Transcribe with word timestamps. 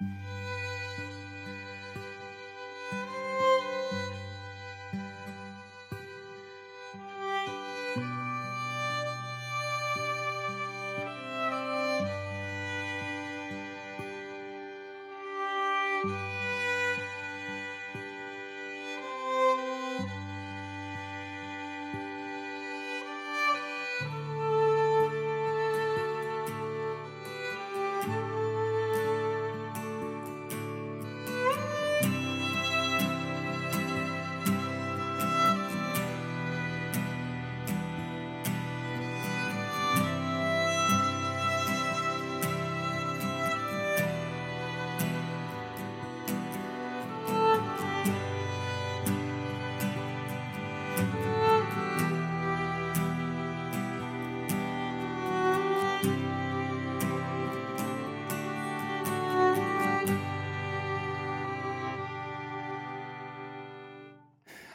Mm-hmm. 0.00 0.37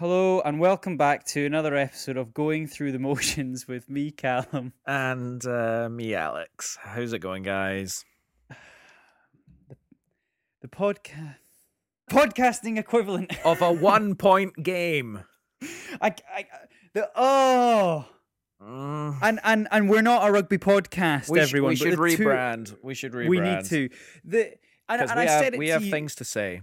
Hello 0.04 0.42
and 0.42 0.60
welcome 0.60 0.98
back 0.98 1.24
to 1.28 1.46
another 1.46 1.78
episode 1.78 2.18
of 2.18 2.34
Going 2.34 2.68
Through 2.68 2.92
the 2.92 3.00
Motions 3.00 3.66
with 3.70 3.90
me, 3.90 4.12
Callum. 4.12 4.74
And 4.86 5.46
uh, 5.46 5.88
me, 5.90 6.14
Alex. 6.14 6.78
How's 6.82 7.14
it 7.14 7.20
going, 7.20 7.44
guys? 7.44 8.04
The 10.62 10.68
podcast 10.68 11.36
podcasting 12.12 12.78
equivalent 12.78 13.32
Of 13.46 13.62
a 13.62 13.72
one 13.72 14.16
point 14.16 14.62
game. 14.62 15.24
I, 16.02 16.14
I, 16.36 16.48
the 16.94 17.10
oh, 17.16 18.06
Mm. 18.62 19.20
and 19.22 19.40
and 19.46 19.68
and 19.72 19.90
we're 19.90 20.02
not 20.02 20.28
a 20.28 20.32
rugby 20.34 20.58
podcast, 20.58 21.30
We, 21.30 21.40
sh- 21.40 21.44
everyone. 21.44 21.70
we 21.70 21.76
should 21.78 21.94
the 21.98 22.10
two- 22.10 22.24
rebrand. 22.26 22.76
we 22.84 22.94
should 22.94 23.14
rebrand. 23.14 23.30
we 23.30 23.40
need 23.40 23.64
to. 23.68 23.90
The 24.26 24.52
and, 24.90 25.02
and 25.02 25.12
we 25.16 25.22
I 25.22 25.26
have, 25.30 25.44
said 25.44 25.54
it 25.54 25.60
we 25.60 25.70
have 25.70 25.82
you, 25.86 25.92
things 25.92 26.16
to 26.16 26.26
say. 26.26 26.60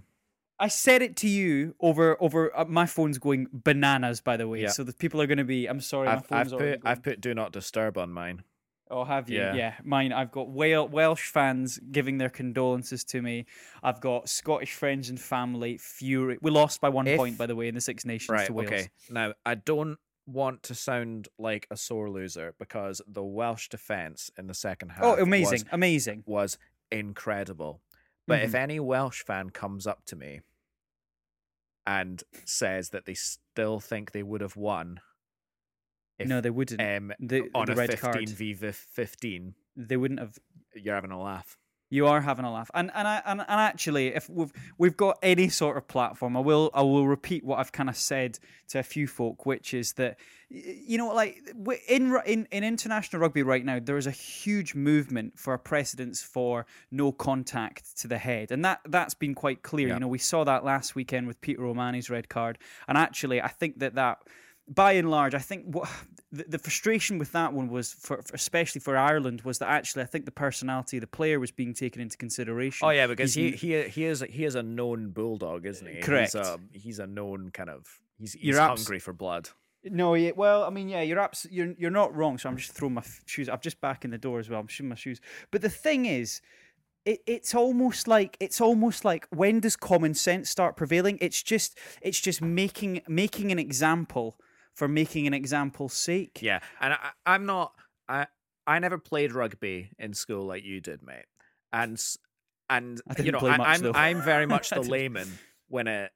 I 0.61 0.69
said 0.69 1.01
it 1.03 1.17
to 1.17 1.29
you 1.29 1.75
over 1.81 2.17
over. 2.21 2.57
Uh, 2.57 2.67
my 2.67 2.87
phone's 2.87 3.19
going 3.19 3.49
bananas, 3.53 4.21
by 4.21 4.37
the 4.37 4.47
way. 4.47 4.63
Yeah. 4.63 4.69
So 4.69 4.85
the 4.85 4.93
people 4.93 5.21
are 5.23 5.27
going 5.27 5.39
to 5.39 5.45
be. 5.45 5.67
I'm 5.67 5.81
sorry, 5.81 6.09
I've, 6.09 6.27
phone's 6.27 6.53
I've 6.53 6.59
put. 6.59 6.81
I've 6.85 7.03
put 7.03 7.21
do 7.21 7.35
not 7.35 7.53
disturb 7.53 7.97
on 7.99 8.13
mine. 8.13 8.43
Oh, 8.93 9.05
have 9.05 9.31
you? 9.31 9.39
Yeah. 9.39 9.55
Yeah. 9.55 9.75
mine. 9.85 10.13
I've 10.13 10.33
got 10.33 10.49
Wel- 10.51 10.89
Welsh 10.89 11.31
fans 11.31 11.79
giving 11.93 12.19
their 12.19 12.29
condolences 12.29 13.05
to 13.05 13.23
me. 13.23 13.47
I've 13.85 14.01
got 14.01 14.29
Scottish 14.29 14.75
friends 14.75 15.09
and 15.11 15.19
family 15.21 15.79
fury. 15.79 16.39
We 16.43 16.51
lost 16.51 16.81
by 16.81 16.89
one 16.89 17.07
If- 17.07 17.17
point, 17.17 17.39
by 17.39 17.47
the 17.47 17.55
way, 17.57 17.69
in 17.69 17.75
the 17.77 17.81
Six 17.81 18.05
Nations 18.05 18.31
Right. 18.31 18.47
to 18.49 18.53
Wales. 18.53 18.71
Okay. 18.73 18.89
Now 19.09 19.33
I 19.47 19.55
don't 19.55 19.97
want 20.27 20.63
to 20.65 20.75
sound 20.75 21.29
like 21.39 21.67
a 21.71 21.77
sore 21.77 22.11
loser 22.11 22.55
because 22.59 23.01
the 23.07 23.23
Welsh 23.25 23.69
defense 23.69 24.31
in 24.37 24.47
the 24.49 24.55
second 24.55 24.91
half. 24.91 25.05
Oh, 25.05 25.15
amazing, 25.23 25.53
was, 25.61 25.65
amazing. 25.73 26.23
was 26.27 26.59
incredible. 26.91 27.81
But 28.27 28.43
if 28.43 28.53
Mhm. 28.53 28.59
any 28.61 28.81
Welsh 28.81 29.23
fan 29.23 29.51
comes 29.51 29.87
up 29.87 30.05
to 30.07 30.17
me 30.17 30.41
and 31.87 32.23
says 32.45 32.91
that 32.91 33.07
they 33.07 33.15
still 33.15 33.81
think 33.81 34.13
they 34.13 34.23
would 34.23 34.41
have 34.41 34.57
won 34.57 35.01
if 36.19 36.29
no, 36.29 36.41
they 36.43 36.51
wouldn't. 36.51 36.81
um, 36.81 37.13
the, 37.19 37.45
on 37.55 37.65
the 37.67 37.73
a 37.73 37.77
red 37.77 37.91
15 37.91 37.99
card. 38.13 38.29
v 38.29 38.53
15, 38.55 39.55
They 39.75 39.97
wouldn't 39.97 40.21
have. 40.21 40.39
you're 40.75 40.95
having 40.95 41.13
a 41.13 41.21
laugh. 41.21 41.57
You 41.91 42.07
are 42.07 42.21
having 42.21 42.45
a 42.45 42.53
laugh, 42.53 42.71
and 42.73 42.91
and 42.95 43.07
I 43.07 43.21
and, 43.27 43.41
and 43.41 43.61
actually, 43.61 44.15
if 44.15 44.31
we've 44.31 44.53
we've 44.79 44.97
got 44.97 45.19
any 45.23 45.49
sort 45.49 45.77
of 45.77 45.89
platform, 45.89 46.37
I 46.37 46.41
will 46.41 46.71
I 46.73 46.83
will 46.83 47.09
repeat 47.09 47.45
what 47.45 47.59
I've 47.59 47.73
kind 47.73 47.89
of 47.89 47.97
said 47.97 48.39
to 48.69 48.79
a 48.79 48.85
few 48.85 49.09
folk, 49.09 49.45
which 49.45 49.75
is 49.75 49.95
that 49.95 50.17
you 50.49 50.99
know, 50.99 51.09
like 51.09 51.39
in 51.89 52.17
in 52.27 52.49
in 52.51 52.65
international 52.65 53.21
rugby 53.21 53.43
right 53.43 53.65
now, 53.65 53.81
there 53.81 53.97
is 53.97 54.07
a 54.07 54.13
huge 54.13 54.75
movement 54.75 55.39
for 55.39 55.53
a 55.53 55.59
precedence 55.59 56.23
for 56.23 56.65
no 56.93 57.11
contact 57.13 57.99
to 57.99 58.09
the 58.09 58.19
head, 58.19 58.53
and 58.53 58.65
that 58.65 58.81
that's 58.89 59.15
been 59.15 59.35
quite 59.35 59.63
clear. 59.63 59.89
You 59.89 59.99
know, 59.99 60.09
we 60.09 60.19
saw 60.19 60.45
that 60.45 60.65
last 60.65 60.95
weekend 60.95 61.27
with 61.27 61.41
Peter 61.41 61.65
O'Mahony's 61.65 62.09
red 62.09 62.29
card, 62.29 62.59
and 62.87 62.97
actually, 62.97 63.43
I 63.43 63.49
think 63.49 63.81
that 63.81 63.97
that. 63.97 64.19
By 64.73 64.93
and 64.93 65.11
large, 65.11 65.35
I 65.35 65.39
think 65.41 65.65
what 65.67 65.89
the, 66.31 66.45
the 66.49 66.59
frustration 66.59 67.19
with 67.19 67.33
that 67.33 67.53
one 67.53 67.69
was, 67.69 67.93
for, 67.93 68.23
for 68.23 68.35
especially 68.35 68.81
for 68.81 68.97
Ireland, 68.97 69.41
was 69.43 69.59
that 69.59 69.69
actually 69.69 70.03
I 70.05 70.07
think 70.07 70.27
the 70.27 70.31
personality 70.31 70.97
of 70.99 71.01
the 71.01 71.09
player 71.09 71.41
was 71.41 71.51
being 71.51 71.75
taken 71.75 72.01
into 72.01 72.17
consideration. 72.17 72.87
Oh 72.87 72.91
yeah, 72.91 73.09
because 73.09 73.35
he 73.35 73.49
He's- 73.51 73.61
he 73.61 73.83
he 73.89 74.05
is 74.05 74.21
he 74.31 74.45
is 74.45 74.55
a 74.55 74.63
known 74.63 75.11
bulldog, 75.11 75.67
isn't 75.67 75.87
he? 75.89 76.01
Correct. 76.01 76.33
He's 76.35 76.41
a, 76.47 76.59
he's 76.73 76.99
a 77.01 77.07
known 77.09 77.51
kind 77.51 77.69
of 77.69 77.85
he's 78.17 78.35
he's 78.35 78.45
You're 78.45 78.61
abs- 78.61 78.83
hungry 78.83 79.01
for 79.01 79.13
blood. 79.13 79.49
No, 79.83 80.13
yeah, 80.15 80.33
well, 80.37 80.63
I 80.65 80.71
mean, 80.71 80.89
yeah, 80.89 81.01
you're 81.01 81.19
abs- 81.19 81.47
you're 81.51 81.75
you're 81.77 81.91
not 81.91 82.15
wrong. 82.15 82.39
So 82.39 82.49
I'm 82.49 82.57
just 82.57 82.73
throwing 82.73 82.95
my 82.95 83.01
f- 83.01 83.23
shoes. 83.27 83.49
I'm 83.49 83.59
just 83.61 83.81
back 83.81 84.05
in 84.05 84.11
the 84.13 84.19
door 84.19 84.39
as 84.39 84.49
well. 84.49 84.61
I'm 84.61 84.69
shooting 84.69 84.91
my 84.91 84.95
shoes. 84.95 85.21
But 85.51 85.63
the 85.63 85.71
thing 85.71 86.07
is, 86.07 86.43
it, 87.05 87.21
it's 87.27 87.55
almost 87.57 88.07
like 88.07 88.37
it's 88.39 88.61
almost 88.61 89.05
like 89.05 89.27
when 89.31 89.59
does 89.59 89.75
common 89.75 90.15
sense 90.15 90.49
start 90.49 90.77
prevailing? 90.77 91.19
It's 91.21 91.43
just 91.43 91.77
it's 92.03 92.21
just 92.21 92.41
making 92.41 93.01
making 93.09 93.51
an 93.51 93.59
example 93.59 94.37
for 94.75 94.89
making 94.89 95.27
an 95.27 95.35
example's 95.35 95.95
sake. 95.95 96.41
Yeah, 96.43 96.61
and 96.81 96.95
I, 96.95 97.11
I'm 97.27 97.47
not. 97.47 97.73
I 98.09 98.27
I 98.67 98.79
never 98.79 98.99
played 98.99 99.33
rugby 99.33 99.91
in 99.99 100.15
school 100.15 100.47
like 100.47 100.65
you 100.65 100.81
did, 100.81 101.03
mate. 101.03 101.27
And 101.73 102.01
and 102.69 103.01
I 103.09 103.15
didn't 103.15 103.27
you 103.27 103.33
know, 103.33 103.39
play 103.39 103.51
I, 103.51 103.57
much, 103.57 103.67
I'm 103.69 103.83
though. 103.83 103.93
I'm 103.95 104.23
very 104.23 104.47
much 104.55 104.71
the 104.71 104.81
layman 104.81 105.29
when 105.69 105.87
it 105.87 106.13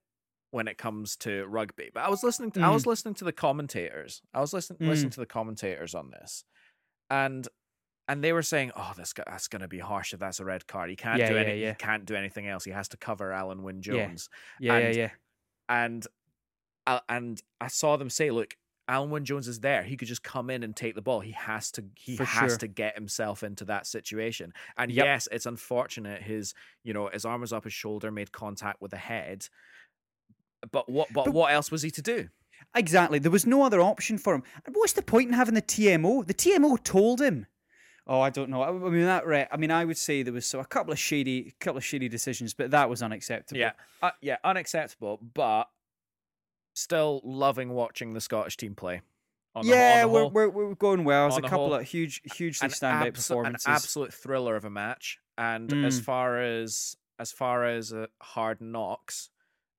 when 0.50 0.68
it 0.68 0.78
comes 0.78 1.16
to 1.16 1.44
rugby. 1.46 1.90
But 1.92 2.04
I 2.04 2.10
was 2.10 2.22
listening. 2.22 2.52
To, 2.52 2.60
I 2.60 2.70
was 2.70 2.84
mm. 2.84 2.88
listening 2.88 3.14
to 3.14 3.24
the 3.24 3.32
commentators. 3.32 4.22
I 4.32 4.40
was 4.40 4.52
listening 4.52 4.88
listening 4.88 5.10
to 5.10 5.20
the 5.20 5.26
commentators 5.26 5.94
on 5.94 6.10
this, 6.10 6.44
and 7.10 7.46
and 8.06 8.22
they 8.22 8.32
were 8.32 8.42
saying, 8.42 8.70
"Oh, 8.76 8.92
this 8.96 9.12
guy, 9.12 9.24
that's 9.26 9.48
going 9.48 9.62
to 9.62 9.68
be 9.68 9.80
harsh 9.80 10.12
if 10.12 10.20
that's 10.20 10.38
a 10.38 10.44
red 10.44 10.66
card. 10.66 10.90
He 10.90 10.96
can't 10.96 11.18
Yeah, 11.18 11.28
do 11.28 11.34
yeah, 11.34 11.40
any. 11.40 11.60
yeah. 11.60 11.70
He 11.70 11.74
can't 11.74 12.04
do 12.04 12.14
anything 12.14 12.46
else. 12.46 12.64
He 12.64 12.70
has 12.70 12.88
to 12.90 12.96
cover 12.96 13.30
Alun 13.30 13.62
Wyn 13.62 13.82
Jones." 13.82 14.28
yeah, 14.60 14.74
and- 14.74 14.94
yeah, 14.94 15.02
yeah. 15.02 15.10
and 15.68 16.06
I, 16.06 16.10
and 17.08 17.40
I 17.60 17.68
saw 17.68 17.96
them 17.96 18.10
say, 18.10 18.30
"Look, 18.30 18.56
Alun 18.88 19.08
Wyn 19.08 19.24
Jones 19.24 19.48
is 19.48 19.60
there. 19.60 19.82
He 19.82 19.96
could 19.96 20.08
just 20.08 20.22
come 20.22 20.50
in 20.50 20.62
and 20.62 20.76
take 20.76 20.94
the 20.94 21.02
ball. 21.02 21.20
He 21.20 21.32
has 21.32 21.70
to. 21.72 21.84
He 21.96 22.16
For 22.16 22.24
has 22.24 22.52
sure. 22.52 22.58
to 22.58 22.68
get 22.68 22.94
himself 22.94 23.42
into 23.42 23.64
that 23.66 23.86
situation." 23.86 24.52
And 24.76 24.90
Yep. 24.90 25.04
yes, 25.04 25.28
it's 25.32 25.46
unfortunate. 25.46 26.22
His, 26.22 26.54
you 26.82 26.92
know, 26.92 27.08
his 27.08 27.24
arm 27.24 27.40
was 27.40 27.52
up 27.52 27.64
his 27.64 27.72
shoulder, 27.72 28.10
made 28.10 28.32
contact 28.32 28.80
with 28.82 28.90
the 28.90 28.98
head. 28.98 29.48
But 30.70 30.88
what? 30.88 31.12
But, 31.12 31.26
But- 31.26 31.34
what 31.34 31.52
else 31.52 31.70
was 31.70 31.82
he 31.82 31.90
to 31.92 32.02
do? 32.02 32.28
Exactly. 32.74 33.18
There 33.18 33.30
was 33.30 33.46
no 33.46 33.62
other 33.62 33.80
option 33.80 34.16
for 34.16 34.34
him. 34.34 34.42
And 34.64 34.74
what's 34.74 34.92
the 34.94 35.02
point 35.02 35.28
in 35.28 35.34
having 35.34 35.54
the 35.54 35.62
TMO? 35.62 36.26
The 36.26 36.34
TMO 36.34 36.82
told 36.82 37.20
him. 37.20 37.46
Oh, 38.06 38.20
I 38.20 38.30
don't 38.30 38.50
know. 38.50 38.62
I 38.62 38.70
mean 38.72 39.02
that. 39.04 39.26
Right. 39.26 39.48
I 39.50 39.56
mean, 39.56 39.70
I 39.70 39.84
would 39.84 39.96
say 39.98 40.22
there 40.22 40.32
was 40.32 40.46
so 40.46 40.60
a 40.60 40.64
couple 40.64 40.92
of 40.92 40.98
shady, 40.98 41.54
couple 41.58 41.78
of 41.78 41.84
shady 41.84 42.08
decisions, 42.08 42.52
but 42.54 42.70
that 42.70 42.88
was 42.90 43.02
unacceptable. 43.02 43.58
Yeah, 43.60 43.72
uh, 44.02 44.10
yeah, 44.20 44.36
unacceptable. 44.44 45.20
But 45.34 45.68
still 46.74 47.20
loving 47.24 47.70
watching 47.70 48.12
the 48.12 48.20
Scottish 48.20 48.56
team 48.56 48.74
play. 48.74 49.00
On 49.56 49.64
the, 49.64 49.72
on 49.72 49.78
yeah, 49.78 50.02
the 50.02 50.08
we're, 50.08 50.26
we're 50.26 50.48
we're 50.48 50.74
going 50.74 51.04
well. 51.04 51.28
There's 51.28 51.38
a 51.38 51.42
couple 51.42 51.66
whole, 51.68 51.74
of 51.74 51.84
huge, 51.84 52.20
hugely 52.34 52.66
an, 52.66 52.70
standout 52.72 53.12
abso- 53.12 53.14
performances. 53.14 53.66
an 53.66 53.72
absolute 53.72 54.12
thriller 54.12 54.56
of 54.56 54.64
a 54.64 54.70
match. 54.70 55.18
And 55.38 55.72
as 55.84 56.00
Mm. 56.00 56.04
far 56.04 56.40
as 56.40 56.96
as 57.18 57.30
far 57.32 57.64
as 57.64 57.92
uh, 57.92 58.06
hard 58.20 58.60
knocks 58.60 59.30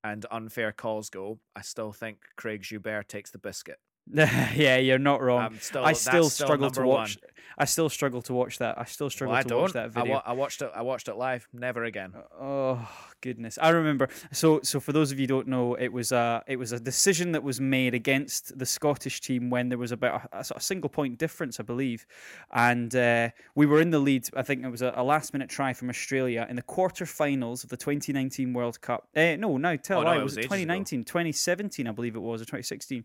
and 0.03 0.25
unfair 0.31 0.71
calls 0.71 1.09
go, 1.09 1.39
I 1.55 1.61
still 1.61 1.91
think 1.91 2.19
Craig 2.37 2.61
Joubert 2.61 3.09
takes 3.09 3.31
the 3.31 3.37
biscuit. 3.37 3.79
yeah, 4.13 4.77
you're 4.77 4.99
not 4.99 5.21
wrong. 5.21 5.57
Still, 5.59 5.83
I 5.83 5.93
still 5.93 6.29
still 6.29 6.45
struggle 6.47 6.69
to 6.71 6.83
watch. 6.83 7.17
one. 7.21 7.31
I 7.57 7.65
still 7.65 7.89
struggle 7.89 8.21
to 8.23 8.33
watch 8.33 8.59
that. 8.59 8.77
I 8.79 8.85
still 8.85 9.09
struggle 9.09 9.31
Well, 9.31 9.39
I 9.39 9.43
to 9.43 9.49
don't. 9.49 9.61
watch 9.63 9.73
that 9.73 9.85
I, 9.85 9.87
video. 9.89 10.13
wa- 10.13 10.21
I 10.25 10.33
watched 10.33 10.61
it. 10.61 10.71
I 10.75 10.83
watched 10.83 11.07
it 11.07 11.15
live. 11.15 11.47
Never 11.51 11.83
again. 11.83 12.13
Oh 12.39 12.87
goodness, 13.25 13.57
I 13.61 13.69
remember. 13.69 14.07
So, 14.31 14.59
so 14.63 14.79
for 14.79 14.93
those 14.93 15.11
of 15.11 15.17
you 15.19 15.23
who 15.23 15.33
don't 15.35 15.47
know, 15.47 15.73
it 15.73 15.91
was 15.91 16.11
a 16.11 16.43
it 16.47 16.57
was 16.57 16.71
a 16.71 16.79
decision 16.79 17.31
that 17.33 17.43
was 17.43 17.59
made 17.59 17.93
against 17.95 18.57
the 18.57 18.65
Scottish 18.65 19.19
team 19.19 19.49
when 19.49 19.69
there 19.69 19.77
was 19.79 19.91
about 19.91 20.29
a, 20.31 20.39
a 20.39 20.43
sort 20.43 20.57
of 20.57 20.63
single 20.63 20.89
point 20.89 21.17
difference, 21.17 21.59
I 21.59 21.63
believe, 21.63 22.05
and 22.53 22.95
uh, 22.95 23.29
we 23.55 23.65
were 23.65 23.81
in 23.81 23.89
the 23.89 23.99
lead. 23.99 24.29
I 24.35 24.43
think 24.43 24.63
it 24.63 24.69
was 24.69 24.83
a, 24.83 24.93
a 24.95 25.03
last 25.03 25.33
minute 25.33 25.49
try 25.49 25.73
from 25.73 25.89
Australia 25.89 26.45
in 26.49 26.55
the 26.55 26.61
quarterfinals 26.61 27.63
of 27.63 27.69
the 27.71 27.77
2019 27.77 28.53
World 28.53 28.79
Cup. 28.81 29.07
Uh, 29.15 29.35
no, 29.37 29.57
no, 29.57 29.75
tell 29.77 30.01
Oh, 30.01 30.03
no, 30.03 30.11
it 30.11 30.19
it 30.19 30.23
was 30.23 30.31
was 30.35 30.37
ages 30.37 30.45
ago. 30.45 30.55
2019, 30.55 31.03
2017, 31.05 31.87
I 31.87 31.91
believe 31.91 32.15
it 32.15 32.19
was, 32.19 32.41
or 32.41 32.45
2016. 32.45 33.03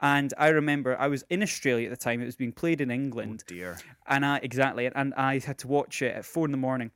And 0.00 0.34
I 0.36 0.48
remember 0.48 0.96
I 0.98 1.08
was 1.08 1.24
in 1.30 1.42
Australia 1.42 1.86
at 1.88 1.90
the 1.90 2.04
time. 2.04 2.20
It 2.20 2.26
was 2.26 2.36
being 2.36 2.52
played 2.52 2.80
in 2.80 2.90
England. 2.90 3.44
Oh 3.46 3.54
dear. 3.54 3.78
and 4.06 4.24
I 4.26 4.38
exactly, 4.42 4.84
and 4.94 5.14
I 5.14 5.38
had 5.38 5.58
to 5.58 5.68
watch 5.68 6.02
it 6.02 6.14
at 6.14 6.24
four 6.24 6.44
in 6.44 6.52
the 6.52 6.58
morning. 6.58 6.90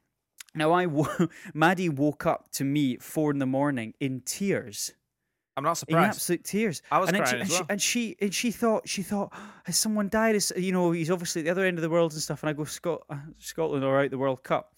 Now, 0.56 0.72
I 0.72 0.86
wo- 0.86 1.28
Maddie 1.54 1.88
woke 1.88 2.26
up 2.26 2.50
to 2.52 2.64
me 2.64 2.94
at 2.94 3.02
four 3.02 3.30
in 3.30 3.38
the 3.38 3.46
morning 3.46 3.94
in 4.00 4.22
tears, 4.22 4.92
I'm 5.56 5.64
not 5.64 5.70
in 5.72 5.76
surprised. 5.76 6.16
absolute 6.16 6.44
tears. 6.44 6.82
I 6.90 6.98
was 6.98 7.08
and 7.10 7.18
crying 7.18 7.28
she, 7.30 7.40
as 7.40 7.40
and, 7.40 7.50
well. 7.50 7.58
she, 7.58 7.66
and 7.70 7.82
she 7.82 8.16
and 8.20 8.34
she 8.34 8.50
thought 8.50 8.88
she 8.88 9.02
thought 9.02 9.32
has 9.64 9.76
someone 9.76 10.08
died? 10.08 10.34
Is, 10.34 10.52
you 10.56 10.72
know, 10.72 10.90
he's 10.92 11.10
obviously 11.10 11.40
at 11.40 11.44
the 11.44 11.50
other 11.50 11.64
end 11.64 11.78
of 11.78 11.82
the 11.82 11.90
world 11.90 12.12
and 12.12 12.20
stuff. 12.20 12.42
And 12.42 12.50
I 12.50 12.52
go 12.52 12.64
Scot- 12.64 13.04
uh, 13.08 13.16
Scotland 13.38 13.84
or 13.84 14.00
out 14.02 14.10
the 14.10 14.18
World 14.18 14.42
Cup. 14.42 14.74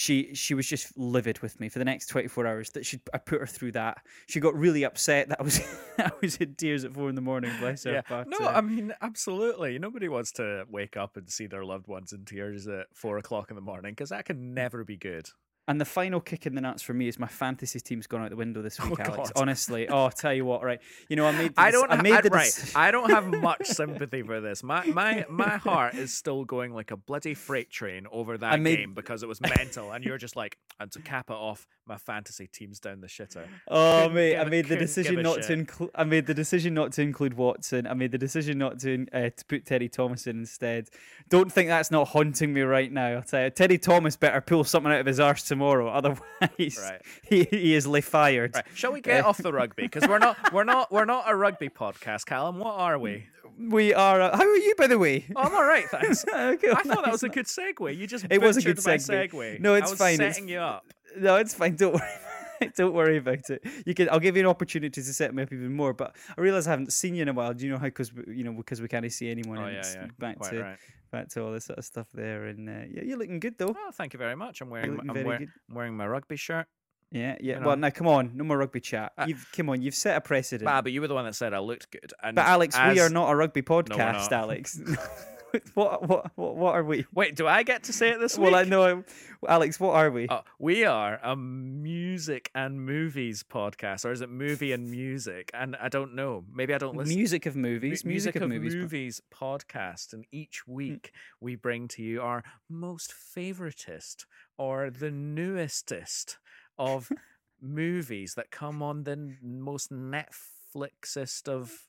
She 0.00 0.34
she 0.34 0.54
was 0.54 0.66
just 0.66 0.96
livid 0.96 1.40
with 1.40 1.60
me 1.60 1.68
for 1.68 1.78
the 1.78 1.84
next 1.84 2.06
24 2.06 2.46
hours. 2.46 2.70
That 2.70 2.86
she 2.86 3.00
I 3.12 3.18
put 3.18 3.38
her 3.40 3.46
through 3.46 3.72
that. 3.72 3.98
She 4.28 4.40
got 4.40 4.54
really 4.54 4.82
upset 4.82 5.28
that 5.28 5.38
I 5.38 5.42
was 5.42 5.60
I 5.98 6.10
was 6.22 6.36
in 6.36 6.54
tears 6.54 6.86
at 6.86 6.94
four 6.94 7.10
in 7.10 7.16
the 7.16 7.20
morning. 7.20 7.52
Bless 7.60 7.84
her. 7.84 7.92
Yeah. 7.92 8.00
But, 8.08 8.26
no, 8.26 8.38
uh, 8.38 8.52
I 8.54 8.62
mean 8.62 8.94
absolutely. 9.02 9.78
Nobody 9.78 10.08
wants 10.08 10.32
to 10.32 10.64
wake 10.70 10.96
up 10.96 11.18
and 11.18 11.28
see 11.28 11.46
their 11.46 11.66
loved 11.66 11.86
ones 11.86 12.14
in 12.14 12.24
tears 12.24 12.66
at 12.66 12.86
four 12.94 13.18
o'clock 13.18 13.50
in 13.50 13.56
the 13.56 13.60
morning 13.60 13.92
because 13.92 14.08
that 14.08 14.24
can 14.24 14.54
never 14.54 14.84
be 14.84 14.96
good. 14.96 15.28
And 15.70 15.80
the 15.80 15.84
final 15.84 16.20
kick 16.20 16.46
in 16.46 16.56
the 16.56 16.60
nuts 16.60 16.82
for 16.82 16.94
me 16.94 17.06
is 17.06 17.16
my 17.16 17.28
fantasy 17.28 17.78
team's 17.78 18.08
gone 18.08 18.22
out 18.22 18.30
the 18.30 18.36
window 18.36 18.60
this 18.60 18.80
oh, 18.80 18.88
week, 18.88 18.98
Oh, 19.02 19.04
Alex. 19.04 19.30
God. 19.30 19.40
Honestly, 19.40 19.88
oh, 19.88 20.06
I'll 20.06 20.10
tell 20.10 20.34
you 20.34 20.44
what, 20.44 20.64
right? 20.64 20.80
You 21.08 21.14
know, 21.14 21.24
I 21.24 21.30
made. 21.30 21.54
The, 21.54 21.60
I 21.60 21.70
don't. 21.70 21.92
I 21.92 22.02
made 22.02 22.14
I, 22.14 22.20
the 22.22 22.30
right. 22.30 22.72
I 22.74 22.90
don't 22.90 23.08
have 23.08 23.28
much 23.40 23.66
sympathy 23.68 24.22
for 24.22 24.40
this. 24.40 24.64
My 24.64 24.84
my 24.86 25.24
my 25.30 25.58
heart 25.58 25.94
is 25.94 26.12
still 26.12 26.44
going 26.44 26.74
like 26.74 26.90
a 26.90 26.96
bloody 26.96 27.34
freight 27.34 27.70
train 27.70 28.08
over 28.10 28.36
that 28.38 28.58
made- 28.58 28.78
game 28.78 28.94
because 28.94 29.22
it 29.22 29.28
was 29.28 29.40
mental, 29.40 29.92
and 29.92 30.04
you're 30.04 30.18
just 30.18 30.34
like, 30.34 30.58
and 30.80 30.90
to 30.90 31.00
cap 31.02 31.30
it 31.30 31.34
off, 31.34 31.68
my 31.90 31.98
fantasy 31.98 32.46
team's 32.46 32.80
down 32.80 33.00
the 33.02 33.06
shitter. 33.08 33.44
Oh 33.68 34.02
couldn't 34.02 34.14
mate, 34.14 34.36
I 34.36 34.42
a- 34.42 34.46
made 34.48 34.66
the 34.68 34.76
decision 34.76 35.20
not 35.20 35.42
to 35.42 35.52
include. 35.52 35.90
I 35.94 36.04
made 36.04 36.26
the 36.26 36.32
decision 36.34 36.72
not 36.72 36.92
to 36.92 37.02
include 37.02 37.34
Watson. 37.34 37.86
I 37.86 37.92
made 37.94 38.12
the 38.12 38.18
decision 38.18 38.56
not 38.58 38.78
to 38.80 39.06
uh, 39.12 39.30
to 39.36 39.44
put 39.46 39.66
Teddy 39.66 39.88
Thomas 39.88 40.26
in 40.26 40.38
instead. 40.38 40.88
Don't 41.28 41.52
think 41.52 41.68
that's 41.68 41.90
not 41.90 42.08
haunting 42.08 42.52
me 42.54 42.62
right 42.62 42.90
now. 42.90 43.08
I'll 43.16 43.22
tell 43.22 43.42
you, 43.44 43.50
Teddy 43.50 43.76
Thomas 43.76 44.16
better 44.16 44.40
pull 44.40 44.64
something 44.64 44.90
out 44.92 45.00
of 45.00 45.06
his 45.06 45.20
arse 45.20 45.42
tomorrow. 45.42 45.88
Otherwise, 46.00 46.20
Right. 46.58 47.02
he, 47.22 47.44
he 47.50 47.74
is 47.74 47.86
lay 47.86 48.00
fired. 48.00 48.54
Right. 48.54 48.64
Shall 48.74 48.92
we 48.92 49.00
get 49.00 49.24
off 49.24 49.38
the 49.38 49.52
rugby? 49.60 49.82
Because 49.82 50.08
we're 50.08 50.18
not 50.18 50.52
we're 50.52 50.64
not 50.64 50.90
we're 50.92 51.04
not 51.04 51.24
a 51.26 51.34
rugby 51.36 51.68
podcast, 51.68 52.24
Callum. 52.26 52.58
What 52.58 52.76
are 52.78 52.98
we? 52.98 53.26
We 53.58 53.92
are. 53.92 54.22
Uh, 54.22 54.34
how 54.36 54.42
are 54.44 54.56
you, 54.56 54.74
by 54.78 54.86
the 54.86 54.98
way? 54.98 55.26
Oh, 55.36 55.42
I'm 55.42 55.54
all 55.54 55.64
right, 55.64 55.84
thanks. 55.90 56.24
Okay, 56.34 56.70
I 56.70 56.82
thought 56.82 57.04
that 57.04 57.12
was 57.12 57.24
a 57.24 57.28
good 57.28 57.44
segue. 57.44 57.94
You 57.94 58.06
just 58.06 58.24
It 58.30 58.40
was 58.40 58.56
a 58.56 58.62
good 58.62 58.78
segue. 58.78 59.28
segue. 59.30 59.60
No, 59.60 59.74
I 59.74 59.78
it's 59.78 59.90
was 59.90 59.98
fine, 59.98 60.12
it's 60.20 60.36
Setting 60.36 60.48
you 60.48 60.60
up. 60.60 60.86
No, 61.18 61.36
it's 61.36 61.54
fine. 61.54 61.76
Don't 61.76 61.94
worry. 61.94 62.70
Don't 62.76 62.92
worry 62.92 63.16
about 63.16 63.48
it. 63.48 63.64
You 63.86 63.94
can. 63.94 64.10
I'll 64.10 64.20
give 64.20 64.36
you 64.36 64.42
an 64.42 64.48
opportunity 64.48 65.02
to 65.02 65.14
set 65.14 65.34
me 65.34 65.42
up 65.42 65.52
even 65.52 65.72
more. 65.74 65.94
But 65.94 66.14
I 66.36 66.40
realize 66.40 66.66
I 66.66 66.70
haven't 66.72 66.92
seen 66.92 67.14
you 67.14 67.22
in 67.22 67.28
a 67.28 67.32
while. 67.32 67.54
Do 67.54 67.64
you 67.64 67.72
know 67.72 67.78
how? 67.78 67.86
Because 67.86 68.12
you 68.26 68.44
know 68.44 68.52
because 68.52 68.82
we 68.82 68.88
can't 68.88 69.10
see 69.10 69.30
anyone. 69.30 69.58
Oh 69.58 69.66
yeah, 69.68 69.82
yeah. 69.94 70.06
Back 70.18 70.38
Quite 70.38 70.50
to 70.50 70.62
right. 70.62 70.78
back 71.10 71.28
to 71.30 71.42
all 71.42 71.52
this 71.52 71.64
sort 71.64 71.78
of 71.78 71.84
stuff 71.86 72.06
there. 72.12 72.46
And 72.46 72.68
uh, 72.68 72.72
yeah, 72.92 73.02
you're 73.04 73.18
looking 73.18 73.40
good 73.40 73.56
though. 73.56 73.74
Oh, 73.76 73.90
thank 73.94 74.12
you 74.12 74.18
very 74.18 74.36
much. 74.36 74.60
I'm 74.60 74.68
wearing 74.68 74.96
my, 74.96 75.04
I'm, 75.08 75.14
very 75.14 75.24
wear- 75.26 75.38
good. 75.38 75.48
I'm 75.70 75.74
wearing 75.74 75.96
my 75.96 76.06
rugby 76.06 76.36
shirt. 76.36 76.66
Yeah, 77.10 77.36
yeah. 77.40 77.58
You 77.58 77.66
Well, 77.66 77.76
know. 77.76 77.88
now 77.88 77.90
come 77.90 78.06
on, 78.06 78.36
no 78.36 78.44
more 78.44 78.58
rugby 78.58 78.80
chat. 78.80 79.12
Uh, 79.18 79.24
You've 79.26 79.46
come 79.56 79.68
on. 79.70 79.82
You've 79.82 79.94
set 79.94 80.16
a 80.16 80.20
precedent. 80.20 80.66
Bah, 80.66 80.82
but 80.82 80.92
you 80.92 81.00
were 81.00 81.08
the 81.08 81.14
one 81.14 81.24
that 81.24 81.34
said 81.34 81.52
I 81.54 81.58
looked 81.58 81.90
good. 81.90 82.12
And 82.22 82.36
but 82.36 82.46
Alex, 82.46 82.76
we 82.76 83.00
are 83.00 83.10
not 83.10 83.30
a 83.30 83.34
rugby 83.36 83.62
podcast, 83.62 84.30
not. 84.30 84.32
Alex. 84.32 84.78
what, 85.74 86.08
what 86.08 86.30
what 86.36 86.56
what 86.56 86.74
are 86.74 86.84
we? 86.84 87.06
Wait, 87.12 87.36
do 87.36 87.46
I 87.46 87.62
get 87.62 87.84
to 87.84 87.92
say 87.92 88.10
it 88.10 88.20
this 88.20 88.38
week? 88.38 88.50
Well, 88.50 88.60
I 88.60 88.64
know, 88.64 89.04
Alex. 89.48 89.80
What 89.80 89.94
are 89.94 90.10
we? 90.10 90.26
Oh, 90.28 90.42
we 90.58 90.84
are 90.84 91.18
a 91.22 91.36
music 91.36 92.50
and 92.54 92.84
movies 92.84 93.42
podcast, 93.42 94.04
or 94.04 94.12
is 94.12 94.20
it 94.20 94.30
movie 94.30 94.72
and 94.72 94.90
music? 94.90 95.50
And 95.54 95.76
I 95.76 95.88
don't 95.88 96.14
know. 96.14 96.44
Maybe 96.52 96.74
I 96.74 96.78
don't 96.78 96.96
listen. 96.96 97.14
music 97.14 97.46
of 97.46 97.56
Mu- 97.56 97.70
movies. 97.70 98.04
Music, 98.04 98.36
of, 98.36 98.48
movies. 98.48 98.74
but- 98.74 98.80
movies 98.80 99.22
podcast, 99.34 100.12
and 100.12 100.24
each 100.32 100.62
hmm. 100.66 100.72
week 100.72 101.12
we 101.40 101.56
bring 101.56 101.88
to 101.88 102.02
you 102.02 102.20
our 102.20 102.42
most 102.68 103.12
favoritist 103.12 104.24
or 104.58 104.90
the 104.90 105.10
newestest 105.10 106.36
of 106.78 107.10
movies 107.60 108.34
that 108.34 108.50
come 108.50 108.82
on 108.82 109.04
the 109.04 109.36
most 109.42 109.90
Netflixest 109.90 111.48
of 111.48 111.86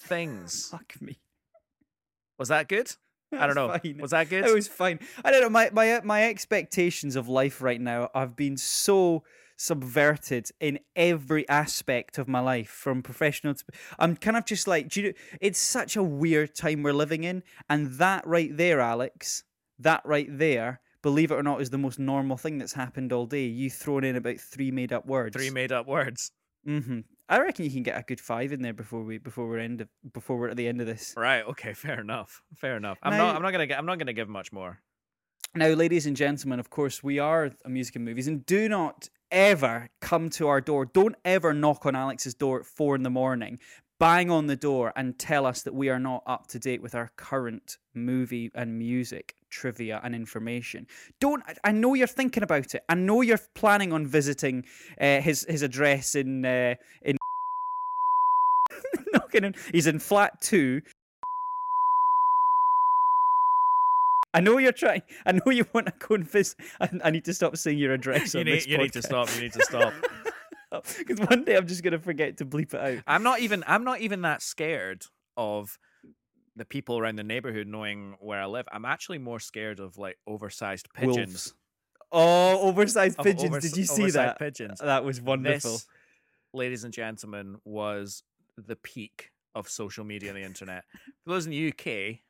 things. 0.00 0.68
Fuck 0.70 1.00
me. 1.00 1.18
Was 2.40 2.48
that 2.48 2.68
good? 2.68 2.90
I 3.32 3.46
don't 3.46 3.54
know. 3.54 3.68
fine. 3.68 3.98
Was 3.98 4.10
that 4.10 4.28
good? 4.28 4.44
It 4.44 4.54
was 4.54 4.66
fine. 4.66 4.98
I 5.24 5.30
don't 5.30 5.42
know. 5.42 5.50
My 5.50 5.70
my 5.72 6.00
my 6.02 6.24
expectations 6.24 7.14
of 7.14 7.28
life 7.28 7.60
right 7.62 7.80
now 7.80 8.08
have 8.14 8.34
been 8.34 8.56
so 8.56 9.22
subverted 9.56 10.48
in 10.58 10.80
every 10.96 11.46
aspect 11.48 12.16
of 12.16 12.26
my 12.26 12.40
life, 12.40 12.70
from 12.70 13.02
professional 13.02 13.54
to. 13.54 13.64
I'm 13.98 14.16
kind 14.16 14.38
of 14.38 14.46
just 14.46 14.66
like, 14.66 14.88
do 14.88 15.00
you 15.00 15.08
know? 15.08 15.12
It's 15.40 15.60
such 15.60 15.96
a 15.96 16.02
weird 16.02 16.54
time 16.56 16.82
we're 16.82 16.94
living 16.94 17.24
in, 17.24 17.42
and 17.68 17.92
that 17.98 18.26
right 18.26 18.56
there, 18.56 18.80
Alex, 18.80 19.44
that 19.78 20.00
right 20.04 20.26
there. 20.28 20.80
Believe 21.02 21.30
it 21.30 21.36
or 21.36 21.42
not, 21.42 21.60
is 21.60 21.70
the 21.70 21.78
most 21.78 21.98
normal 21.98 22.36
thing 22.36 22.58
that's 22.58 22.72
happened 22.72 23.12
all 23.12 23.26
day. 23.26 23.44
You 23.44 23.70
thrown 23.70 24.04
in 24.04 24.16
about 24.16 24.38
three 24.38 24.70
made 24.70 24.92
up 24.92 25.06
words. 25.06 25.36
Three 25.36 25.50
made 25.50 25.72
up 25.72 25.86
words. 25.86 26.32
Mm-hmm. 26.66 27.00
I 27.30 27.38
reckon 27.40 27.64
you 27.64 27.70
can 27.70 27.82
get 27.84 27.96
a 27.96 28.02
good 28.02 28.20
five 28.20 28.52
in 28.52 28.60
there 28.60 28.72
before 28.74 29.02
we 29.02 29.18
before 29.18 29.48
we're 29.48 29.58
end 29.60 29.80
of, 29.80 29.88
before 30.12 30.36
we're 30.36 30.48
at 30.48 30.56
the 30.56 30.66
end 30.68 30.80
of 30.80 30.86
this. 30.86 31.14
Right. 31.16 31.44
Okay. 31.46 31.72
Fair 31.84 32.00
enough. 32.00 32.42
Fair 32.56 32.76
enough. 32.76 32.98
I'm 33.02 33.12
Now- 33.12 33.18
not. 33.26 33.36
I'm 33.36 33.42
not 33.42 33.52
gonna. 33.52 33.66
Get, 33.66 33.78
I'm 33.78 33.86
not 33.86 33.98
gonna 33.98 34.12
give 34.12 34.28
much 34.28 34.52
more. 34.52 34.80
Now, 35.54 35.68
ladies 35.68 36.06
and 36.06 36.16
gentlemen, 36.16 36.60
of 36.60 36.70
course, 36.70 37.02
we 37.02 37.18
are 37.18 37.50
a 37.64 37.68
music 37.68 37.96
and 37.96 38.04
movies, 38.04 38.28
and 38.28 38.44
do 38.46 38.68
not 38.68 39.08
ever 39.30 39.88
come 40.00 40.28
to 40.30 40.48
our 40.48 40.60
door. 40.60 40.84
Don't 40.86 41.16
ever 41.24 41.54
knock 41.54 41.86
on 41.86 41.94
Alex's 41.96 42.34
door 42.34 42.60
at 42.60 42.66
four 42.66 42.94
in 42.94 43.02
the 43.02 43.10
morning, 43.10 43.58
bang 43.98 44.30
on 44.30 44.46
the 44.46 44.54
door, 44.54 44.92
and 44.94 45.18
tell 45.18 45.46
us 45.46 45.62
that 45.62 45.74
we 45.74 45.88
are 45.88 45.98
not 45.98 46.22
up 46.26 46.46
to 46.48 46.58
date 46.60 46.80
with 46.82 46.94
our 46.94 47.10
current 47.16 47.78
movie 47.94 48.50
and 48.54 48.78
music 48.78 49.34
trivia 49.50 50.00
and 50.04 50.14
information. 50.14 50.86
Don't. 51.20 51.42
I- 51.64 51.72
know 51.72 51.94
you're 51.94 52.06
thinking 52.06 52.44
about 52.44 52.72
it. 52.74 52.84
I 52.88 52.94
know 52.94 53.20
you're 53.20 53.40
planning 53.54 53.92
on 53.92 54.06
visiting 54.06 54.64
uh, 55.00 55.20
his 55.20 55.44
his 55.48 55.62
address 55.62 56.14
in 56.14 56.44
uh, 56.44 56.74
in. 57.02 57.16
knocking 59.12 59.44
on. 59.44 59.54
He's 59.72 59.86
in 59.86 59.98
flat 59.98 60.40
two. 60.40 60.82
I 64.32 64.40
know 64.40 64.58
you're 64.58 64.72
trying. 64.72 65.02
I 65.26 65.32
know 65.32 65.50
you 65.50 65.66
want 65.72 65.86
to 65.86 65.92
go 65.98 66.14
and 66.14 66.24
visit. 66.28 66.56
I, 66.80 66.88
I 67.04 67.10
need 67.10 67.24
to 67.24 67.34
stop 67.34 67.56
saying 67.56 67.78
your 67.78 67.92
address 67.92 68.32
You 68.34 68.40
on 68.40 68.46
need. 68.46 68.52
this 68.54 68.66
You 68.66 68.78
need 68.78 68.92
to 68.92 69.02
stop. 69.02 69.28
You 69.34 69.42
need 69.42 69.52
to 69.54 69.62
stop. 69.64 69.92
Because 70.98 71.18
one 71.28 71.44
day 71.44 71.56
I'm 71.56 71.66
just 71.66 71.82
gonna 71.82 71.98
forget 71.98 72.36
to 72.38 72.46
bleep 72.46 72.72
it 72.74 72.80
out. 72.80 73.02
I'm 73.06 73.22
not 73.24 73.40
even. 73.40 73.64
I'm 73.66 73.82
not 73.82 74.00
even 74.00 74.22
that 74.22 74.40
scared 74.40 75.04
of 75.36 75.76
the 76.56 76.64
people 76.64 76.98
around 76.98 77.16
the 77.16 77.24
neighborhood 77.24 77.66
knowing 77.66 78.14
where 78.20 78.40
I 78.40 78.46
live. 78.46 78.66
I'm 78.70 78.84
actually 78.84 79.18
more 79.18 79.40
scared 79.40 79.80
of 79.80 79.98
like 79.98 80.16
oversized 80.28 80.88
pigeons. 80.94 81.16
Wolves. 81.16 81.54
Oh, 82.12 82.68
oversized 82.68 83.18
pigeons! 83.18 83.44
overs- 83.50 83.62
Did 83.64 83.76
you 83.76 83.84
see 83.84 84.02
oversized 84.02 84.16
that? 84.16 84.38
Pigeons. 84.38 84.78
That 84.80 85.04
was 85.04 85.20
wonderful. 85.20 85.72
This, 85.72 85.86
ladies 86.52 86.84
and 86.84 86.92
gentlemen, 86.92 87.56
was 87.64 88.22
the 88.66 88.76
peak 88.76 89.30
of 89.54 89.68
social 89.68 90.04
media 90.04 90.30
on 90.30 90.36
the 90.36 90.42
internet. 90.42 90.84
For 91.24 91.30
those 91.30 91.46
in 91.46 91.50
the 91.52 91.68
UK, 91.68 92.20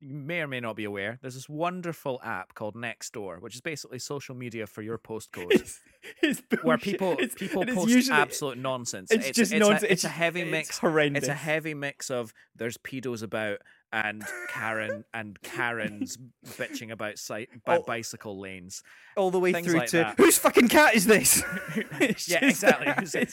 you 0.00 0.14
may 0.14 0.40
or 0.40 0.46
may 0.48 0.60
not 0.60 0.76
be 0.76 0.84
aware, 0.84 1.18
there's 1.22 1.34
this 1.34 1.48
wonderful 1.48 2.20
app 2.22 2.54
called 2.54 2.74
Nextdoor, 2.74 3.40
which 3.40 3.54
is 3.54 3.60
basically 3.60 3.98
social 3.98 4.34
media 4.34 4.66
for 4.66 4.82
your 4.82 4.98
postcode. 4.98 5.50
It's, 6.22 6.42
it's 6.50 6.62
where 6.62 6.76
people 6.76 7.12
It's- 7.12 7.32
people 7.34 7.64
post 7.64 7.88
usually- 7.88 8.18
absolute 8.18 8.58
nonsense. 8.58 9.10
It's, 9.10 9.30
just 9.30 9.52
it's 9.52 9.60
nonsense. 9.60 9.84
A, 9.84 9.92
it's 9.92 10.04
a 10.04 10.08
heavy 10.10 10.44
mix. 10.44 10.76
Horrendous. 10.78 11.22
It's 11.22 11.30
a 11.30 11.34
heavy 11.34 11.72
mix 11.72 12.10
of 12.10 12.34
there's 12.54 12.76
pedos 12.76 13.22
about 13.22 13.60
and 13.94 14.22
Karen 14.48 15.04
and 15.14 15.40
Karens 15.42 16.18
bitching 16.46 16.90
about 16.90 17.16
si- 17.18 17.46
Oh. 17.66 17.82
bicycle 17.86 18.38
lanes. 18.40 18.82
all 19.16 19.30
the 19.30 19.38
way 19.38 19.52
things 19.52 19.68
through 19.68 19.78
like 19.78 19.88
to 19.90 19.96
that. 19.98 20.14
whose 20.18 20.36
fucking 20.36 20.68
cat 20.68 20.94
is 20.96 21.06
this? 21.06 21.42
Yeah, 22.28 22.44
exactly. 22.44 22.88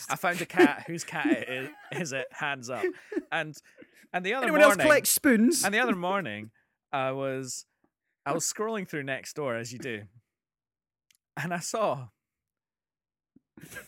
I 0.10 0.15
found 0.15 0.39
a 0.39 0.46
cat. 0.46 0.84
Whose 0.88 1.03
cat 1.03 1.25
it 1.27 1.50
is, 1.50 1.70
is 2.01 2.13
it? 2.13 2.27
Hands 2.32 2.70
up. 2.70 2.84
And 3.32 3.56
and 4.13 4.25
the 4.25 4.34
other 4.36 4.46
Anyone 4.46 4.62
else 4.62 4.72
morning, 4.72 4.86
collect 4.86 5.08
spoons? 5.08 5.63
and 5.65 5.74
the 5.74 5.80
other 5.80 5.96
morning, 6.10 6.51
I 6.94 7.12
was 7.12 7.65
I 8.25 8.34
was 8.34 8.46
scrolling 8.46 8.88
through 8.88 9.03
next 9.03 9.34
door 9.36 9.56
as 9.56 9.74
you 9.74 9.80
do, 9.80 10.03
and 11.41 11.53
I 11.53 11.60
saw. 11.60 12.08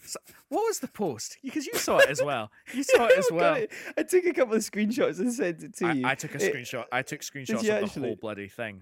So- 0.03 0.20
what 0.50 0.65
was 0.67 0.79
the 0.79 0.88
post? 0.88 1.38
Because 1.43 1.65
you 1.65 1.74
saw 1.75 1.98
it 1.98 2.10
as 2.10 2.22
well. 2.22 2.51
You 2.74 2.84
saw 2.93 3.05
it 3.08 3.17
as 3.17 3.27
well. 3.32 3.55
it. 3.55 3.72
I 3.98 4.03
took 4.03 4.25
a 4.25 4.34
couple 4.34 4.53
of 4.55 4.62
screenshots 4.62 5.20
and 5.20 5.34
sent 5.34 5.63
it 5.63 5.75
to 5.77 5.86
I, 5.88 5.91
you. 5.93 6.08
I 6.08 6.15
took 6.15 6.36
a 6.36 6.43
It- 6.46 6.53
screenshot. 6.53 6.86
I 6.91 7.01
took 7.01 7.22
screenshots 7.22 7.84
of 7.84 7.93
the 7.93 8.00
whole 8.01 8.15
bloody 8.15 8.48
thing. 8.50 8.82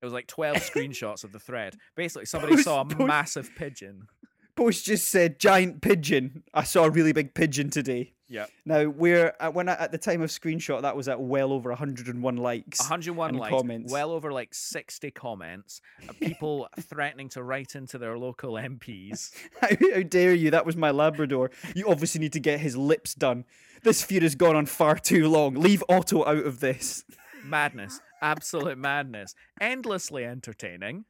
It 0.00 0.04
was 0.06 0.12
like 0.12 0.26
twelve 0.36 0.58
screenshots 0.58 1.24
of 1.24 1.32
the 1.32 1.40
thread. 1.40 1.76
Basically, 1.96 2.24
somebody 2.26 2.54
Post- 2.54 2.64
saw 2.64 2.82
a 2.82 2.84
post- 2.84 3.06
massive 3.06 3.50
pigeon. 3.56 4.06
Post 4.54 4.84
just 4.86 5.08
said 5.08 5.38
giant 5.38 5.82
pigeon. 5.82 6.42
I 6.54 6.64
saw 6.64 6.84
a 6.84 6.90
really 6.90 7.12
big 7.12 7.34
pigeon 7.34 7.70
today. 7.70 8.14
Yeah, 8.30 8.44
Now 8.66 8.84
we're 8.84 9.32
at, 9.40 9.54
when 9.54 9.70
I, 9.70 9.72
at 9.72 9.90
the 9.90 9.96
time 9.96 10.20
of 10.20 10.28
screenshot 10.28 10.82
that 10.82 10.94
was 10.94 11.08
at 11.08 11.18
well 11.18 11.50
over 11.50 11.70
101 11.70 12.36
likes. 12.36 12.78
101 12.78 13.30
and 13.30 13.38
likes, 13.38 13.50
comments. 13.50 13.92
well 13.92 14.10
over 14.10 14.30
like 14.30 14.52
60 14.52 15.10
comments, 15.12 15.80
uh, 16.06 16.12
people 16.20 16.68
threatening 16.78 17.30
to 17.30 17.42
write 17.42 17.74
into 17.74 17.96
their 17.96 18.18
local 18.18 18.52
MPs. 18.52 19.32
How, 19.60 19.68
how 19.94 20.02
dare 20.02 20.34
you? 20.34 20.50
That 20.50 20.66
was 20.66 20.76
my 20.76 20.90
Labrador. 20.90 21.50
You 21.74 21.88
obviously 21.88 22.20
need 22.20 22.34
to 22.34 22.40
get 22.40 22.60
his 22.60 22.76
lips 22.76 23.14
done. 23.14 23.44
This 23.82 24.02
feud 24.02 24.22
has 24.22 24.34
gone 24.34 24.56
on 24.56 24.66
far 24.66 24.96
too 24.96 25.28
long. 25.28 25.54
Leave 25.54 25.82
Otto 25.88 26.24
out 26.26 26.44
of 26.44 26.60
this. 26.60 27.04
Madness, 27.44 28.00
absolute 28.20 28.76
madness, 28.76 29.34
endlessly 29.60 30.24
entertaining. 30.24 31.06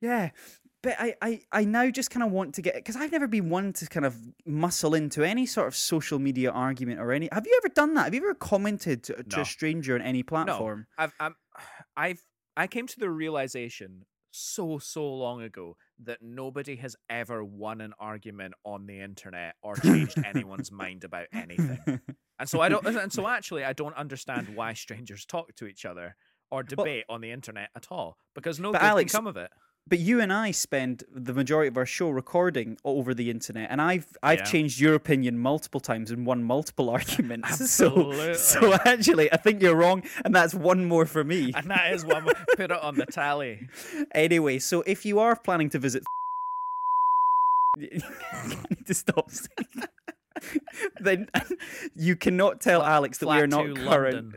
Yeah. 0.00 0.30
But 0.84 0.96
I, 0.98 1.14
I, 1.22 1.40
I 1.50 1.64
now 1.64 1.90
just 1.90 2.10
kind 2.10 2.22
of 2.22 2.30
want 2.30 2.54
to 2.54 2.62
get 2.62 2.74
because 2.74 2.94
I've 2.94 3.10
never 3.10 3.26
been 3.26 3.48
one 3.48 3.72
to 3.74 3.86
kind 3.86 4.06
of 4.06 4.16
muscle 4.46 4.94
into 4.94 5.24
any 5.24 5.46
sort 5.46 5.66
of 5.66 5.74
social 5.74 6.18
media 6.18 6.50
argument 6.50 7.00
or 7.00 7.10
any. 7.12 7.28
Have 7.32 7.46
you 7.46 7.58
ever 7.64 7.72
done 7.74 7.94
that? 7.94 8.04
Have 8.04 8.14
you 8.14 8.20
ever 8.20 8.34
commented 8.34 9.02
to, 9.04 9.22
to 9.22 9.36
No. 9.36 9.42
a 9.42 9.44
stranger 9.44 9.94
on 9.94 10.02
any 10.02 10.22
platform? 10.22 10.86
No, 10.98 11.04
I've 11.04 11.12
I'm, 11.18 11.34
I've 11.96 12.22
I 12.56 12.66
came 12.66 12.86
to 12.86 13.00
the 13.00 13.10
realization 13.10 14.04
so 14.30 14.78
so 14.78 15.10
long 15.12 15.42
ago 15.42 15.76
that 16.02 16.18
nobody 16.20 16.76
has 16.76 16.96
ever 17.08 17.42
won 17.44 17.80
an 17.80 17.94
argument 17.98 18.54
on 18.64 18.86
the 18.86 19.00
internet 19.00 19.54
or 19.62 19.76
changed 19.76 20.18
anyone's 20.24 20.70
mind 20.72 21.04
about 21.04 21.26
anything. 21.32 22.00
And 22.38 22.48
so 22.48 22.60
I 22.60 22.68
don't 22.68 22.84
and 22.86 23.12
so 23.12 23.26
actually 23.28 23.64
I 23.64 23.72
don't 23.72 23.96
understand 23.96 24.56
why 24.56 24.74
strangers 24.74 25.24
talk 25.24 25.54
to 25.56 25.66
each 25.66 25.84
other 25.84 26.16
or 26.50 26.62
debate 26.62 27.04
on 27.08 27.20
the 27.20 27.30
internet 27.30 27.70
at 27.76 27.86
all 27.90 28.18
because 28.34 28.60
no 28.60 28.72
good 28.72 28.80
Alex, 28.80 29.12
can 29.12 29.18
come 29.18 29.26
of 29.26 29.36
it. 29.36 29.50
But 29.86 29.98
you 29.98 30.18
and 30.20 30.32
I 30.32 30.50
spend 30.50 31.04
the 31.14 31.34
majority 31.34 31.68
of 31.68 31.76
our 31.76 31.84
show 31.84 32.08
recording 32.08 32.78
over 32.84 33.12
the 33.12 33.28
internet, 33.30 33.70
and 33.70 33.82
I've 33.82 34.06
I've 34.22 34.38
Yeah. 34.38 34.44
changed 34.44 34.80
your 34.80 34.94
opinion 34.94 35.38
multiple 35.38 35.78
times 35.80 36.10
and 36.10 36.24
won 36.24 36.42
multiple 36.42 36.88
arguments. 36.98 37.60
Absolutely. 37.60 38.34
So, 38.34 38.60
so 38.60 38.72
actually, 38.86 39.30
I 39.30 39.36
think 39.36 39.60
you're 39.60 39.76
wrong, 39.76 40.02
and 40.24 40.34
that's 40.34 40.54
one 40.54 40.86
more 40.86 41.04
for 41.04 41.22
me. 41.22 41.52
And 41.54 41.70
that 41.70 41.92
is 41.92 42.02
one 42.04 42.24
put 42.56 42.70
it 42.70 42.72
on 42.72 42.94
the 42.96 43.06
tally. 43.06 43.68
Anyway, 44.12 44.58
so 44.58 44.82
if 44.86 45.04
you 45.04 45.18
are 45.18 45.36
planning 45.36 45.68
to 45.70 45.78
visit, 45.78 46.02
I 47.76 47.80
need 48.70 48.86
to 48.86 48.94
stop 48.94 49.30
saying. 49.30 49.84
then 51.00 51.28
you 51.94 52.16
cannot 52.16 52.60
tell 52.60 52.82
Alex 52.82 53.18
that 53.18 53.28
we 53.28 53.36
are 53.36 53.46
not 53.46 53.74
current. 53.76 54.34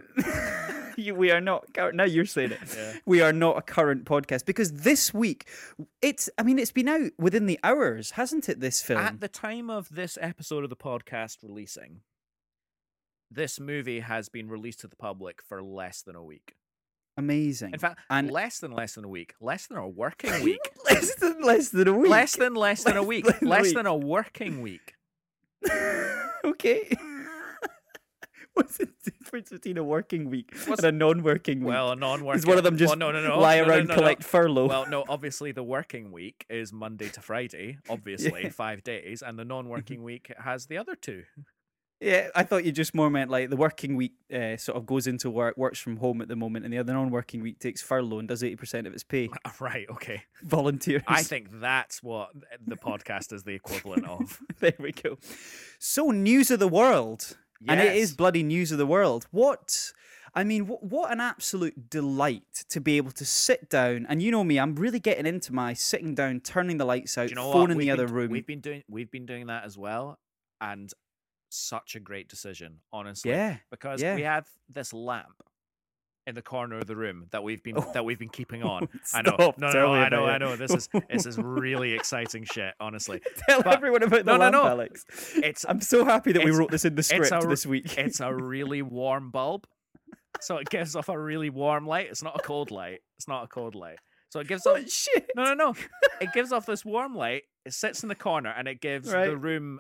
you, 1.06 1.16
we 1.16 1.32
are 1.32 1.42
not 1.42 1.74
current. 1.74 1.96
Now 1.96 2.04
you're 2.04 2.26
saying 2.26 2.52
it. 2.52 2.60
Yeah. 2.76 2.94
We 3.06 3.22
are 3.22 3.34
not 3.34 3.58
a 3.58 3.62
current 3.62 4.06
podcast 4.06 4.46
because 4.46 4.72
this 4.74 5.14
week, 5.14 5.48
it's. 6.02 6.30
I 6.38 6.44
mean, 6.44 6.60
it's 6.60 6.72
been 6.72 6.88
out 6.88 7.12
within 7.18 7.46
the 7.46 7.60
hours, 7.64 8.12
hasn't 8.12 8.50
it? 8.50 8.60
This 8.60 8.82
film. 8.82 9.00
At 9.00 9.20
the 9.20 9.28
time 9.28 9.70
of 9.70 9.90
this 9.90 10.18
episode 10.22 10.64
of 10.64 10.70
the 10.70 10.76
podcast 10.76 11.38
releasing, 11.44 12.02
this 13.32 13.60
movie 13.60 14.00
has 14.02 14.30
been 14.30 14.50
released 14.50 14.80
to 14.82 14.88
the 14.88 14.96
public 14.96 15.42
for 15.48 15.62
less 15.64 16.02
than 16.02 16.16
a 16.16 16.24
week. 16.24 16.56
Amazing. 17.20 17.74
In 17.74 17.80
fact, 17.80 18.00
And- 18.10 18.30
less 18.30 18.60
than 18.60 18.72
less 18.72 18.94
than 18.94 19.04
a 19.04 19.08
week. 19.10 19.34
Less 19.42 19.66
than 19.68 19.78
a 19.78 19.88
working 19.88 20.32
week. 20.44 20.70
less 20.90 21.16
than 21.16 21.42
less 21.42 21.70
than 21.70 21.88
a 21.88 21.94
week. 21.98 22.10
less 22.12 22.36
than 22.36 22.54
less 22.54 22.84
than 22.84 22.96
a 22.98 23.04
week. 23.04 23.26
than 23.26 23.48
Less 23.50 23.74
than 23.74 23.86
a 23.88 23.96
working 23.96 24.62
week. 24.62 24.94
okay. 26.46 26.90
What's 28.64 28.78
the 28.78 28.90
difference 29.04 29.50
between 29.50 29.78
a 29.78 29.84
working 29.84 30.30
week 30.30 30.52
What's- 30.66 30.84
and 30.84 30.96
a 30.96 30.98
non-working 30.98 31.60
week? 31.60 31.68
Well, 31.68 31.92
a 31.92 31.96
non-working. 31.96 32.40
Is 32.40 32.46
one 32.46 32.58
of 32.58 32.64
them 32.64 32.78
just 32.78 32.90
well, 32.92 32.98
no, 32.98 33.12
no, 33.12 33.28
no, 33.28 33.40
lie 33.40 33.58
no, 33.62 33.68
around, 33.68 33.88
no, 33.88 33.96
no. 33.96 34.00
collect 34.02 34.24
furlough? 34.24 34.68
Well, 34.68 34.88
no, 34.90 35.06
obviously 35.10 35.52
the 35.52 35.64
working 35.64 36.12
week 36.12 36.46
is 36.50 36.74
Monday 36.74 37.10
to 37.10 37.22
Friday, 37.22 37.78
obviously, 37.90 38.50
five 38.50 38.84
days, 38.84 39.22
and 39.26 39.38
the 39.38 39.46
non-working 39.46 40.04
week 40.04 40.32
has 40.40 40.66
the 40.68 40.78
other 40.78 40.96
two. 40.96 41.24
yeah, 42.00 42.30
I 42.36 42.44
thought 42.44 42.64
you 42.64 42.72
just 42.72 42.94
more 42.94 43.10
meant 43.10 43.32
like 43.32 43.50
the 43.50 43.56
working 43.56 43.96
week 43.96 44.14
uh, 44.34 44.56
sort 44.58 44.78
of 44.78 44.86
goes 44.86 45.08
into 45.08 45.30
work, 45.32 45.58
works 45.58 45.80
from 45.80 45.98
home 45.98 46.22
at 46.22 46.28
the 46.28 46.36
moment, 46.36 46.64
and 46.66 46.74
the 46.74 46.78
other 46.78 46.94
non-working 46.94 47.42
week 47.42 47.60
takes 47.60 47.82
furlough 47.82 48.20
and 48.20 48.28
does 48.28 48.44
eighty 48.44 48.56
percent 48.56 48.86
of 48.88 48.94
its 48.94 49.04
pay. 49.04 49.30
Right, 49.60 49.88
okay. 49.90 50.22
Volunteers. 50.44 51.02
I 51.08 51.24
think 51.24 51.48
that's 51.60 52.04
what 52.04 52.30
the 52.66 52.76
podcast 52.78 53.34
is 53.34 53.44
the 53.44 53.54
equivalent 53.54 54.06
of. 54.08 54.40
there 54.60 54.76
we 54.80 54.92
go. 54.92 55.18
So 55.80 56.12
news 56.12 56.52
of 56.52 56.60
the 56.60 56.68
world, 56.68 57.36
and 57.68 57.80
it 57.80 57.96
is 57.96 58.14
bloody 58.14 58.44
news 58.44 58.72
of 58.72 58.78
the 58.78 58.86
world. 58.86 59.28
What? 59.32 59.94
I 60.34 60.44
mean, 60.44 60.68
what, 60.68 60.84
what 60.84 61.12
an 61.12 61.20
absolute 61.20 61.90
delight 61.90 62.66
to 62.70 62.80
be 62.80 62.98
able 62.98 63.12
to 63.12 63.26
sit 63.26 63.70
down. 63.70 64.06
And 64.08 64.22
you 64.22 64.30
know 64.30 64.44
me, 64.44 64.60
I'm 64.60 64.76
really 64.76 65.00
getting 65.00 65.26
into 65.26 65.54
my 65.54 65.74
sitting 65.74 66.14
down, 66.14 66.42
turning 66.42 66.78
the 66.78 66.86
lights 66.86 67.18
out, 67.18 67.30
you 67.30 67.36
know 67.36 67.52
phone 67.52 67.72
in 67.72 67.78
the 67.78 67.86
been- 67.86 67.94
other 67.94 68.08
room. 68.08 68.32
We've 68.32 68.46
been 68.46 68.62
doing 68.62 68.84
we've 68.90 69.10
been 69.10 69.26
doing 69.26 69.48
that 69.48 69.64
as 69.64 69.78
well, 69.78 70.20
and 70.62 70.94
such 71.50 71.96
a 71.96 72.00
great 72.00 72.28
decision, 72.30 72.82
honestly. 72.92 73.32
Yeah, 73.32 73.58
because 73.72 74.02
yeah. 74.02 74.16
we 74.16 74.24
have 74.24 74.48
this 74.70 74.94
lamp 74.94 75.44
in 76.28 76.36
the 76.36 76.42
corner 76.44 76.78
of 76.78 76.86
the 76.88 76.96
room 76.96 77.26
that 77.32 77.42
we've 77.42 77.64
been 77.64 77.78
Oh. 77.78 77.92
that 77.94 78.06
we've 78.06 78.20
been 78.20 78.30
keeping 78.30 78.62
on. 78.62 78.88
I 79.14 79.22
know, 79.24 79.36
no, 79.40 79.54
no, 79.58 79.72
no, 79.72 79.94
I 79.94 80.10
know, 80.10 80.26
I 80.26 80.38
know. 80.38 80.56
This 80.56 80.72
is 80.72 80.90
this 81.10 81.26
is 81.26 81.38
really 81.40 81.94
exciting 81.94 82.44
shit, 82.44 82.74
honestly. 82.80 83.22
Tell 83.50 83.64
but- 83.64 83.74
everyone 83.74 84.04
about 84.04 84.26
the 84.26 84.32
no, 84.32 84.38
no, 84.38 84.40
lamp, 84.44 84.54
no. 84.54 84.68
Alex. 84.68 85.06
It's 85.38 85.66
I'm 85.68 85.82
so 85.82 86.06
happy 86.06 86.34
that 86.34 86.44
we 86.44 86.52
wrote 86.52 86.70
this 86.70 86.86
in 86.86 86.94
the 86.96 87.00
it's 87.00 87.12
a 87.12 87.26
script 87.26 87.50
this 87.50 87.66
week. 87.66 87.98
it's 87.98 88.20
a 88.20 88.32
really 88.34 88.82
warm 88.82 89.32
bulb, 89.32 89.66
so 90.42 90.58
it 90.58 90.70
gives 90.70 90.96
off 90.96 91.10
a 91.10 91.18
really 91.20 91.50
warm 91.50 91.88
light. 91.88 92.08
It's 92.10 92.22
not 92.22 92.36
a 92.38 92.44
cold 92.44 92.70
light. 92.70 93.00
It's 93.18 93.28
not 93.28 93.44
a 93.46 93.48
cold 93.48 93.74
light. 93.74 93.98
So 94.30 94.42
it 94.42 94.48
gives 94.50 94.66
off. 94.68 94.74
what 94.80 94.92
shit? 94.92 95.32
No, 95.38 95.46
no, 95.46 95.54
no. 95.54 95.74
It 96.20 96.34
gives 96.34 96.52
off 96.52 96.66
this 96.66 96.84
warm 96.84 97.16
light. 97.16 97.44
It 97.66 97.74
sits 97.74 98.04
in 98.04 98.10
the 98.10 98.16
corner 98.16 98.54
and 98.56 98.68
it 98.68 98.82
gives 98.82 99.12
Right. 99.12 99.28
the 99.28 99.38
room 99.38 99.80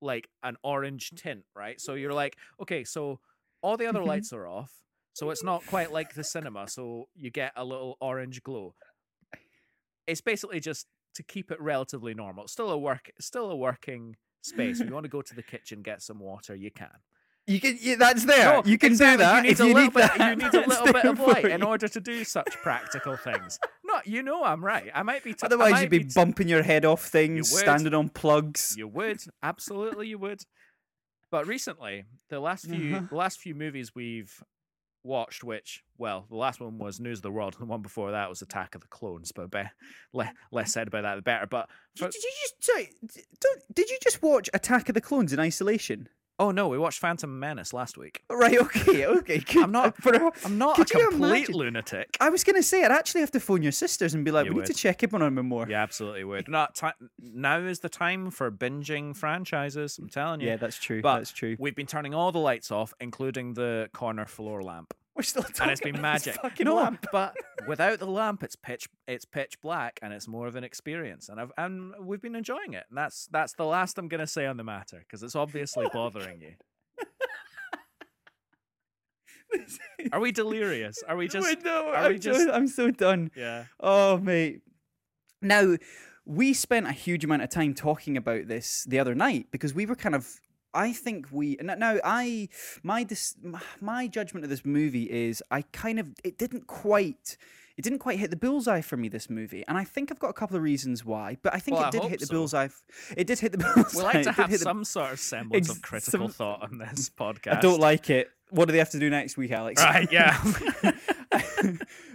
like 0.00 0.28
an 0.44 0.56
orange 0.62 1.10
tint, 1.16 1.42
right? 1.56 1.80
So 1.80 1.94
you're 1.94 2.12
like, 2.12 2.36
okay, 2.62 2.84
so 2.84 3.18
all 3.60 3.76
the 3.76 3.86
other 3.86 3.98
Mhm. 3.98 4.06
lights 4.06 4.32
are 4.32 4.46
off. 4.46 4.70
So 5.18 5.30
it's 5.30 5.42
not 5.42 5.66
quite 5.66 5.92
like 5.92 6.14
the 6.14 6.22
cinema. 6.22 6.68
So 6.68 7.08
you 7.16 7.30
get 7.30 7.50
a 7.56 7.64
little 7.64 7.96
orange 8.00 8.40
glow. 8.44 8.74
It's 10.06 10.20
basically 10.20 10.60
just 10.60 10.86
to 11.16 11.24
keep 11.24 11.50
it 11.50 11.60
relatively 11.60 12.14
normal. 12.14 12.44
It's 12.44 12.52
still 12.52 12.70
a 12.70 12.78
work, 12.78 13.10
still 13.20 13.50
a 13.50 13.56
working 13.56 14.14
space. 14.42 14.80
If 14.80 14.86
you 14.88 14.94
want 14.98 15.04
to 15.04 15.10
go 15.10 15.20
to 15.22 15.34
the 15.34 15.42
kitchen, 15.42 15.82
get 15.82 16.02
some 16.02 16.20
water, 16.20 16.54
you 16.54 16.70
can. 16.70 16.90
You 17.48 17.58
can. 17.60 17.76
Yeah, 17.80 17.96
that's 17.96 18.26
there. 18.26 18.44
No, 18.44 18.62
you 18.64 18.78
can 18.78 18.92
exactly, 18.92 19.24
do 19.24 19.28
that. 19.28 19.36
You 19.36 19.42
need 19.42 19.50
if 19.52 19.60
a 19.60 19.66
you 19.66 19.74
little 19.74 19.82
need 19.82 19.94
bit. 19.94 20.18
that, 20.18 20.30
You 20.30 20.36
need 20.36 20.54
a 20.54 20.68
little 20.68 20.92
bit 20.92 21.04
of 21.04 21.18
light 21.18 21.44
in 21.46 21.62
order 21.64 21.88
to 21.88 22.00
do 22.00 22.22
such 22.22 22.52
practical 22.62 23.16
things. 23.16 23.58
No, 23.84 23.94
you 24.04 24.22
know 24.22 24.44
I'm 24.44 24.64
right. 24.64 24.90
I 24.94 25.02
might 25.02 25.24
be. 25.24 25.32
T- 25.32 25.40
Otherwise, 25.42 25.72
might 25.72 25.80
you'd 25.80 25.90
be 25.90 26.04
t- 26.04 26.10
bumping 26.14 26.46
your 26.48 26.62
head 26.62 26.84
off 26.84 27.06
things, 27.06 27.50
standing 27.50 27.94
on 27.94 28.10
plugs. 28.10 28.74
You 28.78 28.86
would 28.86 29.18
absolutely, 29.42 30.06
you 30.08 30.18
would. 30.18 30.42
But 31.32 31.46
recently, 31.48 32.04
the 32.30 32.38
last 32.38 32.66
few, 32.66 32.94
Uh-huh. 32.96 33.06
the 33.10 33.16
last 33.16 33.40
few 33.40 33.54
movies 33.54 33.94
we've 33.96 34.32
watched, 35.02 35.44
which 35.44 35.82
well, 35.96 36.26
the 36.28 36.36
last 36.36 36.60
one 36.60 36.78
was 36.78 37.00
News 37.00 37.18
of 37.18 37.22
the 37.22 37.30
World, 37.30 37.54
and 37.54 37.62
the 37.62 37.70
one 37.70 37.82
before 37.82 38.10
that 38.12 38.28
was 38.28 38.42
Attack 38.42 38.74
of 38.74 38.80
the 38.80 38.88
Clones. 38.88 39.32
But 39.32 39.50
be, 39.50 39.62
le- 40.12 40.32
less 40.52 40.72
said 40.72 40.88
about 40.88 41.02
that, 41.02 41.16
the 41.16 41.22
better. 41.22 41.46
But 41.46 41.68
for, 41.96 42.08
Did, 42.08 42.22
you 42.22 42.30
just 42.42 42.64
sorry, 42.64 42.90
don't, 43.40 43.74
did 43.74 43.90
you 43.90 43.98
just 44.02 44.22
watch 44.22 44.48
Attack 44.54 44.88
of 44.88 44.94
the 44.94 45.00
Clones 45.00 45.32
in 45.32 45.40
isolation? 45.40 46.08
Oh 46.38 46.50
no, 46.50 46.68
we 46.68 46.78
watched 46.78 47.00
Phantom 47.00 47.38
Menace 47.38 47.72
last 47.72 47.98
week. 47.98 48.22
Right. 48.30 48.58
Okay. 48.58 49.06
Okay. 49.06 49.42
I'm 49.60 49.72
not. 49.72 49.96
For 50.02 50.12
a, 50.14 50.32
I'm 50.44 50.58
not 50.58 50.78
a 50.78 50.84
complete 50.84 51.48
lunatic. 51.48 52.16
I 52.20 52.30
was 52.30 52.44
gonna 52.44 52.62
say 52.62 52.84
I'd 52.84 52.92
actually 52.92 53.20
have 53.22 53.30
to 53.32 53.40
phone 53.40 53.62
your 53.62 53.72
sisters 53.72 54.14
and 54.14 54.24
be 54.24 54.30
like, 54.30 54.46
You 54.46 54.52
we 54.52 54.60
need 54.60 54.66
to 54.66 54.70
would. 54.70 54.76
check 54.76 55.02
in 55.02 55.22
on 55.22 55.34
them 55.34 55.48
more. 55.48 55.68
You 55.68 55.74
absolutely 55.74 56.24
would. 56.24 56.48
Not 56.48 56.74
ti 56.74 56.88
now 57.20 57.58
is 57.60 57.80
the 57.80 57.88
time 57.88 58.30
for 58.30 58.50
binging 58.50 59.16
franchises. 59.16 59.98
I'm 59.98 60.08
telling 60.08 60.40
you. 60.40 60.48
Yeah, 60.48 60.56
that's 60.56 60.78
true. 60.78 61.02
But 61.02 61.18
that's 61.18 61.32
true. 61.32 61.56
We've 61.58 61.76
been 61.76 61.86
turning 61.86 62.14
all 62.14 62.32
the 62.32 62.38
lights 62.38 62.70
off, 62.70 62.92
including 63.00 63.54
the 63.54 63.88
corner 63.92 64.26
floor 64.26 64.62
lamp. 64.62 64.94
We're 65.18 65.24
still 65.24 65.42
talking 65.42 65.62
and 65.62 65.70
it's 65.72 65.80
been 65.80 66.00
magic. 66.00 66.36
Fucking 66.36 66.64
no, 66.64 66.76
lamp. 66.76 67.04
but 67.10 67.34
without 67.66 67.98
the 67.98 68.06
lamp, 68.06 68.44
it's 68.44 68.54
pitch 68.54 68.88
it's 69.08 69.24
pitch 69.24 69.60
black, 69.60 69.98
and 70.00 70.12
it's 70.12 70.28
more 70.28 70.46
of 70.46 70.54
an 70.54 70.62
experience. 70.62 71.28
And 71.28 71.40
I've 71.40 71.50
and 71.58 71.92
we've 72.00 72.22
been 72.22 72.36
enjoying 72.36 72.74
it. 72.74 72.84
And 72.88 72.96
that's 72.96 73.26
that's 73.32 73.52
the 73.54 73.64
last 73.64 73.98
I'm 73.98 74.06
gonna 74.06 74.28
say 74.28 74.46
on 74.46 74.56
the 74.56 74.62
matter 74.62 74.98
because 74.98 75.24
it's 75.24 75.34
obviously 75.34 75.88
bothering 75.92 76.40
you. 76.40 76.52
Are 80.12 80.20
we 80.20 80.30
delirious? 80.30 81.02
Are 81.08 81.16
we 81.16 81.26
just? 81.26 81.46
Wait, 81.46 81.64
no, 81.64 81.88
are 81.88 81.96
I'm, 81.96 82.12
we 82.12 82.18
just- 82.18 82.40
so, 82.40 82.52
I'm 82.52 82.68
so 82.68 82.90
done. 82.90 83.30
Yeah. 83.34 83.64
Oh, 83.80 84.18
mate. 84.18 84.60
Now, 85.42 85.76
we 86.24 86.52
spent 86.52 86.86
a 86.86 86.92
huge 86.92 87.24
amount 87.24 87.42
of 87.42 87.50
time 87.50 87.74
talking 87.74 88.16
about 88.16 88.46
this 88.48 88.84
the 88.88 88.98
other 89.00 89.14
night 89.14 89.46
because 89.50 89.74
we 89.74 89.84
were 89.86 89.96
kind 89.96 90.14
of. 90.14 90.28
I 90.78 90.92
think 90.92 91.26
we 91.32 91.56
now 91.62 91.98
I 92.04 92.48
my 92.82 93.02
dis, 93.04 93.34
my 93.80 94.06
judgment 94.06 94.44
of 94.44 94.50
this 94.50 94.64
movie 94.64 95.10
is 95.10 95.42
I 95.50 95.62
kind 95.72 95.98
of 95.98 96.06
it 96.24 96.38
didn't 96.38 96.66
quite 96.66 97.36
it 97.76 97.82
didn't 97.82 98.00
quite 98.00 98.18
hit 98.18 98.30
the 98.30 98.36
bullseye 98.36 98.80
for 98.80 98.96
me 98.96 99.08
this 99.08 99.28
movie 99.30 99.64
and 99.68 99.76
I 99.78 99.84
think 99.84 100.10
I've 100.10 100.18
got 100.18 100.30
a 100.30 100.38
couple 100.40 100.56
of 100.56 100.62
reasons 100.62 101.04
why 101.04 101.36
but 101.42 101.54
I 101.54 101.58
think 101.58 101.76
Well, 101.78 101.88
it 101.88 101.92
did 101.92 102.02
hit 102.04 102.20
the 102.20 102.26
so. 102.26 102.34
bullseye 102.34 102.68
it 103.16 103.26
did 103.26 103.38
hit 103.38 103.52
the 103.52 103.58
bullseye 103.58 103.84
We 103.98 104.02
like 104.02 104.22
to 104.24 104.32
have 104.32 104.50
hit 104.50 104.58
the- 104.60 104.64
some 104.70 104.84
sort 104.84 105.12
of 105.12 105.18
semblance 105.20 105.68
Ex- 105.68 105.76
of 105.76 105.82
critical 105.82 106.28
some- 106.28 106.32
thought 106.32 106.62
on 106.62 106.78
this 106.78 107.08
podcast. 107.22 107.56
I 107.58 107.60
don't 107.60 107.80
like 107.80 108.08
it 108.10 108.30
what 108.50 108.64
do 108.66 108.72
they 108.72 108.78
have 108.78 108.90
to 108.90 108.98
do 108.98 109.10
next 109.10 109.36
week 109.36 109.50
Alex 109.52 109.82
Right? 109.82 110.10
Yeah. 110.10 110.36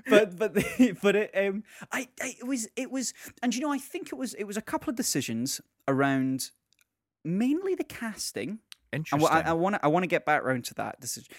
but 0.09 0.37
but 0.37 0.53
the, 0.53 0.97
but 1.01 1.15
it 1.15 1.31
um 1.35 1.63
I, 1.91 2.07
I 2.21 2.35
it 2.41 2.47
was 2.47 2.67
it 2.75 2.91
was 2.91 3.13
and 3.41 3.53
you 3.55 3.61
know 3.61 3.71
I 3.71 3.77
think 3.77 4.07
it 4.07 4.15
was 4.15 4.33
it 4.35 4.45
was 4.45 4.57
a 4.57 4.61
couple 4.61 4.89
of 4.89 4.95
decisions 4.95 5.61
around 5.87 6.51
mainly 7.23 7.75
the 7.75 7.83
casting. 7.83 8.59
Interesting. 8.91 9.21
what 9.21 9.45
I 9.45 9.53
want 9.53 9.75
to 9.75 9.83
I 9.85 9.87
want 9.87 10.03
to 10.03 10.07
get 10.07 10.25
back 10.25 10.43
around 10.43 10.65
to 10.65 10.73
that 10.75 10.99
decision. 11.01 11.33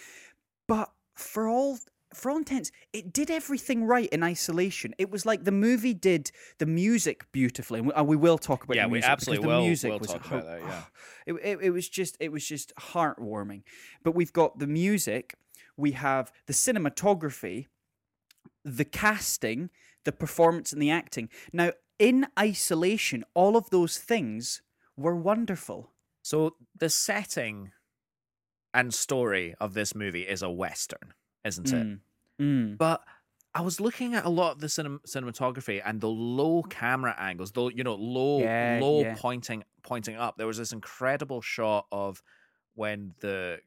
But 0.66 0.90
for 1.14 1.48
all 1.48 1.78
for 2.12 2.30
all 2.30 2.36
intents 2.38 2.70
it 2.92 3.12
did 3.12 3.30
everything 3.30 3.84
right 3.84 4.08
in 4.10 4.22
isolation. 4.22 4.94
It 4.98 5.10
was 5.10 5.24
like 5.26 5.44
the 5.44 5.52
movie 5.52 5.94
did 5.94 6.30
the 6.58 6.66
music 6.66 7.26
beautifully 7.32 7.80
and 7.80 7.88
we, 8.08 8.16
we 8.16 8.16
will 8.16 8.38
talk 8.38 8.64
about 8.64 8.76
Yeah, 8.76 8.84
the 8.84 8.88
we 8.90 9.02
absolutely 9.02 9.42
because 9.42 9.50
the 9.52 9.56
will- 9.56 9.64
music 9.66 9.90
will 9.92 9.98
was 10.00 10.08
talk 10.08 10.26
ho- 10.26 10.36
about 10.38 10.46
that, 10.48 10.60
yeah. 10.62 10.82
it, 11.26 11.32
it, 11.34 11.58
it 11.62 11.70
was 11.70 11.88
just 11.88 12.16
it 12.20 12.32
was 12.32 12.46
just 12.46 12.72
heartwarming. 12.76 13.62
But 14.02 14.14
we've 14.14 14.32
got 14.32 14.58
the 14.58 14.66
music 14.66 15.34
we 15.76 15.92
have 15.92 16.32
the 16.46 16.52
cinematography 16.52 17.66
the 18.64 18.84
casting 18.84 19.70
the 20.04 20.12
performance 20.12 20.72
and 20.72 20.82
the 20.82 20.90
acting. 20.90 21.28
Now 21.52 21.72
in 21.98 22.26
isolation, 22.38 23.24
all 23.34 23.56
of 23.56 23.70
those 23.70 23.98
things 23.98 24.60
were 24.96 25.16
wonderful. 25.16 25.90
So 26.22 26.56
the 26.78 26.88
setting 26.88 27.72
and 28.72 28.92
story 28.92 29.54
of 29.60 29.74
this 29.74 29.94
movie 29.94 30.22
is 30.22 30.42
a 30.42 30.50
western, 30.50 31.14
isn't 31.44 31.72
it? 31.72 31.86
Mm. 31.86 32.00
Mm. 32.40 32.78
But 32.78 33.02
I 33.54 33.60
was 33.60 33.80
looking 33.80 34.14
at 34.14 34.24
a 34.24 34.28
lot 34.28 34.52
of 34.52 34.60
the 34.60 34.66
cinem- 34.66 35.00
cinematography 35.06 35.80
and 35.84 36.00
the 36.00 36.08
low 36.08 36.62
camera 36.64 37.14
angles, 37.18 37.52
though 37.52 37.68
you 37.68 37.84
know, 37.84 37.94
low, 37.94 38.40
Yeah, 38.40 38.78
low 38.82 39.02
yeah. 39.02 39.14
pointing, 39.16 39.62
pointing 39.82 40.16
up. 40.16 40.36
There 40.36 40.46
was 40.46 40.58
this 40.58 40.72
incredible 40.72 41.40
shot 41.40 41.86
of 41.92 42.22
when 42.74 43.14
the 43.20 43.60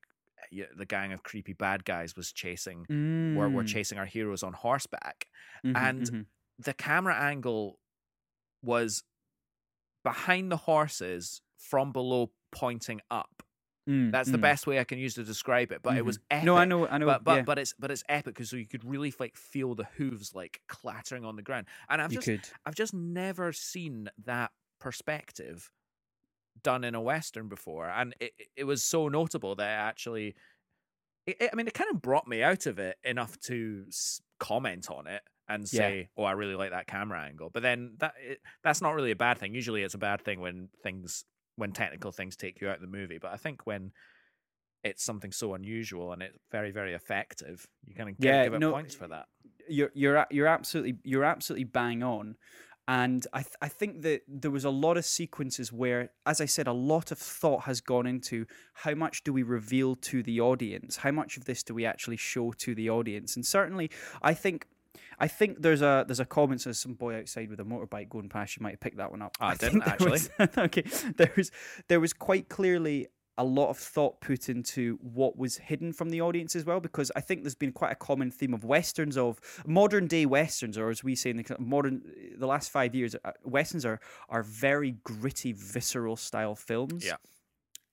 the 0.78 0.86
gang 0.86 1.12
of 1.12 1.24
creepy 1.24 1.52
bad 1.52 1.84
guys 1.84 2.16
was 2.16 2.32
chasing, 2.32 2.86
were, 3.36 3.50
were 3.50 3.64
Mm. 3.64 3.68
chasing 3.68 3.98
our 3.98 4.06
heroes 4.06 4.44
on 4.44 4.54
horseback. 4.54 5.28
Mhm, 5.66 5.76
and 5.78 6.02
mhm. 6.12 6.26
The 6.60 6.74
camera 6.74 7.16
angle 7.16 7.80
was 8.64 9.04
behind 10.10 10.52
the 10.52 10.58
horses 10.58 11.42
from 11.58 11.92
below, 11.92 12.32
pointing 12.52 13.02
up. 13.12 13.44
Mm, 13.90 14.12
That's 14.12 14.30
the 14.30 14.38
mm. 14.38 14.42
best 14.42 14.68
way 14.68 14.80
I 14.80 14.84
can 14.84 15.00
use 15.00 15.14
to 15.16 15.24
describe 15.24 15.72
it. 15.72 15.82
But 15.82 15.96
it 15.98 16.04
was 16.04 16.20
epic. 16.30 16.46
No, 16.46 16.58
I 16.58 16.66
know, 16.66 16.88
I 16.88 16.98
know. 16.98 17.06
But 17.06 17.24
but 17.24 17.36
yeah, 17.38 17.42
but 17.44 17.58
it's 17.58 17.74
but 17.80 17.90
it's 17.90 18.04
epic 18.10 18.36
because 18.36 18.52
you 18.52 18.66
could 18.66 18.84
really 18.84 19.14
like 19.20 19.38
feel 19.38 19.76
the 19.76 19.86
hooves 19.98 20.36
like 20.36 20.60
clattering 20.68 21.24
on 21.24 21.36
the 21.38 21.42
ground. 21.42 21.68
And 21.90 22.02
I've 22.02 22.12
you 22.12 22.18
just 22.18 22.26
could. 22.26 22.50
I've 22.66 22.76
just 22.76 22.94
never 22.94 23.54
seen 23.54 24.10
that 24.26 24.52
perspective 24.80 25.72
done 26.64 26.84
in 26.84 26.96
a 26.96 27.02
western 27.02 27.48
before, 27.48 27.88
and 27.90 28.14
it 28.20 28.34
it- 28.38 28.48
it 28.58 28.64
was 28.66 28.84
so 28.84 29.08
notable 29.08 29.56
that 29.56 29.66
it 29.70 29.82
actually. 29.90 30.36
It, 31.26 31.38
it- 31.42 31.50
I 31.54 31.56
mean, 31.56 31.68
it 31.68 31.74
kind 31.74 31.90
of 31.94 32.02
brought 32.02 32.28
me 32.28 32.44
out 32.44 32.66
of 32.66 32.80
it 32.80 32.98
enough 33.06 33.40
to 33.42 33.86
comment 34.40 34.90
on 34.92 35.08
it 35.08 35.22
and 35.50 35.68
Yeah. 35.72 35.96
say, 35.96 36.10
"Oh, 36.18 36.24
I 36.24 36.32
really 36.34 36.56
like 36.56 36.72
that 36.72 36.88
camera 36.88 37.22
angle." 37.22 37.50
But 37.50 37.64
then 37.64 37.96
that 38.00 38.14
it, 38.22 38.40
that's 38.64 38.82
not 38.82 38.94
really 38.96 39.12
a 39.12 39.16
bad 39.16 39.38
thing. 39.38 39.54
Usually, 39.54 39.84
it's 39.84 39.94
a 39.96 39.98
bad 40.00 40.22
thing 40.22 40.40
when 40.42 40.70
things 40.84 41.26
when 41.56 41.72
technical 41.74 42.12
things 42.12 42.36
take 42.36 42.62
you 42.62 42.70
out 42.70 42.76
of 42.76 42.82
the 42.82 42.88
movie. 42.88 43.18
But 43.20 43.32
I 43.34 43.38
think 43.38 43.66
when 43.66 43.92
it's 44.84 45.04
something 45.04 45.32
so 45.32 45.54
unusual 45.54 46.14
and 46.14 46.22
it's 46.22 46.38
very 46.52 46.72
very 46.72 46.94
effective, 46.94 47.68
you 47.86 47.96
kind 47.96 48.10
of 48.10 48.16
Yeah, 48.20 48.44
give 48.44 48.54
it 48.54 48.60
no, 48.60 48.72
points 48.72 48.96
for 48.96 49.08
that. 49.08 49.26
you're 49.70 49.92
you're 49.94 50.26
you're 50.32 50.48
absolutely 50.48 50.98
you're 51.04 51.24
absolutely 51.26 51.66
bang 51.66 52.04
on 52.04 52.36
and 52.90 53.28
I, 53.34 53.42
th- 53.42 53.56
I 53.62 53.68
think 53.68 54.02
that 54.04 54.22
there 54.30 54.50
was 54.50 54.64
a 54.64 54.70
lot 54.70 54.96
of 54.96 55.04
sequences 55.06 55.74
where 55.74 56.12
as 56.26 56.40
i 56.40 56.46
said 56.46 56.68
a 56.68 56.74
lot 56.74 57.12
of 57.12 57.18
thought 57.18 57.64
has 57.64 57.82
gone 57.82 58.08
into 58.08 58.46
how 58.74 58.96
much 58.96 59.24
do 59.24 59.34
we 59.34 59.44
reveal 59.44 59.96
to 59.98 60.24
the 60.24 60.40
audience 60.40 60.98
how 60.98 61.12
much 61.12 61.36
of 61.38 61.46
this 61.46 61.64
do 61.64 61.74
we 61.74 61.86
actually 61.86 62.18
show 62.18 62.52
to 62.54 62.74
the 62.74 62.90
audience 62.90 63.36
and 63.36 63.46
certainly 63.46 63.92
i 64.22 64.34
think 64.34 64.68
I 65.20 65.28
think 65.28 65.62
there's 65.62 65.82
a 65.82 66.06
there's 66.08 66.20
a 66.20 66.26
comment 66.26 66.62
says 66.62 66.78
some 66.80 66.94
boy 66.94 67.18
outside 67.18 67.50
with 67.50 67.60
a 67.60 67.64
motorbike 67.64 68.10
going 68.10 68.30
past. 68.30 68.58
You 68.58 68.64
might 68.64 68.72
have 68.72 68.80
picked 68.80 68.98
that 68.98 69.12
one 69.12 69.22
up. 69.22 69.36
Oh, 69.42 69.48
I 69.48 69.56
didn't, 69.56 69.84
actually. 69.88 70.12
was- 70.12 70.30
okay, 70.58 70.84
there 71.18 71.32
was 71.36 71.52
there 71.88 72.00
was 72.00 72.14
quite 72.14 72.50
clearly 72.50 73.08
a 73.40 73.44
lot 73.44 73.70
of 73.70 73.78
thought 73.78 74.20
put 74.20 74.50
into 74.50 74.98
what 75.00 75.38
was 75.38 75.58
hidden 75.58 75.94
from 75.94 76.10
the 76.10 76.20
audience 76.22 76.56
as 76.56 76.66
well, 76.66 76.80
because 76.80 77.12
I 77.16 77.22
think 77.22 77.44
there's 77.44 77.54
been 77.54 77.72
quite 77.72 77.92
a 77.92 77.96
common 77.96 78.32
theme 78.32 78.52
of 78.54 78.64
westerns 78.64 79.16
of 79.16 79.40
modern 79.66 80.08
day 80.08 80.26
westerns, 80.26 80.76
or 80.78 80.90
as 80.90 81.04
we 81.04 81.14
say 81.16 81.30
in 81.30 81.38
the 81.38 81.56
modern 81.60 82.02
the 82.38 82.48
last 82.48 82.72
five 82.72 82.96
years, 82.96 83.16
uh, 83.24 83.32
westerns 83.44 83.86
are 83.86 84.00
are 84.30 84.44
very 84.44 84.98
gritty, 85.04 85.52
visceral 85.52 86.16
style 86.16 86.56
films. 86.56 87.06
Yeah. 87.06 87.18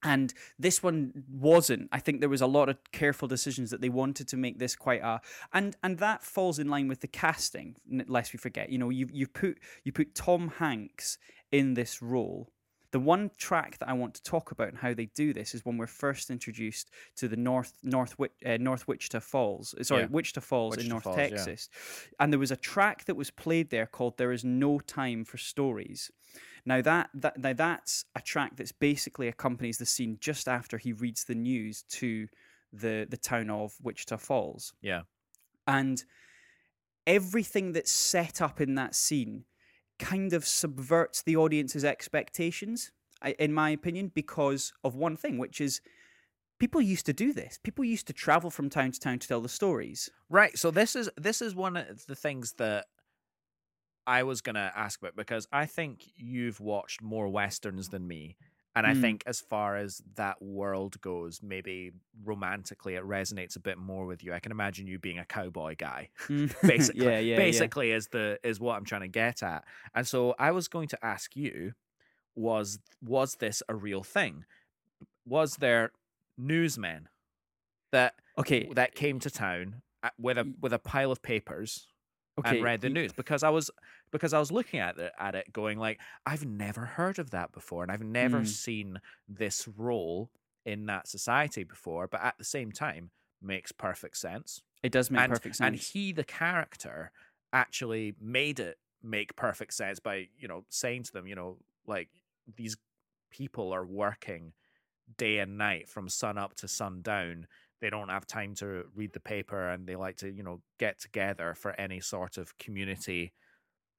And 0.05 0.35
this 0.59 0.83
one 0.83 1.25
wasn't. 1.31 1.89
I 1.91 1.99
think 1.99 2.21
there 2.21 2.29
was 2.29 2.43
a 2.43 2.47
lot 2.47 2.69
of 2.69 2.77
careful 2.93 3.27
decisions 3.27 3.71
that 3.71 3.81
they 3.81 3.89
wanted 3.89 4.29
to 4.29 4.37
make 4.37 4.59
this 4.59 4.77
quite 4.77 5.01
a, 5.03 5.21
and 5.53 5.75
and 5.83 5.99
that 5.99 6.23
falls 6.23 6.59
in 6.59 6.69
line 6.69 6.89
with 6.89 7.01
the 7.01 7.09
casting. 7.09 7.77
Lest 8.07 8.33
we 8.33 8.39
forget, 8.39 8.69
you 8.71 8.79
know, 8.79 8.91
you 8.91 9.09
you 9.13 9.27
put 9.27 9.59
you 9.83 9.93
put 9.93 10.15
Tom 10.15 10.53
Hanks 10.59 11.19
in 11.51 11.75
this 11.75 12.03
role. 12.03 12.51
The 12.91 13.01
one 13.01 13.31
track 13.37 13.79
that 13.79 13.89
I 13.89 13.93
want 13.95 14.15
to 14.15 14.23
talk 14.23 14.53
about 14.53 14.69
and 14.69 14.79
how 14.79 14.95
they 14.95 15.07
do 15.07 15.33
this 15.33 15.53
is 15.53 15.65
when 15.65 15.79
we're 15.79 15.89
first 15.89 16.31
introduced 16.31 16.91
to 17.17 17.27
the 17.27 17.37
North 17.37 17.73
North 17.83 18.15
uh, 18.21 18.57
North 18.61 18.87
Wichita 18.87 19.19
Falls. 19.21 19.75
uh, 19.75 19.83
Sorry, 19.83 20.03
Yeah. 20.03 20.09
Wichita 20.11 20.41
Falls 20.43 20.77
in 20.77 20.87
North 20.89 21.03
Falls, 21.05 21.17
yeah. 21.17 21.27
Texas, 21.29 21.69
and 22.21 22.33
there 22.33 22.39
was 22.39 22.53
a 22.53 22.57
track 22.57 23.05
that 23.07 23.17
was 23.17 23.31
played 23.33 23.71
there 23.71 23.87
called 23.87 24.17
"There 24.17 24.31
Is 24.31 24.45
No 24.45 24.79
Time 24.79 25.25
for 25.25 25.39
Stories." 25.39 26.11
Now 26.67 26.81
that, 26.81 27.11
that 27.15 27.39
now 27.39 27.53
that's 27.53 28.05
a 28.15 28.21
track 28.21 28.57
that's 28.57 28.73
basically 28.73 29.29
accompanies 29.29 29.79
the 29.79 29.87
scene 29.87 30.17
just 30.21 30.49
after 30.49 30.79
he 30.79 30.93
reads 30.93 31.25
the 31.25 31.35
news 31.35 31.83
to 31.91 32.29
the 32.73 33.07
the 33.09 33.17
town 33.17 33.51
of 33.51 33.75
Wichita 33.83 34.17
Falls. 34.17 34.73
Yeah. 34.81 35.03
And 35.67 36.03
everything 37.07 37.73
that's 37.73 37.93
set 37.93 38.41
up 38.41 38.61
in 38.61 38.75
that 38.77 38.95
scene 38.95 39.45
kind 39.99 40.33
of 40.33 40.47
subverts 40.47 41.23
the 41.23 41.37
audience's 41.37 41.85
expectations, 41.85 42.91
in 43.39 43.53
my 43.53 43.71
opinion, 43.71 44.11
because 44.15 44.73
of 44.83 44.97
one 44.97 45.17
thing, 45.17 45.39
which 45.39 45.61
is 45.61 45.81
people 46.59 46.81
used 46.81 47.07
to 47.07 47.13
do 47.13 47.33
this. 47.33 47.59
People 47.63 47.85
used 47.85 48.07
to 48.07 48.13
travel 48.13 48.51
from 48.51 48.71
town 48.71 48.91
to 48.93 49.01
town 49.01 49.19
to 49.19 49.29
tell 49.29 49.41
the 49.41 49.49
stories. 49.49 50.11
Right. 50.29 50.59
So 50.59 50.71
this 50.71 50.97
is 50.97 51.11
this 51.17 51.41
is 51.43 51.55
one 51.55 51.77
of 51.77 52.07
the 52.07 52.17
things 52.17 52.55
that 52.55 52.87
I 54.07 54.23
was 54.23 54.41
gonna 54.41 54.73
ask 54.75 55.01
about 55.01 55.17
because 55.17 55.47
I 55.53 55.67
think 55.67 56.05
you've 56.17 56.61
watched 56.61 57.03
more 57.03 57.29
westerns 57.29 57.89
than 57.89 58.07
me. 58.07 58.37
And 58.77 58.87
I 58.87 58.93
Mm. 58.93 58.95
think 58.95 59.23
as 59.27 59.41
far 59.41 59.77
as 59.77 60.03
that 60.17 60.43
world 60.43 61.01
goes, 61.01 61.41
maybe 61.43 61.93
romantically 62.25 62.97
it 62.97 63.05
resonates 63.05 63.55
a 63.55 63.61
bit 63.61 63.79
more 63.79 64.05
with 64.05 64.25
you. 64.25 64.33
I 64.33 64.41
can 64.41 64.51
imagine 64.51 64.89
you 64.89 64.99
being 64.99 65.19
a 65.21 65.25
cowboy 65.25 65.77
guy. 65.79 66.11
Basically, 66.67 67.15
yeah, 67.19 67.19
yeah, 67.19 67.37
basically 67.37 67.93
is 67.93 68.09
the 68.09 68.39
is 68.43 68.59
what 68.61 68.77
I'm 68.77 68.85
trying 68.85 69.03
to 69.03 69.09
get 69.09 69.43
at. 69.43 69.65
And 69.95 70.07
so 70.07 70.35
I 70.39 70.51
was 70.51 70.67
going 70.69 70.89
to 70.89 71.05
ask 71.05 71.37
you, 71.37 71.75
was 72.37 72.79
was 73.03 73.37
this 73.37 73.63
a 73.69 73.75
real 73.77 74.03
thing? 74.05 74.45
Was 75.27 75.57
there 75.57 75.93
newsmen 76.39 77.09
that. 77.93 78.17
Okay, 78.37 78.69
that 78.75 78.95
came 78.95 79.21
to 79.21 79.31
town 79.31 79.83
uh, 80.03 80.11
with 80.19 80.39
a 80.39 80.49
with 80.61 80.73
a 80.73 80.79
pile 80.79 81.13
of 81.13 81.23
papers 81.23 81.94
okay. 82.39 82.57
and 82.57 82.65
read 82.65 82.81
the 82.81 82.89
news 82.89 83.13
because 83.13 83.43
I 83.43 83.51
was 83.51 83.71
because 84.11 84.33
I 84.33 84.39
was 84.39 84.51
looking 84.53 84.81
at 84.81 84.99
it 84.99 85.13
at 85.19 85.35
it 85.35 85.53
going 85.53 85.79
like 85.79 86.01
I've 86.27 86.45
never 86.45 86.85
heard 86.85 87.19
of 87.19 87.31
that 87.31 87.53
before 87.53 87.83
and 87.83 87.93
I've 87.93 88.03
never 88.03 88.41
Mm. 88.41 88.47
seen 88.47 89.01
this 89.29 89.69
role 89.77 90.31
in 90.65 90.87
that 90.87 91.07
society 91.09 91.65
before 91.65 92.09
but 92.09 92.23
at 92.23 92.37
the 92.39 92.45
same 92.45 92.73
time 92.73 93.11
makes 93.43 93.71
perfect 93.73 94.17
sense 94.17 94.63
It 94.83 94.93
does 94.93 95.11
make 95.11 95.21
and, 95.23 95.33
perfect 95.33 95.57
sense. 95.57 95.67
and 95.67 95.77
he 95.77 96.13
the 96.13 96.25
character 96.25 97.13
actually 97.53 98.15
made 98.21 98.59
it 98.61 98.79
make 99.03 99.37
perfect 99.37 99.75
sense 99.75 100.01
by 100.01 100.29
you 100.39 100.49
know 100.49 100.65
saying 100.71 101.03
to 101.05 101.13
them 101.13 101.27
you 101.27 101.35
know 101.35 101.59
like 101.87 102.09
these 102.57 102.77
people 103.31 103.73
are 103.73 103.85
working 103.87 104.53
day 105.19 105.39
and 105.39 105.59
night 105.59 105.89
from 105.89 106.09
sun 106.09 106.39
up 106.39 106.55
to 106.57 106.67
sundown 106.67 107.47
they 107.81 107.91
don't 107.91 108.09
have 108.09 108.27
time 108.27 108.55
to 108.55 108.85
read 108.95 109.13
the 109.13 109.21
paper 109.21 109.69
and 109.71 109.87
they 109.87 109.97
like 109.97 110.17
to 110.17 110.31
you 110.31 110.43
know 110.43 110.63
get 110.79 110.99
together 111.01 111.55
for 111.55 111.73
any 111.81 112.01
sort 112.01 112.39
of 112.39 112.57
community 112.59 113.33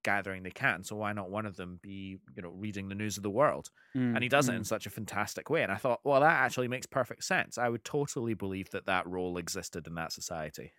gathering 0.04 0.42
they 0.44 0.50
can 0.50 0.84
so 0.84 0.94
why 0.96 1.12
not 1.12 1.30
one 1.30 1.46
of 1.46 1.56
them 1.56 1.80
be 1.82 2.18
you 2.36 2.42
know 2.42 2.50
reading 2.50 2.88
the 2.88 2.94
news 2.94 3.16
of 3.16 3.24
the 3.24 3.30
world 3.30 3.70
and 4.14 4.22
he 4.22 4.28
does 4.28 4.48
it 4.48 4.54
in 4.54 4.62
Mm. 4.62 4.66
such 4.66 4.86
a 4.86 4.90
fantastic 4.90 5.50
way 5.50 5.62
and 5.64 5.72
i 5.72 5.76
thought 5.76 6.00
well 6.04 6.20
that 6.20 6.32
actually 6.44 6.68
makes 6.68 6.86
perfect 6.86 7.24
sense 7.24 7.58
i 7.58 7.68
would 7.68 7.84
totally 7.84 8.34
believe 8.34 8.70
that 8.70 8.86
that 8.86 9.06
role 9.08 9.36
existed 9.36 9.86
in 9.86 9.94
that 9.96 10.12
society 10.12 10.72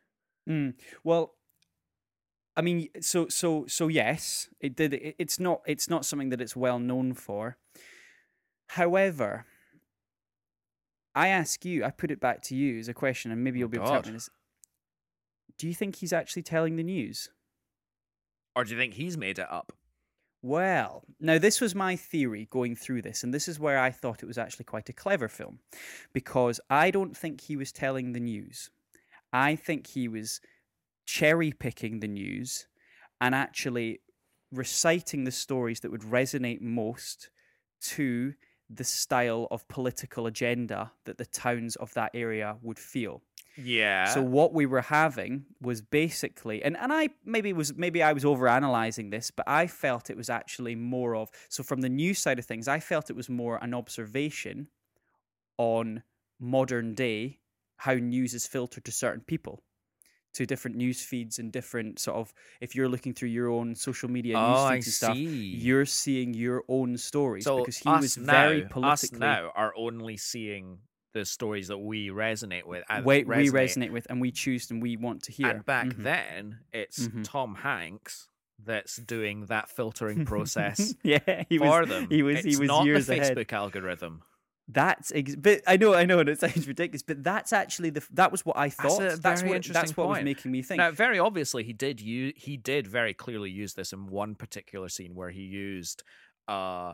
Mm. 0.47 0.73
Well, 1.03 1.35
I 2.55 2.61
mean, 2.61 2.89
so 3.01 3.27
so 3.27 3.67
so 3.67 3.87
yes, 3.87 4.49
it 4.59 4.75
did. 4.75 4.93
It, 4.93 5.15
it's 5.19 5.39
not 5.39 5.61
it's 5.67 5.89
not 5.89 6.05
something 6.05 6.29
that 6.29 6.41
it's 6.41 6.55
well 6.55 6.79
known 6.79 7.13
for. 7.13 7.57
However, 8.69 9.45
I 11.17 11.27
ask 11.29 11.65
you, 11.65 11.83
I 11.83 11.89
put 11.89 12.11
it 12.11 12.19
back 12.19 12.41
to 12.43 12.55
you 12.55 12.77
as 12.79 12.87
a 12.87 12.93
question, 12.93 13.31
and 13.31 13.43
maybe 13.43 13.57
Oh, 13.57 13.61
you'll 13.61 13.69
be 13.69 13.77
able 13.77 13.87
to 13.87 13.93
God. 13.93 14.07
me. 14.07 14.13
This. 14.13 14.29
Do 15.57 15.67
you 15.67 15.73
think 15.73 15.95
he's 15.95 16.13
actually 16.13 16.43
telling 16.43 16.75
the 16.75 16.83
news? 16.83 17.29
or 18.55 18.63
do 18.63 18.71
you 18.73 18.77
think 18.79 18.95
he's 18.95 19.17
made 19.17 19.37
it 19.37 19.45
up 19.51 19.71
Well, 20.41 21.03
now 21.19 21.37
this 21.37 21.61
was 21.61 21.75
my 21.75 21.95
theory 21.95 22.47
going 22.49 22.75
through 22.75 23.01
this, 23.03 23.23
and 23.23 23.31
this 23.33 23.47
is 23.47 23.59
where 23.59 23.77
I 23.79 23.91
thought 23.91 24.23
it 24.23 24.27
was 24.27 24.37
actually 24.37 24.65
quite 24.65 24.89
a 24.89 24.93
clever 24.93 25.27
film, 25.27 25.59
because 26.13 26.59
I 26.69 26.89
don't 26.91 27.15
think 27.17 27.41
he 27.41 27.55
was 27.55 27.71
telling 27.71 28.13
the 28.13 28.19
news. 28.19 28.69
I 29.33 29.55
think 29.55 29.87
he 29.87 30.07
was 30.07 30.41
cherry 31.05 31.51
picking 31.51 31.99
the 31.99 32.07
news 32.07 32.67
and 33.21 33.33
actually 33.35 33.99
reciting 34.51 35.23
the 35.23 35.31
stories 35.31 35.79
that 35.81 35.91
would 35.91 36.01
resonate 36.01 36.61
most 36.61 37.29
to 37.81 38.33
the 38.69 38.83
style 38.83 39.47
of 39.51 39.67
political 39.67 40.27
agenda 40.27 40.91
that 41.05 41.17
the 41.17 41.25
towns 41.25 41.75
of 41.77 41.93
that 41.93 42.11
area 42.13 42.57
would 42.61 42.79
feel. 42.79 43.21
yeah 43.55 44.05
So 44.13 44.21
what 44.21 44.53
we 44.53 44.65
were 44.65 44.81
having 44.81 45.45
was 45.61 45.81
basically, 45.81 46.63
and, 46.63 46.77
and 46.77 46.91
I 46.91 47.09
maybe 47.25 47.53
was 47.53 47.75
maybe 47.75 48.03
I 48.03 48.13
was 48.13 48.23
overanalyzing 48.23 49.11
this, 49.11 49.31
but 49.31 49.47
I 49.47 49.67
felt 49.67 50.09
it 50.09 50.17
was 50.17 50.29
actually 50.29 50.75
more 50.75 51.15
of 51.15 51.29
so 51.49 51.63
from 51.63 51.81
the 51.81 51.89
news 51.89 52.19
side 52.19 52.39
of 52.39 52.45
things, 52.45 52.67
I 52.67 52.79
felt 52.79 53.09
it 53.09 53.15
was 53.15 53.29
more 53.29 53.57
an 53.61 53.73
observation 53.73 54.67
on 55.57 56.03
modern 56.39 56.93
day 56.93 57.39
how 57.77 57.93
news 57.93 58.33
is 58.33 58.47
filtered 58.47 58.85
to 58.85 58.91
certain 58.91 59.21
people, 59.21 59.63
to 60.37 60.45
different 60.45 60.77
news 60.77 61.01
feeds 61.01 61.39
and 61.39 61.51
different 61.51 61.99
sort 61.99 62.17
of 62.17 62.33
if 62.61 62.75
you're 62.75 62.89
looking 62.89 63.13
through 63.13 63.29
your 63.29 63.49
own 63.49 63.75
social 63.75 64.09
media 64.09 64.33
news 64.35 64.43
Oh, 64.43 64.63
I 64.65 64.75
feeds 64.75 64.87
and 64.87 64.93
stuff, 64.93 65.15
see. 65.17 65.57
you're 65.67 65.85
seeing 65.85 66.33
your 66.33 66.63
own 66.67 66.97
stories 66.97 67.43
So 67.43 67.57
because 67.59 67.77
he 67.77 67.89
us 67.89 68.01
was 68.01 68.17
now, 68.17 68.31
very 68.31 68.61
us 68.63 68.69
politically 68.69 69.19
now 69.19 69.51
are 69.55 69.73
only 69.75 70.17
seeing 70.17 70.79
the 71.13 71.25
stories 71.25 71.67
that 71.69 71.79
we 71.79 72.09
resonate 72.09 72.65
with. 72.65 72.83
And 72.89 73.03
we, 73.05 73.23
we 73.23 73.49
resonate 73.49 73.91
with 73.91 74.05
and 74.09 74.21
we 74.21 74.31
choose 74.31 74.69
and 74.69 74.81
we 74.81 74.97
want 74.97 75.23
to 75.23 75.31
hear. 75.31 75.49
And 75.49 75.65
back 75.65 75.87
Mhm. 75.87 76.03
then, 76.03 76.59
it's 76.71 77.07
Mhm. 77.07 77.23
Tom 77.23 77.55
Hanks 77.55 78.29
that's 78.63 78.97
doing 78.97 79.45
that 79.47 79.69
filtering 79.69 80.25
process 80.31 80.93
yeah, 81.03 81.43
he 81.49 81.57
for 81.57 81.81
was. 81.81 81.89
them. 81.89 82.07
He 82.09 82.21
was. 82.23 82.37
It's 82.39 82.45
he 82.45 82.55
was 82.61 82.67
not 82.67 82.85
years 82.85 83.07
the 83.07 83.13
ahead. 83.13 83.37
Facebook 83.37 83.53
algorithm. 83.53 84.21
That's 84.69 85.13
ex- 85.15 85.37
but 85.37 85.61
I 85.65 85.77
know, 85.77 85.93
I 85.93 86.03
know, 86.05 86.19
and 86.19 86.27
it 86.27 86.41
sounds 86.41 86.67
ridiculous, 86.67 87.01
but 87.01 87.23
that's 87.23 87.53
actually 87.53 87.89
the 87.89 88.05
that 88.13 88.31
was 88.33 88.45
what 88.45 88.57
I 88.57 88.67
That's 88.67 88.75
thought. 88.75 88.99
That's, 88.99 89.41
very 89.41 89.51
what 89.51 89.55
interesting 89.55 89.73
that's 89.73 89.95
what 89.95 90.09
was 90.09 90.23
making 90.23 90.51
me 90.51 90.61
think. 90.61 90.79
Now, 90.79 90.91
very 90.91 91.19
obviously, 91.19 91.63
he 91.63 91.71
did 91.71 92.01
use 92.01 92.33
he 92.35 92.57
did 92.57 92.85
very 92.85 93.13
clearly 93.13 93.49
use 93.49 93.73
this 93.75 93.93
in 93.93 94.07
one 94.07 94.35
particular 94.35 94.89
scene 94.89 95.15
where 95.15 95.29
he 95.29 95.41
used 95.43 96.03
uh, 96.49 96.93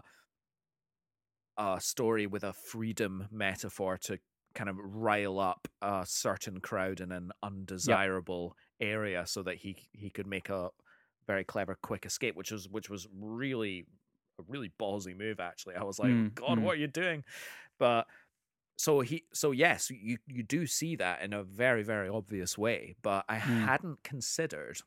a 1.58 1.80
story 1.80 2.28
with 2.28 2.44
a 2.44 2.54
freedom 2.54 3.28
metaphor 3.32 3.98
to 4.04 4.20
kind 4.54 4.70
of 4.70 4.78
rile 4.80 5.40
up 5.40 5.68
a 5.82 6.06
certain 6.08 6.60
crowd 6.60 7.00
in 7.00 7.12
an 7.12 7.32
undesirable 7.42 8.56
area, 8.80 9.26
so 9.26 9.42
that 9.42 9.56
he 9.56 9.78
he 9.94 10.12
could 10.12 10.28
make 10.28 10.50
a 10.50 10.70
very 11.26 11.44
clever 11.44 11.76
quick 11.82 12.06
escape, 12.06 12.36
which 12.36 12.52
was 12.52 12.70
which 12.70 12.88
was 12.88 13.08
really 13.20 13.86
a 14.40 14.44
really 14.48 14.72
ballsy 14.80 15.18
move. 15.18 15.40
Actually, 15.40 15.76
I 15.76 15.84
was 15.84 16.00
like, 16.00 16.10
Mm, 16.10 16.36
God, 16.36 16.58
mm. 16.58 16.62
what 16.62 16.74
are 16.76 16.80
you 16.80 16.88
doing? 16.88 17.24
But 17.84 18.08
so 18.78 19.02
he 19.02 19.24
so 19.34 19.52
yes 19.52 19.92
you 19.92 20.18
you 20.26 20.42
do 20.42 20.66
see 20.66 20.96
that 20.96 21.22
in 21.22 21.32
a 21.34 21.44
very 21.44 21.84
very 21.84 22.10
obvious 22.10 22.58
way 22.58 22.96
but 23.02 23.24
i 23.30 23.38
Mm. 23.38 23.66
hadn't 23.72 24.00
considered 24.04 24.78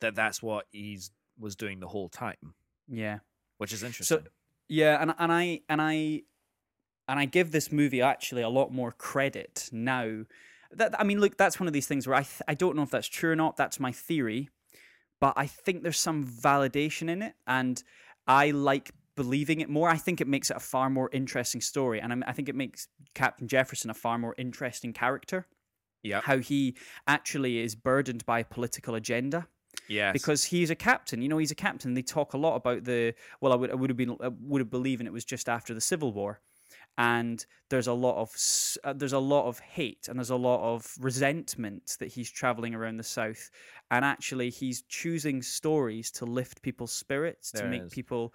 that 0.00 0.14
that's 0.14 0.42
what 0.42 0.66
he's 0.70 1.10
was 1.38 1.56
doing 1.56 1.80
the 1.80 1.88
whole 1.88 2.08
time 2.10 2.54
yeah. 2.88 3.18
which 3.58 3.72
is 3.72 3.82
interesting 3.82 4.26
Yeah, 4.68 5.00
and 5.00 5.14
and 5.22 5.32
I 5.32 5.44
and 5.68 5.80
I 5.80 6.22
and 7.08 7.20
I 7.22 7.24
give 7.36 7.48
this 7.52 7.70
movie 7.70 8.02
actually 8.02 8.42
a 8.42 8.48
lot 8.48 8.68
more 8.72 8.92
credit 9.10 9.68
now. 9.72 10.24
That 10.72 11.00
I 11.00 11.04
mean, 11.04 11.20
look, 11.20 11.36
that's 11.36 11.60
one 11.60 11.68
of 11.68 11.72
these 11.72 11.86
things 11.90 12.06
where 12.06 12.18
I 12.22 12.24
th- 12.24 12.42
I 12.52 12.54
don't 12.54 12.74
know 12.76 12.82
if 12.82 12.90
that's 12.90 13.06
true 13.18 13.30
or 13.30 13.36
not. 13.36 13.56
That's 13.56 13.78
my 13.80 13.92
theory, 13.92 14.48
but 15.20 15.34
I 15.44 15.46
think 15.46 15.82
there's 15.82 16.00
some 16.00 16.26
validation 16.26 17.08
in 17.08 17.22
it, 17.22 17.34
and 17.46 17.82
I 18.26 18.50
like 18.50 18.90
believing 19.16 19.60
it 19.60 19.68
more. 19.68 19.88
I 19.88 19.96
think 19.96 20.20
it 20.20 20.28
makes 20.28 20.50
it 20.50 20.56
a 20.56 20.60
far 20.60 20.90
more 20.90 21.10
interesting 21.12 21.60
story, 21.60 22.00
and 22.00 22.12
I, 22.12 22.30
I 22.30 22.32
think 22.32 22.48
it 22.48 22.54
makes 22.54 22.88
Captain 23.14 23.48
Jefferson 23.48 23.90
a 23.90 23.94
far 23.94 24.18
more 24.18 24.34
interesting 24.38 24.92
character. 24.92 25.46
yeah 26.02 26.20
How 26.22 26.38
he 26.38 26.76
actually 27.06 27.58
is 27.58 27.74
burdened 27.74 28.24
by 28.26 28.40
a 28.40 28.44
political 28.44 28.94
agenda 28.94 29.48
yes 29.88 30.12
because 30.12 30.44
he's 30.44 30.70
a 30.70 30.74
captain. 30.74 31.22
You 31.22 31.28
know, 31.28 31.38
he's 31.38 31.50
a 31.50 31.56
captain. 31.56 31.94
They 31.94 32.02
talk 32.02 32.34
a 32.34 32.38
lot 32.38 32.56
about 32.56 32.84
the. 32.84 33.14
Well, 33.40 33.52
I 33.52 33.56
would, 33.56 33.70
I 33.70 33.74
would 33.74 33.90
have 33.90 33.96
been, 33.96 34.16
I 34.20 34.30
would 34.40 34.60
have 34.60 34.70
believed 34.70 35.02
it 35.02 35.12
was 35.12 35.24
just 35.24 35.48
after 35.48 35.74
the 35.74 35.80
Civil 35.80 36.12
War, 36.12 36.40
and 36.98 37.44
there's 37.68 37.86
a 37.86 37.92
lot 37.92 38.16
of, 38.16 38.34
uh, 38.84 38.92
there's 38.92 39.12
a 39.12 39.18
lot 39.18 39.46
of 39.48 39.58
hate 39.58 40.08
and 40.08 40.18
there's 40.18 40.30
a 40.30 40.36
lot 40.36 40.62
of 40.62 40.94
resentment 41.00 41.96
that 42.00 42.08
he's 42.08 42.30
traveling 42.30 42.74
around 42.74 42.96
the 42.96 43.04
South, 43.04 43.50
and 43.90 44.04
actually 44.04 44.50
he's 44.50 44.82
choosing 44.82 45.42
stories 45.42 46.10
to 46.12 46.24
lift 46.24 46.62
people's 46.62 46.92
spirits 46.92 47.50
to 47.52 47.66
make 47.68 47.82
is. 47.82 47.92
people. 47.92 48.32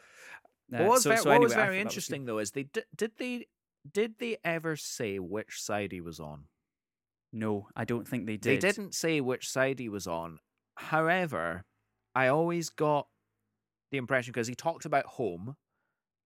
Uh, 0.74 0.78
what 0.80 0.90
was, 0.90 1.04
so- 1.04 1.10
very, 1.10 1.22
so 1.22 1.30
what 1.30 1.36
anyway, 1.36 1.54
I 1.54 1.56
very 1.56 1.78
that 1.78 1.86
was 1.86 1.94
interesting 1.94 2.26
though 2.26 2.40
is 2.40 2.52
they 2.52 2.64
did, 2.64 2.86
did 2.96 3.12
they 3.18 3.48
did 3.92 4.16
they 4.20 4.38
ever 4.44 4.76
say 4.76 5.20
which 5.20 5.62
side 5.62 5.92
he 5.92 6.02
was 6.02 6.20
on 6.20 6.46
No, 7.34 7.68
I 7.76 7.86
don't 7.86 8.08
think 8.08 8.26
they 8.26 8.38
did. 8.38 8.44
they 8.44 8.58
did. 8.58 8.76
didn't 8.76 8.96
say 8.96 9.22
which 9.22 9.50
side 9.50 9.80
he 9.80 9.90
was 9.90 10.08
on 10.08 10.40
however 10.76 11.64
i 12.16 12.28
always 12.28 12.70
got 12.70 13.08
the 13.92 13.98
impression 13.98 14.32
because 14.32 14.48
he 14.48 14.56
talked 14.56 14.86
about 14.86 15.06
home 15.06 15.56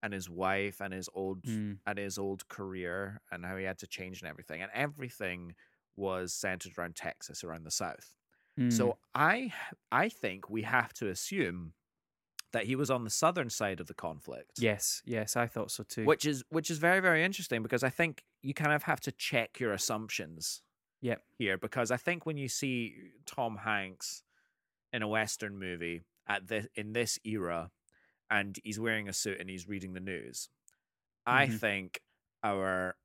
and 0.04 0.14
his 0.14 0.30
wife 0.30 0.82
and 0.82 0.94
his 0.94 1.10
old 1.14 1.44
Mm, 1.44 1.80
and 1.86 1.98
his 1.98 2.18
old 2.18 2.48
career 2.48 3.22
and 3.32 3.44
how 3.46 3.58
he 3.58 3.64
had 3.66 3.80
to 3.80 3.88
change 3.88 4.22
and 4.22 4.30
everything 4.30 4.62
and 4.62 4.72
everything 4.74 5.56
was 5.96 6.34
centered 6.34 6.74
around 6.78 6.96
texas 6.96 7.44
around 7.44 7.64
the 7.64 7.72
south 7.72 8.14
mm, 8.60 8.72
so 8.72 8.98
i 9.16 9.52
i 9.92 10.10
think 10.10 10.50
we 10.50 10.62
have 10.64 10.94
to 10.94 11.08
assume 11.10 11.74
that 12.56 12.66
he 12.66 12.76
was 12.76 12.90
on 12.90 13.04
the 13.04 13.10
southern 13.10 13.50
side 13.50 13.80
of 13.82 13.88
the 13.88 13.94
conflict 13.94 14.54
yes, 14.58 15.02
yes, 15.06 15.36
I 15.36 15.46
thought 15.48 15.70
so 15.72 15.84
too. 15.84 16.06
which 16.06 16.26
is 16.26 16.44
which 16.50 16.72
is 16.72 16.78
very 16.78 17.02
very 17.02 17.24
interesting 17.24 17.62
because 17.62 17.84
i 17.84 17.90
think 17.90 18.24
you 18.42 18.54
kind 18.54 18.72
of 18.74 18.84
have 18.84 19.02
to 19.02 19.12
check 19.12 19.60
your 19.60 19.74
assumptions 19.74 20.62
Yep. 21.02 21.22
here 21.38 21.58
because 21.58 21.92
i 21.92 21.98
think 21.98 22.26
when 22.26 22.38
you 22.38 22.48
see 22.48 22.96
tom 23.26 23.58
hanks 23.58 24.24
in 24.94 25.02
a 25.04 25.08
western 25.08 25.58
movie 25.60 26.02
at 26.28 26.48
this 26.48 26.66
in 26.76 26.94
this 26.94 27.20
era 27.26 27.70
and 28.32 28.58
he's 28.64 28.80
wearing 28.80 29.08
a 29.10 29.14
suit 29.14 29.40
and 29.40 29.50
he's 29.50 29.68
reading 29.68 29.94
the 29.94 30.00
news 30.00 30.50
i 31.26 31.46
Mhm. 31.48 31.60
think 31.60 32.02
our 32.44 32.96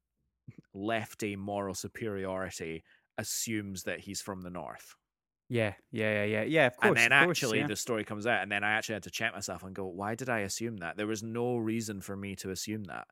lefty 0.72 1.36
moral 1.36 1.74
superiority 1.74 2.84
assumes 3.18 3.82
that 3.82 4.00
he's 4.00 4.22
from 4.22 4.42
the 4.42 4.50
north 4.50 4.94
Yeah, 5.50 5.74
yeah, 5.90 6.24
yeah, 6.24 6.24
yeah, 6.24 6.42
yeah. 6.44 6.66
Of 6.66 6.76
course. 6.76 6.82
and 6.82 6.96
then 6.96 7.12
course, 7.18 7.52
actually 7.52 7.62
yeah. 7.62 7.62
the 7.62 7.76
story 7.76 8.04
comes 8.04 8.26
out 8.26 8.42
and 8.42 8.50
then 8.50 8.64
i 8.64 8.70
actually 8.72 8.94
had 8.94 9.02
to 9.02 9.10
check 9.10 9.32
myself 9.34 9.62
and 9.62 9.74
go 9.74 9.86
why 9.86 10.14
did 10.14 10.28
i 10.28 10.40
assume 10.40 10.78
that 10.78 10.96
there 10.96 11.06
was 11.06 11.22
no 11.22 11.56
reason 11.56 12.00
for 12.00 12.16
me 12.16 12.34
to 12.36 12.50
assume 12.50 12.84
that 12.84 13.06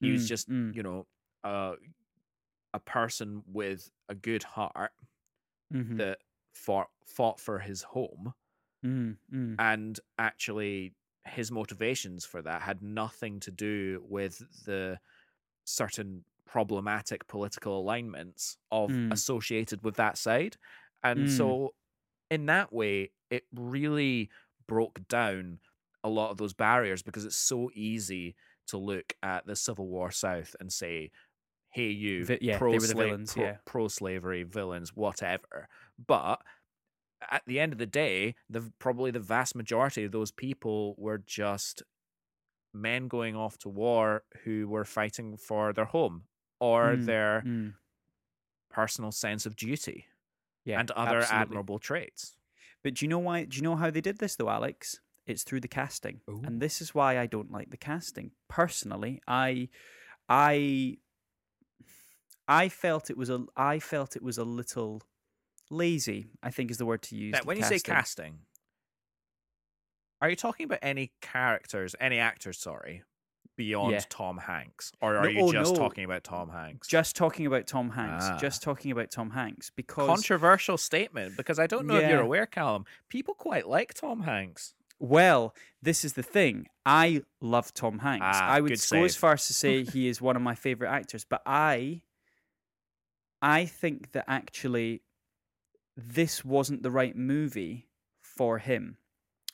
he 0.00 0.10
was 0.12 0.24
Mm, 0.24 0.26
just 0.26 0.48
mm. 0.48 0.72
you 0.72 0.82
know 0.82 1.06
uh, 1.44 1.74
a 2.74 2.80
person 2.80 3.42
with 3.46 3.90
a 4.08 4.14
good 4.14 4.42
heart 4.44 4.92
Mhm, 5.70 6.00
that 6.00 6.18
fought 6.54 6.90
fought 7.06 7.40
for 7.40 7.58
his 7.60 7.82
home 7.82 8.34
mm, 8.82 9.16
mm. 9.30 9.58
and 9.58 10.00
actually 10.18 10.94
his 11.26 11.50
motivations 11.52 12.24
for 12.24 12.40
that 12.42 12.62
had 12.62 12.82
nothing 12.82 13.40
to 13.40 13.50
do 13.50 14.02
with 14.08 14.42
the 14.64 14.98
certain 15.64 16.24
problematic 16.46 17.26
political 17.28 17.80
alignments 17.80 18.58
of 18.70 18.90
Mm. 18.90 19.12
associated 19.12 19.84
with 19.84 19.96
that 19.96 20.18
side 20.18 20.56
and 21.04 21.28
Mm. 21.28 21.30
so 21.30 21.70
in 22.30 22.46
that 22.46 22.72
way 22.72 23.10
it 23.30 23.44
really 23.54 24.30
broke 24.68 25.06
down 25.08 25.58
a 26.04 26.08
lot 26.08 26.30
of 26.30 26.38
those 26.38 26.54
barriers 26.54 27.02
because 27.02 27.24
it's 27.24 27.36
so 27.36 27.70
easy 27.74 28.34
to 28.68 28.78
look 28.78 29.14
at 29.22 29.46
the 29.46 29.56
civil 29.56 29.88
war 29.88 30.10
south 30.10 30.54
and 30.60 30.72
say 30.72 31.10
hey 31.72 31.88
you 31.90 32.24
Vi- 32.26 32.38
yeah, 32.40 32.54
they 32.54 32.58
pro 32.58 32.72
were 32.72 32.86
the 32.86 32.94
villains, 32.94 33.36
yeah. 33.36 33.56
pro 33.66 33.88
slavery 33.88 34.42
villains 34.44 34.94
whatever 34.94 35.68
but 36.06 36.40
at 37.30 37.42
the 37.46 37.60
end 37.60 37.72
of 37.72 37.78
the 37.78 37.86
day, 37.86 38.34
the 38.48 38.72
probably 38.78 39.10
the 39.10 39.20
vast 39.20 39.54
majority 39.54 40.04
of 40.04 40.12
those 40.12 40.32
people 40.32 40.94
were 40.98 41.18
just 41.18 41.82
men 42.72 43.08
going 43.08 43.36
off 43.36 43.58
to 43.58 43.68
war 43.68 44.24
who 44.44 44.68
were 44.68 44.84
fighting 44.84 45.36
for 45.36 45.72
their 45.72 45.86
home 45.86 46.24
or 46.60 46.96
Mm, 46.96 47.04
their 47.06 47.42
Mm. 47.42 47.74
personal 48.70 49.10
sense 49.12 49.46
of 49.46 49.56
duty 49.56 50.06
Yeah, 50.64 50.80
and 50.80 50.90
other 50.92 51.18
absolutely. 51.18 51.42
admirable 51.42 51.78
traits. 51.78 52.36
But 52.82 52.94
do 52.94 53.04
you 53.04 53.08
know 53.08 53.18
why? 53.18 53.44
Do 53.44 53.56
you 53.56 53.62
know 53.62 53.76
how 53.76 53.90
they 53.90 54.00
did 54.00 54.18
this 54.18 54.36
though, 54.36 54.50
Alex? 54.50 55.00
It's 55.26 55.42
through 55.42 55.60
the 55.60 55.68
casting, 55.68 56.20
and 56.26 56.60
this 56.60 56.80
is 56.80 56.94
why 56.94 57.18
I 57.18 57.26
don't 57.26 57.52
like 57.52 57.70
the 57.70 57.76
casting. 57.76 58.32
Personally, 58.48 59.20
I, 59.28 59.68
I, 60.28 60.96
I 62.48 62.68
felt 62.68 63.10
it 63.10 63.16
was 63.16 63.30
a, 63.30 63.44
I 63.56 63.78
felt 63.78 64.16
it 64.16 64.22
was 64.22 64.38
a 64.38 64.44
little 64.44 65.02
lazy. 65.70 66.30
I 66.42 66.50
think 66.50 66.70
is 66.70 66.78
the 66.78 66.86
word 66.86 67.02
to 67.02 67.16
use. 67.16 67.34
Now, 67.34 67.40
when 67.44 67.58
you 67.58 67.62
say 67.62 67.78
casting. 67.78 67.94
casting, 67.94 68.38
are 70.20 70.30
you 70.30 70.36
talking 70.36 70.64
about 70.64 70.80
any 70.82 71.12
characters, 71.20 71.94
any 72.00 72.18
actors, 72.18 72.58
sorry, 72.58 73.04
beyond 73.60 73.92
Yeah. 73.92 74.00
Tom 74.08 74.38
Hanks? 74.38 74.90
Or 75.02 75.16
are 75.16 75.24
No- 75.24 75.28
you 75.28 75.40
oh, 75.42 75.52
just 75.52 75.74
no. 75.74 75.78
talking 75.78 76.04
about 76.04 76.24
Tom 76.24 76.48
Hanks? 76.48 76.88
just 76.88 77.14
talking 77.14 77.44
about 77.46 77.66
Tom 77.66 77.90
Hanks, 77.90 78.24
Ah. 78.26 78.38
just 78.38 78.62
talking 78.62 78.90
about 78.90 79.10
Tom 79.10 79.30
Hanks, 79.32 79.68
because 79.68 80.06
Controversial 80.08 80.78
statement 80.78 81.36
because 81.36 81.58
I 81.58 81.66
don't 81.66 81.86
know 81.86 81.96
if 81.96 82.08
you're 82.08 82.22
aware, 82.22 82.46
Callum. 82.46 82.86
People 83.10 83.34
quite 83.34 83.68
like 83.68 83.92
Tom 83.92 84.22
Hanks. 84.22 84.72
Well, 84.98 85.54
this 85.82 86.04
is 86.06 86.14
the 86.14 86.22
thing. 86.22 86.68
I 86.86 87.22
love 87.42 87.74
Tom 87.74 87.98
Hanks. 87.98 88.24
Ah, 88.26 88.48
I 88.48 88.60
would 88.62 88.78
go 88.90 89.04
as 89.04 89.16
far 89.16 89.34
as 89.34 89.46
to 89.48 89.52
say 89.54 89.84
he 89.94 90.08
is 90.08 90.22
one 90.22 90.36
of 90.36 90.42
my 90.42 90.54
favorite 90.54 90.88
actors, 90.90 91.24
but 91.26 91.42
I 91.44 92.00
I 93.42 93.66
think 93.66 94.12
that 94.12 94.24
actually 94.26 95.02
this 95.96 96.44
wasn't 96.44 96.82
the 96.82 96.90
right 96.90 97.14
movie 97.16 97.88
for 98.22 98.56
him. 98.58 98.96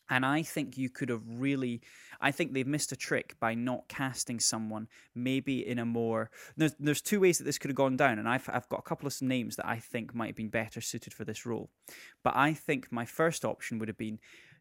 And 0.09 0.25
I 0.25 0.43
think 0.43 0.79
you 0.79 0.89
could 0.89 1.09
have 1.09 1.23
really 1.27 1.81
I 2.21 2.31
think 2.31 2.53
they've 2.53 2.67
missed 2.67 2.93
a 2.93 2.97
trick 2.97 3.37
by 3.41 3.55
not 3.55 3.89
casting 3.89 4.41
someone 4.41 4.89
maybe 5.15 5.67
in 5.67 5.79
a 5.79 5.85
more 5.85 6.31
there's 6.57 6.75
there's 6.79 7.03
two 7.03 7.21
ways 7.21 7.39
that 7.39 7.45
this 7.45 7.59
could 7.59 7.71
have 7.71 7.77
gone 7.77 7.97
down 7.97 8.19
and 8.19 8.29
I've 8.29 8.49
I've 8.53 8.69
got 8.69 8.81
a 8.81 8.89
couple 8.89 9.07
of 9.07 9.23
names 9.23 9.57
that 9.57 9.67
I 9.67 9.79
think 9.79 10.15
might 10.15 10.29
have 10.29 10.37
been 10.37 10.49
better 10.49 10.81
suited 10.81 11.13
for 11.13 11.25
this 11.25 11.47
role. 11.47 11.71
But 12.23 12.37
I 12.37 12.55
think 12.55 12.91
my 12.91 13.05
first 13.05 13.45
option 13.45 13.79
would 13.79 13.89
have 13.89 13.99
been 13.99 14.19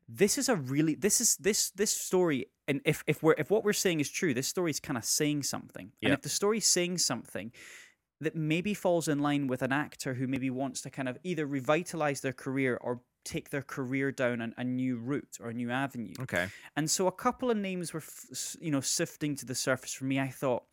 this 0.08 0.38
is 0.38 0.49
a 0.49 0.55
really 0.55 0.95
this 0.95 1.19
is 1.19 1.36
this 1.38 1.71
this 1.71 1.91
story 1.91 2.45
and 2.67 2.81
if 2.86 3.03
if 3.08 3.23
we're 3.23 3.36
if 3.38 3.49
what 3.49 3.63
we're 3.63 3.73
saying 3.73 3.99
is 3.99 4.10
true 4.10 4.34
this 4.34 4.47
story 4.47 4.69
is 4.69 4.79
kind 4.79 4.97
of 4.97 5.05
saying 5.05 5.41
something 5.43 5.91
and 6.03 6.13
if 6.13 6.21
the 6.21 6.29
story's 6.29 6.67
saying 6.67 6.97
something 6.97 7.51
that 8.21 8.36
maybe 8.36 8.73
falls 8.73 9.08
in 9.08 9.19
line 9.19 9.47
with 9.47 9.62
an 9.62 9.71
actor 9.71 10.13
who 10.13 10.27
maybe 10.27 10.49
wants 10.49 10.81
to 10.81 10.89
kind 10.89 11.10
of 11.10 11.17
either 11.23 11.45
revitalize 11.45 12.21
their 12.21 12.34
career 12.34 12.77
or 12.81 13.01
take 13.25 13.49
their 13.49 13.61
career 13.61 14.11
down 14.11 14.41
an, 14.41 14.53
a 14.57 14.63
new 14.63 14.97
route 14.97 15.38
or 15.41 15.49
a 15.49 15.53
new 15.53 15.71
avenue. 15.71 16.13
Okay. 16.21 16.47
And 16.77 16.89
so 16.89 17.07
a 17.07 17.11
couple 17.11 17.51
of 17.51 17.57
names 17.57 17.93
were, 17.93 18.03
you 18.59 18.71
know, 18.71 18.81
sifting 18.81 19.35
to 19.38 19.45
the 19.45 19.55
surface 19.55 19.93
for 19.93 20.05
me. 20.05 20.19
I 20.19 20.29
thought 20.29 20.63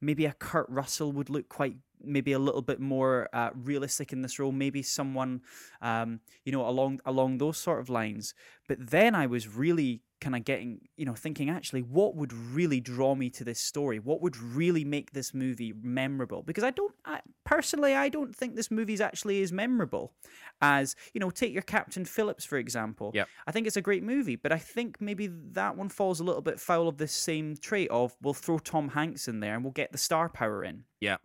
maybe 0.00 0.26
a 0.26 0.32
Kurt 0.32 0.68
Russell 0.68 1.12
would 1.12 1.30
look 1.30 1.48
quite 1.48 1.76
maybe 2.04 2.32
a 2.32 2.38
little 2.38 2.62
bit 2.62 2.80
more 2.80 3.28
uh, 3.32 3.50
realistic 3.54 4.12
in 4.12 4.22
this 4.22 4.38
role 4.38 4.52
maybe 4.52 4.82
someone 4.82 5.40
um, 5.80 6.20
you 6.44 6.52
know 6.52 6.68
along 6.68 7.00
along 7.04 7.38
those 7.38 7.58
sort 7.58 7.80
of 7.80 7.88
lines. 7.88 8.34
But 8.68 8.90
then 8.90 9.14
i 9.14 9.26
was 9.26 9.48
really 9.48 10.02
kind 10.20 10.36
of 10.36 10.44
getting 10.44 10.80
you 10.96 11.04
know 11.04 11.14
thinking 11.14 11.50
actually 11.50 11.82
what 11.82 12.14
would 12.14 12.32
really 12.32 12.80
draw 12.80 13.14
me 13.14 13.28
to 13.30 13.44
this 13.44 13.58
story? 13.58 13.98
What 13.98 14.22
would 14.22 14.36
really 14.36 14.84
make 14.84 15.12
this 15.12 15.34
movie 15.34 15.74
memorable? 15.82 16.42
Because 16.42 16.64
i 16.64 16.70
don't 16.70 16.94
I, 17.04 17.20
personally 17.44 17.94
i 17.94 18.08
don't 18.08 18.34
think 18.34 18.54
this 18.54 18.70
movie 18.70 18.94
is 18.94 19.00
actually 19.00 19.42
as 19.42 19.52
memorable 19.52 20.12
as 20.60 20.94
you 21.12 21.20
know 21.20 21.30
take 21.30 21.52
your 21.52 21.62
captain 21.62 22.04
phillips 22.04 22.44
for 22.44 22.56
example. 22.56 23.10
Yep. 23.14 23.28
i 23.46 23.52
think 23.52 23.66
it's 23.66 23.76
a 23.76 23.82
great 23.82 24.04
movie 24.04 24.36
but 24.36 24.52
i 24.52 24.58
think 24.58 25.00
maybe 25.00 25.28
that 25.52 25.76
one 25.76 25.88
falls 25.88 26.20
a 26.20 26.24
little 26.24 26.40
bit 26.42 26.60
foul 26.60 26.88
of 26.88 26.98
this 26.98 27.12
same 27.12 27.56
trait 27.56 27.90
of 27.90 28.16
we'll 28.22 28.34
throw 28.34 28.58
tom 28.58 28.88
hanks 28.90 29.28
in 29.28 29.40
there 29.40 29.54
and 29.54 29.64
we'll 29.64 29.72
get 29.72 29.92
the 29.92 29.98
star 29.98 30.28
power 30.28 30.64
in. 30.64 30.84
Yeah. 31.00 31.16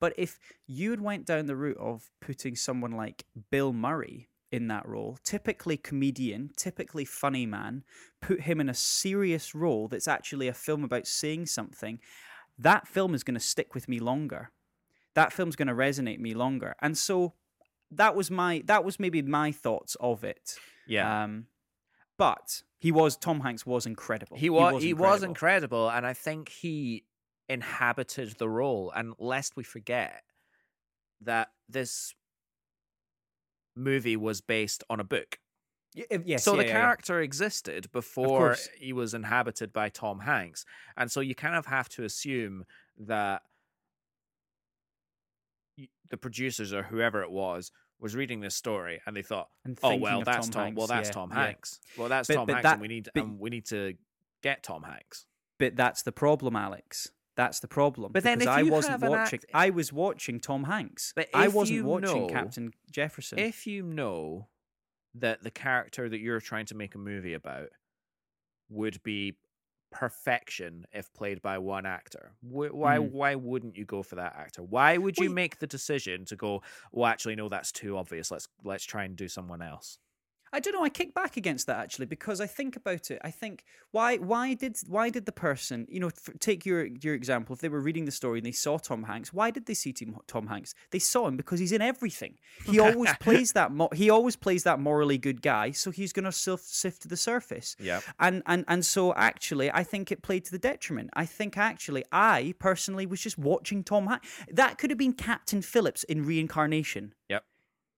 But 0.00 0.12
if 0.16 0.38
you 0.66 0.90
had 0.90 1.00
went 1.00 1.26
down 1.26 1.46
the 1.46 1.56
route 1.56 1.78
of 1.78 2.10
putting 2.20 2.56
someone 2.56 2.92
like 2.92 3.24
Bill 3.50 3.72
Murray 3.72 4.28
in 4.52 4.68
that 4.68 4.86
role, 4.86 5.18
typically 5.24 5.76
comedian, 5.76 6.50
typically 6.56 7.04
funny 7.04 7.46
man, 7.46 7.82
put 8.20 8.42
him 8.42 8.60
in 8.60 8.68
a 8.68 8.74
serious 8.74 9.54
role 9.54 9.88
that's 9.88 10.08
actually 10.08 10.48
a 10.48 10.54
film 10.54 10.84
about 10.84 11.06
saying 11.06 11.46
something, 11.46 11.98
that 12.58 12.86
film 12.86 13.14
is 13.14 13.22
going 13.24 13.34
to 13.34 13.40
stick 13.40 13.74
with 13.74 13.88
me 13.88 13.98
longer. 13.98 14.50
That 15.14 15.32
film's 15.32 15.56
going 15.56 15.68
to 15.68 15.74
resonate 15.74 16.18
me 16.20 16.34
longer. 16.34 16.76
And 16.80 16.96
so 16.96 17.34
that 17.90 18.14
was 18.14 18.30
my 18.30 18.62
that 18.66 18.84
was 18.84 18.98
maybe 18.98 19.22
my 19.22 19.52
thoughts 19.52 19.96
of 20.00 20.24
it. 20.24 20.56
Yeah. 20.86 21.24
Um 21.24 21.46
but 22.18 22.62
he 22.78 22.92
was 22.92 23.16
Tom 23.16 23.40
Hanks 23.40 23.64
was 23.66 23.86
incredible. 23.86 24.36
he 24.36 24.50
was 24.50 24.82
he 24.82 24.94
was 24.94 25.22
incredible 25.22 25.90
and 25.90 26.06
i 26.06 26.12
think 26.12 26.48
he 26.48 27.04
inhabited 27.48 28.34
the 28.38 28.48
role 28.48 28.92
and 28.94 29.14
lest 29.18 29.56
we 29.56 29.62
forget 29.64 30.22
that 31.20 31.48
this 31.68 32.14
movie 33.76 34.16
was 34.16 34.40
based 34.40 34.82
on 34.90 35.00
a 35.00 35.04
book 35.04 35.38
Yes, 36.26 36.44
so 36.44 36.52
yeah, 36.52 36.56
the 36.58 36.62
yeah, 36.64 36.68
yeah. 36.68 36.80
character 36.80 37.20
existed 37.22 37.90
before 37.92 38.56
he 38.78 38.92
was 38.92 39.14
inhabited 39.14 39.72
by 39.72 39.88
tom 39.88 40.20
hanks 40.20 40.64
and 40.96 41.10
so 41.10 41.20
you 41.20 41.34
kind 41.34 41.54
of 41.54 41.66
have 41.66 41.88
to 41.90 42.04
assume 42.04 42.64
that 42.98 43.42
the 46.10 46.16
producers 46.16 46.72
or 46.72 46.82
whoever 46.84 47.22
it 47.22 47.30
was 47.30 47.70
was 47.98 48.14
reading 48.14 48.40
this 48.40 48.54
story 48.54 49.00
and 49.06 49.16
they 49.16 49.22
thought 49.22 49.48
And 49.64 49.78
oh 49.82 49.96
well 49.96 50.22
that's 50.22 50.48
Tom 50.48 50.66
tom, 50.68 50.74
well 50.74 50.86
that's 50.86 51.08
yeah, 51.08 51.12
tom 51.12 51.30
yeah. 51.32 51.44
hanks 51.46 51.80
well 51.96 52.08
that's 52.08 52.28
But- 52.28 52.34
tom 52.34 52.46
but 52.46 52.52
hanks 52.54 52.62
that- 52.64 52.72
and 52.74 52.82
we 52.82 52.88
need 52.88 53.08
but- 53.14 53.22
and 53.24 53.38
we 53.38 53.50
need 53.50 53.66
to 53.66 53.94
get 54.42 54.62
tom 54.62 54.82
hanks 54.82 55.26
But 55.58 55.76
that's 55.76 56.02
the 56.02 56.12
problem, 56.12 56.54
Alex. 56.56 57.10
That's 57.36 57.60
the 57.60 57.68
problem. 57.68 58.12
But 58.12 58.22
then 58.24 58.40
if 58.40 58.48
I 58.48 58.60
you 58.60 58.70
wasn't 58.72 59.00
watching. 59.02 59.40
act- 59.40 59.46
I 59.54 59.70
was 59.70 59.92
watching 59.92 60.40
Tom 60.40 60.64
Hanks. 60.64 61.12
But 61.14 61.28
I 61.34 61.46
if 61.46 61.54
wasn't 61.54 61.76
you 61.76 61.84
watching 61.84 62.22
know- 62.22 62.28
Captain 62.28 62.72
Jefferson. 62.90 63.38
if 63.38 63.66
you 63.66 63.82
know 63.82 64.48
that 65.14 65.42
the 65.42 65.50
character 65.50 66.08
that 66.08 66.18
you're 66.18 66.40
trying 66.40 66.66
to 66.66 66.74
make 66.74 66.94
a 66.94 66.98
movie 66.98 67.34
about 67.34 67.68
would 68.68 69.02
be 69.02 69.36
perfection 69.92 70.84
if 70.92 71.10
played 71.14 71.40
by 71.40 71.56
one 71.56 71.86
actor 71.86 72.32
why 72.42 72.98
Mhm. 72.98 73.12
why 73.12 73.34
wouldn't 73.36 73.76
you 73.76 73.84
go 73.86 74.02
for 74.02 74.16
that 74.16 74.34
actor 74.36 74.62
why 74.62 74.98
would 74.98 75.16
you 75.16 75.26
Well, 75.28 75.34
make 75.34 75.58
the 75.58 75.66
decision 75.66 76.24
to 76.26 76.36
go 76.36 76.62
well 76.92 77.06
actually 77.06 77.36
no 77.36 77.48
that's 77.48 77.70
too 77.72 77.96
obvious 77.96 78.30
let's 78.30 78.48
let's 78.64 78.84
try 78.84 79.04
and 79.04 79.16
do 79.16 79.28
someone 79.28 79.62
else 79.62 79.98
I 80.52 80.60
don't 80.60 80.74
know. 80.74 80.84
I 80.84 80.88
kick 80.88 81.14
back 81.14 81.36
against 81.36 81.66
that 81.66 81.78
actually 81.78 82.06
because 82.06 82.40
I 82.40 82.46
think 82.46 82.76
about 82.76 83.10
it. 83.10 83.20
I 83.22 83.30
think 83.30 83.64
why 83.90 84.16
why 84.16 84.54
did 84.54 84.76
why 84.86 85.10
did 85.10 85.26
the 85.26 85.32
person 85.32 85.86
you 85.88 86.00
know 86.00 86.08
f- 86.08 86.30
take 86.40 86.64
your 86.64 86.86
your 86.86 87.14
example 87.14 87.54
if 87.54 87.60
they 87.60 87.68
were 87.68 87.80
reading 87.80 88.04
the 88.04 88.12
story 88.12 88.38
and 88.38 88.46
they 88.46 88.52
saw 88.52 88.78
Tom 88.78 89.02
Hanks 89.04 89.32
why 89.32 89.50
did 89.50 89.66
they 89.66 89.74
see 89.74 89.92
Tom, 89.92 90.18
Tom 90.26 90.46
Hanks 90.46 90.74
they 90.90 90.98
saw 90.98 91.26
him 91.28 91.36
because 91.36 91.58
he's 91.58 91.72
in 91.72 91.82
everything 91.82 92.34
he 92.66 92.78
always 92.78 93.12
plays 93.20 93.52
that 93.52 93.72
mo- 93.72 93.88
he 93.94 94.08
always 94.10 94.36
plays 94.36 94.62
that 94.64 94.78
morally 94.80 95.18
good 95.18 95.42
guy 95.42 95.70
so 95.70 95.90
he's 95.90 96.12
going 96.12 96.24
to 96.24 96.32
sift 96.32 97.02
to 97.02 97.08
the 97.08 97.16
surface 97.16 97.76
yeah 97.78 98.00
and 98.20 98.42
and 98.46 98.64
and 98.68 98.84
so 98.84 99.14
actually 99.14 99.70
i 99.72 99.82
think 99.82 100.12
it 100.12 100.22
played 100.22 100.44
to 100.44 100.50
the 100.52 100.58
detriment 100.58 101.10
i 101.14 101.26
think 101.26 101.56
actually 101.56 102.04
i 102.12 102.54
personally 102.58 103.06
was 103.06 103.20
just 103.20 103.38
watching 103.38 103.82
tom 103.82 104.06
hanks 104.06 104.28
that 104.50 104.78
could 104.78 104.90
have 104.90 104.98
been 104.98 105.12
captain 105.12 105.62
phillips 105.62 106.04
in 106.04 106.24
reincarnation 106.24 107.14
Yep. 107.28 107.44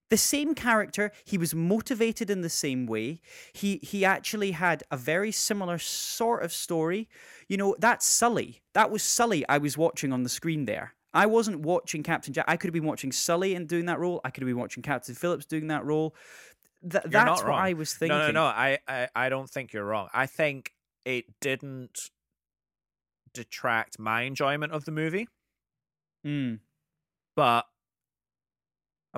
The 0.09 0.17
same 0.17 0.55
character 0.55 1.11
he 1.25 1.37
was 1.37 1.53
motivated 1.53 2.29
in 2.29 2.41
the 2.41 2.49
same 2.49 2.85
way 2.85 3.21
he 3.53 3.77
he 3.83 4.03
actually 4.03 4.51
had 4.51 4.83
a 4.91 4.97
very 4.97 5.31
similar 5.31 5.77
sort 5.77 6.43
of 6.43 6.51
story 6.51 7.07
you 7.47 7.57
know 7.57 7.75
that's 7.79 8.05
sully 8.05 8.61
that 8.73 8.89
was 8.91 9.03
sully 9.03 9.47
i 9.47 9.57
was 9.57 9.77
watching 9.77 10.11
on 10.13 10.23
the 10.23 10.29
screen 10.29 10.65
there 10.65 10.93
I 11.11 11.25
wasn't 11.25 11.61
watching 11.61 12.03
Captain 12.03 12.33
Jack. 12.35 12.45
I 12.47 12.55
could 12.55 12.67
have 12.67 12.73
been 12.73 12.85
watching 12.85 13.11
Sully 13.11 13.55
and 13.55 13.67
doing 13.67 13.87
that 13.87 13.97
role. 13.97 14.21
I 14.23 14.29
could 14.29 14.43
have 14.43 14.47
been 14.47 14.59
watching 14.59 14.83
Captain 14.83 15.15
Phillips 15.15 15.43
doing 15.43 15.65
that 15.69 15.83
role. 15.83 16.13
Th- 16.87 17.03
that's 17.07 17.41
what. 17.41 17.51
I 17.51 17.73
was 17.73 17.95
thinking. 17.95 18.15
no 18.15 18.27
no 18.27 18.31
no 18.31 18.43
I, 18.45 18.77
I 18.87 19.07
i 19.15 19.27
don't 19.29 19.49
think 19.49 19.73
you're 19.73 19.85
wrong 19.85 20.09
i 20.13 20.27
think 20.27 20.71
it 21.05 21.25
didn't 21.41 21.97
detract 23.33 23.97
my 23.97 24.21
enjoyment 24.21 24.71
of 24.71 24.85
the 24.85 24.91
movie 24.91 25.27
Mm. 26.25 26.59
but 27.35 27.65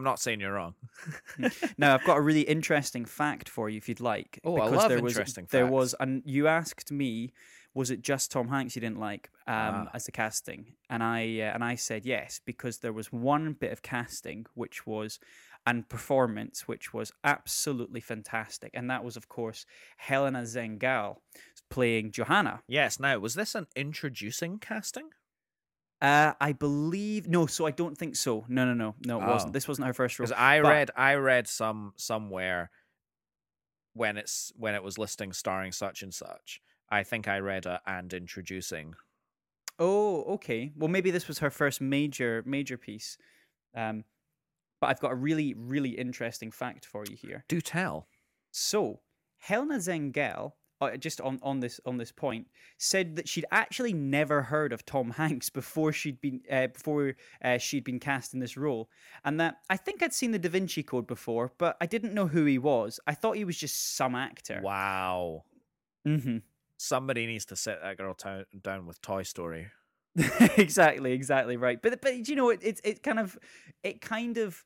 i'm 0.02 0.06
not 0.12 0.20
saying 0.20 0.40
you're 0.40 0.54
wrong 0.54 0.74
Now 1.78 1.94
I've 1.96 2.04
got 2.04 2.18
a 2.18 2.22
really 2.22 2.42
interesting 2.42 3.06
fact 3.06 3.48
for 3.50 3.70
you 3.70 3.78
if 3.78 3.88
you'd 3.90 4.00
like. 4.00 4.40
Oh, 4.44 4.58
I 4.58 4.66
because 4.66 4.78
love 4.78 4.90
there 4.90 5.02
was, 5.02 5.14
interesting 5.14 5.48
There 5.50 5.66
facts. 5.66 5.72
was, 5.74 5.96
and 6.00 6.22
you 6.26 6.48
asked 6.48 6.92
me, 6.92 7.34
was 7.74 7.90
it 7.90 8.02
just 8.02 8.32
Tom 8.32 8.48
Hanks 8.50 8.76
you 8.76 8.82
didn't 8.82 9.00
like 9.00 9.30
um, 9.48 9.56
Ah. 9.88 9.88
as 9.94 10.06
the 10.06 10.12
casting? 10.12 10.74
And 10.90 11.02
I 11.02 11.22
uh, 11.40 11.54
and 11.56 11.64
I 11.64 11.76
said 11.76 12.06
yes 12.06 12.42
because 12.46 12.80
there 12.80 12.94
was 12.94 13.12
one 13.12 13.54
bit 13.54 13.72
of 13.72 13.82
casting 13.82 14.46
which 14.54 14.86
was 14.86 15.20
and 15.66 15.88
performance 15.90 16.68
which 16.68 16.94
was 16.94 17.12
absolutely 17.24 18.02
fantastic, 18.02 18.72
and 18.74 18.90
that 18.90 19.04
was 19.04 19.16
of 19.18 19.28
course 19.28 19.66
Helena 19.98 20.42
Zengel 20.44 21.18
playing 21.70 22.12
Johanna. 22.12 22.62
yes 22.68 23.00
now 23.00 23.18
was 23.20 23.34
this 23.36 23.56
an 23.56 23.68
introducing 23.76 24.60
casting 24.60 25.10
Uh, 26.02 26.34
I 26.42 26.54
believe 26.54 27.28
no, 27.28 27.46
so 27.46 27.66
I 27.68 27.72
don't 27.72 27.96
think 27.98 28.16
so. 28.16 28.44
No, 28.48 28.66
no, 28.66 28.74
no, 28.74 28.96
no, 29.06 29.22
it 29.22 29.24
Oh. 29.24 29.32
wasn't. 29.32 29.54
This 29.54 29.68
wasn't 29.68 29.86
her 29.88 29.94
first 29.94 30.18
role. 30.18 30.26
Because 30.26 30.38
I 30.40 30.62
But- 30.62 30.70
read 30.70 30.92
I 30.96 31.14
read 31.16 31.48
some 31.48 31.94
somewhere 31.96 32.72
when 33.94 34.18
it's 34.18 34.52
when 34.56 34.74
it 34.74 34.82
was 34.84 34.98
listing 34.98 35.32
starring 35.34 35.72
such 35.72 36.02
and 36.02 36.14
such. 36.14 36.62
I 36.90 37.04
think 37.04 37.28
I 37.28 37.38
read 37.40 37.66
a 37.66 37.82
and 37.86 38.12
introducing. 38.14 38.96
Oh, 39.80 40.24
okay. 40.36 40.72
Well, 40.76 40.90
maybe 40.90 41.12
this 41.12 41.28
was 41.28 41.40
her 41.40 41.50
first 41.52 41.82
major 41.82 42.42
major 42.46 42.78
piece. 42.78 43.18
Um, 43.76 44.06
but 44.80 44.88
I've 44.90 45.00
got 45.00 45.12
a 45.12 45.16
really 45.16 45.54
really 45.54 45.92
interesting 45.92 46.52
fact 46.52 46.86
for 46.86 47.06
you 47.06 47.16
here. 47.16 47.46
Do 47.48 47.62
tell. 47.62 48.08
So, 48.50 49.02
Helena 49.38 49.76
Zengel, 49.76 50.54
uh, 50.82 50.98
just 50.98 51.22
on, 51.22 51.39
on 51.44 51.60
this 51.60 51.80
on 51.86 51.98
this 51.98 52.12
point, 52.12 52.48
said 52.78 53.15
that 53.15 53.30
she'd 53.30 53.46
actually 53.52 53.94
never 53.94 54.41
heard 54.41 54.74
of 54.74 54.86
Tom 54.86 55.12
Hanks 55.12 55.50
before 55.50 55.94
she'd 55.94 56.20
been 56.20 56.41
uh, 56.52 56.67
before 56.67 57.15
uh, 57.44 57.58
she'd 57.58 57.84
been 57.84 58.00
cast 58.00 58.34
in 58.34 58.39
this 58.39 58.58
role, 58.58 58.89
and 59.24 59.39
that 59.39 59.58
I 59.70 59.78
think 59.78 60.02
I'd 60.02 60.13
seen 60.13 60.32
the 60.32 60.39
Da 60.39 60.50
Vinci 60.50 60.84
Code 60.84 61.08
before, 61.08 61.52
but 61.58 61.78
I 61.80 61.86
didn't 61.86 62.13
know 62.13 62.28
who 62.28 62.46
he 62.46 62.58
was. 62.58 63.00
I 63.08 63.13
thought 63.13 63.38
he 63.38 63.46
was 63.46 63.58
just 63.58 63.96
some 63.96 64.15
actor. 64.15 64.60
Wow. 64.63 65.44
hmm 66.06 66.38
Somebody 66.78 67.28
needs 67.28 67.46
to 67.46 67.56
set 67.56 67.80
that 67.84 67.98
girl 67.98 68.15
town 68.15 68.46
down 68.60 68.88
with 68.88 69.02
Toy 69.02 69.22
Story. 69.22 69.67
exactly, 70.58 71.13
exactly 71.13 71.58
right. 71.58 71.82
But 71.82 72.02
but 72.02 72.28
you 72.28 72.36
know, 72.36 72.50
it 72.50 72.63
it 72.63 72.82
it 72.84 73.04
kind 73.04 73.20
of 73.20 73.38
it 73.84 74.02
kind 74.02 74.38
of 74.38 74.65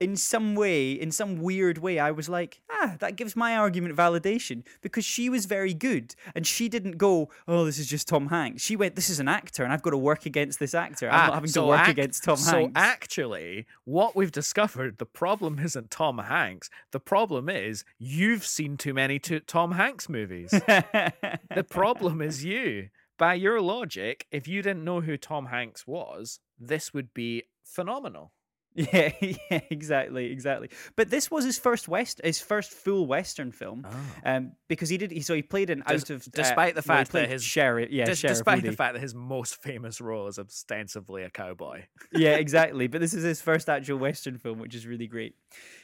in 0.00 0.16
some 0.16 0.54
way, 0.54 0.92
in 0.92 1.10
some 1.12 1.36
weird 1.36 1.76
way, 1.78 1.98
I 1.98 2.10
was 2.10 2.26
like, 2.28 2.62
ah, 2.70 2.96
that 3.00 3.16
gives 3.16 3.36
my 3.36 3.54
argument 3.54 3.94
validation 3.94 4.64
because 4.80 5.04
she 5.04 5.28
was 5.28 5.44
very 5.44 5.74
good 5.74 6.14
and 6.34 6.46
she 6.46 6.70
didn't 6.70 6.96
go, 6.96 7.28
oh, 7.46 7.66
this 7.66 7.78
is 7.78 7.86
just 7.86 8.08
Tom 8.08 8.28
Hanks. 8.28 8.62
She 8.62 8.76
went, 8.76 8.96
this 8.96 9.10
is 9.10 9.20
an 9.20 9.28
actor 9.28 9.62
and 9.62 9.72
I've 9.72 9.82
got 9.82 9.90
to 9.90 9.98
work 9.98 10.24
against 10.24 10.58
this 10.58 10.74
actor. 10.74 11.10
I'm 11.10 11.14
Ah, 11.14 11.26
not 11.26 11.34
having 11.34 11.50
so 11.50 11.62
to 11.62 11.66
work 11.68 11.80
act- 11.80 11.90
against 11.90 12.24
Tom 12.24 12.38
so 12.38 12.50
Hanks. 12.56 12.80
So 12.80 12.82
actually, 12.82 13.66
what 13.84 14.16
we've 14.16 14.32
discovered, 14.32 14.96
the 14.96 15.04
problem 15.06 15.58
isn't 15.58 15.90
Tom 15.90 16.16
Hanks. 16.16 16.70
The 16.92 17.00
problem 17.00 17.50
is 17.50 17.84
you've 17.98 18.46
seen 18.46 18.78
too 18.78 18.94
many 18.94 19.18
to- 19.18 19.40
Tom 19.40 19.72
Hanks 19.72 20.08
movies. 20.08 20.50
the 20.50 21.66
problem 21.68 22.22
is 22.22 22.42
you. 22.52 22.88
By 23.18 23.34
your 23.34 23.60
logic, 23.60 24.26
if 24.32 24.48
you 24.48 24.62
didn't 24.62 24.82
know 24.82 25.02
who 25.02 25.18
Tom 25.18 25.46
Hanks 25.46 25.86
was, 25.86 26.40
this 26.58 26.94
would 26.94 27.12
be 27.12 27.42
phenomenal. 27.62 28.32
Yeah, 28.92 29.12
yeah, 29.20 29.60
exactly, 29.68 30.30
exactly. 30.30 30.70
But 30.94 31.10
this 31.10 31.28
was 31.30 31.44
his 31.44 31.58
first 31.58 31.88
west, 31.88 32.20
his 32.22 32.40
first 32.40 32.70
full 32.70 33.04
western 33.06 33.50
film, 33.50 33.84
Oh. 33.84 33.96
um, 34.24 34.52
because 34.68 34.88
he 34.88 34.96
did. 34.96 35.10
He, 35.10 35.20
so 35.22 35.34
he 35.34 35.42
played 35.42 35.70
an 35.70 35.82
Des- 35.86 35.94
out 35.94 36.10
of, 36.10 36.22
uh, 36.22 36.30
despite 36.32 36.74
the 36.76 36.84
well, 36.86 36.96
fact 36.98 37.12
that 37.12 37.28
his- 37.28 37.42
sheriff, 37.42 37.90
yeah, 37.90 38.04
sheriff 38.04 38.36
despite 38.38 38.62
the 38.62 38.72
fact 38.72 38.94
that 38.94 39.00
his 39.00 39.14
most 39.14 39.60
famous 39.60 40.00
role 40.00 40.28
is 40.28 40.38
ostensibly 40.38 41.24
a 41.24 41.30
cowboy. 41.30 41.82
yeah, 42.12 42.34
exactly. 42.36 42.86
But 42.86 43.00
this 43.00 43.12
is 43.12 43.24
his 43.24 43.42
first 43.42 43.68
actual 43.68 43.98
Western 43.98 44.38
film, 44.38 44.58
which 44.60 44.74
is 44.76 44.86
really 44.86 45.08
great. 45.08 45.34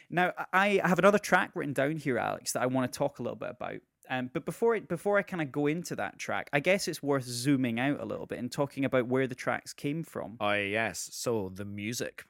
Now, 0.08 0.32
I 0.52 0.80
I 0.82 0.88
have 0.88 1.00
another 1.00 1.18
track 1.18 1.50
written 1.54 1.74
down 1.74 1.96
here, 1.96 2.18
Alex, 2.18 2.52
that 2.52 2.62
I 2.62 2.66
want 2.66 2.90
to 2.92 2.96
talk 2.96 3.18
a 3.18 3.22
little 3.22 3.36
bit 3.36 3.50
about. 3.50 3.80
Um, 4.08 4.30
but 4.32 4.44
before 4.44 4.76
it, 4.76 4.86
before 4.88 5.18
I 5.18 5.22
kind 5.22 5.42
of 5.42 5.50
go 5.50 5.66
into 5.66 5.96
that 5.96 6.20
track, 6.20 6.48
I 6.52 6.60
guess 6.60 6.86
it's 6.86 7.02
worth 7.02 7.24
zooming 7.24 7.80
out 7.80 7.98
a 8.00 8.04
little 8.04 8.26
bit 8.26 8.38
and 8.38 8.52
talking 8.52 8.84
about 8.84 9.08
where 9.08 9.26
the 9.26 9.34
tracks 9.34 9.72
came 9.72 10.04
from. 10.04 10.36
Oh 10.40 10.52
yes, 10.52 11.08
so 11.12 11.50
the 11.52 11.64
music. 11.64 12.24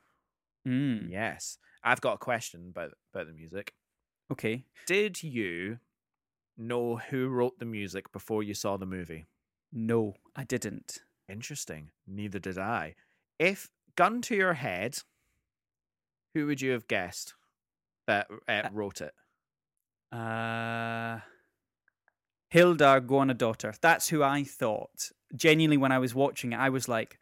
Mm, 0.67 1.11
Yes, 1.11 1.59
I've 1.83 2.01
got 2.01 2.15
a 2.15 2.19
question 2.19 2.69
about 2.71 2.93
about 3.15 3.27
the 3.29 3.33
music. 3.33 3.75
okay. 4.33 4.65
Did 4.87 5.23
you 5.23 5.79
know 6.57 6.97
who 6.97 7.29
wrote 7.29 7.59
the 7.59 7.65
music 7.67 8.11
before 8.13 8.43
you 8.43 8.55
saw 8.55 8.77
the 8.77 8.87
movie? 8.87 9.27
No, 9.73 10.15
I 10.35 10.45
didn't. 10.45 11.01
Interesting. 11.29 11.91
Neither 12.07 12.39
did 12.39 12.59
I. 12.59 12.95
If 13.39 13.69
gun 13.97 14.23
to 14.23 14.35
your 14.35 14.55
head, 14.55 14.99
who 16.35 16.47
would 16.47 16.61
you 16.61 16.73
have 16.73 16.89
guessed 16.89 17.35
that 18.07 18.27
uh, 18.49 18.69
wrote 18.73 19.01
it? 19.01 19.13
Uh, 20.13 21.19
Hildur 22.49 23.01
Guðnadóttir. 23.01 23.79
That's 23.81 24.09
who 24.09 24.23
I 24.23 24.45
thought. 24.45 25.11
Genuinely, 25.35 25.77
when 25.77 25.93
I 25.93 25.99
was 25.99 26.15
watching 26.15 26.53
it, 26.53 26.57
I 26.59 26.69
was 26.71 26.89
like, 26.89 27.19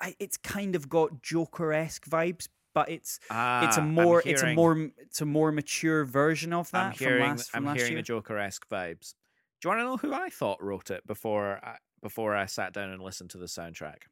I, 0.00 0.14
it's 0.20 0.36
kind 0.36 0.76
of 0.76 0.88
got 0.88 1.22
Joker 1.22 1.72
esque 1.72 2.04
vibes, 2.08 2.48
but 2.78 2.90
it's 2.90 3.18
Ah, 3.30 3.66
it's 3.66 3.76
a 3.76 3.80
I'm 3.80 3.94
more 3.94 4.22
it's 4.24 4.42
a 4.42 4.54
more 4.54 4.90
it's 4.98 5.20
a 5.20 5.26
more 5.26 5.52
mature 5.52 6.04
version 6.04 6.52
of 6.52 6.70
I'm 6.72 6.90
that 6.90 6.98
hearing 6.98 7.22
from 7.22 7.36
last 7.36 7.50
from 7.50 7.68
I'm 7.68 7.76
hearing 7.76 7.92
year. 7.92 7.98
the 8.00 8.04
Joker 8.04 8.38
esque 8.38 8.68
vibes. 8.68 9.14
Do 9.60 9.68
you 9.68 9.70
want 9.70 9.80
to 9.80 9.84
know 9.84 9.96
who 9.96 10.12
I 10.12 10.28
thought 10.28 10.62
wrote 10.62 10.90
it 10.90 11.06
before 11.06 11.58
I, 11.64 11.76
before 12.00 12.36
I 12.36 12.46
sat 12.46 12.72
down 12.72 12.90
and 12.90 13.02
listened 13.02 13.30
to 13.30 13.38
the 13.38 13.46
soundtrack? 13.46 14.02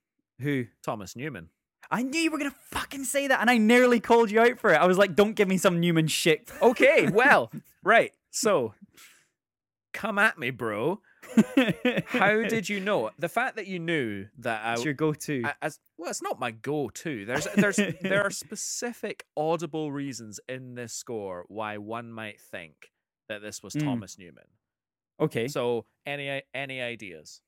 Who? 0.41 0.67
Thomas 0.83 1.15
Newman. 1.15 1.51
I 1.89 2.03
knew 2.03 2.19
you 2.21 2.33
were 2.33 2.39
gonna 2.39 2.51
fucking 2.73 3.05
say 3.05 3.29
that, 3.29 3.41
and 3.41 3.49
I 3.49 3.59
nearly 3.59 4.01
called 4.01 4.31
you 4.33 4.41
out 4.41 4.59
for 4.59 4.73
it. 4.73 4.77
I 4.81 4.87
was 4.87 4.99
like, 4.99 5.15
"Don't 5.15 5.35
give 5.35 5.47
me 5.47 5.57
some 5.57 5.79
Newman 5.79 6.09
shit." 6.09 6.51
Okay, 6.61 7.09
well, 7.09 7.53
right. 7.85 8.13
So, 8.31 8.75
come 9.93 10.19
at 10.19 10.39
me, 10.39 10.51
bro. 10.51 11.01
How 12.07 12.43
did 12.49 12.69
you 12.69 12.81
know? 12.81 13.11
The 13.19 13.29
fact 13.29 13.57
that 13.57 13.67
you 13.67 13.79
knew 13.79 14.27
that 14.39 14.65
I, 14.65 14.73
It's 14.75 14.85
your 14.85 14.95
go-to? 14.95 15.43
I- 15.45 15.55
as 15.63 15.79
well, 15.99 16.11
it's 16.11 16.23
not 16.23 16.39
my 16.39 16.51
go-to. 16.51 17.25
There's 17.25 17.47
there's 17.57 17.77
there 18.01 18.23
are 18.23 18.31
specific 18.45 19.25
audible 19.37 19.93
reasons 19.93 20.41
in 20.49 20.75
this 20.75 20.93
score 20.93 21.45
why 21.49 21.79
one 21.79 22.13
might 22.13 22.41
think 22.41 22.93
that 23.29 23.43
this 23.43 23.63
was 23.63 23.75
Mm. 23.75 23.83
Thomas 23.85 24.19
Newman. 24.19 24.45
okay. 25.21 25.49
So, 25.49 25.87
any 26.05 26.43
any 26.55 26.81
ideas? 26.81 27.41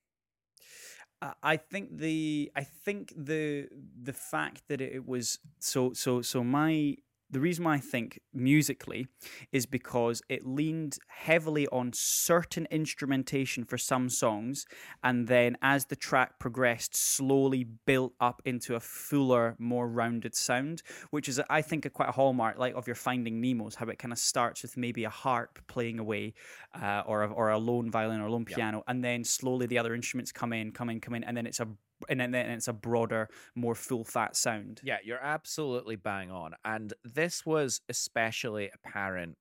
I- 1.22 1.34
I 1.42 1.56
think 1.56 1.96
the 1.98 2.50
I 2.54 2.64
think 2.64 3.12
the 3.16 3.68
the 4.02 4.12
fact 4.12 4.62
that 4.68 4.80
it 4.80 5.06
was 5.06 5.38
so 5.60 5.92
so 5.92 6.22
so 6.22 6.42
my 6.44 6.96
the 7.30 7.40
reason 7.40 7.64
why 7.64 7.74
I 7.74 7.78
think 7.78 8.20
musically 8.32 9.06
is 9.52 9.66
because 9.66 10.22
it 10.28 10.46
leaned 10.46 10.98
heavily 11.08 11.66
on 11.68 11.92
certain 11.92 12.66
instrumentation 12.70 13.64
for 13.64 13.76
some 13.76 14.08
songs, 14.08 14.64
and 15.02 15.28
then 15.28 15.56
as 15.60 15.86
the 15.86 15.96
track 15.96 16.38
progressed, 16.38 16.96
slowly 16.96 17.64
built 17.64 18.14
up 18.20 18.40
into 18.44 18.74
a 18.74 18.80
fuller, 18.80 19.56
more 19.58 19.88
rounded 19.88 20.34
sound, 20.34 20.82
which 21.10 21.28
is 21.28 21.40
I 21.50 21.62
think 21.62 21.84
a 21.84 21.90
quite 21.90 22.08
a 22.08 22.12
hallmark 22.12 22.58
like 22.58 22.74
of 22.74 22.86
your 22.86 22.96
Finding 22.96 23.40
Nemo's, 23.40 23.74
how 23.76 23.86
it 23.88 23.98
kind 23.98 24.12
of 24.12 24.18
starts 24.18 24.62
with 24.62 24.76
maybe 24.76 25.04
a 25.04 25.10
harp 25.10 25.58
playing 25.66 25.98
away, 25.98 26.34
uh, 26.80 27.02
or 27.06 27.24
a, 27.24 27.30
or 27.30 27.50
a 27.50 27.58
lone 27.58 27.90
violin 27.90 28.20
or 28.20 28.26
a 28.26 28.32
lone 28.32 28.46
Yeah. 28.48 28.56
piano, 28.56 28.84
and 28.88 29.04
then 29.04 29.24
slowly 29.24 29.66
the 29.66 29.78
other 29.78 29.94
instruments 29.94 30.32
come 30.32 30.52
in, 30.52 30.72
come 30.72 30.88
in, 30.90 31.00
come 31.00 31.14
in, 31.14 31.24
and 31.24 31.36
then 31.36 31.46
it's 31.46 31.60
a 31.60 31.68
and 32.08 32.20
then, 32.20 32.30
then 32.30 32.50
it's 32.50 32.68
a 32.68 32.72
broader, 32.72 33.28
more 33.54 33.74
full 33.74 34.04
fat 34.04 34.37
sound. 34.37 34.80
Yeah, 34.82 34.98
you're 35.04 35.22
absolutely 35.22 35.96
bang 35.96 36.30
on. 36.30 36.54
And 36.64 36.92
this 37.04 37.44
was 37.44 37.80
especially 37.88 38.70
apparent 38.74 39.37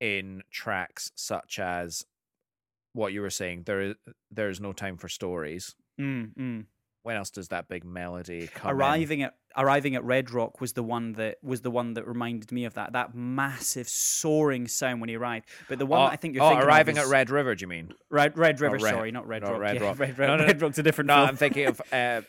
in 0.00 0.42
tracks 0.50 1.10
such 1.14 1.58
as 1.58 2.04
what 2.92 3.12
you 3.12 3.20
were 3.20 3.30
saying. 3.30 3.62
There 3.66 3.80
is 3.80 3.94
there 4.30 4.48
is 4.48 4.60
no 4.60 4.72
time 4.72 4.96
for 4.96 5.08
stories. 5.08 5.74
Mm, 6.00 6.34
mm. 6.34 6.64
When 7.02 7.16
else 7.16 7.30
does 7.30 7.48
that 7.48 7.68
big 7.68 7.84
melody 7.84 8.48
come 8.52 8.70
in? 8.70 8.76
Arriving 8.76 9.22
at 9.22 9.34
arriving 9.56 9.94
at 9.94 10.04
Red 10.04 10.30
Rock 10.30 10.60
was 10.60 10.74
the 10.74 10.82
one 10.82 11.12
that 11.14 11.38
was 11.42 11.62
the 11.62 11.70
one 11.70 11.94
that 11.94 12.06
reminded 12.06 12.52
me 12.52 12.64
of 12.64 12.74
that 12.74 12.92
that 12.92 13.14
massive 13.14 13.88
soaring 13.88 14.68
sound 14.68 15.00
when 15.00 15.08
he 15.08 15.16
arrived. 15.16 15.46
But 15.68 15.78
the 15.78 15.86
one 15.86 16.00
Oh, 16.00 16.04
that 16.04 16.12
I 16.12 16.16
think 16.16 16.34
you're 16.34 16.44
oh, 16.44 16.48
thinking 16.48 16.62
of 16.62 16.68
arriving 16.68 16.96
is- 16.96 17.04
at 17.04 17.08
Red 17.10 17.30
River. 17.30 17.54
Do 17.54 17.62
you 17.62 17.68
mean? 17.68 17.92
Red 18.10 18.36
Red 18.36 18.60
River. 18.60 18.76
Red- 18.78 18.94
sorry, 18.94 19.10
not 19.12 19.26
Red 19.26 19.42
no, 19.42 19.52
Rock. 19.52 19.60
Red 19.60 19.74
yeah, 19.76 19.82
Rock. 19.82 19.98
Red, 20.00 20.18
Red, 20.18 20.26
No, 20.26 20.36
no, 20.36 20.44
Red 20.46 20.60
Rock's 20.60 20.78
a 20.78 20.82
different 20.82 21.08
No, 21.08 21.14
film. 21.16 21.28
I'm 21.28 21.36
thinking 21.36 21.66
of 21.66 21.80
uh, 21.92 22.22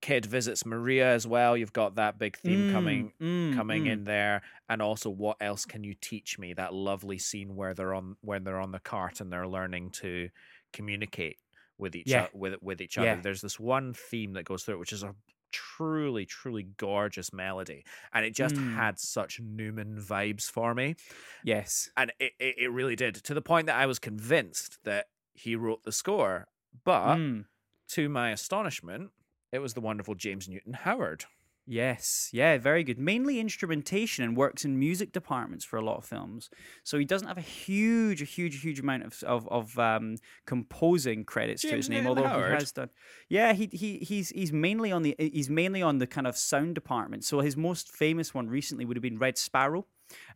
Kid 0.00 0.26
visits 0.26 0.66
Maria 0.66 1.12
as 1.14 1.26
well. 1.26 1.56
You've 1.56 1.72
got 1.72 1.94
that 1.96 2.18
big 2.18 2.36
theme 2.36 2.72
coming 2.72 3.12
Mm, 3.20 3.52
mm, 3.52 3.56
coming 3.56 3.84
mm. 3.84 3.90
in 3.92 4.04
there, 4.04 4.42
and 4.68 4.82
also 4.82 5.08
what 5.10 5.36
else 5.40 5.64
can 5.64 5.84
you 5.84 5.94
teach 5.94 6.38
me? 6.38 6.52
That 6.54 6.74
lovely 6.74 7.18
scene 7.18 7.54
where 7.56 7.72
they're 7.72 7.94
on 7.94 8.16
when 8.20 8.44
they're 8.44 8.60
on 8.60 8.72
the 8.72 8.80
cart 8.80 9.20
and 9.20 9.32
they're 9.32 9.46
learning 9.48 9.90
to 10.02 10.28
communicate 10.72 11.38
with 11.78 11.94
each 11.96 12.08
Yeah. 12.08 12.26
o- 12.32 12.38
with 12.38 12.62
with 12.62 12.80
each 12.80 12.96
Yeah. 12.96 13.12
other. 13.12 13.22
There's 13.22 13.40
this 13.40 13.58
one 13.60 13.92
theme 13.94 14.32
that 14.34 14.44
goes 14.44 14.64
through 14.64 14.74
it, 14.76 14.78
which 14.78 14.92
is 14.92 15.02
a 15.02 15.14
truly 15.52 16.26
truly 16.26 16.64
gorgeous 16.64 17.32
melody, 17.32 17.84
and 18.12 18.24
it 18.26 18.34
just 18.34 18.56
Mm. 18.56 18.74
had 18.74 18.98
such 18.98 19.38
Newman 19.40 19.96
vibes 20.00 20.50
for 20.50 20.74
me, 20.74 20.96
Yes. 21.44 21.90
and 21.96 22.12
it, 22.18 22.32
it 22.40 22.58
it 22.58 22.68
really 22.72 22.96
did 22.96 23.14
to 23.16 23.34
the 23.34 23.42
point 23.42 23.66
that 23.66 23.76
I 23.76 23.86
was 23.86 23.98
convinced 24.00 24.82
that 24.84 25.10
he 25.32 25.54
wrote 25.56 25.84
the 25.84 25.92
score, 25.92 26.48
but 26.84 27.16
Mm. 27.16 27.46
to 27.88 28.08
my 28.08 28.30
astonishment, 28.30 29.12
it 29.52 29.60
was 29.60 29.74
the 29.74 29.80
wonderful 29.80 30.14
James 30.16 30.48
Newton 30.48 30.72
Howard. 30.72 31.26
Yes, 31.66 32.28
yeah, 32.30 32.58
very 32.58 32.84
good. 32.84 32.98
Mainly 32.98 33.40
instrumentation 33.40 34.22
and 34.22 34.36
works 34.36 34.66
in 34.66 34.78
music 34.78 35.12
departments 35.12 35.64
for 35.64 35.78
a 35.78 35.84
lot 35.84 35.96
of 35.96 36.04
films. 36.04 36.50
So 36.82 36.98
he 36.98 37.06
doesn't 37.06 37.26
have 37.26 37.38
a 37.38 37.42
huge, 37.42 38.20
a 38.20 38.26
huge, 38.26 38.60
huge 38.60 38.80
amount 38.80 39.04
of 39.04 39.22
of, 39.22 39.48
of 39.48 39.78
um, 39.78 40.16
composing 40.46 41.24
credits 41.24 41.62
to 41.62 41.74
his 41.74 41.88
name, 41.88 42.06
although 42.06 42.28
Howard? 42.28 42.48
he 42.48 42.54
has 42.54 42.72
done. 42.72 42.90
Yeah, 43.30 43.54
he 43.54 43.70
he 43.72 43.98
he's 43.98 44.28
he's 44.28 44.52
mainly 44.52 44.92
on 44.92 45.02
the 45.02 45.14
he's 45.18 45.48
mainly 45.48 45.80
on 45.80 45.98
the 45.98 46.06
kind 46.06 46.26
of 46.26 46.36
sound 46.36 46.74
department. 46.74 47.24
So 47.24 47.40
his 47.40 47.56
most 47.56 47.90
famous 47.90 48.34
one 48.34 48.48
recently 48.48 48.84
would 48.84 48.96
have 48.96 49.02
been 49.02 49.18
Red 49.18 49.38
Sparrow. 49.38 49.86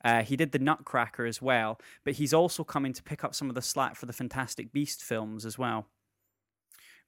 Uh, 0.03 0.23
he 0.23 0.35
did 0.35 0.53
the 0.53 0.59
Nutcracker 0.59 1.27
as 1.27 1.43
well, 1.43 1.79
but 2.05 2.15
he's 2.15 2.33
also 2.33 2.65
coming 2.65 2.95
to 2.95 3.03
pick 3.03 3.23
up 3.23 3.35
some 3.35 3.51
of 3.51 3.55
the 3.55 3.63
slack 3.63 3.97
for 3.97 4.07
the 4.07 4.15
Fantastic 4.15 4.73
Beast 4.73 5.03
films 5.03 5.45
as 5.45 5.59
well. 5.59 5.89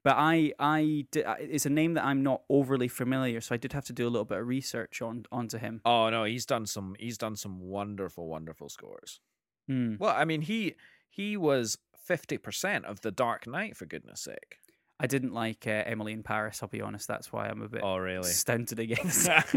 But 0.03 0.15
I, 0.17 0.53
I, 0.59 1.07
di- 1.11 1.25
I- 1.25 1.35
it's 1.41 1.67
a 1.67 1.71
name 1.71 1.95
that 1.95 2.05
I'm 2.05 2.23
not 2.23 2.43
overly 2.49 2.89
familiar, 2.89 3.41
so 3.43 3.55
I 3.55 3.59
did 3.59 3.73
have 3.75 3.85
to 3.87 3.93
do 3.93 4.07
a 4.07 4.11
little 4.11 4.25
bit 4.25 4.39
of 4.39 4.47
research 4.47 5.03
on 5.03 5.25
onto 5.31 5.59
him. 5.59 5.81
Oh 5.85 6.09
no, 6.11 6.25
he's 6.25 6.47
done 6.47 6.65
some 6.67 6.97
he's 6.99 7.19
done 7.19 7.37
some 7.37 7.61
wonderful, 7.61 8.27
wonderful 8.27 8.69
scores. 8.71 9.21
Hmm. 9.69 9.97
Well, 9.99 10.15
I 10.17 10.25
mean 10.25 10.41
he 10.43 10.75
he 11.11 11.37
was 11.37 11.77
fifty 12.07 12.39
percent 12.39 12.87
of 12.87 13.03
the 13.03 13.11
Dark 13.11 13.47
Knight 13.47 13.77
for 13.77 13.85
goodness 13.85 14.23
sake. 14.23 14.57
I 15.03 15.07
didn't 15.07 15.33
like 15.33 15.67
uh, 15.67 15.71
Emily 15.87 16.13
in 16.13 16.23
Paris. 16.23 16.63
I'll 16.63 16.69
be 16.69 16.83
honest. 16.83 17.09
That's 17.09 17.33
why 17.33 17.49
I'm 17.49 17.63
a 17.63 17.69
bit 17.69 17.81
Oh 17.83 17.97
really? 17.97 18.31
stunted 18.31 18.79
against. 18.79 19.27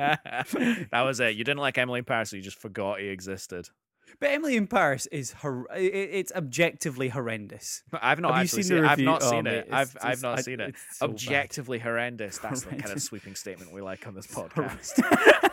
that 0.00 0.90
was 0.92 1.20
it. 1.20 1.36
You 1.36 1.44
didn't 1.44 1.60
like 1.60 1.78
Emily 1.78 1.98
in 1.98 2.04
Paris, 2.04 2.30
so 2.30 2.36
you 2.36 2.42
just 2.42 2.58
forgot 2.60 3.00
he 3.00 3.06
existed. 3.08 3.68
But 4.20 4.30
Emily 4.30 4.56
in 4.56 4.66
Paris 4.66 5.06
is 5.06 5.32
hor- 5.32 5.66
it's 5.74 6.32
objectively 6.32 7.08
horrendous. 7.08 7.82
I've 7.92 8.20
not 8.20 8.34
Have 8.34 8.44
actually 8.44 8.62
seen 8.62 8.76
seen. 8.76 8.82
the 8.82 8.90
I've 8.90 8.98
not? 8.98 9.22
Oh, 9.22 9.30
seen 9.30 9.44
mate, 9.44 9.54
it. 9.54 9.68
I've 9.72 9.96
I've 10.02 10.22
not 10.22 10.38
I- 10.38 10.42
seen 10.42 10.60
it. 10.60 10.74
so 10.92 11.06
bad. 11.06 11.14
Objectively 11.14 11.78
horrendous. 11.78 12.38
That's 12.38 12.62
the 12.62 12.76
kind 12.76 12.90
of 12.92 13.02
sweeping 13.02 13.34
statement 13.34 13.72
we 13.72 13.80
like 13.80 14.06
on 14.06 14.14
this 14.14 14.26
podcast. 14.26 14.92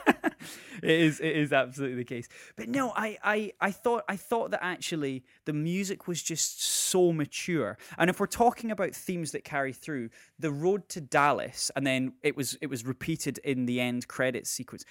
it 0.84 0.90
is 0.90 1.20
it 1.22 1.38
is 1.38 1.54
absolutely 1.54 1.96
the 1.96 2.04
case 2.04 2.28
but 2.58 2.68
no 2.68 2.92
I, 2.96 3.18
I 3.24 3.52
i 3.62 3.72
thought 3.72 4.04
i 4.10 4.18
thought 4.18 4.52
that 4.52 4.62
actually 4.62 5.24
the 5.46 5.54
music 5.54 6.06
was 6.08 6.22
just 6.22 6.62
so 6.62 7.14
mature 7.14 7.78
and 7.98 8.10
if 8.10 8.20
we're 8.20 8.26
talking 8.28 8.70
about 8.70 8.94
themes 8.94 9.32
that 9.32 9.46
carry 9.46 9.72
through 9.72 10.10
the 10.40 10.52
road 10.52 10.90
to 10.90 11.00
dallas 11.02 11.72
and 11.78 11.88
then 11.88 12.14
it 12.24 12.36
was 12.36 12.58
it 12.62 12.68
was 12.68 12.86
repeated 12.86 13.38
in 13.46 13.66
the 13.66 13.80
end 13.80 14.10
credits 14.10 14.50
sequence 14.50 14.84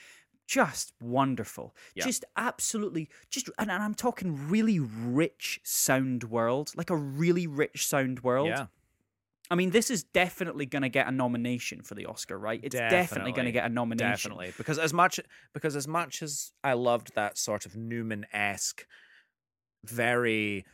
just 0.47 0.93
wonderful 1.01 1.75
Yeah. 1.95 2.05
just 2.05 2.25
absolutely 2.37 3.09
just 3.31 3.49
and, 3.59 3.71
and 3.71 3.83
i'm 3.83 3.95
talking 3.95 4.49
really 4.49 4.79
rich 4.81 5.61
sound 5.63 6.25
world 6.25 6.73
like 6.77 6.91
a 6.91 6.97
really 6.97 7.47
rich 7.47 7.87
sound 7.87 8.23
world 8.23 8.49
yeah. 8.49 8.67
I 9.51 9.55
mean, 9.55 9.69
this 9.69 9.91
is 9.91 10.03
definitely 10.03 10.65
going 10.65 10.81
to 10.81 10.89
get 10.89 11.09
a 11.09 11.11
nomination 11.11 11.83
for 11.83 11.95
the 11.95 12.07
Oscar, 12.07 12.39
right? 12.39 12.59
It's 12.63 12.75
definitely, 12.75 13.33
going 13.33 13.45
Definitely. 13.45 13.45
to 13.45 13.53
get 13.53 13.65
a 13.67 13.69
nomination. 13.69 14.31
Definitely, 14.31 14.53
because 14.57 14.79
as 14.79 14.95
much 14.95 15.21
because 15.53 15.77
as 15.77 15.87
much 15.87 16.23
as 16.23 16.53
I 16.65 16.73
loved 16.73 17.15
that 17.17 17.37
sort 17.37 17.67
of 17.67 17.77
Newman 17.77 18.25
esque, 18.33 18.87
very 19.85 20.65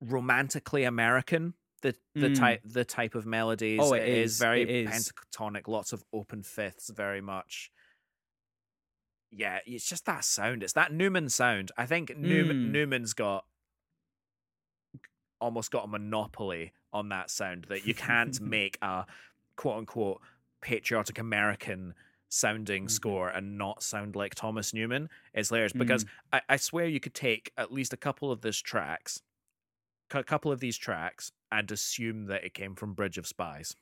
romantically 0.00 0.82
American 0.82 1.54
the 1.82 1.94
the 2.14 2.28
Mm. 2.28 2.38
type 2.38 2.60
the 2.64 2.84
type 2.84 3.14
of 3.14 3.24
melodies. 3.26 3.80
Oh, 3.82 3.92
it 3.94 4.02
it 4.02 4.08
is, 4.08 4.32
is, 4.32 4.38
very 4.38 4.62
it 4.62 4.70
is. 4.70 5.12
pentatonic, 5.12 5.66
lots 5.68 5.92
of 5.92 6.04
open 6.12 6.42
fifths, 6.42 6.90
very 6.90 7.20
much. 7.20 7.70
Yeah, 9.30 9.60
it's 9.64 9.88
just 9.88 10.06
that 10.06 10.24
sound. 10.24 10.62
It's 10.62 10.72
that 10.74 10.92
Newman 10.92 11.28
sound. 11.28 11.70
I 11.78 11.86
think 11.86 12.16
Newman 12.16 12.68
Mm. 12.68 12.70
Newman's 12.72 13.12
got 13.14 13.46
almost 15.40 15.70
got 15.70 15.84
a 15.84 15.88
monopoly 15.88 16.72
on 16.92 17.08
that 17.08 17.30
sound 17.30 17.64
that 17.68 17.86
you 17.86 17.94
can't 17.94 18.40
make 18.40 18.76
a 18.82 19.06
quote 19.56 19.78
unquote 19.78 20.20
patriotic 20.60 21.18
American 21.18 21.94
sounding 22.28 22.86
Mhm. 22.86 22.90
score 22.90 23.28
and 23.30 23.56
not 23.56 23.82
sound 23.82 24.14
like 24.14 24.34
Thomas 24.34 24.74
Newman. 24.74 25.08
It's 25.32 25.48
hilarious 25.48 25.72
Mm. 25.72 25.78
because 25.78 26.04
I, 26.32 26.42
I 26.48 26.56
swear 26.56 26.86
you 26.86 27.00
could 27.00 27.14
take 27.14 27.52
at 27.56 27.72
least 27.72 27.92
a 27.92 27.96
couple 27.96 28.30
of 28.30 28.42
these 28.42 28.60
tracks, 28.60 29.22
a 30.12 30.22
couple 30.22 30.52
of 30.52 30.60
these 30.60 30.76
tracks, 30.76 31.32
and 31.52 31.70
assume 31.70 32.26
that 32.26 32.44
it 32.44 32.54
came 32.54 32.74
from 32.74 32.94
Bridge 32.94 33.18
of 33.18 33.26
Spies. 33.26 33.74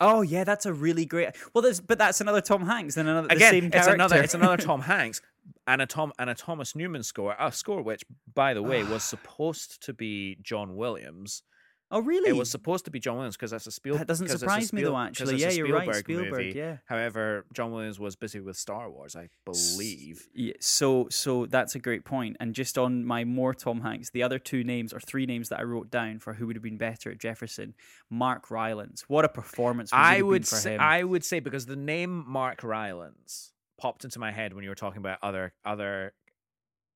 Oh 0.00 0.22
yeah, 0.22 0.44
that's 0.44 0.64
a 0.64 0.72
really 0.72 1.04
great. 1.04 1.30
Well, 1.54 1.62
there's 1.62 1.80
but 1.80 1.98
that's 1.98 2.20
another 2.20 2.40
Tom 2.40 2.64
Hanks 2.64 2.96
and 2.96 3.08
another 3.08 3.28
the 3.28 3.34
Again, 3.34 3.64
it's 3.64 3.72
character. 3.74 3.94
another 3.94 4.22
it's 4.22 4.34
another 4.34 4.56
Tom 4.68 4.80
Hanks 4.80 5.20
and 5.66 5.82
a 5.82 5.86
Tom 5.86 6.12
and 6.18 6.30
a 6.30 6.34
Thomas 6.34 6.74
Newman 6.74 7.02
score, 7.02 7.36
a 7.38 7.52
score 7.52 7.82
which, 7.82 8.02
by 8.34 8.54
the 8.54 8.62
way, 8.62 8.82
was 8.82 9.02
supposed 9.04 9.82
to 9.84 9.92
be 9.92 10.38
John 10.42 10.74
Williams. 10.76 11.42
Oh 11.90 12.00
really? 12.00 12.30
It 12.30 12.36
was 12.36 12.50
supposed 12.50 12.84
to 12.86 12.90
be 12.90 13.00
John 13.00 13.16
Williams 13.16 13.36
because 13.36 13.50
that's 13.50 13.66
a 13.66 13.70
Spielberg. 13.70 14.00
that 14.00 14.08
doesn't 14.08 14.28
surprise 14.28 14.72
me 14.72 14.82
though. 14.82 14.96
Actually, 14.96 15.36
yeah, 15.36 15.50
you're 15.50 15.72
right. 15.72 15.94
Spielberg. 15.94 16.30
Movie. 16.30 16.52
Yeah. 16.56 16.78
However, 16.86 17.46
John 17.52 17.72
Williams 17.72 17.98
was 17.98 18.16
busy 18.16 18.40
with 18.40 18.56
Star 18.56 18.90
Wars, 18.90 19.16
I 19.16 19.28
believe. 19.44 20.28
Yeah, 20.34 20.54
so 20.60 21.08
so 21.10 21.46
that's 21.46 21.74
a 21.74 21.78
great 21.78 22.04
point. 22.04 22.36
And 22.40 22.54
just 22.54 22.78
on 22.78 23.04
my 23.04 23.24
more 23.24 23.54
Tom 23.54 23.80
Hanks, 23.80 24.10
the 24.10 24.22
other 24.22 24.38
two 24.38 24.64
names 24.64 24.92
or 24.92 25.00
three 25.00 25.26
names 25.26 25.48
that 25.48 25.60
I 25.60 25.62
wrote 25.62 25.90
down 25.90 26.18
for 26.18 26.34
who 26.34 26.46
would 26.46 26.56
have 26.56 26.62
been 26.62 26.78
better 26.78 27.10
at 27.10 27.18
Jefferson, 27.18 27.74
Mark 28.08 28.50
Rylance. 28.50 29.04
What 29.08 29.24
a 29.24 29.28
performance! 29.28 29.90
I 29.92 30.22
would 30.22 30.46
say, 30.46 30.74
him. 30.74 30.80
I 30.80 31.04
would 31.04 31.24
say 31.24 31.40
because 31.40 31.66
the 31.66 31.76
name 31.76 32.24
Mark 32.26 32.62
Rylance 32.62 33.52
popped 33.80 34.04
into 34.04 34.18
my 34.18 34.30
head 34.30 34.52
when 34.52 34.62
you 34.62 34.68
were 34.68 34.74
talking 34.76 34.98
about 34.98 35.18
other 35.22 35.52
other 35.64 36.12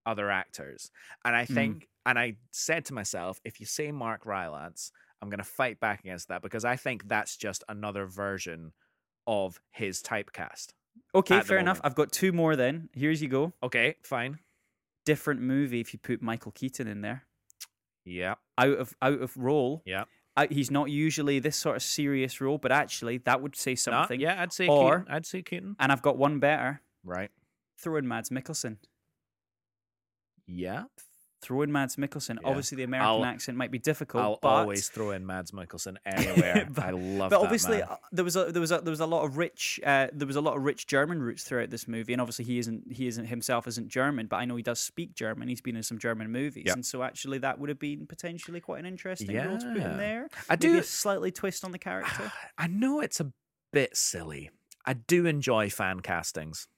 other 0.07 0.31
actors, 0.31 0.91
and 1.25 1.35
I 1.37 1.45
Mm. 1.47 1.55
think 1.55 1.89
and 2.07 2.19
I 2.19 2.37
said 2.51 2.85
to 2.87 2.95
myself, 2.95 3.41
if 3.45 3.61
you 3.61 3.67
say 3.67 3.91
Mark 3.91 4.27
Rylance, 4.27 4.93
I'm 5.23 5.31
going 5.31 5.39
to 5.39 5.45
fight 5.45 5.81
back 5.81 6.01
against 6.01 6.29
that 6.29 6.43
because 6.43 6.63
I 6.65 6.77
think 6.77 7.09
that's 7.09 7.37
just 7.39 7.65
another 7.69 8.05
version 8.07 8.75
of 9.27 9.59
his 9.71 10.03
typecast. 10.03 10.75
okay, 11.15 11.41
fair 11.41 11.57
enough. 11.59 11.81
I've 11.83 11.95
got 11.95 12.13
two 12.13 12.31
more. 12.33 12.57
Then 12.57 12.91
here's 12.93 13.23
you 13.23 13.29
go. 13.29 13.55
Okay, 13.63 13.97
fine. 14.05 14.39
Different 15.07 15.41
movie 15.41 15.81
if 15.81 15.93
you 15.95 15.99
put 15.99 16.21
Michael 16.21 16.53
Keaton 16.53 16.87
in 16.89 17.01
there. 17.01 17.25
Yeah, 18.05 18.35
Out 18.59 18.79
of 18.79 18.95
out 19.01 19.21
of 19.23 19.35
role. 19.37 19.83
yeah. 19.87 20.05
I, 20.37 20.47
he's 20.49 20.71
not 20.71 20.91
usually 20.91 21.39
this 21.39 21.57
sort 21.57 21.77
of 21.77 21.83
serious 21.83 22.41
role, 22.41 22.59
but 22.59 22.73
actually 22.73 23.19
that 23.19 23.41
would 23.41 23.55
say 23.57 23.73
Nah, 23.73 23.77
something. 23.77 24.21
yeah, 24.21 24.43
I'd 24.43 24.53
say 24.53 24.67
Or- 24.67 24.99
Keaton. 25.01 25.15
I'd 25.15 25.27
say 25.27 25.43
Keaton. 25.43 25.77
And 25.79 25.91
I've 25.93 26.03
got 26.03 26.19
one 26.19 26.39
better. 26.41 26.83
Right. 27.05 27.31
Throw 27.79 27.97
in 27.97 28.07
Mads 28.09 28.31
Mikkelsen. 28.31 28.79
Yeah. 30.47 30.85
Throw 31.43 31.61
in 31.61 31.71
Mads 31.71 31.97
Mikkelsen. 31.97 32.37
Yeah. 32.41 32.49
Obviously, 32.49 32.77
the 32.77 32.85
American 32.85 33.07
I'll- 33.07 33.25
accent 33.27 33.59
might 33.59 33.71
be 33.71 33.79
difficult. 33.79 34.23
I'll 34.25 34.39
but, 34.41 34.49
always 34.49 34.89
throw 34.89 35.11
in 35.11 35.27
Mads 35.27 35.51
Mikkelsen 35.51 35.97
anywhere. 36.07 36.67
But- 36.75 36.85
I 36.87 36.91
love 36.93 37.29
But 37.31 37.39
that 37.41 37.45
obviously, 37.45 37.79
man. 37.81 37.89
uh, 37.91 37.97
there 38.13 38.25
was 38.25 38.35
a 38.35 38.51
there 38.51 38.63
was 38.63 38.73
a 38.73 38.79
there 38.81 38.91
was 38.91 39.01
a 39.01 39.07
lot 39.07 39.25
of 39.27 39.37
rich 39.37 39.79
uh, 39.85 40.07
there 40.15 40.27
was 40.27 40.37
a 40.37 40.41
lot 40.41 40.57
of 40.57 40.63
rich 40.63 40.87
German 40.87 41.21
roots 41.23 41.45
throughout 41.45 41.69
this 41.69 41.87
movie, 41.87 42.15
and 42.15 42.23
obviously 42.23 42.47
he 42.47 42.59
isn't 42.59 42.91
he 42.91 43.07
isn't 43.09 43.27
himself 43.27 43.67
isn't 43.69 43.89
German, 43.89 44.27
but 44.27 44.37
I 44.37 44.47
know 44.47 44.57
he 44.57 44.63
does 44.63 44.81
speak 44.81 45.15
German. 45.15 45.49
He's 45.49 45.61
been 45.61 45.77
in 45.77 45.83
some 45.83 45.99
German 45.99 46.33
movies, 46.33 46.65
Yep. 46.67 46.77
and 46.77 46.87
so 46.87 47.03
actually 47.03 47.37
that 47.39 47.59
would 47.59 47.69
have 47.69 47.79
been 47.79 48.07
potentially 48.07 48.61
quite 48.61 48.79
an 48.81 48.87
interesting 48.87 49.37
role 49.37 49.59
to 49.59 49.67
put 49.67 49.77
in 49.83 49.97
there. 49.99 50.29
I 50.49 50.55
Maybe 50.55 50.61
do. 50.73 50.79
a 50.79 50.83
slightly 50.83 51.31
twist 51.31 51.63
on 51.63 51.73
the 51.73 51.79
character. 51.91 52.33
I 52.57 52.69
know 52.69 53.01
it's 53.01 53.21
a 53.21 53.31
bit 53.71 53.99
silly. 53.99 54.49
I 54.87 54.95
do 54.95 55.27
enjoy 55.27 55.69
fan 55.69 56.01
castings. 56.01 56.69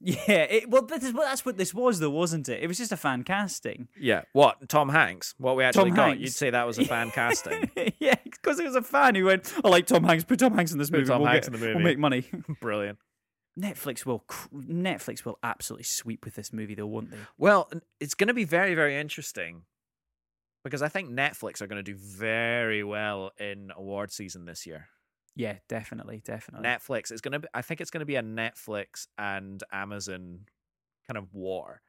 Yeah, 0.00 0.42
it, 0.44 0.70
well, 0.70 0.82
this 0.82 1.04
is, 1.04 1.12
well, 1.12 1.26
that's 1.26 1.44
what 1.44 1.56
this 1.56 1.72
was, 1.74 1.98
though, 2.00 2.10
wasn't 2.10 2.48
it? 2.48 2.62
It 2.62 2.66
was 2.66 2.78
just 2.78 2.92
a 2.92 2.96
fan 2.96 3.24
casting. 3.24 3.88
Yeah. 3.98 4.22
What? 4.32 4.68
Tom 4.68 4.88
Hanks? 4.88 5.34
What 5.38 5.56
we 5.56 5.64
actually 5.64 5.90
Tom 5.90 5.96
got? 5.96 6.08
Hanks. 6.08 6.22
You'd 6.22 6.32
say 6.32 6.50
that 6.50 6.66
was 6.66 6.78
a 6.78 6.84
fan 6.84 7.10
casting. 7.10 7.70
yeah, 7.98 8.14
because 8.24 8.58
it 8.60 8.64
was 8.66 8.76
a 8.76 8.82
fan 8.82 9.14
who 9.14 9.24
went, 9.26 9.52
"I 9.64 9.68
like 9.68 9.86
Tom 9.86 10.04
Hanks. 10.04 10.24
Put 10.24 10.38
Tom 10.38 10.54
Hanks 10.54 10.72
in 10.72 10.78
this 10.78 10.90
Put 10.90 10.98
movie. 11.00 11.08
Tom 11.08 11.22
we'll 11.22 11.30
Hanks 11.30 11.48
get- 11.48 11.54
in 11.54 11.60
the 11.60 11.66
movie. 11.66 11.76
We'll 11.76 11.84
make 11.84 11.98
money." 11.98 12.24
Brilliant. 12.60 12.98
Netflix 13.58 14.04
will 14.04 14.22
Netflix 14.54 15.24
will 15.24 15.38
absolutely 15.42 15.84
sweep 15.84 16.24
with 16.24 16.34
this 16.34 16.52
movie, 16.52 16.74
though, 16.74 16.86
won't 16.86 17.10
they? 17.10 17.16
Well, 17.38 17.70
it's 18.00 18.14
going 18.14 18.28
to 18.28 18.34
be 18.34 18.44
very, 18.44 18.74
very 18.74 18.96
interesting 18.96 19.62
because 20.62 20.82
I 20.82 20.88
think 20.88 21.08
Netflix 21.10 21.62
are 21.62 21.66
going 21.66 21.82
to 21.82 21.92
do 21.92 21.96
very 21.96 22.84
well 22.84 23.30
in 23.38 23.70
award 23.74 24.12
season 24.12 24.44
this 24.44 24.66
year. 24.66 24.88
Yeah, 25.36 25.56
definitely, 25.68 26.22
definitely. 26.24 26.66
Netflix 26.66 27.12
is 27.12 27.20
to 27.20 27.38
be, 27.38 27.48
I 27.54 27.62
think 27.62 27.80
it's 27.80 27.90
going 27.90 28.00
to 28.00 28.06
be 28.06 28.16
a 28.16 28.22
Netflix 28.22 29.06
and 29.18 29.62
Amazon 29.70 30.46
kind 31.06 31.18
of 31.18 31.32
war 31.34 31.82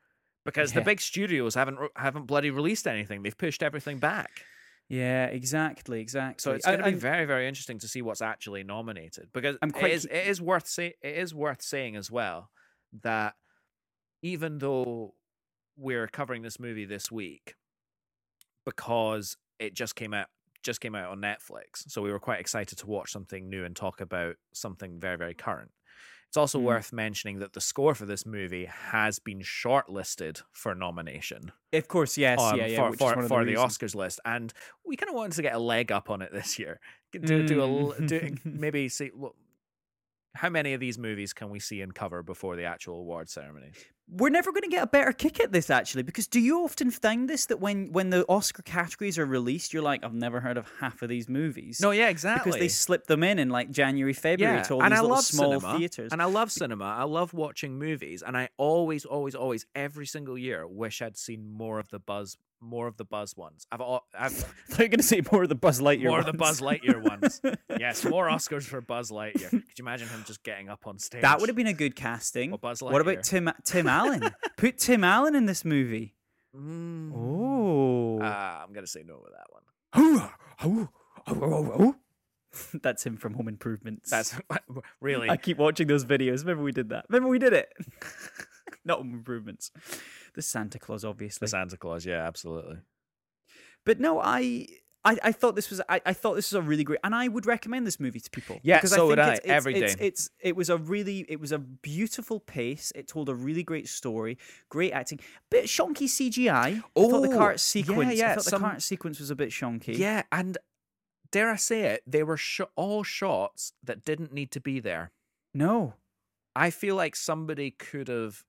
because 0.46 0.74
the 0.74 0.82
big 0.82 1.00
studios 1.02 1.56
haven't 1.56 1.80
haven't 1.96 2.26
bloody 2.26 2.52
released 2.52 2.88
anything. 2.88 3.24
They've 3.24 3.38
pushed 3.38 3.64
everything 3.64 4.00
back. 4.00 4.44
yeah, 4.90 5.26
exactly, 5.28 6.02
exactly. 6.02 6.42
So 6.42 6.52
it's 6.52 6.66
going 6.66 6.80
to 6.80 6.84
be 6.84 6.92
I'm- 6.92 7.00
very, 7.00 7.26
very 7.26 7.48
interesting 7.48 7.80
to 7.80 7.88
see 7.88 8.02
what's 8.02 8.22
actually 8.22 8.64
nominated 8.64 9.30
because 9.34 9.58
I'm 9.62 9.72
quite 9.72 9.92
is, 9.92 10.06
ke- 10.06 10.14
it 10.14 10.28
is 10.28 10.42
worth 10.42 10.68
say, 10.68 10.96
it 11.02 11.16
is 11.18 11.34
worth 11.34 11.62
saying 11.62 11.96
as 11.96 12.12
well 12.12 12.50
that 13.04 13.36
even 14.22 14.58
though 14.60 15.14
we're 15.78 16.08
covering 16.08 16.42
this 16.42 16.60
movie 16.60 16.86
this 16.86 17.10
week 17.12 17.56
because 18.66 19.38
it 19.60 19.74
just 19.74 19.96
came 19.96 20.14
out 20.14 20.28
just 20.68 20.82
came 20.82 20.94
out 20.94 21.10
on 21.12 21.20
Netflix, 21.20 21.90
so 21.90 22.02
we 22.04 22.12
were 22.12 22.20
quite 22.20 22.40
excited 22.40 22.78
to 22.78 22.86
watch 22.88 23.12
something 23.12 23.50
new 23.50 23.66
and 23.66 23.76
talk 23.76 24.00
about 24.02 24.36
something 24.54 25.00
very, 25.00 25.18
very 25.18 25.34
current. 25.34 25.72
It's 26.28 26.36
also 26.38 26.60
Mm. 26.60 26.64
worth 26.64 26.92
mentioning 26.94 27.40
that 27.40 27.54
the 27.54 27.62
score 27.62 27.96
for 27.96 28.06
this 28.06 28.26
movie 28.26 28.66
has 28.66 29.18
been 29.18 29.40
shortlisted 29.40 30.44
for 30.52 30.76
nomination 30.76 31.54
Of 31.72 31.88
course, 31.88 32.18
yes, 32.18 32.40
um, 32.40 32.58
yeah, 32.60 32.66
yeah. 32.66 32.92
for, 32.92 32.98
for, 32.98 33.28
for 33.28 33.46
the, 33.46 33.52
reasons. 33.56 33.78
Oscars 33.78 33.96
list, 33.96 34.20
and 34.26 34.54
we 34.86 34.98
kind 34.98 35.10
of 35.10 35.16
wanted 35.16 35.34
to 35.38 35.42
get 35.42 35.56
a 35.56 35.60
leg 35.60 35.92
up 35.92 36.10
on 36.10 36.22
it 36.22 36.32
this 36.34 36.60
year. 36.60 36.80
Do, 37.14 37.20
do 37.48 37.64
a 37.96 38.02
do, 38.06 38.20
Mm. 38.20 38.46
maybe 38.60 38.90
see 38.90 39.10
look, 39.16 39.36
how 40.36 40.50
many 40.50 40.74
of 40.74 40.80
these 40.82 40.98
movies 41.00 41.32
can 41.34 41.50
we 41.50 41.60
see 41.60 41.82
and 41.82 41.96
cover 41.96 42.22
before 42.22 42.56
the 42.58 42.66
actual 42.66 43.00
award 43.00 43.30
ceremony? 43.30 43.72
We're 44.10 44.30
never 44.30 44.52
going 44.52 44.64
to 44.64 44.70
get 44.70 44.84
a 44.84 44.88
better 44.88 45.12
kick 45.12 45.40
at 45.42 45.52
this, 45.52 45.70
actually, 45.70 46.04
because 46.04 46.28
do 46.28 46.40
you 46.40 46.64
often 46.64 46.92
find 46.92 47.30
this 47.30 47.46
that 47.48 47.60
when 47.60 47.92
when 47.92 48.10
the 48.10 48.26
Oscar 48.30 48.62
categories 48.62 49.20
are 49.20 49.26
released, 49.26 49.74
you're 49.74 49.84
like, 49.84 50.04
I've 50.04 50.14
never 50.14 50.40
heard 50.40 50.58
of 50.58 50.66
half 50.80 51.02
of 51.02 51.10
these 51.10 51.28
movies. 51.28 51.80
No, 51.82 51.92
yeah, 51.92 52.08
exactly. 52.08 52.50
because 52.52 52.60
they 52.60 52.70
slip 52.70 53.08
them 53.08 53.22
in 53.24 53.38
in 53.38 53.50
like 53.50 53.70
January, 53.70 54.14
February 54.14 54.58
yeah, 54.58 54.64
to 54.64 54.76
all 54.76 54.84
and 54.84 54.94
these 54.94 55.00
I 55.00 55.02
little 55.02 55.16
love 55.18 55.26
small 55.26 55.60
cinema, 55.60 55.78
theaters. 55.78 56.12
and 56.14 56.22
I 56.22 56.26
love 56.26 56.52
cinema. 56.52 56.86
I 56.86 57.04
love 57.04 57.34
watching 57.34 57.78
movies, 57.78 58.24
and 58.26 58.38
I 58.38 58.50
always, 58.58 59.04
always, 59.04 59.36
always, 59.36 59.66
every 59.76 60.06
single 60.06 60.38
year, 60.38 60.66
wish 60.68 61.02
I'd 61.02 61.18
seen 61.18 61.52
more 61.52 61.78
of 61.80 61.90
the 61.90 62.00
buzz, 62.00 62.38
more 62.62 62.88
of 62.88 62.98
the 62.98 63.06
buzz 63.06 63.36
ones. 63.36 63.68
I've, 63.72 63.82
I've 64.18 64.54
They're 64.70 64.88
going 64.88 65.00
to 65.00 65.04
say 65.04 65.22
more 65.32 65.44
of 65.44 65.50
the 65.50 65.56
Buzz 65.56 65.80
Lightyear. 65.80 66.10
Ones. 66.10 66.12
More 66.12 66.20
of 66.20 66.26
the. 66.26 66.34
Buzz 66.34 66.62
Lightyear 66.62 67.04
ones. 67.04 67.42
yes, 67.80 68.06
more 68.06 68.28
Oscars 68.28 68.64
for 68.64 68.82
Buzz 68.82 69.12
Lightyear. 69.12 69.50
Could 69.50 69.64
you 69.78 69.84
imagine 69.84 70.08
him 70.08 70.24
just 70.26 70.44
getting 70.44 70.70
up 70.70 70.88
on 70.88 70.98
stage? 71.00 71.22
That 71.22 71.40
would 71.40 71.50
have 71.50 71.56
been 71.56 71.68
a 71.68 71.74
good 71.74 71.96
casting. 71.96 72.52
Or 72.52 72.58
Buzz 72.58 72.82
What 72.82 73.02
about 73.02 73.24
Tim 73.24 73.52
Tim 73.64 73.88
Allen? 73.98 74.36
Put 74.58 74.78
Tim 74.78 75.04
Allen 75.04 75.36
in 75.36 75.46
this 75.46 75.64
movie. 75.66 76.16
Mm. 76.56 77.12
Oh. 77.16 78.20
Ah, 78.22 78.64
I'm 78.64 78.74
gonna 78.74 78.88
say 78.88 79.04
no 79.06 79.22
with 79.24 79.34
that 79.34 79.48
one. 79.52 79.64
That's 82.82 83.06
him 83.06 83.18
from 83.18 83.34
Home 83.34 83.48
Improvements. 83.48 84.10
That's 84.10 84.36
really 85.02 85.30
I 85.30 85.38
keep 85.38 85.58
watching 85.58 85.88
those 85.88 86.06
videos. 86.06 86.40
Remember 86.40 86.64
we 86.64 86.72
did 86.72 86.90
that. 86.90 87.06
Remember 87.10 87.30
we 87.30 87.40
did 87.40 87.54
it. 87.54 87.70
Not 88.86 89.00
Home 89.00 89.14
Improvements. 89.14 89.72
The 90.34 90.42
Santa 90.42 90.80
Claus, 90.80 91.04
obviously. 91.04 91.46
the 91.46 91.50
Santa 91.50 91.78
Claus. 91.78 92.06
Yeah, 92.06 92.26
absolutely. 92.26 92.78
But 93.86 94.00
no, 94.00 94.20
I. 94.20 94.68
I, 95.08 95.18
I 95.24 95.32
thought 95.32 95.56
this 95.56 95.70
was 95.70 95.82
I, 95.88 96.02
I 96.06 96.14
thought 96.14 96.36
this 96.36 96.52
was 96.52 96.58
a 96.58 96.62
really 96.62 96.84
great 96.84 97.00
and 97.04 97.16
I 97.16 97.28
would 97.28 97.46
recommend 97.46 97.88
this 97.88 98.00
movie 98.00 98.20
to 98.20 98.30
people. 98.30 98.60
Yeah, 98.62 98.78
because 98.78 98.92
so 98.92 99.06
I 99.06 99.08
would 99.08 99.18
think 99.18 99.28
I, 99.28 99.32
it's, 99.32 99.40
it's, 99.40 99.50
every 99.50 99.76
it's, 99.76 99.96
day. 99.96 100.06
It's 100.06 100.30
it 100.42 100.56
was 100.56 100.70
a 100.70 100.78
really 100.78 101.26
it 101.30 101.40
was 101.40 101.52
a 101.52 101.60
beautiful 101.60 102.40
pace. 102.42 102.92
It 102.94 103.08
told 103.08 103.30
a 103.30 103.36
really 103.36 103.64
great 103.64 103.88
story, 103.88 104.38
great 104.70 104.92
acting, 104.92 105.20
bit 105.50 105.66
shonky 105.66 106.08
CGI. 106.08 106.84
Oh, 106.96 107.08
I 107.08 107.12
thought 107.12 107.22
the 107.22 107.38
Oh, 107.38 107.56
sequence. 107.56 107.58
yeah, 107.58 107.58
sequence. 107.58 108.10
I 108.10 108.14
yeah, 108.14 108.36
thought 108.36 108.44
the 108.44 108.50
some- 108.50 108.62
cart 108.62 108.82
sequence 108.82 109.20
was 109.20 109.30
a 109.32 109.36
bit 109.36 109.50
shonky. 109.50 109.98
Yeah, 109.98 110.24
and 110.32 110.58
dare 111.32 111.50
I 111.52 111.56
say 111.56 111.84
it, 111.84 112.04
they 112.06 112.24
were 112.24 112.38
sh- 112.38 112.62
all 112.76 113.04
shots 113.04 113.74
that 113.84 114.04
didn't 114.04 114.34
need 114.34 114.52
to 114.52 114.60
be 114.60 114.80
there. 114.80 115.12
No. 115.54 115.94
I 116.56 116.70
feel 116.70 116.96
like 116.96 117.16
somebody 117.16 117.72
could 117.72 118.08
have 118.08 118.44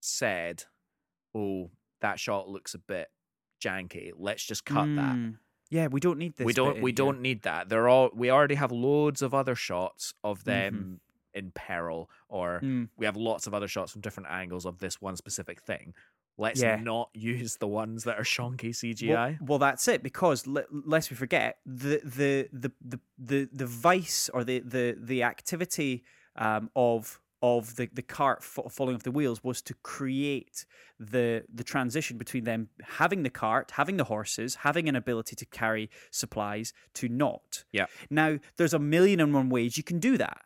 said, 0.00 0.64
"Oh, 1.34 1.70
that 2.00 2.20
shot 2.20 2.48
looks 2.48 2.74
a 2.74 2.78
bit 2.78 3.08
janky. 3.66 4.12
Let's 4.28 4.44
just 4.50 4.64
cut 4.64 4.86
that." 5.00 5.14
Mm. 5.16 5.38
Yeah, 5.70 5.86
we 5.88 6.00
don't 6.06 6.18
need 6.18 6.34
this. 6.36 6.44
we 6.44 6.52
don't 6.60 6.80
we 6.88 6.92
don't 6.92 7.20
need 7.28 7.40
that 7.42 7.62
they're 7.70 7.88
all 7.94 8.10
we 8.22 8.30
already 8.30 8.54
have 8.64 8.70
loads 8.88 9.20
of 9.26 9.30
other 9.34 9.56
shots 9.68 10.02
of 10.22 10.40
Mhm. 10.40 10.44
them 10.44 11.00
in 11.40 11.50
peril 11.50 12.00
or 12.28 12.60
Mm. 12.62 12.88
we 12.98 13.06
have 13.06 13.16
lots 13.30 13.46
of 13.48 13.52
other 13.54 13.66
shots 13.74 13.90
from 13.92 14.00
different 14.06 14.28
angles 14.30 14.64
of 14.66 14.74
this 14.78 15.00
one 15.08 15.16
specific 15.16 15.58
thing 15.70 15.94
Let's 16.36 16.60
Yeah. 16.62 16.76
not 16.94 17.10
use 17.34 17.52
the 17.58 17.68
ones 17.82 18.02
that 18.06 18.16
are 18.20 18.24
shonky 18.36 18.70
CGI. 18.80 19.38
well, 19.40 19.60
that's 19.66 19.86
it. 19.86 20.02
Because 20.02 20.38
le- 20.48 20.66
lest 20.94 21.06
we 21.10 21.16
forget 21.16 21.58
the 21.64 22.00
the 22.18 22.48
the 22.62 22.70
the 22.92 23.00
the, 23.30 23.48
the 23.60 23.66
vice 23.66 24.28
or 24.34 24.42
the 24.50 24.58
the 24.74 24.96
the 25.10 25.22
activity 25.22 26.02
um, 26.36 26.70
of 26.74 27.20
of 27.44 27.76
the 27.76 27.90
the 27.92 28.02
cart 28.02 28.42
fa- 28.42 28.70
falling 28.70 28.94
off 28.94 29.02
the 29.02 29.10
wheels 29.10 29.44
was 29.44 29.60
to 29.60 29.74
create 29.82 30.64
the 30.98 31.44
the 31.52 31.62
transition 31.62 32.16
between 32.16 32.44
them 32.44 32.70
having 32.82 33.22
the 33.22 33.28
cart, 33.28 33.72
having 33.72 33.98
the 33.98 34.04
horses, 34.04 34.54
having 34.56 34.88
an 34.88 34.96
ability 34.96 35.36
to 35.36 35.44
carry 35.44 35.90
supplies 36.10 36.72
to 36.94 37.06
not. 37.06 37.64
Yeah. 37.70 37.84
Now, 38.08 38.38
there's 38.56 38.72
a 38.72 38.78
million 38.78 39.20
and 39.20 39.34
one 39.34 39.50
ways 39.50 39.76
you 39.76 39.82
can 39.82 39.98
do 39.98 40.16
that. 40.16 40.38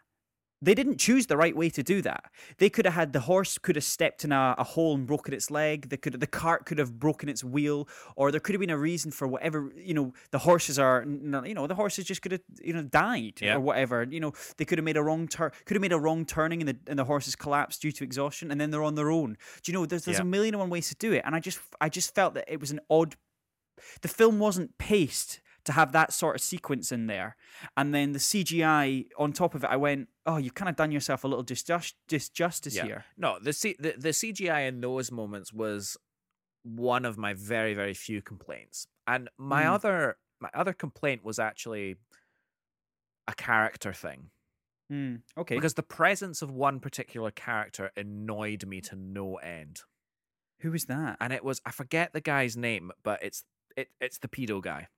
They 0.61 0.75
didn't 0.75 0.99
choose 0.99 1.27
the 1.29 1.37
right 1.37 1.55
way 1.57 1.71
to 1.71 1.83
do 1.85 2.03
that. 2.03 2.25
They 2.59 2.69
could 2.69 2.85
have 2.85 2.95
had 2.95 3.13
the 3.13 3.21
horse 3.21 3.59
could 3.59 3.77
have 3.77 3.85
stepped 3.85 4.25
in 4.25 4.33
a, 4.33 4.57
a 4.59 4.65
hole 4.65 4.97
and 4.97 5.07
broken 5.07 5.33
its 5.33 5.51
leg. 5.53 5.89
They 5.89 5.97
could 5.97 6.19
the 6.19 6.27
cart 6.27 6.67
could 6.67 6.79
have 6.79 6.99
broken 6.99 7.29
its 7.29 7.45
wheel, 7.45 7.89
or 8.17 8.33
there 8.33 8.41
could 8.41 8.55
have 8.55 8.61
been 8.61 8.71
a 8.71 8.79
reason 8.79 9.13
for 9.13 9.29
whatever. 9.29 9.73
You 9.77 9.95
know, 9.95 10.13
the 10.33 10.39
horses 10.41 10.77
are. 10.79 11.05
You 11.07 11.55
know, 11.55 11.67
the 11.69 11.77
horses 11.77 12.07
just 12.07 12.23
could 12.23 12.33
have 12.33 12.41
you 12.61 12.73
know 12.73 12.83
died 12.83 13.39
Yeah. 13.41 13.55
or 13.55 13.61
whatever. 13.61 14.05
You 14.11 14.19
know, 14.19 14.33
they 14.57 14.65
could 14.65 14.79
have 14.79 14.85
made 14.85 14.97
a 14.97 15.03
wrong 15.03 15.29
turn. 15.29 15.53
Could 15.65 15.77
have 15.77 15.83
made 15.83 15.93
a 15.93 16.01
wrong 16.01 16.25
turning, 16.27 16.61
and 16.61 16.69
the 16.71 16.77
and 16.89 16.99
the 16.99 17.05
horses 17.05 17.37
collapsed 17.37 17.81
due 17.83 17.93
to 17.93 18.03
exhaustion, 18.03 18.51
and 18.51 18.61
then 18.61 18.71
they're 18.73 18.83
on 18.83 18.97
their 18.97 19.11
own. 19.13 19.37
Do 19.63 19.71
you 19.71 19.79
know? 19.79 19.87
There's 19.87 20.05
there's 20.07 20.19
Yeah. 20.19 20.23
a 20.23 20.27
million 20.27 20.55
and 20.55 20.61
one 20.61 20.71
ways 20.71 20.89
to 20.89 20.97
do 20.97 21.13
it, 21.13 21.23
and 21.25 21.37
I 21.37 21.41
just 21.41 21.61
I 21.81 21.89
just 21.89 22.15
felt 22.15 22.35
that 22.35 22.47
it 22.53 22.59
was 22.61 22.73
an 22.73 22.81
odd. 22.91 23.15
The 24.03 24.09
film 24.09 24.41
wasn't 24.41 24.77
paced 24.79 25.41
to 25.69 25.73
have 25.73 25.93
that 25.93 26.13
sort 26.13 26.35
of 26.35 26.43
sequence 26.43 26.91
in 26.93 27.07
there. 27.07 27.37
And 27.77 27.95
then 27.95 28.13
the 28.13 28.19
CGI 28.19 29.07
on 29.17 29.33
top 29.33 29.55
of 29.55 29.65
it, 29.65 29.71
I 29.71 29.77
went, 29.77 30.09
oh, 30.27 30.37
you've 30.39 30.55
kind 30.55 30.69
of 30.69 30.77
done 30.77 30.91
yourself 30.91 31.25
a 31.25 31.29
little 31.29 31.45
disjust- 31.45 31.97
disjustice 32.09 32.75
Yeah. 32.75 32.85
here. 32.85 33.05
No, 33.17 33.39
the, 33.39 33.53
C- 33.53 33.77
the 33.79 33.93
the 34.07 34.11
CGI 34.21 34.67
in 34.69 34.81
those 34.81 35.13
moments 35.13 35.53
was 35.53 35.97
one 36.65 37.05
of 37.05 37.17
my 37.17 37.33
very 37.35 37.75
very 37.75 37.95
few 37.95 38.21
complaints, 38.23 38.87
and 39.07 39.29
my 39.39 39.63
Mm. 39.65 39.73
other 39.75 40.17
my 40.41 40.51
other 40.55 40.73
complaint 40.73 41.21
was 41.25 41.39
actually 41.39 41.97
a 43.27 43.35
character 43.35 43.93
thing 43.93 44.31
Mm, 44.91 45.23
okay. 45.37 45.55
because 45.57 45.75
the 45.75 45.83
presence 45.83 46.41
of 46.43 46.51
one 46.51 46.81
particular 46.81 47.31
character 47.31 47.91
annoyed 47.97 48.65
me 48.67 48.81
to 48.83 48.97
no 48.97 49.37
end, 49.37 49.83
Who 50.61 50.71
was 50.71 50.85
that? 50.87 51.17
and 51.21 51.33
it 51.33 51.45
was 51.45 51.61
I 51.67 51.73
forget 51.73 52.13
the 52.13 52.21
guy's 52.23 52.57
name, 52.57 52.91
but 53.03 53.23
it's 53.23 53.45
it 53.77 53.89
it's 54.01 54.19
the 54.19 54.29
pedo 54.29 54.63
guy. 54.63 54.89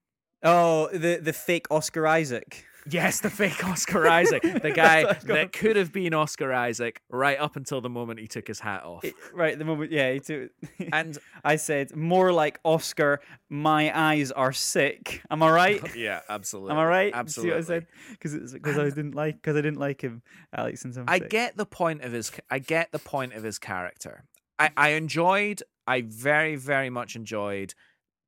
Oh, 0.43 0.89
the, 0.93 1.17
the 1.17 1.33
fake 1.33 1.67
Oscar 1.71 2.07
Isaac. 2.07 2.65
Yes, 2.89 3.21
the 3.21 3.29
fake 3.29 3.63
Oscar 3.63 4.09
Isaac, 4.09 4.43
the 4.43 4.71
guy 4.75 5.05
That's 5.05 5.25
what 5.25 5.33
I 5.33 5.43
that 5.43 5.53
could 5.53 5.77
have 5.77 5.93
been 5.93 6.15
Oscar 6.15 6.53
Isaac 6.53 7.03
right 7.11 7.39
up 7.39 7.57
until 7.57 7.83
the 7.83 7.91
moment 7.91 8.21
he 8.21 8.27
took 8.27 8.49
his 8.49 8.59
hat 8.59 8.85
off. 8.85 9.05
It- 9.05 9.15
right, 9.35 9.59
the 9.59 9.67
moment, 9.67 9.93
yeah. 9.93 10.13
He 10.13 10.21
took, 10.21 10.51
And 10.93 11.19
I 11.45 11.57
said, 11.57 11.95
more 11.95 12.33
like 12.33 12.59
Oscar, 12.65 13.21
my 13.51 13.93
eyes 13.97 14.33
are 14.33 14.53
sick. 14.53 15.23
Am 15.31 15.43
I 15.43 15.51
right? 15.51 15.95
yeah, 15.97 16.21
absolutely. 16.29 16.73
Am 16.73 16.79
I 16.79 16.87
right? 16.87 17.13
Absolutely. 17.15 17.51
See 17.51 17.55
what 17.55 17.63
I 17.63 17.67
said? 17.81 17.87
Because 18.11 18.53
because 18.53 18.79
I 18.79 18.85
didn't 18.85 19.15
like 19.15 19.37
because 19.37 19.57
I 19.57 19.61
didn't 19.61 19.79
like 19.79 20.01
him, 20.01 20.23
Alex. 20.55 20.83
I'm 20.85 21.05
I 21.07 21.19
sick. 21.19 21.29
get 21.31 21.57
the 21.59 21.67
point 21.67 22.03
of 22.03 22.13
his. 22.13 22.33
I 22.51 22.61
get 22.61 22.93
the 22.93 22.99
point 22.99 23.35
of 23.35 23.43
his 23.43 23.59
character. 23.59 24.25
I 24.59 24.71
I 24.77 24.89
enjoyed. 24.91 25.63
I 25.87 26.03
very 26.03 26.57
very 26.57 26.89
much 26.89 27.15
enjoyed 27.15 27.75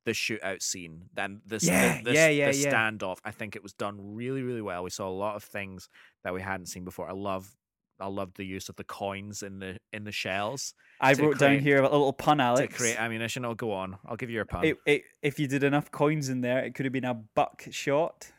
the 0.05 0.11
shootout 0.11 0.61
scene. 0.61 1.03
Then 1.13 1.41
this 1.45 1.63
Yeah, 1.63 1.97
the, 1.97 2.03
the, 2.03 2.13
yeah, 2.13 2.29
yeah, 2.29 2.51
the 2.51 2.57
standoff. 2.57 3.17
I 3.23 3.31
think 3.31 3.55
it 3.55 3.63
was 3.63 3.73
done 3.73 4.15
really 4.15 4.41
really 4.41 4.61
well. 4.61 4.83
We 4.83 4.89
saw 4.89 5.07
a 5.07 5.11
lot 5.11 5.35
of 5.35 5.43
things 5.43 5.89
that 6.23 6.33
we 6.33 6.41
hadn't 6.41 6.67
seen 6.67 6.83
before. 6.83 7.09
I 7.09 7.13
love. 7.13 7.55
I 7.99 8.07
loved 8.07 8.37
the 8.37 8.43
use 8.43 8.69
of 8.69 8.75
the 8.75 8.83
coins 8.83 9.43
in 9.43 9.59
the 9.59 9.77
in 9.93 10.03
the 10.03 10.11
shells 10.11 10.73
I 10.99 11.13
wrote 11.13 11.37
down 11.37 11.59
here 11.59 11.77
a 11.77 11.83
little 11.83 12.13
pun, 12.13 12.39
Alex. 12.39 12.73
to 12.73 12.79
create 12.79 12.99
ammunition. 12.99 13.43
I'll 13.43 13.55
go 13.55 13.71
on. 13.71 13.97
I'll 14.05 14.15
give 14.15 14.29
you 14.29 14.41
a 14.41 14.45
pun. 14.45 14.65
It, 14.65 14.77
it, 14.85 15.03
if 15.21 15.39
you 15.39 15.47
did 15.47 15.63
enough 15.63 15.91
coins 15.91 16.29
in 16.29 16.41
there, 16.41 16.59
it 16.63 16.75
could 16.75 16.85
have 16.85 16.93
been 16.93 17.05
a 17.05 17.13
buck 17.13 17.65
shot. 17.71 18.31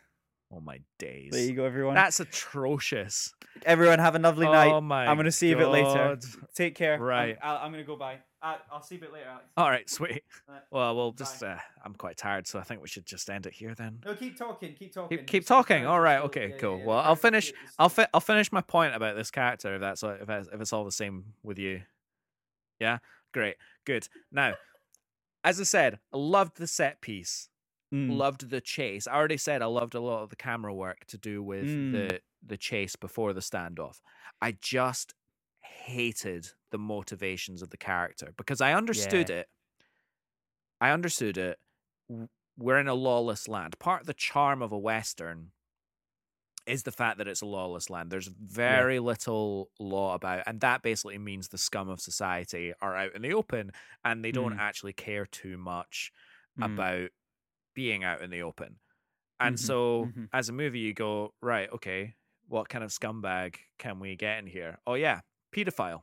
Oh 0.55 0.61
my 0.61 0.80
days. 0.98 1.30
There 1.32 1.44
you 1.44 1.55
go, 1.55 1.64
everyone. 1.64 1.94
That's 1.94 2.20
atrocious. 2.20 3.32
everyone 3.64 3.98
have 3.98 4.14
a 4.14 4.18
lovely 4.18 4.46
night. 4.46 4.70
Oh 4.72 4.80
my. 4.80 5.07
I'm 5.07 5.16
going 5.16 5.24
to 5.24 5.32
see 5.32 5.48
you 5.48 5.57
a 5.57 5.59
bit 5.59 5.68
later. 5.68 6.18
Take 6.55 6.74
care. 6.74 6.98
Right. 6.98 7.36
I'll, 7.42 7.57
I'm 7.57 7.72
going 7.72 7.82
to 7.82 7.86
go 7.86 7.96
bye. 7.96 8.18
I'll 8.42 8.82
see 8.82 8.96
you 8.96 9.00
a 9.00 9.05
bit 9.05 9.12
later, 9.12 9.26
Alex. 9.30 9.46
All 9.57 9.70
right, 9.70 9.88
sweet. 9.88 10.22
Right. 10.46 10.61
Well, 10.70 10.94
we'll 10.94 11.12
just. 11.12 11.42
Uh, 11.42 11.57
I'm 11.82 11.94
quite 11.94 12.18
tired, 12.18 12.46
so 12.46 12.59
I 12.59 12.62
think 12.62 12.82
we 12.82 12.88
should 12.88 13.07
just 13.07 13.30
end 13.30 13.46
it 13.46 13.55
here 13.55 13.74
then. 13.74 14.00
No, 14.05 14.14
keep 14.14 14.36
talking. 14.36 14.74
Keep 14.74 14.92
talking. 14.92 15.18
Keep, 15.18 15.26
keep 15.26 15.46
talking. 15.46 15.86
All 15.86 16.00
right. 16.00 16.20
Okay. 16.24 16.55
Cool. 16.59 16.82
Well, 16.84 16.98
I'll 16.98 17.16
finish. 17.16 17.52
I'll 17.78 17.88
fi- 17.88 18.09
I'll 18.12 18.20
finish 18.20 18.52
my 18.52 18.61
point 18.61 18.94
about 18.94 19.16
this 19.16 19.30
character 19.30 19.76
if 19.76 19.80
that's 19.80 20.02
if 20.02 20.26
that's, 20.26 20.48
if 20.52 20.61
it's 20.61 20.72
all 20.74 20.84
the 20.84 20.92
same 20.92 21.24
with 21.42 21.59
you. 21.59 21.82
Yeah. 22.78 22.98
Great. 23.32 23.57
Good. 23.86 24.09
Now, 24.30 24.55
as 25.42 25.59
I 25.59 25.64
said, 25.64 25.98
I 26.12 26.18
loved 26.18 26.59
the 26.59 26.66
set 26.66 27.00
piece. 27.00 27.48
Mm. 27.93 28.16
Loved 28.16 28.51
the 28.51 28.61
chase. 28.61 29.07
I 29.07 29.14
already 29.14 29.37
said 29.37 29.62
I 29.62 29.66
loved 29.66 29.95
a 29.95 30.01
lot 30.01 30.22
of 30.22 30.30
the 30.30 30.37
camera 30.37 30.74
work 30.74 31.05
to 31.07 31.18
do 31.18 31.43
with 31.43 31.64
Mm. 31.66 31.93
the 31.93 32.20
the 32.47 32.57
chase 32.59 32.95
before 32.97 33.32
the 33.32 33.41
standoff. 33.41 34.01
I 34.43 34.53
just 34.53 35.14
hated 35.62 36.49
the 36.70 36.78
motivations 36.78 37.62
of 37.62 37.70
the 37.70 37.78
character 37.78 38.35
because 38.37 38.61
I 38.61 38.74
understood 38.74 39.30
it. 39.30 39.49
I 40.80 40.91
understood 40.91 41.39
it. 41.39 41.59
We're 42.57 42.78
in 42.78 42.89
a 42.89 42.95
lawless 42.95 43.49
land. 43.49 43.78
Part 43.78 44.03
of 44.03 44.07
the 44.07 44.14
charm 44.14 44.61
of 44.61 44.72
a 44.72 44.78
western 44.78 45.53
is 46.66 46.82
the 46.82 46.93
fact 46.93 47.18
that 47.18 47.28
it's 47.28 47.41
a 47.43 47.47
lawless 47.47 47.89
land. 47.91 48.11
There's 48.11 48.26
very 48.28 48.99
little 48.99 49.70
law 49.78 50.14
about, 50.14 50.43
and 50.47 50.61
that 50.61 50.82
basically 50.82 51.18
means 51.18 51.49
the 51.49 51.59
scum 51.59 51.89
of 51.89 52.01
society 52.01 52.72
are 52.80 52.95
out 52.97 53.14
in 53.14 53.22
the 53.22 53.32
open 53.35 53.70
and 54.05 54.24
they 54.24 54.32
don't 54.32 54.55
Mm. 54.55 54.59
actually 54.61 54.93
care 54.93 55.26
too 55.26 55.57
much 55.59 56.12
Mm. 56.59 56.74
about 56.74 57.11
being 57.74 58.04
out 58.04 58.22
in 58.22 58.30
the 58.30 58.42
open. 58.42 58.80
And 59.40 59.58
Mhm, 59.58 59.58
so, 59.60 60.12
mhm. 60.16 60.28
as 60.32 60.48
a 60.48 60.52
movie, 60.52 60.80
you 60.80 60.94
go, 60.94 61.34
right, 61.42 61.70
okay, 61.72 62.16
what 62.48 62.68
kind 62.68 62.84
of 62.84 62.90
scumbag 62.90 63.56
can 63.78 64.00
we 64.00 64.16
get 64.16 64.38
in 64.40 64.46
here? 64.46 64.78
Oh, 64.86 64.94
yeah, 64.94 65.22
pedophile. 65.54 66.02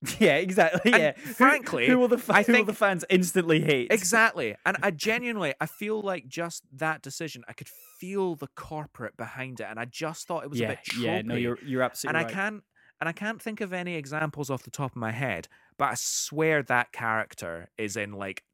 Yeah, 0.18 0.36
exactly. 0.36 0.92
And 0.92 1.10
Yeah. 1.10 1.12
Frankly, 1.24 1.86
who, 1.86 1.98
will 1.98 2.08
the 2.08 2.18
I 2.30 2.42
who 2.46 2.56
will 2.56 2.64
the 2.64 2.74
fans 2.74 3.04
instantly 3.10 3.60
hate? 3.60 3.90
Exactly. 3.90 4.56
And 4.64 4.78
I 4.82 4.90
genuinely, 4.90 5.54
I 5.60 5.66
feel 5.66 6.00
like 6.00 6.26
just 6.26 6.64
that 6.72 7.02
decision, 7.02 7.44
I 7.46 7.52
could 7.52 7.68
feel 7.68 8.34
the 8.36 8.48
corporate 8.56 9.16
behind 9.16 9.60
it. 9.60 9.66
And 9.68 9.78
I 9.78 9.84
just 9.84 10.26
thought 10.26 10.44
it 10.44 10.50
was 10.50 10.60
yeah, 10.60 10.62
a 10.62 10.64
bit 10.64 10.80
tropey. 10.82 11.20
yeah. 11.20 11.22
No, 11.22 11.34
you're 11.34 11.58
you're 11.62 11.82
absolutely 11.82 11.92
and 12.06 12.16
absolutely 12.16 12.18
I 12.18 12.24
can't 12.24 12.64
and 13.00 13.08
I 13.08 13.12
can't 13.12 13.42
think 13.42 13.60
of 13.60 13.72
any 13.72 13.96
examples 13.96 14.50
off 14.50 14.62
the 14.64 14.70
top 14.70 14.92
of 14.92 14.96
my 14.96 15.12
head, 15.12 15.48
but 15.78 15.86
I 15.90 15.94
swear 15.96 16.62
that 16.64 16.92
character 16.92 17.70
is 17.78 17.96
in 17.96 18.12
like 18.12 18.44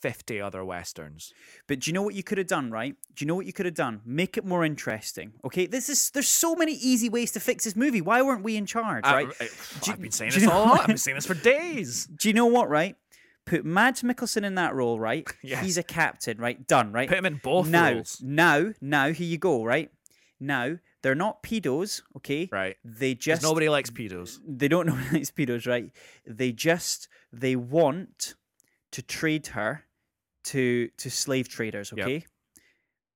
50 0.00 0.40
other 0.40 0.64
westerns. 0.64 1.32
But 1.66 1.80
do 1.80 1.90
you 1.90 1.94
know 1.94 2.02
what 2.02 2.14
you 2.14 2.22
could 2.22 2.38
have 2.38 2.46
done, 2.46 2.70
right? 2.70 2.94
Do 3.14 3.24
you 3.24 3.26
know 3.26 3.34
what 3.34 3.46
you 3.46 3.52
could 3.52 3.66
have 3.66 3.74
done? 3.74 4.00
Make 4.04 4.36
it 4.36 4.44
more 4.44 4.64
interesting. 4.64 5.32
Okay, 5.44 5.66
this 5.66 5.88
is 5.88 6.10
there's 6.10 6.28
so 6.28 6.54
many 6.54 6.72
easy 6.74 7.08
ways 7.08 7.32
to 7.32 7.40
fix 7.40 7.64
this 7.64 7.76
movie. 7.76 8.00
Why 8.00 8.22
weren't 8.22 8.42
we 8.44 8.56
in 8.56 8.66
charge, 8.66 9.04
I- 9.04 9.24
right? 9.24 9.28
I, 9.40 9.48
have 9.86 10.00
been 10.00 10.12
saying 10.12 10.32
you 10.32 10.40
this 10.40 10.48
know 10.48 10.52
all. 10.52 10.78
I've 10.78 10.86
been 10.86 10.98
saying 10.98 11.16
this 11.16 11.26
for 11.26 11.34
days. 11.34 12.06
Do 12.16 12.28
you 12.28 12.34
know 12.34 12.46
what, 12.46 12.68
right? 12.68 12.96
Put 13.46 13.64
Mads 13.64 14.02
Mikkelsen 14.02 14.44
in 14.44 14.56
that 14.56 14.74
role, 14.74 14.98
right? 14.98 15.26
Yes. 15.42 15.64
He's 15.64 15.78
a 15.78 15.82
captain, 15.82 16.38
right? 16.38 16.66
Done, 16.66 16.92
right? 16.92 17.08
Put 17.08 17.18
him 17.18 17.26
in 17.26 17.40
both 17.42 17.68
now, 17.68 17.92
roles. 17.92 18.20
now, 18.22 18.72
now, 18.80 19.12
here 19.12 19.26
you 19.26 19.38
go, 19.38 19.64
right? 19.64 19.90
Now, 20.40 20.78
they're 21.02 21.14
not 21.14 21.42
pedos, 21.44 22.02
okay? 22.16 22.48
Right. 22.50 22.76
They 22.84 23.14
just 23.14 23.42
nobody 23.44 23.68
likes 23.68 23.90
pedos. 23.90 24.38
they 24.46 24.66
don't 24.66 24.86
know 24.86 24.98
it's 25.12 25.30
pedos, 25.30 25.66
right? 25.66 25.90
They 26.26 26.50
just 26.50 27.06
they 27.32 27.54
want 27.54 28.34
to 28.96 29.02
trade 29.02 29.46
her 29.48 29.84
to 30.44 30.88
to 31.02 31.08
slave 31.10 31.48
traders, 31.48 31.92
Yep. 31.96 32.06
okay? 32.06 32.24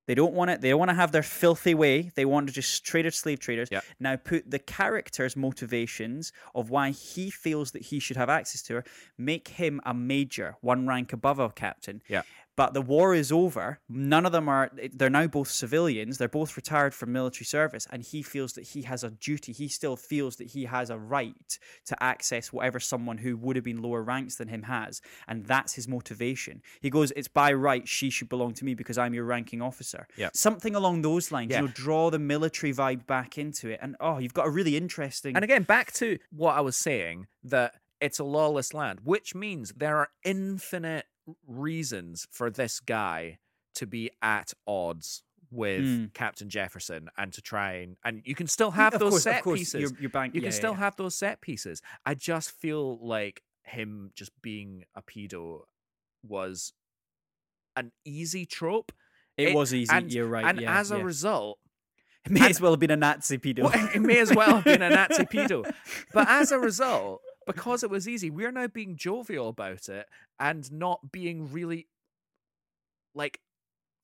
They 0.06 0.14
don't 0.16 0.34
want 0.34 0.50
it. 0.50 0.60
They 0.60 0.70
don't 0.70 0.78
want 0.84 0.88
to 0.90 0.94
have 0.96 1.12
their 1.12 1.22
filthy 1.22 1.74
way. 1.74 2.10
They 2.16 2.24
want 2.24 2.48
to 2.48 2.52
just 2.52 2.84
trade 2.84 3.04
her 3.04 3.12
to 3.12 3.16
slave 3.16 3.38
traders. 3.38 3.68
Yep. 3.70 3.84
Now 4.00 4.16
put 4.16 4.50
the 4.50 4.58
character's 4.58 5.36
motivations 5.36 6.32
of 6.54 6.68
why 6.70 6.90
he 6.90 7.30
feels 7.30 7.70
that 7.72 7.82
he 7.82 8.00
should 8.00 8.16
have 8.16 8.28
access 8.28 8.60
to 8.62 8.74
her. 8.74 8.84
Make 9.16 9.46
him 9.48 9.80
a 9.86 9.94
major, 9.94 10.56
one 10.62 10.86
rank 10.88 11.12
above 11.12 11.38
a 11.38 11.48
captain. 11.50 12.02
Yeah. 12.08 12.22
But 12.60 12.74
the 12.74 12.82
war 12.82 13.14
is 13.14 13.32
over. 13.32 13.80
None 13.88 14.26
of 14.26 14.32
them 14.32 14.46
are. 14.46 14.70
They're 14.92 15.08
now 15.08 15.26
both 15.28 15.48
civilians. 15.48 16.18
They're 16.18 16.28
both 16.28 16.58
retired 16.58 16.92
from 16.92 17.10
military 17.10 17.46
service, 17.46 17.86
and 17.90 18.02
he 18.02 18.22
feels 18.22 18.52
that 18.52 18.64
he 18.64 18.82
has 18.82 19.02
a 19.02 19.12
duty. 19.12 19.52
He 19.52 19.66
still 19.66 19.96
feels 19.96 20.36
that 20.36 20.48
he 20.48 20.66
has 20.66 20.90
a 20.90 20.98
right 20.98 21.58
to 21.86 22.02
access 22.02 22.52
whatever 22.52 22.78
someone 22.78 23.16
who 23.16 23.38
would 23.38 23.56
have 23.56 23.64
been 23.64 23.80
lower 23.80 24.02
ranks 24.02 24.36
than 24.36 24.48
him 24.48 24.64
has, 24.64 25.00
and 25.26 25.46
that's 25.46 25.72
his 25.72 25.88
motivation. 25.88 26.60
He 26.82 26.90
goes, 26.90 27.14
"It's 27.16 27.28
by 27.28 27.50
right 27.54 27.88
she 27.88 28.10
should 28.10 28.28
belong 28.28 28.52
to 28.52 28.66
me 28.66 28.74
because 28.74 28.98
I'm 28.98 29.14
your 29.14 29.24
ranking 29.24 29.62
officer." 29.62 30.06
Yeah. 30.18 30.28
something 30.34 30.74
along 30.74 31.00
those 31.00 31.32
lines. 31.32 31.52
Yeah. 31.52 31.62
You 31.62 31.68
know, 31.68 31.72
draw 31.72 32.10
the 32.10 32.18
military 32.18 32.74
vibe 32.74 33.06
back 33.06 33.38
into 33.38 33.70
it, 33.70 33.78
and 33.80 33.96
oh, 34.00 34.18
you've 34.18 34.34
got 34.34 34.46
a 34.46 34.50
really 34.50 34.76
interesting. 34.76 35.34
And 35.34 35.44
again, 35.44 35.62
back 35.62 35.92
to 35.94 36.18
what 36.28 36.58
I 36.58 36.60
was 36.60 36.76
saying 36.76 37.26
that 37.42 37.76
it's 38.00 38.18
a 38.18 38.24
lawless 38.24 38.72
land, 38.72 39.00
which 39.04 39.34
means 39.34 39.72
there 39.76 39.96
are 39.96 40.08
infinite 40.24 41.06
reasons 41.46 42.26
for 42.30 42.50
this 42.50 42.80
guy 42.80 43.38
to 43.74 43.86
be 43.86 44.10
at 44.22 44.52
odds 44.66 45.22
with 45.52 45.80
Mm. 45.82 46.14
Captain 46.14 46.48
Jefferson 46.48 47.08
and 47.18 47.32
to 47.32 47.42
try 47.42 47.72
and 47.74 47.96
and 48.04 48.22
you 48.24 48.34
can 48.36 48.46
still 48.46 48.70
have 48.72 48.94
Of 48.94 49.00
those 49.00 49.10
course, 49.12 49.22
set 49.24 49.42
pieces. 49.44 49.92
You're, 50.00 50.10
bank- 50.10 50.34
you 50.34 50.40
yeah, 50.40 50.46
can 50.48 50.52
yeah, 50.52 50.58
still 50.58 50.72
yeah. 50.72 50.78
have 50.78 50.96
those 50.96 51.16
set 51.16 51.40
pieces. 51.40 51.82
I 52.06 52.14
just 52.14 52.52
feel 52.52 52.98
like 53.04 53.42
him 53.64 54.10
just 54.14 54.30
being 54.42 54.84
a 54.94 55.02
pedo 55.02 55.62
was 56.22 56.72
an 57.76 57.90
easy 58.04 58.46
trope. 58.46 58.92
It, 59.36 59.48
It- 59.48 59.54
was 59.54 59.72
easy. 59.74 59.90
and- 59.92 60.12
You're 60.12 60.26
right. 60.26 60.44
and 60.44 60.60
yeah, 60.60 60.78
as 60.78 60.90
a 60.92 61.02
result, 61.02 61.58
it 62.26 62.32
may 62.32 62.48
as 62.50 62.60
well 62.60 62.72
have 62.72 62.80
been 62.80 62.90
a 62.90 62.96
Nazi 62.96 63.38
pedo. 63.38 63.64
well, 63.64 63.88
it 63.94 64.00
may 64.02 64.18
as 64.20 64.32
well 64.34 64.56
have 64.56 64.64
been 64.64 64.82
a 64.82 64.90
Nazi 64.90 65.24
pedo. 65.34 65.64
But 66.12 66.28
as 66.28 66.52
a 66.52 66.58
result, 66.58 67.22
because 67.46 67.82
it 67.82 67.90
was 67.90 68.08
easy, 68.08 68.30
we're 68.30 68.52
now 68.52 68.66
being 68.66 68.96
jovial 68.96 69.48
about 69.48 69.88
it 69.88 70.06
and 70.38 70.70
not 70.72 71.12
being 71.12 71.52
really 71.52 71.88
like 73.14 73.40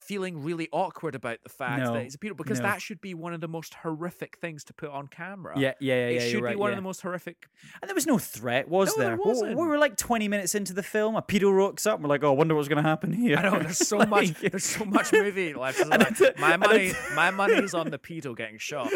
feeling 0.06 0.42
really 0.42 0.68
awkward 0.72 1.14
about 1.14 1.38
the 1.42 1.48
fact 1.48 1.82
No, 1.82 1.94
that 1.94 2.02
he's 2.04 2.14
a 2.14 2.18
pedo 2.18 2.36
because 2.36 2.60
no. 2.60 2.66
that 2.66 2.80
should 2.80 3.00
be 3.00 3.12
one 3.14 3.34
of 3.34 3.40
the 3.40 3.48
most 3.48 3.74
horrific 3.74 4.38
things 4.38 4.64
to 4.64 4.72
put 4.72 4.90
on 4.90 5.08
camera. 5.08 5.54
yeah, 5.58 5.72
yeah, 5.80 5.94
yeah. 5.94 6.06
it 6.08 6.14
yeah, 6.14 6.20
should 6.20 6.32
you're 6.32 6.40
be 6.42 6.46
right, 6.46 6.58
one 6.58 6.70
yeah. 6.70 6.74
of 6.74 6.82
the 6.82 6.86
most 6.88 7.00
horrific. 7.02 7.48
And 7.82 7.88
there 7.88 7.94
was 7.94 8.06
no 8.06 8.18
threat, 8.18 8.68
was 8.68 8.96
No, 8.96 9.02
there? 9.02 9.08
there 9.10 9.16
We- 9.16 9.24
wasn't. 9.30 9.50
We 9.58 9.66
were 9.66 9.78
like 9.78 9.96
20 9.96 10.28
minutes 10.28 10.54
into 10.54 10.72
the 10.72 10.82
film. 10.82 11.16
A 11.16 11.22
pedo 11.22 11.54
rocks 11.56 11.86
up. 11.86 11.96
And 11.96 12.04
we're 12.04 12.08
like, 12.10 12.22
oh, 12.24 12.30
I 12.32 12.34
wonder 12.34 12.54
what's 12.54 12.68
going 12.68 12.82
to 12.82 12.88
happen 12.88 13.12
here. 13.12 13.36
I 13.36 13.42
know 13.42 13.58
there's 13.58 13.78
so 13.78 13.96
Like- 13.98 14.08
much. 14.08 14.30
There's 14.40 14.64
so 14.64 14.84
much 14.84 15.12
movie 15.12 15.52
left. 15.64 15.80
It's 15.80 16.20
like, 16.20 16.38
my 16.38 16.56
money, 16.56 16.86
it's- 16.88 17.12
my 17.16 17.30
money's 17.30 17.74
on 17.74 17.90
the 17.90 17.98
pedo 18.06 18.36
getting 18.36 18.58
shot. 18.58 18.90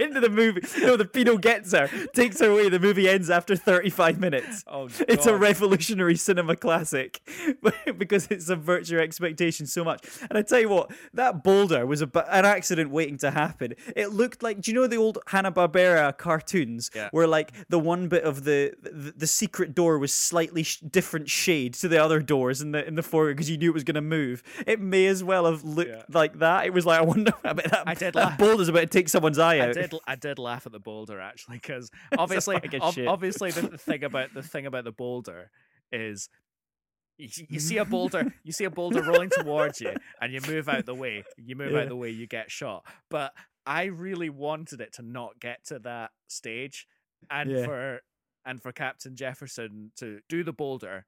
into 0.00 0.20
the 0.20 0.28
movie. 0.30 0.62
No, 0.80 0.96
the 0.96 1.04
pedo 1.04 1.40
gets 1.40 1.72
her, 1.72 1.88
takes 2.14 2.40
her 2.40 2.50
away. 2.50 2.68
The 2.68 2.78
movie 2.80 3.08
ends 3.08 3.30
after 3.30 3.56
35 3.56 4.18
minutes. 4.20 4.64
Oh, 4.66 4.88
It's 5.08 5.26
a 5.26 5.36
revolutionary 5.36 6.16
cinema 6.16 6.56
classic 6.56 7.20
because 7.98 8.26
it 8.30 8.42
subverts 8.42 8.90
your 8.90 9.00
expectations 9.00 9.67
so 9.68 9.84
much. 9.84 10.04
And 10.28 10.38
I 10.38 10.42
tell 10.42 10.60
you 10.60 10.68
what, 10.68 10.90
that 11.14 11.42
boulder 11.44 11.86
was 11.86 12.02
a, 12.02 12.10
an 12.32 12.44
accident 12.44 12.90
waiting 12.90 13.18
to 13.18 13.30
happen. 13.30 13.74
It 13.96 14.08
looked 14.12 14.42
like, 14.42 14.60
do 14.60 14.70
you 14.70 14.74
know 14.74 14.86
the 14.86 14.96
old 14.96 15.18
Hanna 15.28 15.52
Barbera 15.52 16.16
cartoons 16.16 16.90
Yeah. 16.94 17.08
where 17.12 17.26
like 17.26 17.52
the 17.68 17.78
one 17.78 18.08
bit 18.08 18.24
of 18.24 18.44
the 18.44 18.74
the, 18.82 19.12
the 19.16 19.26
secret 19.26 19.74
door 19.74 19.98
was 19.98 20.12
slightly 20.12 20.62
sh- 20.62 20.78
different 20.80 21.28
shade 21.28 21.74
to 21.74 21.88
the 21.88 22.02
other 22.02 22.20
doors 22.20 22.60
in 22.60 22.72
the 22.72 22.86
in 22.86 22.94
the 22.94 23.02
foreground 23.02 23.36
because 23.36 23.50
you 23.50 23.56
knew 23.58 23.70
it 23.70 23.74
was 23.74 23.84
going 23.84 23.94
to 23.94 24.00
move. 24.00 24.42
It 24.66 24.80
may 24.80 25.06
as 25.06 25.22
well 25.22 25.46
have 25.46 25.64
looked 25.64 25.90
Yeah. 25.90 26.02
like 26.12 26.38
that. 26.38 26.66
It 26.66 26.72
was 26.72 26.86
like 26.86 27.00
I 27.00 27.04
wonder 27.04 27.32
about 27.44 27.64
that. 27.70 27.82
I 27.86 27.94
did 27.94 28.14
that 28.14 28.24
laugh. 28.30 28.38
boulder's 28.38 28.68
about 28.68 28.80
to 28.80 28.86
take 28.86 29.08
someone's 29.08 29.38
eye 29.38 29.56
I 29.58 29.68
out. 29.68 29.74
did. 29.74 29.94
I 30.06 30.14
did 30.16 30.38
laugh 30.38 30.66
at 30.66 30.72
the 30.72 30.78
boulder 30.80 31.20
actually 31.20 31.58
because 31.58 31.90
obviously, 32.18 32.56
ob- 32.56 32.98
obviously, 33.06 33.50
the, 33.50 33.62
the 33.68 33.78
thing 33.78 34.04
about 34.10 34.34
the 34.34 34.42
thing 34.42 34.66
about 34.66 34.84
the 34.84 34.92
boulder 34.92 35.50
is. 35.92 36.28
You, 37.18 37.28
you 37.48 37.60
see 37.60 37.76
a 37.78 37.84
boulder, 37.96 38.32
you 38.44 38.52
see 38.52 38.64
a 38.64 38.70
boulder 38.70 39.02
rolling 39.02 39.30
towards 39.30 39.80
you, 39.80 39.92
and 40.20 40.32
you 40.32 40.40
move 40.46 40.68
out 40.68 40.86
the 40.86 40.94
way. 40.94 41.24
You 41.36 41.56
move 41.56 41.72
Yeah. 41.72 41.80
out 41.80 41.88
the 41.88 41.96
way, 41.96 42.10
you 42.10 42.26
get 42.26 42.50
shot. 42.50 42.84
But 43.10 43.34
I 43.66 43.84
really 43.84 44.30
wanted 44.30 44.80
it 44.80 44.92
to 44.94 45.02
not 45.02 45.40
get 45.40 45.64
to 45.66 45.78
that 45.80 46.12
stage, 46.28 46.86
and 47.30 47.50
Yeah. 47.50 47.64
for 47.64 48.00
and 48.44 48.62
for 48.62 48.72
Captain 48.72 49.14
Jefferson 49.14 49.92
to 49.96 50.20
do 50.28 50.42
the 50.44 50.52
boulder, 50.52 51.06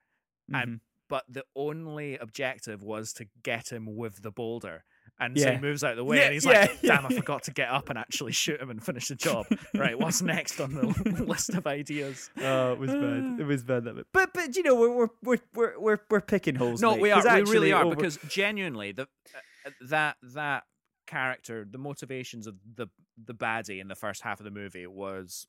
and 0.52 0.68
Mhm. 0.72 0.80
but 1.08 1.24
the 1.28 1.44
only 1.56 2.18
objective 2.18 2.82
was 2.82 3.12
to 3.14 3.26
get 3.42 3.72
him 3.72 3.96
with 3.96 4.22
the 4.22 4.30
boulder. 4.32 4.84
And 5.20 5.38
so 5.38 5.52
he 5.52 5.58
moves 5.58 5.84
out 5.84 5.90
of 5.90 5.96
the 5.98 6.04
way 6.04 6.16
Yeah, 6.16 6.24
and 6.24 6.32
he's 6.34 6.46
yeah, 6.46 6.60
like, 6.62 6.78
yeah, 6.80 6.96
damn, 6.96 7.06
I 7.06 7.14
forgot 7.14 7.42
to 7.44 7.52
get 7.52 7.68
up 7.68 7.90
and 7.90 7.98
actually 7.98 8.32
shoot 8.32 8.58
him 8.58 8.70
and 8.70 8.82
finish 8.82 9.08
the 9.08 9.14
job. 9.14 9.44
right, 9.74 9.98
what's 9.98 10.22
next 10.22 10.60
on 10.60 10.72
the 10.72 11.24
list 11.26 11.50
of 11.50 11.66
ideas? 11.66 12.30
Oh, 12.40 12.72
it 12.72 12.78
was 12.78 12.90
bad. 12.90 13.36
It 13.40 13.46
was 13.46 13.62
bad 13.62 13.84
that 13.84 13.96
bit. 13.96 14.06
But 14.12 14.32
but 14.32 14.56
you 14.56 14.62
know 14.62 14.74
we're 14.74 14.90
we're 14.90 15.08
we're 15.22 15.38
we're 15.54 15.78
we're, 15.78 15.98
we're 16.08 16.20
picking 16.20 16.54
holes. 16.54 16.80
No, 16.80 16.92
mate, 16.92 17.02
we 17.02 17.10
are. 17.10 17.22
We 17.22 17.42
really 17.42 17.72
are 17.72 17.84
over- 17.84 17.94
because 17.94 18.18
genuinely 18.28 18.92
the 18.92 19.02
uh, 19.02 19.70
that 19.88 20.16
that 20.34 20.64
character, 21.06 21.66
the 21.70 21.78
motivations 21.78 22.46
of 22.46 22.56
the 22.76 22.86
the 23.22 23.34
baddie 23.34 23.80
in 23.80 23.88
the 23.88 23.94
first 23.94 24.22
half 24.22 24.40
of 24.40 24.44
the 24.44 24.50
movie 24.50 24.86
was 24.86 25.46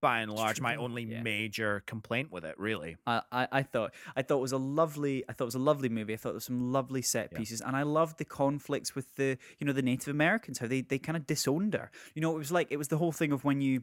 by 0.00 0.20
and 0.20 0.32
large 0.32 0.60
my 0.60 0.76
only 0.76 1.04
yeah. 1.04 1.22
major 1.22 1.82
complaint 1.86 2.30
with 2.32 2.44
it, 2.44 2.58
really. 2.58 2.96
I, 3.06 3.22
I 3.30 3.48
I 3.52 3.62
thought 3.62 3.92
I 4.16 4.22
thought 4.22 4.38
it 4.38 4.42
was 4.42 4.52
a 4.52 4.58
lovely 4.58 5.24
I 5.28 5.32
thought 5.32 5.44
it 5.44 5.52
was 5.54 5.54
a 5.54 5.58
lovely 5.58 5.88
movie. 5.88 6.12
I 6.14 6.16
thought 6.16 6.30
there 6.30 6.34
was 6.34 6.44
some 6.44 6.72
lovely 6.72 7.02
set 7.02 7.28
Yeah. 7.32 7.38
pieces, 7.38 7.60
and 7.60 7.76
I 7.76 7.82
loved 7.82 8.18
the 8.18 8.24
conflicts 8.24 8.94
with 8.94 9.14
the 9.16 9.36
you 9.58 9.66
know 9.66 9.72
the 9.72 9.82
Native 9.82 10.08
Americans 10.08 10.58
how 10.58 10.66
they 10.66 10.80
they 10.80 10.98
kind 10.98 11.16
of 11.16 11.26
disowned 11.26 11.74
her. 11.74 11.90
You 12.14 12.22
know, 12.22 12.34
it 12.34 12.38
was 12.38 12.52
like 12.52 12.68
it 12.70 12.76
was 12.76 12.88
the 12.88 12.98
whole 12.98 13.12
thing 13.12 13.32
of 13.32 13.44
when 13.44 13.60
you. 13.60 13.82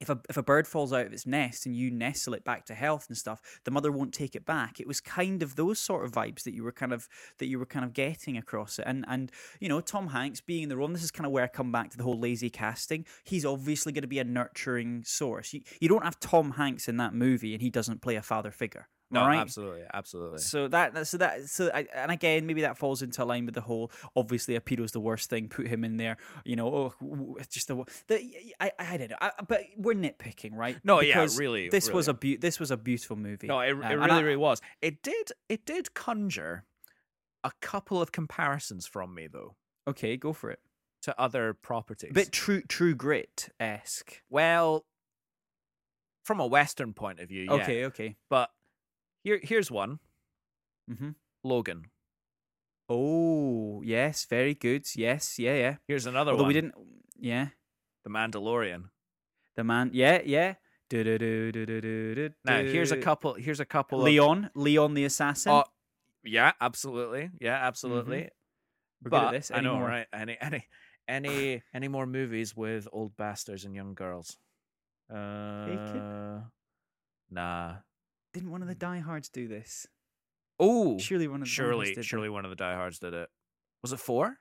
If 0.00 0.08
a, 0.08 0.20
if 0.28 0.36
a 0.36 0.42
bird 0.42 0.66
falls 0.66 0.92
out 0.92 1.06
of 1.06 1.12
its 1.12 1.26
nest 1.26 1.66
and 1.66 1.76
you 1.76 1.90
nestle 1.90 2.34
it 2.34 2.44
back 2.44 2.66
to 2.66 2.74
health 2.74 3.06
and 3.08 3.16
stuff, 3.16 3.40
the 3.64 3.70
mother 3.70 3.92
won't 3.92 4.12
take 4.12 4.34
it 4.34 4.44
back. 4.44 4.80
It 4.80 4.86
was 4.86 5.00
kind 5.00 5.42
of 5.42 5.56
those 5.56 5.78
sort 5.78 6.04
of 6.04 6.12
vibes 6.12 6.42
that 6.44 6.54
you 6.54 6.64
were 6.64 6.72
kind 6.72 6.92
of 6.92 7.08
that 7.38 7.46
you 7.46 7.58
were 7.58 7.66
kind 7.66 7.84
of 7.84 7.92
getting 7.92 8.36
across 8.36 8.78
it. 8.78 8.84
And 8.86 9.04
and 9.08 9.30
you 9.60 9.68
know, 9.68 9.80
Tom 9.80 10.08
Hanks 10.08 10.40
being 10.40 10.64
in 10.64 10.68
the 10.68 10.76
role, 10.76 10.88
this 10.88 11.02
is 11.02 11.10
kind 11.10 11.26
of 11.26 11.32
where 11.32 11.44
I 11.44 11.48
come 11.48 11.72
back 11.72 11.90
to 11.90 11.96
the 11.96 12.04
whole 12.04 12.18
lazy 12.18 12.50
casting. 12.50 13.06
He's 13.24 13.44
obviously 13.44 13.92
going 13.92 14.02
to 14.02 14.08
be 14.08 14.18
a 14.18 14.24
nurturing 14.24 15.04
source. 15.04 15.52
You, 15.52 15.62
you 15.80 15.88
don't 15.88 16.04
have 16.04 16.20
Tom 16.20 16.52
Hanks 16.52 16.88
in 16.88 16.96
that 16.98 17.14
movie 17.14 17.52
and 17.54 17.62
he 17.62 17.70
doesn't 17.70 18.02
play 18.02 18.16
a 18.16 18.22
father 18.22 18.50
figure. 18.50 18.88
No, 19.12 19.26
right? 19.26 19.38
absolutely, 19.38 19.82
absolutely. 19.92 20.38
So 20.38 20.68
that 20.68 21.06
so 21.06 21.16
that 21.18 21.48
so 21.48 21.70
I, 21.72 21.86
and 21.94 22.10
again 22.10 22.46
maybe 22.46 22.62
that 22.62 22.78
falls 22.78 23.02
into 23.02 23.24
line 23.24 23.44
with 23.46 23.54
the 23.54 23.60
whole 23.60 23.90
obviously 24.16 24.56
a 24.56 24.60
pedo's 24.60 24.92
the 24.92 25.00
worst 25.00 25.28
thing 25.30 25.48
put 25.48 25.66
him 25.68 25.84
in 25.84 25.96
there 25.98 26.16
you 26.44 26.56
know 26.56 26.66
oh 26.74 26.94
w- 27.00 27.16
w- 27.16 27.36
it's 27.38 27.48
just 27.54 27.68
the, 27.68 27.84
the 28.08 28.20
I 28.60 28.72
I 28.78 28.96
don't 28.96 29.10
know 29.10 29.16
I, 29.20 29.30
but 29.46 29.60
we're 29.76 29.94
nitpicking 29.94 30.54
right 30.54 30.78
No, 30.82 31.00
yeah, 31.00 31.26
really, 31.36 31.68
this 31.68 31.90
was 31.90 32.08
a 32.08 32.18
really. 32.22 32.36
this 32.36 32.58
was 32.58 32.70
a 32.70 32.76
beautiful 32.76 33.16
movie 33.16 33.46
No, 33.46 33.60
it, 33.60 33.72
Um, 33.72 33.82
it 33.82 33.90
and 33.92 34.00
really, 34.00 34.10
I- 34.10 34.20
really 34.20 34.36
was. 34.36 34.60
It 34.80 35.02
did, 35.02 35.30
it 35.48 35.64
did 35.66 35.94
conjure 35.94 36.64
a 37.44 37.52
couple 37.60 38.00
of 38.00 38.12
comparisons 38.12 38.86
from 38.86 39.14
me 39.14 39.26
though 39.26 39.56
okay 39.86 40.16
go 40.16 40.32
for 40.32 40.50
it 40.50 40.60
to 41.02 41.20
other 41.20 41.52
properties. 41.52 42.10
a 42.10 42.14
bit 42.14 42.30
true 42.32 42.62
true 42.62 42.94
grit 42.94 43.48
esque 43.58 44.22
well, 44.30 44.86
from 46.24 46.38
a 46.38 46.46
Western 46.46 46.92
point 46.92 47.18
of 47.18 47.28
view, 47.28 47.42
yeah. 47.44 47.52
okay 47.54 47.84
okay 47.86 48.16
But 48.30 48.50
here, 49.22 49.40
here's 49.42 49.70
one: 49.70 49.98
mm-hmm. 50.90 51.10
Logan. 51.44 51.86
oh 52.88 53.80
yes 53.84 54.26
very 54.26 54.54
good 54.54 54.84
yes 54.96 55.38
yeah 55.38 55.54
yeah 55.54 55.74
Here's 55.88 56.06
another 56.06 56.32
although 56.32 56.44
one: 56.44 56.48
we 56.48 56.54
didn't 56.54 56.74
yeah 57.18 57.48
The 58.04 58.10
Mandalorian. 58.10 58.90
the 59.56 59.64
man 59.64 59.90
yeah 59.92 60.20
yeah 60.24 60.54
do, 60.90 61.02
do, 61.04 61.16
do, 61.16 61.52
do, 61.52 61.64
do, 61.64 61.80
do, 61.80 62.14
do, 62.14 62.30
Now, 62.44 62.60
here's 62.60 62.92
a 62.92 62.98
couple. 62.98 63.32
Here's 63.32 63.60
a 63.60 63.64
couple. 63.64 64.00
of, 64.00 64.04
Leon 64.04 64.50
Leon 64.54 64.92
the 64.92 65.06
assassin 65.06 65.52
Oh, 65.52 65.64
yeah, 66.22 66.52
absolutely. 66.60 67.30
Yeah, 67.40 67.54
absolutely. 67.54 68.28
we're 69.02 69.08
but 69.10 69.20
good 69.20 69.26
at 69.28 69.32
this 69.32 69.50
I 69.54 69.60
know, 69.60 69.80
right? 69.80 70.06
Any, 70.12 70.36
any, 70.38 70.66
any, 71.08 71.62
any 71.72 71.88
more 71.88 72.04
movies 72.04 72.54
with 72.54 72.86
old 72.92 73.16
bastards 73.16 73.64
and 73.64 73.74
young 73.74 73.94
girls? 73.94 74.36
Uh, 75.10 76.40
nah. 77.30 77.76
Didn't 78.32 78.50
one 78.50 78.62
of 78.62 78.68
the 78.68 78.74
mm. 78.74 78.80
diehards 78.80 79.28
do 79.28 79.48
this? 79.48 79.86
Oh, 80.58 80.98
Surely 80.98 81.28
one 81.28 81.42
of 81.42 81.46
the 81.46 81.50
surely, 81.50 81.86
diehards 81.86 81.96
did 81.96 82.04
surely 82.04 82.28
one 82.28 82.44
of 82.44 82.50
the 82.50 82.56
diehards 82.56 82.98
did 82.98 83.14
it. 83.14 83.28
Was 83.82 83.92
it 83.92 83.98
four? 83.98 84.38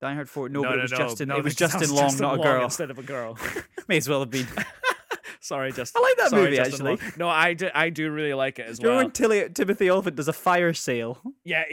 Die 0.00 0.14
Hard 0.14 0.30
Four. 0.30 0.48
No, 0.48 0.62
but 0.62 0.78
it 0.78 0.82
was 0.82 0.90
Justin. 0.90 1.28
no, 1.28 1.36
it 1.36 1.44
was 1.44 1.54
Justin 1.56 1.90
Long, 1.90 2.04
Justin 2.04 2.22
not 2.22 2.34
a 2.34 2.36
Long 2.36 2.46
girl. 2.46 2.64
instead 2.64 2.90
of 2.90 2.98
a 2.98 3.02
girl. 3.02 3.38
May 3.88 3.98
as 3.98 4.08
well 4.08 4.20
have 4.20 4.30
been. 4.30 4.46
Sorry, 5.40 5.72
Justin. 5.72 6.00
I 6.00 6.02
like 6.02 6.16
that 6.18 6.30
sorry, 6.30 6.44
movie, 6.44 6.56
Justin 6.56 6.86
Long. 6.86 6.94
actually. 6.94 7.12
No, 7.18 7.28
I 7.28 7.54
do. 7.54 7.70
I 7.74 7.90
do 7.90 8.10
really 8.10 8.34
like 8.34 8.58
it 8.58 8.66
as 8.66 8.78
well. 8.78 8.90
remember 8.90 9.06
when 9.06 9.12
Tilly, 9.12 9.48
Timothy 9.50 9.90
Olyphant 9.90 10.16
does 10.16 10.28
a 10.28 10.32
fire 10.32 10.72
sale? 10.74 11.20
Yeah. 11.44 11.64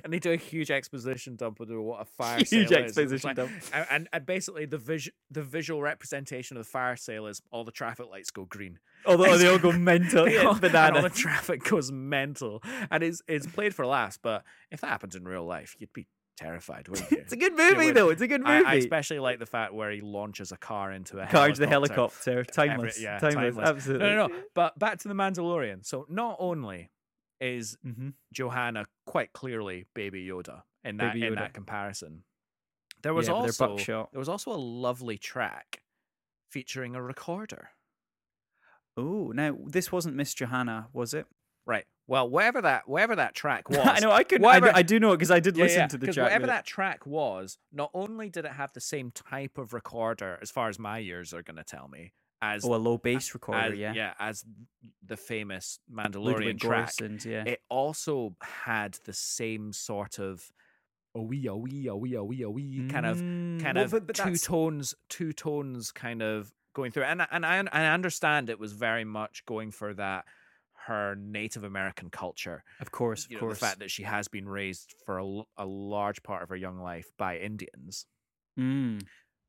and 0.04 0.12
they 0.12 0.18
do 0.18 0.32
a 0.32 0.36
huge 0.36 0.70
exposition 0.70 1.36
dump 1.36 1.60
into 1.60 1.80
what 1.80 2.00
a 2.02 2.04
fire 2.04 2.38
Huge. 2.44 2.72
Exposition 2.72 3.28
like- 3.28 3.36
dump. 3.36 3.50
And, 3.72 4.08
and, 4.12 4.26
basically, 4.26 4.66
the 4.66 4.78
vis- 4.78 5.10
the 5.30 5.42
visual 5.42 5.82
representation 5.82 6.56
of 6.56 6.64
the 6.64 6.70
fire 6.70 6.96
sale 6.96 7.26
is 7.26 7.40
all 7.50 7.64
the 7.64 7.72
traffic 7.72 8.06
lights 8.10 8.30
go 8.30 8.44
green. 8.44 8.78
Oh, 9.06 9.12
Although 9.12 9.38
they 9.38 9.48
all 9.48 9.58
go 9.58 9.72
mental. 9.92 10.24
They 10.26 10.38
all- 10.38 10.54
and 10.64 10.96
all 10.96 11.02
the 11.02 11.10
traffic 11.10 11.64
goes 11.64 11.90
mental. 11.92 12.62
And 12.90 13.02
it's, 13.02 13.22
it's 13.28 13.46
played 13.46 13.74
for 13.74 13.86
laughs, 13.86 14.18
but 14.22 14.44
if 14.70 14.80
that 14.80 14.88
happened 14.88 15.14
in 15.14 15.24
real 15.24 15.44
life, 15.44 15.74
you'd 15.78 15.92
be 15.92 16.06
terrified, 16.36 16.88
wouldn't 16.88 17.10
you? 17.10 17.18
It's 17.18 17.32
a 17.34 17.36
good 17.36 17.54
movie, 17.56 17.90
though. 17.90 18.08
It's 18.08 18.22
a 18.22 18.26
good 18.26 18.40
movie. 18.40 18.64
I, 18.64 18.72
I 18.72 18.74
especially 18.76 19.18
like 19.18 19.38
the 19.38 19.46
fact 19.46 19.74
where 19.74 19.90
he 19.90 20.00
launches 20.00 20.52
a 20.52 20.56
car 20.56 20.90
into 20.90 21.18
a 21.18 21.26
Car 21.26 21.50
to 21.50 21.60
the 21.60 21.66
helicopter. 21.66 22.32
helicopter. 22.32 22.44
Timeless. 22.52 23.00
yeah, 23.00 23.18
timeless. 23.18 23.56
timeless. 23.56 23.68
Absolutely. 23.68 24.06
No, 24.08 24.16
no, 24.16 24.26
no. 24.28 24.34
But 24.54 24.78
back 24.78 24.98
to 25.00 25.08
the 25.08 25.14
Mandalorian. 25.14 25.84
So 25.84 26.06
not 26.08 26.36
only 26.38 26.90
is 27.40 27.76
hmm 27.82 28.10
Johanna 28.32 28.86
quite 29.06 29.32
clearly 29.32 29.86
Baby 29.94 30.26
Yoda 30.26 30.62
in 30.84 30.96
that 30.98 31.14
Baby 31.14 31.26
in 31.26 31.34
that 31.34 31.54
comparison. 31.54 32.24
There 33.02 33.14
was 33.14 33.28
Yeah, 33.28 33.34
also 33.34 33.76
there 34.12 34.18
was 34.18 34.28
also 34.28 34.52
a 34.52 34.56
lovely 34.58 35.18
track 35.18 35.82
featuring 36.50 36.94
a 36.94 37.02
recorder. 37.02 37.70
Oh, 38.96 39.32
now 39.34 39.56
this 39.66 39.90
wasn't 39.90 40.16
Miss 40.16 40.34
Johanna, 40.34 40.88
was 40.92 41.14
it? 41.14 41.26
Right. 41.64 41.86
Well, 42.06 42.28
whatever 42.28 42.60
that 42.62 42.88
whatever 42.88 43.16
that 43.16 43.34
track 43.34 43.70
was, 43.70 43.78
I 43.86 44.00
know. 44.00 44.10
I 44.12 44.24
could. 44.24 44.44
I, 44.44 44.60
do- 44.60 44.70
I 44.74 44.82
do 44.82 44.98
know 45.00 45.12
it 45.12 45.18
because 45.18 45.30
I 45.30 45.40
did 45.40 45.56
Yeah, 45.56 45.64
listen 45.64 45.82
yeah, 45.82 45.86
to 45.86 45.98
the 45.98 46.06
track. 46.08 46.24
whatever 46.24 46.46
that 46.46 46.66
track 46.66 47.06
was, 47.06 47.58
not 47.72 47.90
only 47.94 48.28
did 48.28 48.44
it 48.44 48.52
have 48.52 48.72
the 48.72 48.80
same 48.80 49.12
type 49.12 49.58
of 49.58 49.72
recorder, 49.72 50.38
as 50.42 50.50
far 50.50 50.68
as 50.68 50.78
my 50.78 50.98
ears 51.00 51.32
are 51.32 51.42
going 51.42 51.56
to 51.56 51.64
tell 51.64 51.88
me, 51.88 52.12
as 52.42 52.64
Oh, 52.64 52.74
a 52.74 52.76
low 52.76 52.96
bass 52.98 53.34
recorder. 53.34 53.72
as, 53.72 53.78
yeah. 53.96 54.14
as 54.18 54.44
the 55.04 55.16
famous 55.16 55.78
Mandalorian 55.92 56.24
Ludwig 56.24 56.60
track. 56.60 56.90
Göransson's, 56.90 57.26
yeah. 57.26 57.44
It 57.46 57.60
also 57.68 58.34
had 58.40 58.98
the 59.04 59.12
same 59.12 59.72
sort 59.72 60.18
of 60.18 60.50
a 61.14 61.20
wee, 61.20 61.46
a 61.46 61.54
wee, 61.56 61.86
a 61.88 61.94
wee, 61.96 62.14
a 62.14 62.22
wee, 62.24 62.42
a 62.42 62.50
wee 62.50 62.86
kind 62.88 63.04
of 63.04 63.18
Mm, 63.18 63.60
kind 63.62 63.76
well, 63.76 63.84
of 63.84 63.90
but- 63.90 64.06
but 64.06 64.16
two 64.16 64.22
that's- 64.24 64.42
tones, 64.42 64.94
two 65.08 65.32
tones 65.32 65.90
kind 65.92 66.22
of 66.22 66.52
going 66.72 66.92
through, 66.92 67.02
and 67.02 67.26
and 67.30 67.44
I 67.44 67.56
and 67.56 67.68
I 67.72 67.92
understand 67.92 68.48
it 68.48 68.58
was 68.60 68.72
very 68.72 69.04
much 69.04 69.44
going 69.44 69.70
for 69.72 69.92
that 69.94 70.24
her 70.86 71.14
Native 71.16 71.62
American 71.64 72.08
culture. 72.10 72.62
Of 72.80 72.90
course, 72.92 73.24
of 73.26 73.32
You 73.32 73.36
know, 73.36 73.40
course. 73.40 73.58
the 73.58 73.66
fact 73.66 73.80
that 73.80 73.90
she 73.90 74.04
has 74.04 74.28
been 74.28 74.48
raised 74.48 74.94
for 75.04 75.18
a 75.58 75.66
large 75.66 76.22
part 76.22 76.42
of 76.42 76.48
her 76.48 76.56
young 76.56 76.78
life 76.78 77.10
by 77.18 77.38
Indians, 77.38 78.06
Mm. 78.58 79.02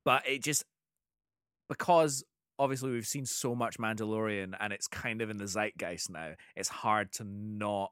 but 0.03 0.27
it 0.27 0.43
just 0.43 0.65
because 1.69 2.23
obviously 2.61 2.91
we've 2.91 3.07
seen 3.07 3.25
so 3.25 3.55
much 3.55 3.79
Mandalorian 3.79 4.53
and 4.59 4.71
it's 4.71 4.87
kind 4.87 5.21
of 5.23 5.31
in 5.31 5.37
the 5.37 5.47
zeitgeist 5.47 6.11
now. 6.11 6.33
It's 6.55 6.69
hard 6.69 7.11
to 7.13 7.23
not 7.23 7.91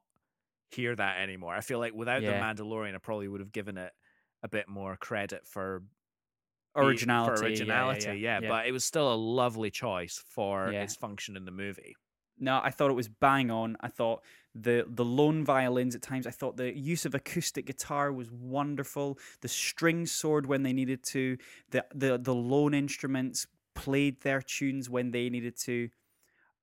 hear 0.69 0.95
that 0.95 1.19
anymore. 1.19 1.55
I 1.55 1.61
feel 1.61 1.79
like 1.79 1.93
without 1.95 2.21
Yeah. 2.21 2.33
the 2.33 2.63
Mandalorian, 2.63 2.93
I 2.93 2.99
probably 2.99 3.27
would 3.27 3.39
have 3.39 3.51
given 3.51 3.77
it 3.79 3.91
a 4.43 4.47
bit 4.47 4.67
more 4.69 4.95
credit 4.95 5.47
for 5.47 5.83
Originality. 6.75 7.35
For 7.35 7.43
yeah, 7.43 7.47
yeah, 7.47 7.49
originality, 7.49 8.19
yeah, 8.19 8.39
yeah, 8.41 8.47
But 8.47 8.67
it 8.67 8.71
was 8.71 8.85
still 8.85 9.11
a 9.11 9.15
lovely 9.15 9.71
choice 9.71 10.23
for 10.29 10.71
its 10.71 10.95
function 10.95 11.35
in 11.35 11.45
the 11.45 11.51
movie. 11.51 11.95
No, 12.37 12.61
I 12.63 12.69
thought 12.69 12.91
it 12.91 12.93
was 12.93 13.09
bang 13.09 13.49
on. 13.49 13.75
I 13.81 13.89
thought 13.89 14.23
the 14.55 14.85
the 14.87 15.03
lone 15.03 15.43
violins 15.43 15.95
at 15.95 16.03
times. 16.03 16.27
I 16.27 16.31
thought 16.31 16.57
the 16.57 16.71
use 16.77 17.05
of 17.05 17.15
acoustic 17.15 17.65
guitar 17.65 18.13
was 18.13 18.31
wonderful. 18.31 19.17
The 19.41 19.47
string 19.47 20.05
sword 20.05 20.45
when 20.45 20.61
they 20.63 20.71
needed 20.71 21.03
to. 21.05 21.37
The 21.71 21.85
the 21.93 22.17
the 22.17 22.35
lone 22.35 22.75
instruments 22.75 23.47
played 23.75 24.21
their 24.21 24.41
tunes 24.41 24.89
when 24.89 25.11
they 25.11 25.29
needed 25.29 25.57
to. 25.65 25.89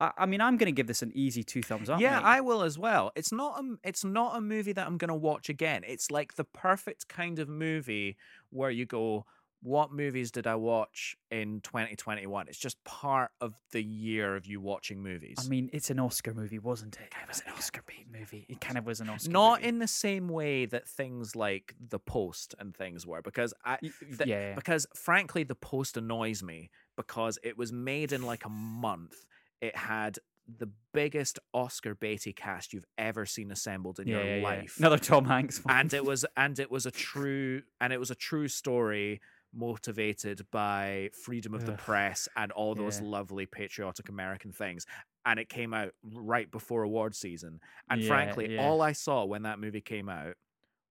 I, 0.01 0.13
I 0.19 0.27
mean, 0.27 0.41
I'm 0.41 0.57
going 0.57 0.67
to 0.67 0.77
give 0.77 0.87
this 0.87 1.03
an 1.03 1.13
easy 1.15 1.43
two 1.43 1.63
thumbs 1.63 1.89
up. 1.89 2.01
yeah, 2.01 2.17
mate. 2.19 2.25
I 2.27 2.41
will 2.43 2.63
as 2.63 2.79
well. 2.79 3.13
It's 3.17 3.33
not 3.33 3.59
a 3.63 3.77
it's 3.85 4.05
not 4.05 4.37
a 4.37 4.41
movie 4.41 4.73
that 4.73 4.87
I'm 4.87 4.99
going 4.99 5.09
to 5.09 5.15
watch 5.15 5.49
again. 5.49 5.83
It's 5.87 6.11
like 6.11 6.35
the 6.35 6.45
perfect 6.45 7.09
kind 7.09 7.39
of 7.39 7.49
movie 7.49 8.17
where 8.51 8.71
you 8.71 8.85
go, 8.85 9.25
what 9.63 9.91
movies 9.91 10.31
did 10.31 10.47
I 10.47 10.55
watch 10.57 11.17
in 11.31 11.61
2021? 11.63 12.47
It's 12.47 12.59
just 12.59 12.83
part 12.85 13.31
of 13.41 13.55
the 13.73 13.83
year 13.83 14.37
of 14.37 14.45
you 14.47 14.61
watching 14.61 15.03
movies. 15.03 15.39
I 15.45 15.49
mean, 15.49 15.71
it's 15.73 15.89
an 15.89 15.99
Oscar 15.99 16.35
movie, 16.35 16.59
wasn't 16.59 16.97
it? 17.01 17.09
It 17.23 17.27
was 17.27 17.43
an 17.47 17.53
Oscar 17.57 17.81
bait 17.87 18.07
movie. 18.13 18.45
It 18.51 18.61
kind 18.61 18.77
of 18.77 18.85
was 18.85 19.01
an 19.01 19.09
Oscar. 19.09 19.31
not 19.31 19.61
movie. 19.61 19.69
in 19.71 19.79
the 19.79 19.89
same 19.89 20.29
way 20.29 20.67
that 20.67 20.87
things 20.87 21.35
like 21.35 21.75
The 21.89 21.99
Post 21.99 22.55
and 22.59 22.77
things 22.77 23.07
were 23.07 23.23
because 23.23 23.55
I 23.65 23.79
Y- 23.83 23.91
th- 24.19 24.29
yeah. 24.29 24.55
because 24.55 24.87
frankly 24.95 25.43
The 25.43 25.55
Post 25.57 25.97
annoys 25.97 26.43
me 26.43 26.71
because 26.97 27.39
it 27.43 27.57
was 27.57 27.73
made 27.73 28.13
in 28.13 28.23
like 28.23 28.45
a 28.45 28.51
month. 28.51 29.15
It 29.61 29.77
had 29.77 30.19
the 30.59 30.69
biggest 30.93 31.39
Oscar 31.53 31.95
baity 31.95 32.35
cast 32.35 32.73
you've 32.73 32.87
ever 32.97 33.27
seen 33.27 33.51
assembled 33.51 33.99
in 33.99 34.07
yeah, 34.07 34.17
your 34.17 34.25
yeah, 34.25 34.37
yeah. 34.37 34.43
life. 34.43 34.77
Another 34.79 34.99
Tom 34.99 35.25
Hanks 35.25 35.65
one. 35.65 35.75
and 35.75 35.95
it 35.95 36.05
was 36.05 36.25
and 36.37 36.59
it 36.59 36.71
was 36.71 36.87
a 36.87 36.91
true 36.91 37.63
and 37.81 37.93
it 37.93 37.99
was 37.99 38.11
a 38.11 38.15
true 38.15 38.49
story 38.49 39.21
motivated 39.55 40.47
by 40.51 41.11
freedom 41.25 41.55
of 41.55 41.65
the 41.65 41.73
press 41.73 42.29
and 42.37 42.53
all 42.53 42.75
those 42.75 43.01
yeah. 43.01 43.09
lovely 43.09 43.47
patriotic 43.47 44.09
American 44.09 44.53
things. 44.53 44.85
And 45.25 45.41
it 45.41 45.49
came 45.49 45.73
out 45.73 45.93
right 46.03 46.51
before 46.51 46.83
award 46.83 47.15
season. 47.15 47.61
And 47.89 48.03
Yeah, 48.03 48.09
frankly, 48.09 48.55
yeah. 48.55 48.67
all 48.67 48.83
I 48.83 48.93
saw 48.93 49.25
when 49.25 49.43
that 49.43 49.59
movie 49.59 49.81
came 49.81 50.09
out 50.09 50.35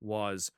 was 0.01 0.51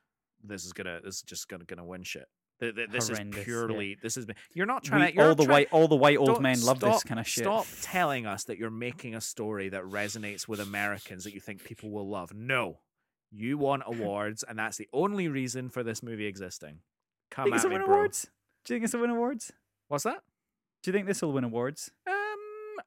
this 0.44 0.66
is 0.66 0.74
gonna 0.74 1.02
this 1.04 1.16
is 1.16 1.22
just 1.22 1.48
gonna 1.48 1.66
gonna 1.66 1.86
win 1.86 2.04
shit. 2.04 2.28
Th- 2.60 2.74
th- 2.76 2.90
This 2.90 3.10
Horrendous, 3.10 3.38
is 3.40 3.40
yeah. 3.40 3.44
purely 3.44 3.98
this 4.02 4.18
is 4.18 4.26
you're 4.54 4.66
not 4.66 4.84
trying 4.84 5.02
We- 5.02 5.08
to 5.12 5.14
you're 5.16 5.28
all 5.30 5.36
the 5.36 5.46
trying- 5.46 5.54
white 5.54 5.68
all 5.72 5.88
the 5.88 5.96
white 5.96 6.18
old 6.18 6.42
men 6.42 6.60
love 6.62 6.80
this 6.80 7.04
kind 7.04 7.20
of 7.20 7.28
shit. 7.28 7.44
Stop 7.44 7.68
telling 7.82 8.26
us 8.26 8.46
that 8.46 8.58
you're 8.58 8.72
making 8.72 9.14
a 9.16 9.22
story 9.22 9.70
that 9.70 9.84
resonates 9.84 10.48
with 10.48 10.60
Americans 10.60 11.24
that 11.26 11.34
you 11.34 11.40
think 11.40 11.64
people 11.64 11.92
will 11.92 12.08
love. 12.10 12.34
No. 12.34 12.80
You 13.30 13.58
won 13.58 13.84
awards, 13.86 14.44
and 14.44 14.58
that's 14.58 14.78
the 14.78 14.88
only 14.94 15.28
reason 15.28 15.70
for 15.70 15.84
this 15.84 16.02
movie 16.02 16.26
existing. 16.26 16.80
Come 17.30 17.46
think 17.52 17.58
at 17.58 17.64
me, 17.70 17.76
win 17.78 17.86
bro. 17.86 17.96
awards? 17.96 18.28
Do 18.66 18.74
you 18.74 18.80
think 18.80 18.86
this 18.86 18.94
will 18.94 19.02
win 19.02 19.10
awards? 19.12 19.52
What's 19.90 20.06
that? 20.06 20.24
Do 20.82 20.90
you 20.90 20.94
think 20.94 21.08
this 21.08 21.22
will 21.22 21.34
win 21.34 21.44
awards? 21.44 21.92
Um, 22.08 22.16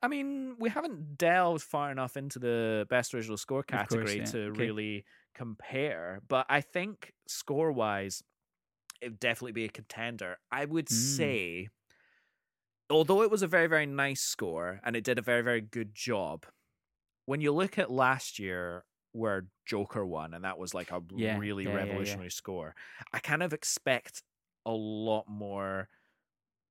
I 0.02 0.08
mean, 0.08 0.56
we 0.58 0.70
haven't 0.70 1.18
delved 1.18 1.62
far 1.62 1.92
enough 1.92 2.16
into 2.16 2.38
the 2.38 2.86
best 2.88 3.12
original 3.14 3.36
score 3.36 3.62
course, 3.62 3.82
category 3.82 4.16
yeah. 4.18 4.24
to 4.24 4.38
Okay. 4.46 4.58
really 4.60 5.04
compare, 5.34 6.20
but 6.28 6.46
I 6.48 6.60
think 6.62 7.12
score 7.28 7.70
wise, 7.72 8.22
it 9.00 9.10
would 9.10 9.20
definitely 9.20 9.52
be 9.52 9.64
a 9.64 9.68
contender. 9.70 10.38
I 10.50 10.64
would 10.64 10.88
Mm. 10.90 10.90
say, 10.90 11.68
although 12.88 13.22
it 13.22 13.30
was 13.30 13.42
a 13.42 13.46
very, 13.46 13.66
very 13.66 13.86
nice 13.86 14.20
score 14.22 14.80
and 14.84 14.96
it 14.96 15.04
did 15.04 15.18
a 15.18 15.22
very, 15.22 15.42
very 15.42 15.60
good 15.60 15.94
job, 15.94 16.46
when 17.26 17.40
you 17.40 17.52
look 17.52 17.78
at 17.78 17.90
last 17.90 18.38
year 18.38 18.84
where 19.12 19.46
Joker 19.66 20.06
won, 20.06 20.34
and 20.34 20.44
that 20.44 20.58
was 20.58 20.74
like 20.74 20.90
a 20.90 21.00
Yeah, 21.14 21.36
really 21.38 21.64
yeah, 21.64 21.70
yeah, 21.80 21.98
yeah. 21.98 22.16
revolutionary 22.16 22.30
score, 22.30 22.74
I 23.12 23.18
kind 23.20 23.42
of 23.42 23.52
expect 23.52 24.22
a 24.66 24.72
lot 24.72 25.28
more 25.28 25.88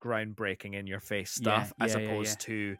groundbreaking 0.02 0.74
in 0.74 0.86
your 0.86 1.00
face 1.00 1.30
stuff 1.30 1.72
as 1.80 1.94
opposed 1.94 2.40
to 2.42 2.76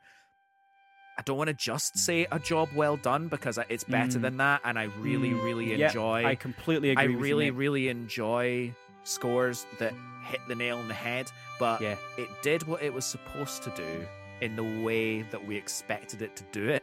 I 1.19 1.23
don't 1.23 1.37
want 1.37 1.49
to 1.49 1.55
just 1.55 1.99
say 1.99 2.27
a 2.33 2.39
job 2.39 2.71
well 2.75 2.97
done 2.97 3.29
because 3.29 3.59
it's 3.69 3.85
better 3.85 4.19
Mm. 4.19 4.23
than 4.23 4.37
that 4.39 4.63
and 4.65 4.79
I 4.79 4.85
really 4.85 5.35
Mm, 5.35 5.45
really 5.45 5.73
enjoy 5.73 6.25
I 6.25 6.35
completely 6.35 6.91
I 6.97 7.03
agree. 7.03 7.17
with 7.17 7.21
really 7.23 7.51
really 7.51 7.89
enjoy 7.89 8.75
scores 9.05 9.67
that 9.79 9.93
hit 10.25 10.41
the 10.49 10.55
nail 10.55 10.79
on 10.79 10.89
the 10.89 10.95
head 10.95 11.31
but 11.59 11.81
yeah, 11.81 11.97
it 12.19 12.29
did 12.43 12.63
what 12.67 12.83
it 12.83 12.93
was 12.93 13.05
supposed 13.05 13.63
to 13.63 13.71
do 13.77 14.07
in 14.41 14.57
the 14.57 14.83
way 14.85 15.23
that 15.23 15.45
we 15.47 15.57
expected 15.57 16.23
it 16.23 16.35
to 16.37 16.45
do 16.53 16.69
it 16.69 16.83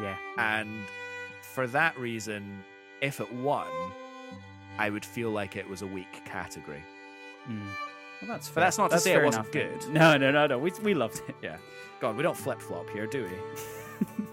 yeah. 0.00 0.16
and 0.38 0.68
for 1.42 1.66
that 1.66 1.96
reason 1.98 2.62
if 3.00 3.20
it 3.20 3.32
won 3.34 3.66
I 4.78 4.90
would 4.90 5.04
feel 5.04 5.30
like 5.30 5.56
it 5.56 5.68
was 5.68 5.82
a 5.82 5.86
weak 5.86 6.24
category 6.24 6.82
Mm. 7.48 7.62
Well, 8.20 8.28
that's 8.32 8.48
But 8.48 8.54
fair. 8.54 8.64
that's 8.64 8.78
not 8.78 8.90
to 8.90 8.98
say 9.00 9.14
it 9.14 9.24
wasn't 9.24 9.46
enough. 9.54 9.80
good. 9.82 9.88
No, 9.92 10.18
no, 10.18 10.30
no, 10.30 10.46
no. 10.48 10.58
We 10.58 10.70
we 10.82 10.92
loved 10.92 11.22
it. 11.28 11.34
yeah 11.42 11.56
god 12.00 12.16
we 12.16 12.22
don't 12.22 12.36
flip-flop 12.36 12.90
here 12.90 13.06
do 13.06 13.24
we 13.24 14.24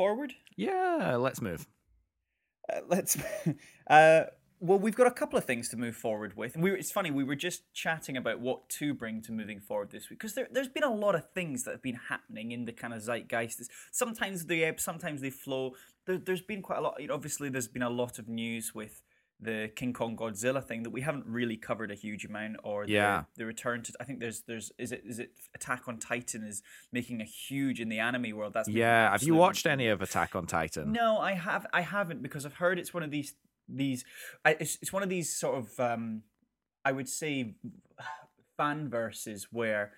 forward, 0.00 0.32
yeah 0.56 1.16
let's 1.16 1.40
move 1.40 1.66
uh, 2.70 2.80
let's. 2.88 3.16
uh, 3.90 4.24
well, 4.62 4.78
we've 4.78 4.94
got 4.94 5.06
a 5.06 5.10
couple 5.10 5.38
of 5.38 5.46
things 5.46 5.70
to 5.70 5.76
move 5.78 5.96
forward 5.96 6.36
with, 6.36 6.54
and 6.54 6.62
we. 6.62 6.70
Were, 6.70 6.76
it's 6.76 6.92
funny 6.92 7.10
we 7.10 7.24
were 7.24 7.34
just 7.34 7.72
chatting 7.72 8.16
about 8.16 8.40
what 8.40 8.68
to 8.68 8.92
bring 8.92 9.22
to 9.22 9.32
moving 9.32 9.60
forward 9.60 9.90
this 9.90 10.10
week 10.10 10.18
because 10.18 10.34
there, 10.34 10.48
there's 10.50 10.68
been 10.68 10.82
a 10.82 10.92
lot 10.92 11.14
of 11.14 11.30
things 11.32 11.64
that 11.64 11.70
have 11.70 11.82
been 11.82 11.98
happening 12.08 12.52
in 12.52 12.66
the 12.66 12.72
kind 12.72 12.92
of 12.92 13.00
zeitgeist. 13.00 13.70
Sometimes 13.90 14.46
they 14.46 14.64
ebb, 14.64 14.78
sometimes 14.78 15.22
they 15.22 15.30
flow. 15.30 15.72
There, 16.06 16.18
there's 16.18 16.42
been 16.42 16.60
quite 16.62 16.78
a 16.78 16.82
lot. 16.82 17.00
You 17.00 17.08
know, 17.08 17.14
obviously, 17.14 17.48
there's 17.48 17.68
been 17.68 17.82
a 17.82 17.90
lot 17.90 18.18
of 18.18 18.28
news 18.28 18.74
with 18.74 19.02
the 19.42 19.70
King 19.74 19.92
Kong 19.92 20.16
Godzilla 20.16 20.62
thing 20.62 20.82
that 20.82 20.90
we 20.90 21.00
haven't 21.00 21.24
really 21.26 21.56
covered 21.56 21.90
a 21.90 21.94
huge 21.94 22.24
amount, 22.26 22.56
or 22.62 22.84
the, 22.86 22.92
Yeah. 22.92 23.24
the 23.36 23.46
return 23.46 23.82
to. 23.84 23.92
I 24.00 24.04
think 24.04 24.20
there's 24.20 24.42
there's 24.42 24.70
is 24.78 24.92
it 24.92 25.02
is 25.04 25.18
it 25.18 25.30
Attack 25.54 25.88
on 25.88 25.98
Titan 25.98 26.42
is 26.44 26.62
making 26.92 27.20
a 27.20 27.24
huge 27.24 27.80
in 27.80 27.88
the 27.88 27.98
anime 27.98 28.36
world. 28.36 28.52
That's 28.54 28.68
yeah 28.68 29.10
have 29.12 29.22
you 29.22 29.34
watched 29.34 29.66
any 29.66 29.88
of 29.88 30.02
attack 30.02 30.34
on 30.36 30.46
titan 30.46 30.92
no, 30.92 31.18
I 31.18 31.32
have. 31.32 31.66
I 31.72 31.80
haven't 31.80 32.22
because 32.22 32.44
I've 32.44 32.54
heard 32.54 32.78
it's 32.78 32.92
one 32.92 33.02
of 33.02 33.10
these 33.10 33.34
these. 33.68 34.04
I, 34.44 34.56
it's 34.60 34.78
it's 34.82 34.92
one 34.92 35.02
of 35.02 35.08
these 35.08 35.34
sort 35.34 35.56
of 35.58 35.80
um, 35.80 36.22
I 36.84 36.92
would 36.92 37.08
say 37.08 37.54
fan 38.56 38.90
verses 38.90 39.48
where 39.50 39.92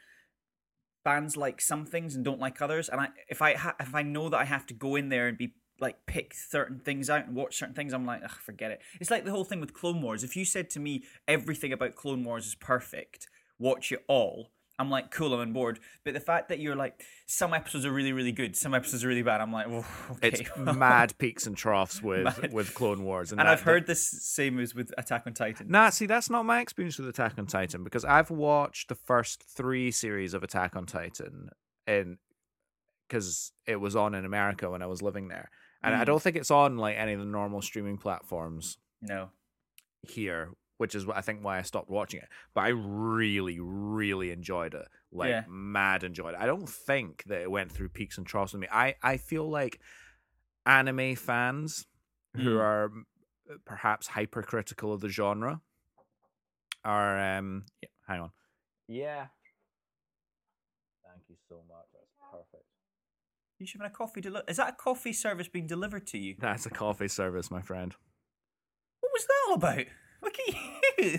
fans 1.05 1.37
like 1.37 1.61
some 1.61 1.85
things 1.85 2.15
and 2.15 2.25
don't 2.25 2.39
like 2.39 2.63
others. 2.63 2.89
And 2.89 3.01
I 3.01 3.09
if 3.29 3.43
I 3.43 3.55
ha- 3.55 3.75
if 3.81 3.95
I 3.95 4.03
know 4.03 4.29
that 4.29 4.39
I 4.39 4.45
have 4.45 4.67
to 4.67 4.75
go 4.75 4.95
in 4.97 5.09
there 5.09 5.27
and 5.27 5.37
be 5.37 5.55
like 5.83 6.07
pick 6.07 6.33
certain 6.33 6.79
things 6.79 7.11
out 7.11 7.27
and 7.27 7.37
watch 7.37 7.57
certain 7.59 7.75
things, 7.75 7.93
I'm 7.93 8.07
like, 8.07 8.23
Ugh, 8.25 8.31
forget 8.31 8.71
it. 8.71 8.81
It's 9.01 9.11
like 9.11 9.25
the 9.27 9.31
whole 9.33 9.45
thing 9.45 9.61
with 9.61 9.75
Clone 9.75 10.01
Wars. 10.01 10.25
If 10.25 10.37
you 10.37 10.47
said 10.47 10.71
to 10.71 10.81
me 10.81 11.03
everything 11.29 11.73
about 11.73 11.95
Clone 11.97 12.25
Wars 12.25 12.47
is 12.47 12.55
perfect, 12.55 13.27
watch 13.59 13.93
it 13.93 14.03
all. 14.09 14.53
I'm 14.79 14.91
like, 14.91 15.11
cool, 15.11 15.35
I'm 15.35 15.41
on 15.41 15.53
board. 15.53 15.79
But 16.05 16.15
the 16.15 16.21
fact 16.21 16.49
that 16.49 16.59
you're 16.59 16.75
like, 16.75 17.05
some 17.27 17.53
episodes 17.53 17.85
are 17.85 17.93
really, 17.93 18.13
really 18.13 18.33
good, 18.33 18.57
some 18.57 18.75
episodes 18.75 19.05
are 19.05 19.09
really 19.09 19.23
bad, 19.23 19.41
I'm 19.41 19.53
like, 19.53 19.69
"Whoa, 19.69 19.85
okay. 20.13 20.29
it's 20.29 20.43
mad 20.57 21.17
peaks 21.19 21.47
and 21.47 21.57
troughs 21.57 22.03
with 22.03 22.25
Mad. 22.25 22.53
with 22.53 22.75
Clone 22.75 23.05
Wars, 23.05 23.33
and, 23.33 23.41
and 23.41 23.47
that- 23.47 23.53
I've 23.53 23.61
heard 23.61 23.87
the 23.87 23.95
same 23.95 24.59
as 24.59 24.75
with 24.75 24.93
Attack 24.97 25.25
on 25.27 25.35
Titan. 25.35 25.69
Nah, 25.69 25.91
see, 25.91 26.07
that's 26.07 26.31
not 26.31 26.47
my 26.47 26.61
experience 26.61 26.99
with 26.99 27.09
Attack 27.09 27.35
on 27.39 27.47
Titan 27.47 27.85
because 27.85 28.05
I've 28.05 28.31
watched 28.31 28.89
the 28.89 28.95
first 28.95 29.45
three 29.45 29.91
series 29.91 30.33
of 30.33 30.43
Attack 30.43 30.75
on 30.75 30.87
Titan, 30.87 31.51
in 31.87 32.19
because 33.09 33.53
it 33.67 33.77
was 33.77 33.95
on 33.95 34.15
in 34.15 34.25
America 34.25 34.71
when 34.71 34.81
I 34.83 34.87
was 34.87 35.03
living 35.03 35.29
there, 35.29 35.51
and 35.83 35.95
I 35.95 36.03
Mm. 36.03 36.07
don't 36.07 36.23
think 36.23 36.37
it's 36.37 36.51
on 36.51 36.77
like 36.79 36.97
any 36.97 37.13
of 37.13 37.21
the 37.21 37.27
normal 37.27 37.63
streaming 37.63 37.99
platforms 37.99 38.79
No. 39.01 39.31
here. 40.03 40.51
which 40.79 40.97
is 40.97 41.07
what 41.07 41.17
I 41.17 41.21
think 41.21 41.45
why 41.45 41.59
I 41.59 41.63
stopped 41.63 41.89
watching 41.91 42.19
it. 42.21 42.29
But 42.55 42.63
I 42.63 42.69
really, 42.71 43.61
really 43.61 44.33
enjoyed 44.33 44.75
it. 44.75 44.89
Like 45.13 45.29
Yeah. 45.29 45.45
mad 45.47 46.03
enjoyed 46.03 46.35
it. 46.35 46.41
I 46.41 46.47
don't 46.47 46.69
think 46.69 47.23
that 47.25 47.41
it 47.41 47.49
went 47.53 47.71
through 47.71 47.91
peaks 47.91 48.19
and 48.19 48.27
troughs 48.27 48.53
with 48.53 48.63
me. 48.63 48.69
I 48.73 48.97
I 49.01 49.17
feel 49.17 49.49
like 49.49 49.81
anime 50.67 51.15
fans 51.15 51.87
who 52.35 52.57
Mm. 52.57 52.61
are 52.61 52.91
perhaps 53.65 54.09
hypercritical 54.09 54.93
of 54.93 55.01
the 55.03 55.09
genre 55.09 55.61
are 56.85 57.17
um 57.39 57.67
yeah, 57.81 57.89
hang 58.09 58.21
on. 58.23 58.33
Yeah. 58.89 59.29
Thank 61.07 61.29
you 61.29 61.37
so 61.49 61.63
much. 61.69 61.87
That's 61.93 62.13
perfect. 62.33 62.67
You 63.63 63.67
should 63.69 63.81
have 63.81 63.93
a 63.93 63.95
coffee. 63.95 64.21
Deli- 64.21 64.43
Is 64.49 64.57
that 64.57 64.71
a 64.71 64.73
coffee 64.73 65.13
service 65.13 65.47
being 65.47 65.69
delivered 65.69 66.05
to 66.09 66.19
you? 66.19 66.35
That's 66.37 66.67
a 66.67 66.71
coffee 66.71 67.07
service, 67.07 67.49
my 67.49 67.63
friend. 67.63 67.95
What 68.99 69.13
was 69.13 69.25
that 69.25 69.45
all 69.47 69.55
about? 69.55 69.85
Look 70.21 70.37
at 70.37 70.49
you! 70.49 70.55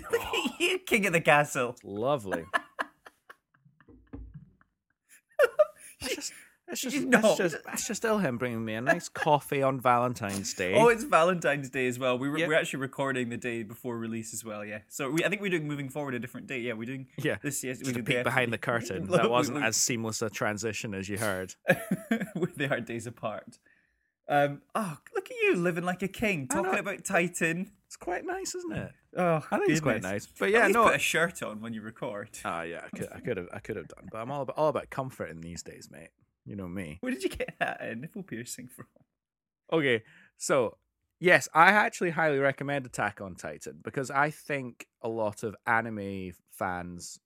Look 0.10 0.20
at 0.20 0.28
oh. 0.34 0.50
you, 0.60 0.78
king 0.80 1.06
of 1.06 1.14
the 1.14 1.22
castle. 1.22 1.74
Lovely. 1.82 2.44
Just, 6.02 6.34
it's 6.82 6.94
just, 6.94 7.06
No. 7.06 7.18
it's 7.22 7.36
just, 7.38 7.56
it's 7.72 7.86
just 7.86 8.02
Ilham 8.02 8.38
bringing 8.38 8.64
me 8.64 8.74
a 8.74 8.80
nice 8.80 9.08
coffee 9.24 9.62
on 9.62 9.80
Valentine's 9.80 10.52
Day. 10.54 10.74
Oh, 10.74 10.88
it's 10.88 11.04
Valentine's 11.04 11.70
Day 11.70 11.86
as 11.86 11.98
well. 11.98 12.18
We 12.18 12.28
were, 12.28 12.38
Yeah. 12.38 12.48
we're 12.48 12.54
actually 12.58 12.80
recording 12.80 13.30
the 13.30 13.36
day 13.36 13.62
before 13.62 13.96
release 13.98 14.34
as 14.34 14.44
well. 14.44 14.64
Yeah. 14.64 14.80
So 14.88 15.10
we, 15.10 15.24
I 15.24 15.28
think 15.28 15.40
we're 15.40 15.50
doing 15.50 15.66
moving 15.66 15.88
forward 15.88 16.14
a 16.14 16.18
different 16.18 16.46
day. 16.46 16.58
Yeah, 16.60 16.74
we're 16.74 16.84
doing 16.86 17.06
yeah, 17.18 17.36
this. 17.42 17.62
We 17.62 17.70
just 17.70 17.82
a 17.82 17.92
did 17.92 18.06
peek 18.06 18.18
the 18.18 18.24
behind 18.24 18.52
the 18.52 18.58
curtain. 18.70 19.06
That 19.14 19.30
wasn't 19.30 19.64
as 19.64 19.76
seamless 19.76 20.22
a 20.22 20.30
transition 20.30 20.92
as 20.94 21.08
you 21.08 21.18
heard. 21.18 21.54
they 22.56 22.66
are 22.68 22.80
days 22.80 23.06
apart. 23.06 23.58
Um. 24.28 24.62
Oh, 24.74 24.96
look 25.14 25.30
at 25.30 25.36
you 25.42 25.56
living 25.56 25.84
like 25.84 26.02
a 26.02 26.08
king, 26.08 26.48
talking 26.48 26.78
about 26.78 27.04
Titan. 27.04 27.70
It's 27.86 27.96
quite 27.96 28.24
nice, 28.24 28.54
isn't 28.54 28.72
it? 28.72 28.90
Oh, 29.16 29.44
I 29.50 29.58
think 29.58 29.70
it's 29.70 29.80
quite 29.80 30.02
nice. 30.02 30.26
But 30.26 30.50
yeah, 30.50 30.66
no. 30.66 30.84
put 30.84 30.96
a 30.96 30.98
shirt 30.98 31.42
on 31.42 31.60
when 31.60 31.72
you 31.74 31.80
record. 31.82 32.30
Ah, 32.44 32.62
yeah, 32.62 32.80
I 32.84 32.96
could, 32.96 33.08
I 33.14 33.20
could 33.20 33.36
have, 33.36 33.48
I 33.52 33.58
could 33.60 33.76
have 33.76 33.86
done. 33.88 34.08
But 34.10 34.18
I'm 34.18 34.30
all 34.30 34.42
about, 34.42 34.56
all 34.56 34.68
about 34.68 34.90
comfort 34.90 35.30
in 35.30 35.40
these 35.40 35.62
days, 35.62 35.88
mate. 35.92 36.08
You 36.46 36.56
know 36.56 36.68
me. 36.68 36.98
Where 37.00 37.12
did 37.12 37.22
you 37.22 37.30
get 37.30 37.54
that 37.58 37.80
uh, 37.80 37.94
nipple 37.94 38.22
piercing 38.22 38.68
from? 38.68 38.86
Okay, 39.72 40.02
so 40.36 40.76
yes, 41.20 41.48
I 41.54 41.68
actually 41.70 42.10
highly 42.10 42.38
recommend 42.38 42.84
Attack 42.86 43.20
on 43.20 43.34
Titan 43.34 43.78
because 43.82 44.10
I 44.10 44.30
think 44.30 44.86
a 45.02 45.08
lot 45.08 45.42
of 45.42 45.56
anime 45.66 46.32
fans 46.50 47.18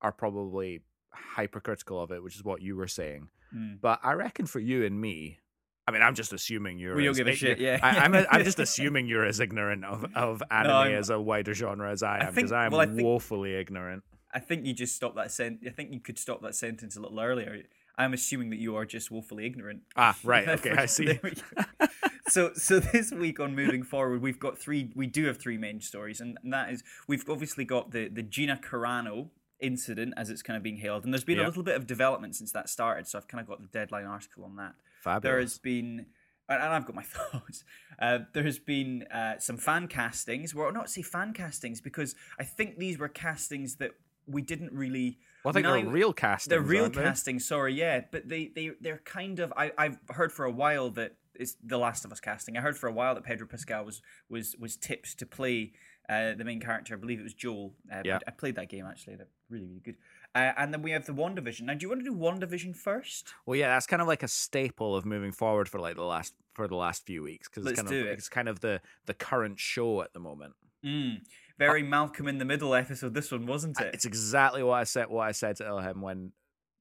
are 0.00 0.12
probably 0.12 0.80
hypercritical 1.12 2.00
of 2.00 2.10
it, 2.10 2.22
which 2.22 2.36
is 2.36 2.44
what 2.44 2.62
you 2.62 2.76
were 2.76 2.88
saying. 2.88 3.28
Mm. 3.54 3.80
But 3.80 4.00
I 4.02 4.12
reckon 4.12 4.46
for 4.46 4.60
you 4.60 4.84
and 4.84 5.00
me, 5.00 5.38
I 5.86 5.90
mean, 5.90 6.02
I'm 6.02 6.14
just 6.14 6.32
assuming 6.32 6.78
you're. 6.78 6.94
We 6.94 7.04
don't 7.04 7.12
as 7.12 7.16
give 7.18 7.26
a 7.28 7.34
shit, 7.34 7.58
yeah. 7.58 7.78
I, 7.82 7.98
I'm, 8.00 8.14
I'm 8.14 8.44
just 8.44 8.58
assuming 8.66 9.06
you're 9.06 9.24
as 9.24 9.40
ignorant 9.40 9.84
of, 9.84 10.04
of 10.14 10.42
anime 10.50 10.70
I'm- 10.72 10.92
as 10.94 11.10
a 11.10 11.20
wider 11.20 11.54
genre 11.54 11.90
as 11.90 12.02
I 12.02 12.16
I 12.18 12.24
am, 12.28 12.34
because 12.34 12.50
think- 12.50 12.52
I'm 12.52 12.72
well, 12.72 12.80
I 12.80 12.86
think- 12.86 13.02
woefully 13.02 13.54
ignorant. 13.54 14.04
I 14.32 14.40
think 14.40 14.66
you 14.66 14.74
just 14.74 14.94
stop 14.94 15.16
that 15.16 15.32
sent. 15.32 15.60
I 15.66 15.70
think 15.70 15.90
you 15.92 16.00
could 16.00 16.18
stop 16.18 16.42
that 16.42 16.54
sentence 16.54 16.96
a 16.96 17.00
little 17.00 17.18
earlier. 17.18 17.62
I'm 17.98 18.14
assuming 18.14 18.50
that 18.50 18.60
you 18.60 18.76
are 18.76 18.86
just 18.86 19.10
woefully 19.10 19.44
ignorant. 19.44 19.82
Ah, 19.96 20.16
right. 20.24 20.48
Okay, 20.48 20.70
I 20.70 20.86
see. 20.86 21.06
There 21.06 21.20
we 21.22 21.32
go. 21.32 21.86
so, 22.28 22.52
so 22.54 22.78
this 22.78 23.10
week 23.10 23.40
on 23.40 23.54
moving 23.54 23.82
forward, 23.82 24.22
we've 24.22 24.38
got 24.38 24.56
three. 24.56 24.92
We 24.94 25.06
do 25.06 25.26
have 25.26 25.38
three 25.38 25.58
main 25.58 25.80
stories, 25.80 26.20
and, 26.20 26.38
and 26.42 26.52
that 26.52 26.70
is 26.70 26.84
we've 27.08 27.28
obviously 27.28 27.64
got 27.64 27.90
the 27.90 28.08
the 28.08 28.22
Gina 28.22 28.58
Carano 28.62 29.28
incident 29.60 30.14
as 30.16 30.30
it's 30.30 30.42
kind 30.42 30.56
of 30.56 30.62
being 30.62 30.76
hailed, 30.76 31.04
and 31.04 31.12
there's 31.12 31.24
been 31.24 31.40
a 31.40 31.44
little 31.44 31.62
bit 31.62 31.76
of 31.76 31.86
development 31.86 32.36
since 32.36 32.52
that 32.52 32.68
started. 32.68 33.06
So 33.06 33.18
I've 33.18 33.28
kind 33.28 33.40
of 33.40 33.48
got 33.48 33.60
the 33.60 33.68
deadline 33.68 34.06
article 34.06 34.44
on 34.44 34.56
that. 34.56 34.74
Fabulous. 35.02 35.22
There 35.22 35.40
has 35.40 35.58
been, 35.58 36.06
and 36.48 36.62
and 36.62 36.72
I've 36.72 36.86
got 36.86 36.94
my 36.94 37.02
thoughts. 37.32 37.64
Uh, 38.00 38.20
there 38.32 38.44
has 38.44 38.58
been 38.58 39.02
uh, 39.12 39.38
some 39.38 39.56
fan 39.56 39.88
castings. 39.88 40.54
Well, 40.54 40.72
not 40.72 40.88
say 40.90 41.02
fan 41.02 41.32
castings 41.32 41.80
because 41.80 42.14
I 42.38 42.44
think 42.44 42.78
these 42.78 42.98
were 42.98 43.08
castings 43.08 43.76
that 43.76 43.92
we 44.26 44.42
didn't 44.42 44.72
really. 44.72 45.18
Well, 45.44 45.50
I 45.50 45.54
think 45.54 45.64
now- 45.64 45.72
they're 45.74 45.86
real 45.86 46.12
casting. 46.12 46.50
They're 46.50 46.60
real 46.60 46.88
they? 46.88 47.02
casting, 47.02 47.38
sorry, 47.38 47.74
yeah, 47.74 48.02
but 48.10 48.28
they 48.28 48.48
they 48.54 48.72
they're 48.80 49.02
kind 49.04 49.38
of. 49.40 49.52
I 49.56 49.72
I've 49.78 49.98
heard 50.10 50.32
for 50.32 50.44
a 50.44 50.50
while 50.50 50.90
that 50.90 51.16
it's 51.34 51.56
the 51.62 51.78
Last 51.78 52.04
of 52.04 52.12
Us 52.12 52.20
casting. 52.20 52.56
I 52.56 52.60
heard 52.60 52.76
for 52.76 52.88
a 52.88 52.92
while 52.92 53.14
that 53.14 53.24
Pedro 53.24 53.46
Pascal 53.46 53.84
was 53.84 54.02
was 54.28 54.56
was 54.58 54.76
tipped 54.76 55.18
to 55.18 55.26
play 55.26 55.72
uh, 56.08 56.34
the 56.34 56.44
main 56.44 56.60
character. 56.60 56.94
I 56.94 56.96
believe 56.98 57.20
it 57.20 57.24
was 57.24 57.34
Joel. 57.34 57.74
Uh, 57.92 58.02
Yeah. 58.04 58.18
I, 58.26 58.30
played 58.30 58.56
that 58.56 58.68
game 58.68 58.86
actually. 58.86 59.16
They're 59.16 59.28
really 59.50 59.66
really 59.66 59.80
good. 59.80 59.96
Uh, 60.34 60.52
and 60.56 60.72
then 60.72 60.82
we 60.82 60.90
have 60.90 61.06
the 61.06 61.12
WandaVision. 61.12 61.62
Now, 61.62 61.74
do 61.74 61.84
you 61.84 61.88
want 61.88 62.04
to 62.04 62.10
do 62.10 62.14
WandaVision 62.16 62.76
first? 62.76 63.32
Well, 63.46 63.56
yeah, 63.56 63.68
that's 63.68 63.86
kind 63.86 64.02
of 64.02 64.08
like 64.08 64.22
a 64.22 64.28
staple 64.28 64.94
of 64.94 65.06
moving 65.06 65.32
forward 65.32 65.68
for 65.68 65.80
like 65.80 65.96
the 65.96 66.04
last 66.04 66.34
for 66.54 66.68
the 66.68 66.76
last 66.76 67.06
few 67.06 67.22
weeks 67.22 67.48
because 67.48 67.66
it's 67.66 67.80
kind 67.80 67.88
of 67.88 68.06
it. 68.06 68.06
it's 68.08 68.28
kind 68.28 68.48
of 68.48 68.60
the 68.60 68.80
the 69.06 69.14
current 69.14 69.58
show 69.58 70.02
at 70.02 70.12
the 70.12 70.20
moment. 70.20 70.54
Mm. 70.84 71.20
Very 71.58 71.82
Malcolm 71.82 72.28
in 72.28 72.38
the 72.38 72.44
Middle 72.44 72.74
episode. 72.74 73.14
This 73.14 73.30
one 73.32 73.46
wasn't 73.46 73.80
it? 73.80 73.90
It's 73.94 74.04
exactly 74.04 74.62
what 74.62 74.74
I 74.74 74.84
said. 74.84 75.08
What 75.08 75.26
I 75.26 75.32
said 75.32 75.56
to 75.56 75.64
Ilham 75.64 76.00
when 76.00 76.32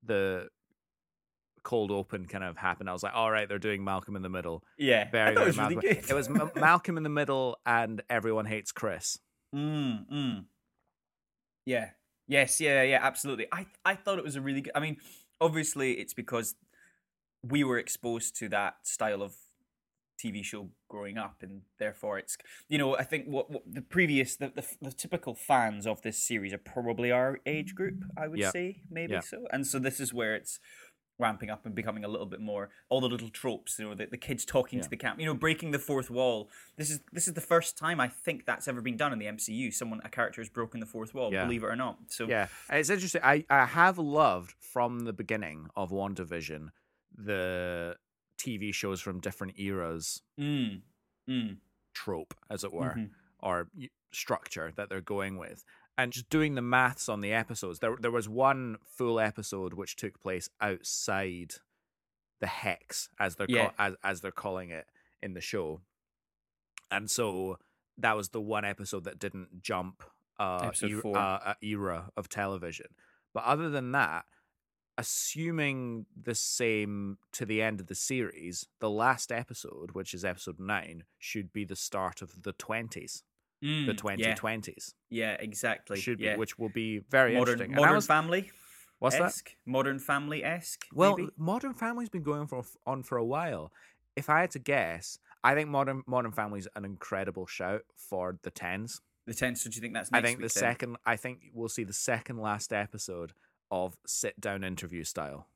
the 0.04 0.48
cold 1.64 1.92
open 1.92 2.26
kind 2.28 2.44
of 2.44 2.56
happened. 2.58 2.90
I 2.90 2.94
was 2.94 3.04
like, 3.04 3.14
all 3.16 3.30
right, 3.30 3.50
they're 3.50 3.60
doing 3.60 3.84
Malcolm 3.84 4.16
in 4.16 4.22
the 4.22 4.30
Middle. 4.30 4.64
yeah, 4.78 5.10
Very, 5.12 5.34
very 5.34 5.44
it 5.46 5.48
was 5.48 5.58
really 5.58 5.76
Malcolm. 5.76 5.94
good. 5.94 6.10
It 6.10 6.14
was 6.14 6.28
M- 6.30 6.52
Malcolm 6.56 6.96
in 6.98 7.04
the 7.04 7.10
Middle 7.10 7.58
and 7.66 8.02
Everyone 8.10 8.46
Hates 8.46 8.72
Chris. 8.72 9.20
Mm, 9.54 10.06
mm. 10.10 10.46
Yeah. 11.66 11.90
Yes. 12.28 12.62
Yeah. 12.62 12.84
Yeah. 12.84 13.00
Absolutely. 13.02 13.48
I 13.52 13.66
I 13.84 13.96
thought 13.96 14.18
it 14.20 14.24
was 14.24 14.36
a 14.36 14.42
really 14.42 14.62
good. 14.62 14.72
I 14.76 14.80
mean, 14.80 14.98
obviously, 15.42 15.94
it's 15.94 16.14
because 16.14 16.56
we 17.44 17.64
were 17.64 17.78
exposed 17.78 18.38
to 18.40 18.50
that 18.50 18.76
style 18.84 19.22
of 19.22 19.36
TV 20.18 20.44
show 20.44 20.70
growing 20.90 21.18
up, 21.18 21.38
and 21.44 21.62
therefore, 21.80 22.18
it's 22.20 22.38
you 22.70 22.78
know, 22.78 22.98
I 22.98 23.04
think 23.04 23.26
what, 23.28 23.50
what 23.52 23.64
the 23.72 23.82
previous 23.82 24.36
the, 24.36 24.52
the 24.56 24.66
the 24.82 24.92
typical 24.92 25.36
fans 25.36 25.86
of 25.88 26.02
this 26.02 26.18
series 26.22 26.54
are 26.54 26.58
probably 26.76 27.12
our 27.12 27.40
age 27.46 27.76
group. 27.76 28.04
I 28.18 28.28
would 28.28 28.40
Yeah. 28.40 28.52
say 28.52 28.82
maybe 28.90 29.14
Yeah. 29.14 29.22
so, 29.22 29.46
and 29.52 29.66
so 29.68 29.80
this 29.80 30.00
is 30.00 30.14
where 30.14 30.36
it's 30.36 30.60
ramping 31.20 31.50
up 31.50 31.66
and 31.66 31.74
becoming 31.74 32.04
a 32.06 32.08
little 32.08 32.28
bit 32.28 32.40
more 32.40 32.70
all 32.90 33.02
the 33.02 33.10
little 33.10 33.30
tropes 33.30 33.80
you 33.80 33.86
know 33.86 33.96
the, 33.96 34.06
the 34.06 34.18
kids 34.18 34.46
talking 34.46 34.78
Yeah. 34.78 34.84
to 34.84 34.90
the 34.92 34.98
camp 34.98 35.20
you 35.20 35.26
know 35.26 35.34
breaking 35.34 35.72
the 35.72 35.80
fourth 35.80 36.12
wall 36.12 36.48
this 36.78 36.92
is 36.92 37.00
this 37.12 37.28
is 37.28 37.34
the 37.34 37.42
first 37.42 37.76
time 37.76 38.00
i 38.00 38.08
think 38.08 38.46
that's 38.46 38.68
ever 38.68 38.82
been 38.82 38.98
done 38.98 39.12
in 39.14 39.18
the 39.18 39.26
mcu 39.26 39.74
someone 39.74 40.00
a 40.04 40.10
character 40.10 40.42
has 40.42 40.50
broken 40.60 40.80
the 40.80 40.86
fourth 40.86 41.16
wall 41.16 41.34
Yeah. 41.34 41.44
believe 41.46 41.64
it 41.64 41.72
or 41.74 41.76
not 41.76 41.98
so 42.10 42.28
Yeah, 42.28 42.50
it's 42.70 42.92
interesting. 42.92 43.22
I, 43.24 43.44
I 43.50 43.66
have 43.66 43.98
loved 43.98 44.54
from 44.60 44.92
the 45.06 45.14
beginning 45.22 45.70
of 45.76 45.90
WandaVision 45.90 46.70
the 47.18 47.96
TV 48.38 48.74
shows 48.74 49.02
from 49.02 49.20
different 49.20 49.60
eras 49.60 50.22
mm, 50.40 50.82
mm, 51.30 51.58
trope, 51.94 52.34
as 52.50 52.64
it 52.64 52.74
were, 52.74 52.96
mhm. 52.98 53.10
or 53.40 53.70
structure 54.12 54.72
that 54.76 54.90
they're 54.90 55.02
going 55.02 55.38
with. 55.38 55.64
And 55.98 56.14
just 56.14 56.30
doing 56.30 56.54
the 56.56 56.62
maths 56.62 57.10
on 57.10 57.22
the 57.22 57.34
episodes, 57.34 57.80
there 57.80 57.98
there 58.00 58.12
was 58.12 58.30
one 58.30 58.78
full 58.86 59.20
episode 59.20 59.74
which 59.74 59.96
took 59.96 60.20
place 60.22 60.50
outside 60.62 61.56
the 62.40 62.48
hex, 62.48 63.10
as 63.20 63.36
they're 63.36 63.48
Yeah. 63.50 63.70
ca- 63.70 63.74
as 63.80 63.96
as 64.04 64.22
they're 64.22 64.32
calling 64.32 64.70
it 64.70 64.88
in 65.24 65.34
the 65.34 65.42
show, 65.42 65.82
and 66.92 67.10
so 67.10 67.58
that 67.98 68.16
was 68.16 68.30
the 68.30 68.42
one 68.42 68.64
episode 68.64 69.06
that 69.06 69.18
didn't 69.18 69.64
jump 69.64 70.04
uh, 70.40 70.72
er- 70.84 71.18
uh, 71.18 71.56
era 71.64 72.12
of 72.16 72.30
television. 72.30 72.86
But 73.34 73.44
other 73.46 73.70
than 73.72 73.92
that, 73.94 74.26
assuming 74.98 76.06
the 76.22 76.36
same 76.36 77.18
to 77.34 77.46
the 77.46 77.62
end 77.62 77.80
of 77.80 77.88
the 77.88 77.96
series, 77.96 78.68
the 78.80 78.90
last 78.90 79.32
episode, 79.32 79.92
which 79.92 80.14
is 80.14 80.26
episode 80.26 80.60
nine, 80.60 81.04
should 81.18 81.54
be 81.54 81.64
the 81.66 81.76
start 81.76 82.22
of 82.22 82.44
the 82.44 82.54
twenties, 82.54 83.24
the 83.62 83.68
mm, 83.68 83.98
twenty 83.98 84.34
twenties. 84.34 84.94
yeah, 85.10 85.32
yeah 85.32 85.38
exactly 85.40 86.00
Should 86.00 86.20
yeah. 86.20 86.34
be, 86.34 86.40
which 86.40 86.58
will 86.60 86.70
be 86.70 87.00
very 87.10 87.36
modern 87.36 87.54
interesting. 87.54 87.76
Modern 87.76 87.96
was- 87.96 88.08
family 88.08 88.52
what's 89.00 89.18
that? 89.18 89.34
modern 89.66 90.00
family 90.00 90.44
esque 90.44 90.86
Well, 90.94 91.18
maybe? 91.18 91.30
Modern 91.38 91.74
Family's 91.74 92.10
been 92.10 92.24
going 92.24 92.48
for 92.48 92.64
on 92.86 93.04
for 93.04 93.18
a 93.18 93.26
while. 93.26 93.72
If 94.16 94.30
I 94.30 94.42
had 94.42 94.52
to 94.52 94.60
guess, 94.60 95.20
I 95.44 95.54
think 95.54 95.70
Modern 95.70 96.02
Modern 96.08 96.32
Family's 96.32 96.68
an 96.76 96.84
incredible 96.86 97.46
shout 97.46 97.82
for 97.96 98.38
the 98.44 98.52
tens. 98.52 99.02
the 99.28 99.34
tense 99.34 99.62
so 99.62 99.70
do 99.70 99.76
you 99.76 99.82
think 99.82 99.94
that's 99.94 100.10
I 100.12 100.22
think 100.22 100.38
the 100.40 100.44
then? 100.44 100.50
second. 100.50 100.98
I 101.06 101.16
think 101.18 101.52
we'll 101.54 101.70
see 101.70 101.84
the 101.84 101.94
second 101.94 102.38
last 102.38 102.74
episode 102.74 103.34
of 103.72 103.98
sit 104.06 104.40
down 104.40 104.64
interview 104.64 105.04
style. 105.04 105.48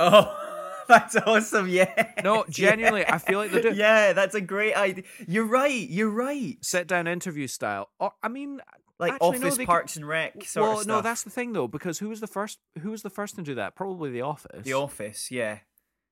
oh 0.00 0.50
that's 0.88 1.16
awesome 1.16 1.68
yeah 1.68 2.12
No, 2.22 2.44
genuinely, 2.50 3.06
I 3.08 3.18
feel 3.18 3.38
like 3.38 3.50
they're 3.50 3.62
doing- 3.62 3.76
yeah 3.76 4.12
that's 4.12 4.34
a 4.34 4.40
great 4.40 4.74
idea 4.76 5.04
you're 5.26 5.46
right 5.46 5.88
you're 5.88 6.10
right 6.10 6.58
Sit 6.62 6.86
down 6.86 7.06
interview 7.06 7.46
style. 7.46 7.88
Or 7.98 8.12
I 8.22 8.28
mean, 8.28 8.60
like 8.98 9.14
actually, 9.14 9.38
no, 9.38 9.46
office 9.46 9.56
they 9.56 9.64
could- 9.64 9.70
parks 9.70 9.96
and 9.96 10.06
rec 10.06 10.44
sort 10.44 10.68
well, 10.68 10.84
no, 10.84 11.00
that's 11.00 11.22
the 11.22 11.30
thing 11.30 11.52
though, 11.54 11.68
because 11.68 11.98
who 12.00 12.08
was 12.10 12.20
the 12.20 12.26
first? 12.26 12.58
Who 12.80 12.90
was 12.90 13.02
the 13.02 13.10
first 13.10 13.36
to 13.36 13.42
do 13.42 13.54
that? 13.54 13.74
Probably 13.74 14.10
The 14.10 14.20
Office. 14.22 14.64
the 14.64 14.74
office 14.74 15.30
yeah 15.30 15.58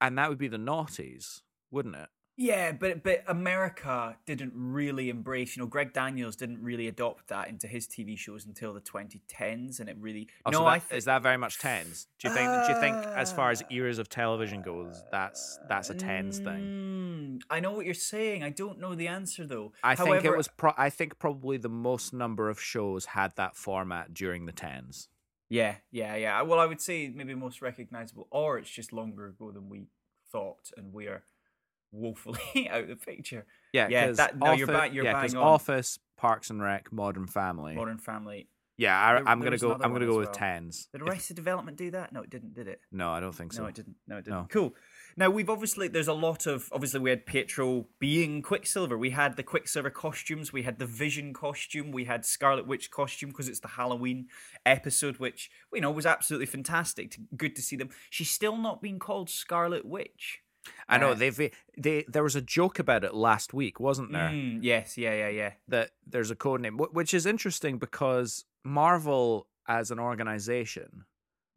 and 0.01 0.17
that 0.19 0.29
would 0.31 0.39
be 0.39 0.49
the 0.49 0.57
naughties, 0.57 1.43
wouldn't 1.71 1.95
it? 1.97 2.09
Yeah, 2.37 2.73
but 2.73 3.03
but 3.03 3.25
America 3.29 4.17
didn't 4.25 4.53
really 4.57 5.11
embrace. 5.11 5.55
You 5.55 5.63
know, 5.63 5.67
Greg 5.67 5.93
Daniels 5.93 6.35
didn't 6.35 6.63
really 6.63 6.89
adopt 6.89 7.29
that 7.29 7.49
into 7.49 7.67
his 7.67 7.87
TV 7.87 8.17
shows 8.17 8.47
until 8.47 8.73
the 8.73 8.81
2010s, 8.81 9.81
and 9.81 9.89
it 9.89 9.97
really. 10.01 10.29
Oh, 10.47 10.51
no, 10.51 10.59
so 10.59 10.67
I 10.67 10.79
that, 10.79 10.85
think 10.85 10.99
is 10.99 11.05
that 11.05 11.23
very 11.23 11.37
much 11.37 11.59
tens? 11.59 12.07
Do 12.19 12.29
you 12.29 12.35
think? 12.35 12.51
do 12.67 12.73
you 12.73 12.81
think, 12.81 12.97
as 12.97 13.33
far 13.33 13.51
as 13.51 13.61
Uh, 13.63 13.67
eras 13.71 13.99
of 13.99 14.09
television 14.09 14.63
goes, 14.63 15.05
that's 15.11 15.59
that's 15.69 15.91
a 15.91 15.95
tens 15.95 16.39
thing? 16.39 17.41
Mm, 17.41 17.43
I 17.51 17.61
know 17.61 17.73
what 17.73 17.85
you're 17.85 17.95
saying. 17.95 18.43
I 18.43 18.51
don't 18.51 18.81
know 18.81 18.95
the 18.95 19.09
answer 19.09 19.47
though. 19.47 19.73
I 19.83 19.95
think 19.95 20.25
it 20.25 20.35
was. 20.35 20.49
Pro- 20.49 20.75
I 20.79 20.89
think 20.89 21.19
probably 21.19 21.59
the 21.59 21.69
most 21.69 22.15
number 22.15 22.49
of 22.49 22.59
shows 22.59 23.05
had 23.05 23.37
that 23.37 23.57
format 23.57 24.15
during 24.15 24.47
the 24.47 24.53
tens. 24.53 25.09
Yeah, 25.51 25.77
yeah, 25.91 26.17
yeah. 26.17 26.41
Well, 26.41 26.59
I 26.59 26.65
would 26.65 26.81
say 26.81 27.13
maybe 27.15 27.35
most 27.35 27.61
recognizable, 27.61 28.27
or 28.31 28.57
it's 28.57 28.71
just 28.71 28.91
longer 28.91 29.27
ago 29.27 29.51
than 29.51 29.69
we 29.69 29.89
thought, 30.31 30.71
and 30.79 30.95
we 30.95 31.09
are 31.09 31.25
woefully 31.93 32.69
out 32.71 32.83
of 32.83 32.89
the 32.89 32.97
picture. 32.97 33.47
Yeah, 33.73 33.89
yeah. 33.89 34.11
that- 34.13 34.39
no, 34.39 34.53
you're 34.53 34.71
Office- 34.75 34.93
you're 34.93 35.05
yeah, 35.05 35.13
bang 35.23 35.37
on. 35.37 35.43
Office, 35.43 35.99
Parks 36.17 36.51
and 36.51 36.63
Rec, 36.63 36.93
Modern 36.93 37.27
Family. 37.27 37.75
Modern 37.75 37.99
Family. 37.99 38.49
yeah, 38.77 38.99
I, 38.99 39.31
I'm 39.31 39.41
gonna 39.41 39.59
go. 39.59 39.73
I'm 39.73 39.93
gonna 39.93 40.07
go 40.07 40.13
as 40.13 40.17
with 40.19 40.27
well. 40.29 40.35
tens. 40.35 40.89
Did 40.93 41.03
Arrested 41.03 41.37
Development 41.37 41.77
do 41.77 41.91
that? 41.93 42.13
No, 42.13 42.23
it 42.23 42.31
didn't. 42.31 42.55
Did 42.55 42.69
it? 42.69 42.81
no, 42.91 43.11
I 43.11 43.21
don't 43.21 43.35
think 43.35 43.53
so. 43.53 43.63
No, 43.63 43.69
it 43.69 43.75
didn't. 43.75 43.97
No, 44.07 44.17
it 44.19 44.25
didn't. 44.25 44.39
No. 44.41 44.47
Cool. 44.51 44.75
Now 45.15 45.29
we've 45.29 45.51
obviously 45.51 45.89
there's 45.89 46.09
a 46.09 46.15
lot 46.15 46.47
of 46.47 46.69
obviously 46.73 47.01
we 47.01 47.11
had 47.11 47.27
Pietro 47.27 47.87
being 47.99 48.41
Quicksilver. 48.41 48.97
We 48.97 49.11
had 49.11 49.37
the 49.37 49.43
Quicksilver 49.43 49.91
costumes. 49.91 50.53
We 50.55 50.63
had 50.63 50.79
the 50.79 50.87
Vision 50.87 51.35
costume. 51.35 51.93
We 51.93 52.05
had 52.05 52.25
Scarlet 52.25 52.67
Witch 52.67 52.91
costume 52.91 53.29
because 53.31 53.47
it's 53.49 53.61
the 53.61 53.69
Halloween 53.69 54.29
episode, 54.65 55.19
which 55.19 55.51
you 55.73 55.81
know 55.83 55.91
was 55.91 56.07
absolutely 56.07 56.47
fantastic. 56.47 57.19
Good 57.37 57.55
to 57.57 57.63
see 57.63 57.77
them. 57.77 57.91
She's 58.11 58.31
still 58.31 58.57
not 58.57 58.81
being 58.81 58.99
called 58.99 59.29
Scarlet 59.29 59.85
Witch. 59.85 60.41
I 60.89 60.99
know 60.99 61.15
they've 61.15 61.51
they 61.77 62.05
there 62.09 62.23
was 62.23 62.37
a 62.37 62.41
joke 62.43 62.79
about 62.79 63.05
it 63.05 63.15
last 63.15 63.53
week, 63.55 63.81
wasn't 63.81 64.13
there? 64.13 64.29
Mm, 64.31 64.59
yes. 64.63 64.97
Yeah. 64.97 65.15
Yeah. 65.15 65.29
Yeah. 65.29 65.53
That 65.69 65.91
there's 66.07 66.31
a 66.31 66.37
code 66.37 66.61
name, 66.61 66.79
which 66.79 67.15
is 67.15 67.27
interesting 67.27 67.79
because 67.79 68.45
Marvel 68.65 69.49
as 69.67 69.91
an 69.91 69.99
organization 69.99 71.05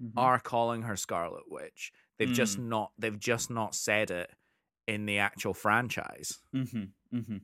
Mhm. 0.02 0.12
are 0.18 0.40
calling 0.40 0.84
her 0.84 0.96
Scarlet 0.98 1.44
Witch. 1.50 1.92
They've 2.18 2.32
just 2.32 2.58
Mm. 2.60 2.66
not 2.68 2.92
they've 2.98 3.20
just 3.20 3.50
not 3.50 3.76
said 3.76 4.12
it 4.12 4.32
in 4.88 5.06
the 5.06 5.18
actual 5.20 5.54
franchise. 5.54 6.40
Mhm. 6.54 6.92
Mhm. 7.14 7.42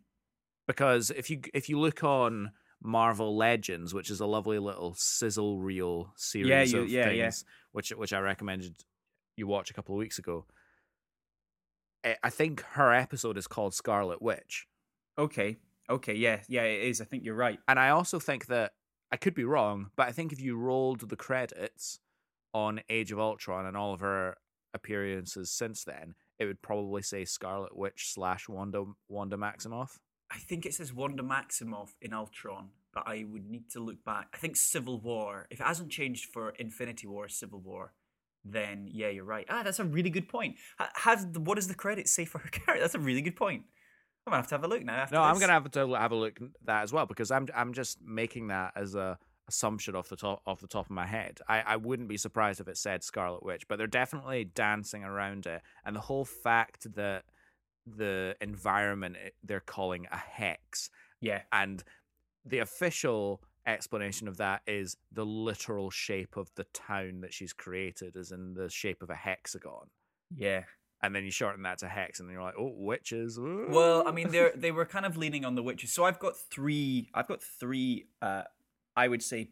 Because 0.67 1.09
if 1.11 1.29
you 1.29 1.41
if 1.53 1.69
you 1.69 1.79
look 1.79 2.03
on 2.03 2.51
Marvel 2.83 3.35
Legends, 3.37 3.93
which 3.93 4.09
is 4.09 4.19
a 4.19 4.25
lovely 4.25 4.57
little 4.59 4.93
sizzle 4.95 5.59
reel 5.59 6.13
series 6.17 6.73
you- 6.73 6.81
of 6.81 6.89
yeah, 6.89 7.09
yeah. 7.11 7.23
things, 7.25 7.45
which 7.71 7.89
which 7.91 8.13
I 8.13 8.19
recommended 8.19 8.83
you 9.35 9.47
watch 9.47 9.69
a 9.69 9.73
couple 9.73 9.95
of 9.95 9.99
weeks 9.99 10.17
ago. 10.19 10.45
I- 12.03 12.17
I 12.23 12.29
think 12.29 12.61
her 12.61 12.93
episode 12.93 13.37
is 13.37 13.47
called 13.47 13.73
Scarlet 13.73 14.21
Witch. 14.21 14.67
Okay. 15.17 15.57
Okay. 15.89 16.13
Yeah. 16.15 16.41
Yeah. 16.47 16.63
It 16.63 16.83
is. 16.87 17.01
I 17.01 17.05
think 17.05 17.23
you're 17.23 17.35
right. 17.35 17.59
And 17.67 17.79
I 17.79 17.89
also 17.89 18.19
think 18.19 18.47
that 18.47 18.73
I 19.11 19.17
could 19.17 19.33
be 19.33 19.43
wrong, 19.43 19.91
but 19.95 20.07
I 20.07 20.11
think 20.11 20.31
if 20.31 20.39
you 20.39 20.55
rolled 20.55 21.01
the 21.09 21.15
credits 21.17 21.99
on 22.53 22.81
Age 22.89 23.11
of 23.11 23.19
Ultron 23.19 23.65
and 23.65 23.75
all 23.75 23.93
of 23.93 23.99
her 23.99 24.37
appearances 24.73 25.51
since 25.51 25.83
then, 25.83 26.15
it 26.39 26.45
would 26.45 26.61
probably 26.61 27.01
say 27.01 27.25
Scarlet 27.25 27.75
Witch 27.77 28.13
slash 28.13 28.47
Wanda 28.49 28.85
Wanda 29.09 29.37
Maximoff. 29.37 29.97
I 30.31 30.37
think 30.37 30.65
it 30.65 30.73
says 30.73 30.93
Wanda 30.93 31.23
Maximoff 31.23 31.89
in 32.01 32.13
Ultron, 32.13 32.69
but 32.93 33.03
I 33.05 33.25
would 33.29 33.49
need 33.49 33.69
to 33.71 33.79
look 33.81 34.03
back. 34.05 34.29
I 34.33 34.37
think 34.37 34.55
Civil 34.55 34.99
War, 35.01 35.45
if 35.51 35.59
it 35.59 35.67
hasn't 35.67 35.91
changed 35.91 36.25
for 36.31 36.51
Infinity 36.51 37.05
War, 37.07 37.27
Civil 37.27 37.59
War, 37.59 37.93
then 38.45 38.87
yeah, 38.91 39.09
you're 39.09 39.23
right. 39.25 39.45
Ah, 39.49 39.63
that's 39.63 39.79
a 39.79 39.83
really 39.85 40.09
good 40.09 40.27
point. 40.27 40.55
Ha- 40.79 40.91
Has 40.95 41.25
what 41.37 41.55
does 41.55 41.67
the 41.67 41.75
credit 41.75 42.07
say 42.09 42.25
for 42.25 42.39
her 42.39 42.49
character? 42.51 42.81
That's 42.81 42.95
a 42.95 42.99
really 42.99 43.21
good 43.21 43.35
point. 43.35 43.63
I'm 44.25 44.31
gonna 44.31 44.37
have 44.41 44.47
to 44.49 44.55
have 44.55 44.63
a 44.63 44.67
look 44.67 44.83
now. 44.83 45.05
No, 45.11 45.21
I'm 45.21 45.39
gonna 45.39 45.53
have 45.53 45.69
to 45.71 45.93
have 45.95 46.11
a 46.11 46.15
look 46.15 46.39
at 46.41 46.47
that 46.65 46.83
as 46.83 46.93
well 46.93 47.05
because 47.05 47.31
I'm 47.31 47.47
I'm 47.55 47.73
just 47.73 47.99
making 48.01 48.47
that 48.47 48.73
as 48.75 48.95
a 48.95 49.17
assumption 49.47 49.95
off 49.95 50.07
the 50.09 50.15
top 50.15 50.41
off 50.45 50.61
the 50.61 50.67
top 50.67 50.85
of 50.85 50.91
my 50.91 51.05
head. 51.07 51.39
I, 51.47 51.61
I 51.61 51.75
wouldn't 51.77 52.07
be 52.07 52.17
surprised 52.17 52.61
if 52.61 52.67
it 52.67 52.77
said 52.77 53.03
Scarlet 53.03 53.43
Witch, 53.43 53.67
but 53.67 53.77
they're 53.77 53.87
definitely 53.87 54.45
dancing 54.45 55.03
around 55.03 55.45
it, 55.47 55.61
and 55.85 55.95
the 55.95 55.99
whole 56.01 56.25
fact 56.25 56.93
that 56.95 57.23
the 57.87 58.35
environment 58.41 59.17
they're 59.43 59.59
calling 59.59 60.05
a 60.11 60.17
hex 60.17 60.91
Yeah. 61.19 61.41
and 61.51 61.83
the 62.45 62.59
official 62.59 63.41
explanation 63.65 64.27
of 64.27 64.37
that 64.37 64.61
is 64.67 64.97
the 65.11 65.25
literal 65.25 65.89
shape 65.91 66.35
of 66.37 66.49
the 66.55 66.63
town 66.73 67.21
that 67.21 67.33
she's 67.33 67.53
created 67.53 68.15
is 68.15 68.31
in 68.31 68.53
the 68.55 68.69
shape 68.69 69.01
of 69.03 69.09
a 69.09 69.15
hexagon 69.15 69.87
Yeah. 70.35 70.63
and 71.03 71.13
then 71.15 71.23
you 71.25 71.31
shorten 71.31 71.63
that 71.63 71.77
to 71.79 71.87
hex 71.87 72.19
and 72.19 72.29
you're 72.31 72.41
like 72.41 72.55
oh 72.57 72.73
witches 72.75 73.37
Well, 73.39 74.07
I 74.07 74.11
mean, 74.11 74.31
they 74.31 74.49
they 74.55 74.71
were 74.71 74.85
kind 74.85 75.05
of 75.05 75.15
leaning 75.17 75.45
on 75.45 75.55
the 75.55 75.63
witches. 75.63 75.91
So 75.91 76.03
I've 76.05 76.19
got 76.19 76.35
three. 76.37 77.09
I've 77.13 77.27
got 77.27 77.41
three. 77.41 78.07
Uh, 78.21 78.43
I 78.95 79.07
would 79.07 79.23
say 79.23 79.49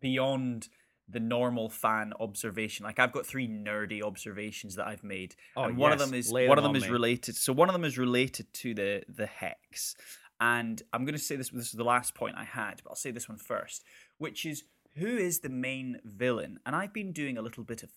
beyond 0.00 0.68
the 1.08 1.20
normal 1.20 1.68
fan 1.68 2.12
observation. 2.20 2.84
Like 2.84 2.98
I've 3.00 3.12
got 3.12 3.26
three 3.26 3.48
nerdy 3.48 4.02
observations 4.02 4.76
that 4.76 4.86
I've 4.86 5.02
made, 5.02 5.34
Oh, 5.56 5.64
and 5.64 5.76
one 5.76 5.92
of 5.92 5.98
them 5.98 6.14
is 6.14 6.30
Lay 6.30 6.46
one 6.48 6.56
of 6.58 6.62
them 6.62 6.72
them 6.72 6.82
on 6.82 6.84
is 6.84 6.88
me. 6.88 6.92
related. 6.92 7.36
So 7.36 7.52
one 7.52 7.68
of 7.68 7.72
them 7.72 7.84
is 7.84 7.98
related 7.98 8.52
to 8.54 8.74
the 8.74 9.02
the 9.08 9.26
hex, 9.26 9.96
and 10.40 10.82
I'm 10.92 11.04
going 11.04 11.14
to 11.14 11.18
say 11.18 11.36
this. 11.36 11.50
This 11.50 11.66
is 11.66 11.72
the 11.72 11.84
last 11.84 12.14
point 12.14 12.36
I 12.36 12.44
had, 12.44 12.80
but 12.82 12.90
I'll 12.90 12.96
say 12.96 13.10
this 13.10 13.28
one 13.28 13.38
first, 13.38 13.84
which 14.18 14.46
is 14.46 14.64
who 14.96 15.06
is 15.06 15.40
the 15.40 15.48
main 15.48 16.00
villain? 16.04 16.58
And 16.66 16.74
I've 16.74 16.92
been 16.92 17.12
doing 17.12 17.38
a 17.38 17.42
little 17.42 17.64
bit 17.64 17.82
of 17.82 17.90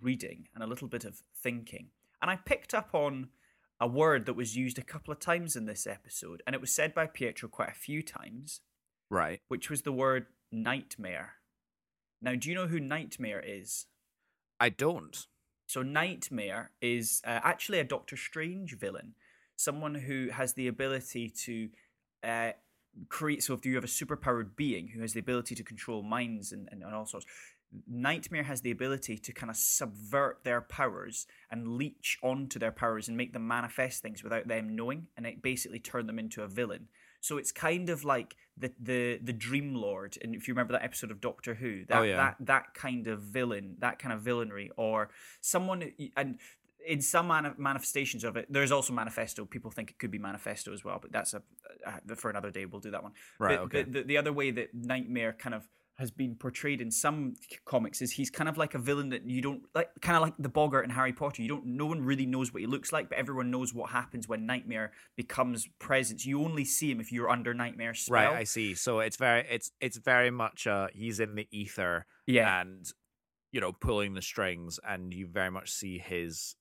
reading 0.00 0.48
and 0.54 0.64
a 0.64 0.66
little 0.66 0.88
bit 0.88 1.04
of 1.04 1.22
thinking, 1.36 1.88
and 2.20 2.30
I 2.30 2.36
picked 2.36 2.74
up 2.74 2.94
on 2.94 3.28
a 3.80 3.86
word 3.86 4.24
that 4.26 4.34
was 4.34 4.56
used 4.56 4.78
a 4.78 4.82
couple 4.82 5.12
of 5.12 5.20
times 5.20 5.56
in 5.56 5.66
this 5.66 5.86
episode, 5.86 6.42
and 6.46 6.54
it 6.54 6.60
was 6.60 6.72
said 6.72 6.94
by 6.94 7.06
Pietro 7.06 7.48
quite 7.48 7.70
a 7.70 7.74
few 7.74 8.02
times, 8.02 8.60
right 9.10 9.40
which 9.48 9.68
was 9.68 9.82
the 9.82 9.92
word 9.92 10.26
nightmare. 10.50 11.34
Now, 12.24 12.34
do 12.34 12.48
you 12.48 12.54
know 12.54 12.68
who 12.68 12.80
Nightmare 12.80 13.42
is? 13.46 13.86
i 14.58 14.70
don't 14.70 15.26
So, 15.66 15.82
Nightmare 15.82 16.70
is 16.80 17.20
uh, 17.26 17.40
actually 17.42 17.80
a 17.80 17.84
Doctor 17.84 18.16
Strange 18.16 18.78
villain, 18.78 19.14
someone 19.56 19.94
who 19.94 20.28
has 20.30 20.54
the 20.54 20.68
ability 20.68 21.30
to 21.44 21.68
uh, 22.22 22.52
create. 23.08 23.42
So, 23.42 23.54
if 23.54 23.64
you 23.66 23.74
have 23.74 23.84
a 23.84 23.88
superpowered 23.88 24.56
being 24.56 24.88
who 24.88 25.00
has 25.00 25.12
the 25.12 25.20
ability 25.20 25.54
to 25.56 25.62
control 25.62 26.02
minds 26.02 26.52
and, 26.52 26.68
and, 26.70 26.82
and 26.82 26.94
all 26.94 27.06
sorts, 27.06 27.26
Nightmare 27.88 28.44
has 28.44 28.60
the 28.60 28.70
ability 28.70 29.18
to 29.18 29.32
kind 29.32 29.50
of 29.50 29.56
subvert 29.56 30.44
their 30.44 30.60
powers 30.60 31.26
and 31.50 31.76
leech 31.76 32.18
onto 32.22 32.58
their 32.58 32.70
powers 32.70 33.08
and 33.08 33.16
make 33.16 33.32
them 33.32 33.48
manifest 33.48 34.00
things 34.02 34.22
without 34.22 34.46
them 34.46 34.76
knowing, 34.76 35.08
and 35.16 35.26
it 35.26 35.42
basically 35.42 35.80
turn 35.80 36.06
them 36.06 36.18
into 36.18 36.42
a 36.42 36.48
villain. 36.48 36.88
So 37.20 37.38
it's 37.38 37.52
kind 37.52 37.88
of 37.88 38.04
like 38.04 38.36
the 38.56 38.72
the 38.78 39.18
the 39.22 39.32
Dream 39.32 39.74
Lord, 39.74 40.16
and 40.22 40.34
if 40.34 40.46
you 40.46 40.54
remember 40.54 40.74
that 40.74 40.84
episode 40.84 41.10
of 41.10 41.20
Doctor 41.20 41.54
Who, 41.54 41.84
that 41.86 41.98
Oh, 41.98 42.02
yeah. 42.02 42.16
that 42.16 42.36
that 42.40 42.74
kind 42.74 43.06
of 43.06 43.22
villain, 43.22 43.76
that 43.80 43.98
kind 43.98 44.12
of 44.12 44.20
villainry, 44.22 44.68
or 44.76 45.08
someone 45.40 45.90
and 46.16 46.38
in 46.86 47.00
some 47.00 47.28
mani- 47.28 47.54
manifestations 47.56 48.24
of 48.24 48.36
it, 48.36 48.46
there's 48.50 48.72
also 48.72 48.92
Mephisto. 48.92 49.44
People 49.44 49.70
think 49.70 49.90
it 49.90 49.98
could 49.98 50.10
be 50.10 50.18
Mephisto 50.18 50.72
as 50.72 50.84
well, 50.84 50.98
but 51.00 51.12
that's 51.12 51.34
a 51.34 51.42
uh, 51.86 52.14
for 52.14 52.30
another 52.30 52.50
day. 52.50 52.64
We'll 52.66 52.80
do 52.80 52.90
that 52.90 53.02
one. 53.02 53.12
Right, 53.38 53.58
But 53.58 53.64
okay. 53.64 53.82
The, 53.82 53.90
the, 53.90 54.02
the 54.02 54.18
other 54.18 54.32
way 54.32 54.50
that 54.50 54.74
Nightmare 54.74 55.32
kind 55.32 55.54
of 55.54 55.68
has 55.96 56.10
been 56.10 56.34
portrayed 56.34 56.80
in 56.80 56.90
some 56.90 57.34
comics 57.64 58.02
is 58.02 58.10
he's 58.10 58.28
kind 58.28 58.48
of 58.48 58.58
like 58.58 58.74
a 58.74 58.78
villain 58.78 59.10
that 59.10 59.28
you 59.28 59.40
don't 59.40 59.62
like, 59.74 59.88
kind 60.02 60.16
of 60.16 60.22
like 60.22 60.34
the 60.38 60.48
Boggart 60.48 60.84
in 60.84 60.90
Harry 60.90 61.12
Potter. 61.12 61.40
You 61.40 61.48
don't, 61.48 61.66
no 61.66 61.86
one 61.86 62.04
really 62.04 62.26
knows 62.26 62.52
what 62.52 62.60
he 62.60 62.66
looks 62.66 62.92
like, 62.92 63.08
but 63.08 63.18
everyone 63.18 63.50
knows 63.50 63.72
what 63.72 63.90
happens 63.90 64.26
when 64.26 64.44
Nightmare 64.44 64.92
becomes 65.16 65.68
presence. 65.78 66.26
You 66.26 66.42
only 66.42 66.64
see 66.64 66.90
him 66.90 67.00
if 67.00 67.12
you're 67.12 67.30
under 67.30 67.54
Nightmare 67.54 67.94
spell. 67.94 68.14
right 68.14 68.32
i 68.32 68.44
see 68.44 68.74
so 68.74 68.98
it's 69.00 69.16
very 69.16 69.46
it's 69.48 69.70
it's 69.80 69.96
very 69.96 70.30
much 70.30 70.66
uh 70.66 70.88
he's 70.92 71.20
in 71.20 71.36
the 71.36 71.46
ether 71.52 72.06
yeah, 72.26 72.60
and 72.60 72.86
you 73.52 73.60
know 73.60 73.72
pulling 73.72 74.14
the 74.14 74.22
strings 74.22 74.80
and 74.86 75.14
you 75.14 75.28
very 75.28 75.50
much 75.50 75.70
see 75.70 75.98
his 75.98 76.56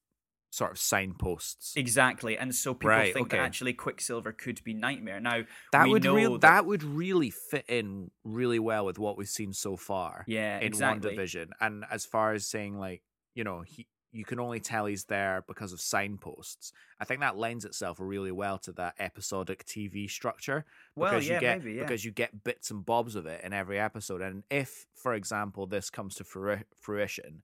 sort 0.54 0.72
of 0.72 0.78
signposts 0.78 1.74
exactly. 1.76 2.38
And 2.38 2.54
so 2.54 2.76
people 2.76 2.92
Right, 2.92 3.12
think 3.14 3.32
that 3.32 3.40
actually 3.40 3.74
Quicksilver 3.74 4.32
could 4.32 4.64
be 4.64 4.76
Nightmare. 4.76 5.20
Now 5.20 5.42
that 5.72 5.88
would 5.88 6.04
know 6.04 6.34
that- 6.38 6.42
that 6.42 6.66
would 6.68 6.84
really 6.84 7.32
fit 7.32 7.66
in 7.68 8.12
really 8.24 8.60
well 8.60 8.86
with 8.86 9.00
what 9.00 9.18
we've 9.18 9.28
seen 9.28 9.54
so 9.54 9.76
far 9.76 10.24
yeah, 10.28 10.60
in 10.60 10.68
exactly. 10.68 11.18
WandaVision 11.18 11.48
and 11.60 11.86
as 11.90 12.06
far 12.06 12.34
as 12.34 12.46
saying 12.46 12.78
like 12.78 13.02
you 13.34 13.44
know 13.44 13.62
he 13.62 13.88
you 14.12 14.24
can 14.24 14.40
only 14.40 14.60
tell 14.60 14.86
he's 14.86 15.06
there 15.06 15.44
because 15.48 15.74
of 15.74 15.82
signposts 15.82 16.72
i 17.00 17.04
think 17.06 17.20
that 17.22 17.36
lends 17.36 17.66
itself 17.66 17.98
really 18.00 18.32
well 18.32 18.60
to 18.60 18.72
that 18.72 18.94
episodic 19.00 19.66
tv 19.66 20.08
structure 20.08 20.66
Well, 20.96 21.14
because 21.14 21.28
yeah, 21.28 21.34
you 21.36 21.40
get 21.42 21.58
maybe, 21.64 21.74
yeah. 21.74 21.82
because 21.82 22.06
you 22.06 22.12
get 22.12 22.44
bits 22.44 22.70
and 22.70 22.86
bobs 22.86 23.16
of 23.16 23.26
it 23.26 23.44
in 23.44 23.54
every 23.54 23.80
episode 23.80 24.22
and 24.22 24.44
if 24.52 24.86
for 24.94 25.16
example 25.16 25.66
this 25.66 25.90
comes 25.90 26.14
to 26.16 26.24
fruition 26.80 27.42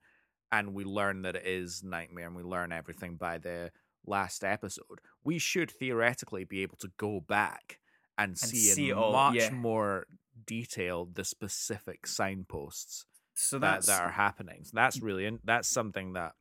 and 0.52 0.74
we 0.74 0.84
learn 0.84 1.22
that 1.24 1.36
it 1.36 1.46
is 1.46 1.84
nightmare 1.84 2.28
and 2.28 2.36
we 2.36 2.44
learn 2.44 2.72
everything 2.72 3.16
by 3.16 3.38
the 3.38 3.72
last 4.06 4.44
episode 4.44 5.02
we 5.24 5.38
should 5.38 5.70
theoretically 5.70 6.44
be 6.44 6.62
able 6.62 6.78
to 6.78 6.90
go 6.98 7.20
back 7.20 7.80
and, 8.18 8.38
see, 8.38 8.58
see 8.58 8.90
in 8.90 8.98
all, 8.98 9.14
much 9.14 9.36
yeah. 9.36 9.50
more 9.52 10.06
detail 10.46 11.08
the 11.14 11.24
specific 11.24 12.06
signposts 12.06 13.06
so 13.34 13.58
that, 13.60 13.86
that 13.86 14.02
are 14.02 14.12
happening. 14.12 14.64
So 14.64 14.72
that's 14.74 15.02
really 15.02 15.38
that's 15.46 15.70
something 15.70 16.14
that 16.14 16.34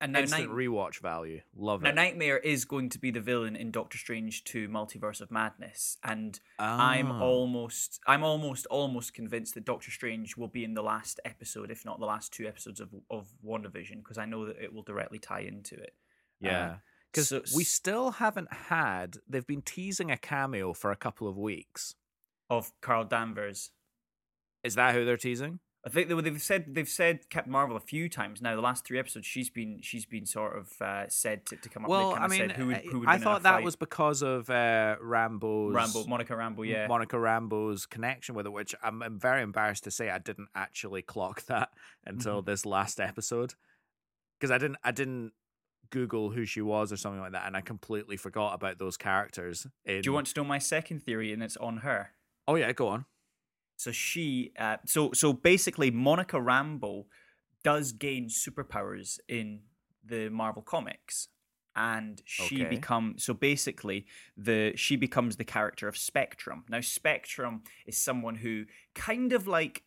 And 0.00 0.12
now, 0.12 0.18
Instant 0.20 0.48
Night- 0.50 0.54
rewatch 0.54 0.98
value. 1.00 1.40
Love 1.56 1.80
it. 1.80 1.84
now 1.84 1.90
it. 1.90 1.94
Nightmare 1.94 2.36
is 2.38 2.66
going 2.66 2.90
to 2.90 2.98
be 2.98 3.10
the 3.10 3.20
villain 3.20 3.56
in 3.56 3.70
Doctor 3.70 3.96
Strange 3.96 4.44
2 4.44 4.68
Multiverse 4.68 5.22
of 5.22 5.30
Madness. 5.30 5.96
And 6.04 6.38
I'm 6.58 7.10
Ah. 7.10 7.20
almost 7.22 8.00
I'm 8.06 8.22
almost 8.22 8.66
almost 8.66 9.14
convinced 9.14 9.54
that 9.54 9.64
Doctor 9.64 9.90
Strange 9.90 10.36
will 10.36 10.48
be 10.48 10.64
in 10.64 10.74
the 10.74 10.82
last 10.82 11.18
episode, 11.24 11.70
if 11.70 11.84
not 11.86 11.98
the 11.98 12.04
last 12.06 12.30
two 12.32 12.46
episodes 12.46 12.78
of 12.80 12.94
of 13.10 13.32
WandaVision, 13.42 13.96
because 13.98 14.18
I 14.18 14.26
know 14.26 14.44
that 14.44 14.56
it 14.62 14.74
will 14.74 14.82
directly 14.82 15.18
tie 15.18 15.40
into 15.40 15.74
it. 15.76 15.94
Yeah. 16.40 16.80
Because 17.10 17.28
so- 17.30 17.42
we 17.56 17.64
still 17.64 18.10
haven't 18.12 18.52
had. 18.52 19.16
They've 19.26 19.46
been 19.46 19.62
teasing 19.62 20.10
a 20.10 20.18
cameo 20.18 20.74
for 20.74 20.90
a 20.92 20.96
couple 20.96 21.26
of 21.26 21.38
weeks. 21.38 21.94
Of 22.50 22.78
Carol 22.82 23.04
Danvers. 23.04 23.70
Is 24.62 24.74
that 24.74 24.94
who 24.94 25.06
they're 25.06 25.16
teasing? 25.16 25.60
I 25.86 25.88
think 25.88 26.08
they, 26.08 26.20
they've 26.20 26.42
said 26.42 26.74
they've 26.74 26.88
said 26.88 27.30
Captain 27.30 27.52
Marvel 27.52 27.76
a 27.76 27.80
few 27.80 28.08
times 28.08 28.42
now. 28.42 28.56
The 28.56 28.60
last 28.60 28.84
three 28.84 28.98
episodes, 28.98 29.24
she's 29.24 29.48
been 29.48 29.78
she's 29.82 30.04
been 30.04 30.26
sort 30.26 30.58
of 30.58 30.72
uh, 30.82 31.08
said 31.08 31.46
to, 31.46 31.56
to 31.56 31.68
come 31.68 31.84
up. 31.84 31.90
Well, 31.90 32.14
I 32.18 32.26
mean, 32.26 32.40
said 32.40 32.52
who 32.52 32.66
would, 32.66 32.76
I- 32.76 32.84
who 32.90 32.98
would 33.00 33.08
I 33.08 33.12
win 33.12 33.16
in 33.16 33.22
a 33.22 33.24
thought 33.24 33.42
that 33.44 33.52
fight. 33.54 33.64
was 33.64 33.76
because 33.76 34.20
of 34.22 34.50
uh, 34.50 34.96
Rambeau's 35.00 35.74
Rambeau, 35.76 36.08
Monica 36.08 36.32
Rambeau. 36.34 36.66
Yeah, 36.68 36.88
Monica 36.88 37.14
Rambeau's 37.16 37.86
connection 37.86 38.34
with 38.34 38.46
it, 38.46 38.52
which 38.52 38.74
I'm, 38.82 39.00
I'm 39.00 39.20
very 39.20 39.42
embarrassed 39.42 39.84
to 39.84 39.92
say 39.92 40.10
I 40.10 40.18
didn't 40.18 40.48
actually 40.56 41.02
clock 41.02 41.46
that 41.46 41.68
until 42.04 42.38
Mm-hmm. 42.40 42.50
this 42.50 42.66
last 42.66 42.98
episode 42.98 43.54
because 44.40 44.50
I 44.50 44.58
didn't 44.58 44.78
I 44.82 44.90
didn't 44.90 45.32
Google 45.90 46.30
who 46.30 46.44
she 46.46 46.60
was 46.62 46.92
or 46.92 46.96
something 46.96 47.20
like 47.20 47.30
that, 47.30 47.46
and 47.46 47.56
I 47.56 47.60
completely 47.60 48.16
forgot 48.16 48.54
about 48.54 48.80
those 48.80 48.96
characters. 48.96 49.68
In... 49.84 50.00
Do 50.00 50.08
you 50.08 50.12
want 50.12 50.26
to 50.26 50.40
know 50.40 50.44
my 50.44 50.58
second 50.58 51.04
theory? 51.04 51.32
And 51.32 51.44
it's 51.44 51.56
on 51.58 51.76
her. 51.78 52.10
Oh 52.48 52.56
yeah, 52.56 52.72
go 52.72 52.88
on. 52.88 53.04
So 53.76 53.92
she, 53.92 54.52
uh, 54.58 54.78
so 54.86 55.12
so 55.12 55.32
basically, 55.32 55.90
Monica 55.90 56.36
Rambeau 56.38 57.04
does 57.62 57.92
gain 57.92 58.28
superpowers 58.28 59.18
in 59.28 59.60
the 60.04 60.30
Marvel 60.30 60.62
comics, 60.62 61.28
and 61.74 62.22
she 62.24 62.62
Okay. 62.62 62.70
become 62.70 63.14
so 63.18 63.34
basically 63.34 64.06
the 64.36 64.72
she 64.76 64.96
becomes 64.96 65.36
the 65.36 65.44
character 65.44 65.88
of 65.88 65.96
Spectrum. 65.96 66.64
Now, 66.68 66.80
Spectrum 66.80 67.62
is 67.86 67.98
someone 67.98 68.36
who 68.36 68.64
kind 68.94 69.32
of 69.32 69.46
like 69.46 69.82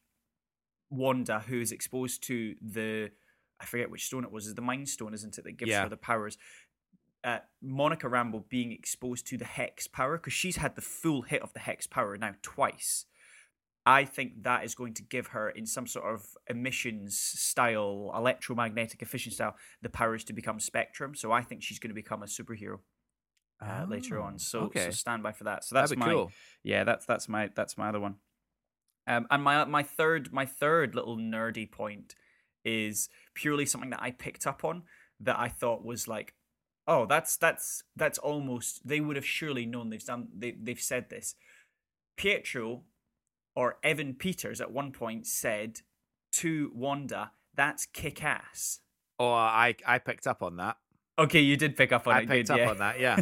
Wanda, 0.92 1.40
who 1.48 1.60
is 1.60 1.72
exposed 1.72 2.24
to 2.24 2.56
the 2.62 3.12
I 3.60 3.66
forget 3.66 3.90
which 3.90 4.06
stone 4.06 4.24
it 4.24 4.32
was. 4.32 4.48
Is 4.48 4.56
the 4.56 4.62
Mind 4.62 4.88
Stone, 4.88 5.14
isn't 5.14 5.38
it, 5.38 5.44
that 5.44 5.58
gives 5.58 5.72
Yeah. 5.72 5.84
her 5.84 5.90
the 5.90 5.98
powers? 5.98 6.38
Uh, 7.24 7.40
Monica 7.62 8.08
Rambeau 8.08 8.48
being 8.48 8.72
exposed 8.72 9.28
to 9.28 9.38
the 9.38 9.44
Hex 9.44 9.88
power 9.88 10.18
because 10.18 10.32
she's 10.32 10.56
had 10.56 10.76
the 10.76 10.82
full 10.82 11.24
hit 11.24 11.42
of 11.42 11.52
the 11.52 11.60
Hex 11.60 11.86
power 11.86 12.18
now 12.18 12.36
twice. 12.42 13.06
I 13.90 14.06
think 14.06 14.44
that 14.44 14.66
is 14.66 14.76
going 14.76 14.94
to 14.96 15.02
give 15.02 15.28
her, 15.28 15.50
in 15.50 15.66
some 15.66 15.88
sort 15.88 16.14
of 16.14 16.24
emissions 16.48 17.18
style, 17.18 18.12
electromagnetic 18.16 19.02
efficient 19.02 19.34
style, 19.34 19.56
the 19.82 19.90
powers 19.90 20.24
to 20.26 20.34
become 20.34 20.60
Spectrum. 20.60 21.16
So 21.16 21.32
I 21.32 21.42
think 21.42 21.64
she's 21.64 21.80
going 21.80 21.90
to 21.90 21.96
become 21.96 22.22
a 22.22 22.28
superhero 22.28 22.78
uh, 23.60 23.86
later 23.90 24.22
on. 24.22 24.34
Oh, 24.36 24.38
So, 24.38 24.60
okay, 24.66 24.86
so 24.86 24.92
stand 24.92 25.24
by 25.24 25.32
for 25.32 25.46
that. 25.46 25.64
So 25.64 25.74
that's 25.74 25.96
my 25.96 26.06
cool. 26.06 26.32
yeah. 26.62 26.84
That's 26.84 27.08
that's 27.08 27.28
my 27.28 27.50
that's 27.56 27.80
my 27.80 27.90
other 27.90 28.00
one. 28.00 28.18
Um, 29.08 29.26
and 29.32 29.44
my 29.44 29.66
my 29.66 29.82
third 29.82 30.32
my 30.32 30.46
third 30.46 30.94
little 30.94 31.18
nerdy 31.18 31.70
point 31.70 32.14
is 32.64 33.10
purely 33.34 33.66
something 33.66 33.90
that 33.90 34.04
I 34.04 34.12
picked 34.12 34.46
up 34.46 34.64
on 34.64 34.84
that 35.20 35.40
I 35.40 35.48
thought 35.48 35.84
was 35.84 36.08
like, 36.08 36.36
oh, 36.86 37.08
that's 37.08 37.38
that's 37.38 37.84
that's 37.96 38.20
almost 38.20 38.88
they 38.88 39.00
would 39.00 39.16
have 39.16 39.26
surely 39.26 39.66
known 39.66 39.90
they've 39.90 40.06
done 40.06 40.28
they 40.38 40.52
they've 40.52 40.80
said 40.80 41.10
this. 41.10 41.34
Pietro 42.18 42.84
or 43.60 43.76
Evan 43.84 44.14
Peters 44.14 44.62
at 44.62 44.72
one 44.72 44.94
point 44.94 45.28
said 45.28 45.82
to 46.32 46.72
Wanda, 46.74 47.32
"That's 47.54 47.86
kick 47.86 48.24
ass." 48.24 48.80
Oh, 49.20 49.34
I 49.34 49.76
I 49.86 50.00
picked 50.00 50.28
up 50.28 50.42
on 50.42 50.56
that. 50.56 50.78
Okay, 51.20 51.42
you 51.42 51.58
did 51.58 51.76
pick 51.76 51.92
up 51.92 52.08
on 52.08 52.14
I 52.16 52.22
it. 52.22 52.30
picked 52.30 52.48
good, 52.48 52.54
up 52.54 52.60
yeah. 52.60 52.70
on 52.70 52.78
that. 52.78 53.00
Yeah, 53.02 53.20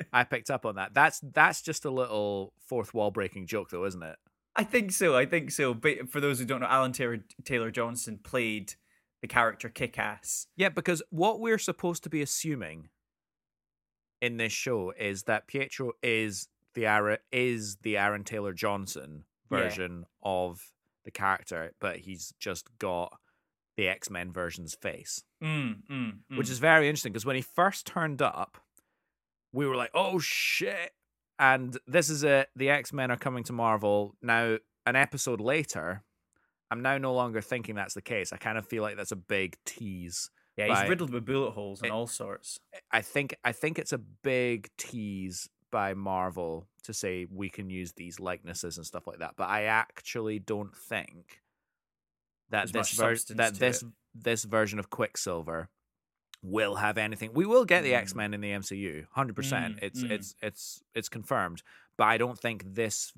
I 0.14 0.24
picked 0.24 0.50
up 0.50 0.64
on 0.64 0.76
that. 0.76 0.94
That's 0.94 1.20
that's 1.20 1.60
just 1.60 1.84
a 1.84 1.90
little 1.90 2.54
fourth 2.58 2.94
wall 2.94 3.10
breaking 3.10 3.48
joke, 3.48 3.68
though, 3.68 3.84
isn't 3.84 4.02
it? 4.02 4.16
I 4.56 4.64
think 4.64 4.92
so. 4.92 5.14
I 5.14 5.26
think 5.26 5.50
so. 5.50 5.74
But 5.74 6.08
for 6.08 6.22
those 6.22 6.38
who 6.38 6.46
don't 6.46 6.60
know, 6.60 6.68
Aaron 6.70 6.92
Taylor 6.92 7.18
Taylor 7.44 7.70
Johnson 7.70 8.18
played 8.24 8.72
the 9.20 9.28
character 9.28 9.68
Kick 9.68 9.98
Ass. 9.98 10.46
Yeah, 10.56 10.70
because 10.70 11.02
what 11.10 11.38
we're 11.38 11.58
supposed 11.58 12.02
to 12.04 12.08
be 12.08 12.22
assuming 12.22 12.88
in 14.22 14.38
this 14.38 14.54
show 14.54 14.94
is 14.98 15.24
that 15.24 15.46
Pietro 15.46 15.92
is 16.02 16.48
the 16.72 16.86
Aaron 16.86 17.18
is 17.30 17.76
the 17.82 17.98
Aaron 17.98 18.24
Taylor 18.24 18.54
Johnson 18.54 19.24
Yeah. 19.50 19.58
version 19.58 20.06
of 20.22 20.60
the 21.04 21.10
character, 21.10 21.72
but 21.80 21.98
he's 21.98 22.32
just 22.38 22.66
got 22.78 23.18
the 23.76 23.88
X 23.88 24.10
Men 24.10 24.32
version's 24.32 24.74
face, 24.74 25.22
Mm, 25.42 25.82
mm, 25.90 26.12
which 26.36 26.48
mm. 26.48 26.50
is 26.50 26.58
very 26.58 26.88
interesting. 26.88 27.12
Because 27.12 27.26
when 27.26 27.36
he 27.36 27.42
first 27.42 27.86
turned 27.86 28.22
up, 28.22 28.58
we 29.52 29.66
were 29.66 29.76
like, 29.76 29.90
"Oh 29.94 30.18
shit!" 30.18 30.92
And 31.38 31.76
this 31.86 32.08
is 32.08 32.24
it. 32.24 32.48
The 32.56 32.70
X 32.70 32.92
Men 32.92 33.10
are 33.10 33.16
coming 33.18 33.44
to 33.44 33.52
Marvel 33.52 34.14
now. 34.22 34.58
An 34.86 34.94
episode 34.96 35.40
later, 35.40 36.04
I'm 36.70 36.80
now 36.80 36.96
no 36.96 37.12
longer 37.12 37.40
thinking 37.40 37.74
that's 37.74 37.94
the 37.94 38.02
case. 38.02 38.32
I 38.32 38.36
kind 38.36 38.56
of 38.56 38.66
feel 38.68 38.82
like 38.82 38.96
that's 38.96 39.10
a 39.12 39.16
big 39.16 39.56
tease 39.66 40.30
yeah, 40.56 40.80
he's 40.80 40.88
riddled 40.88 41.12
with 41.12 41.26
bullet 41.26 41.50
holes 41.50 41.80
and 41.82 41.88
it- 41.88 41.92
all 41.92 42.06
sorts. 42.06 42.58
I 42.90 43.02
think 43.02 43.34
I 43.44 43.52
think 43.52 43.78
it's 43.78 43.92
a 43.92 43.98
big 43.98 44.70
tease 44.78 45.48
by 45.70 45.94
Marvel 45.94 46.66
to 46.84 46.92
say 46.94 47.26
we 47.30 47.48
can 47.48 47.68
use 47.70 47.92
these 47.92 48.20
likenesses 48.20 48.76
and 48.76 48.86
stuff 48.86 49.06
like 49.06 49.18
that. 49.18 49.34
But 49.36 49.48
I 49.48 49.64
actually 49.64 50.38
don't 50.38 50.74
think 50.76 51.40
that 52.50 52.72
There's 52.72 52.96
this 52.96 53.28
ver- 53.28 53.34
that 53.34 53.54
this 53.56 53.82
it. 53.82 53.88
this 54.14 54.44
version 54.44 54.78
of 54.78 54.88
Quicksilver 54.90 55.68
will 56.42 56.76
have 56.76 56.96
anything. 56.98 57.32
We 57.34 57.44
will 57.46 57.64
get 57.64 57.82
the 57.82 57.92
Mm. 57.92 57.98
X 57.98 58.14
Men 58.14 58.34
in 58.34 58.40
the 58.40 58.50
MCU, 58.52 59.06
hundred 59.10 59.34
percent. 59.36 59.76
Mm, 59.76 59.82
It's 59.82 60.02
mm. 60.02 60.10
it's 60.10 60.34
it's 60.40 60.82
it's 60.94 61.08
confirmed. 61.08 61.62
But 61.96 62.04
I 62.04 62.18
don't 62.18 62.38
think 62.38 62.62
this 62.74 63.12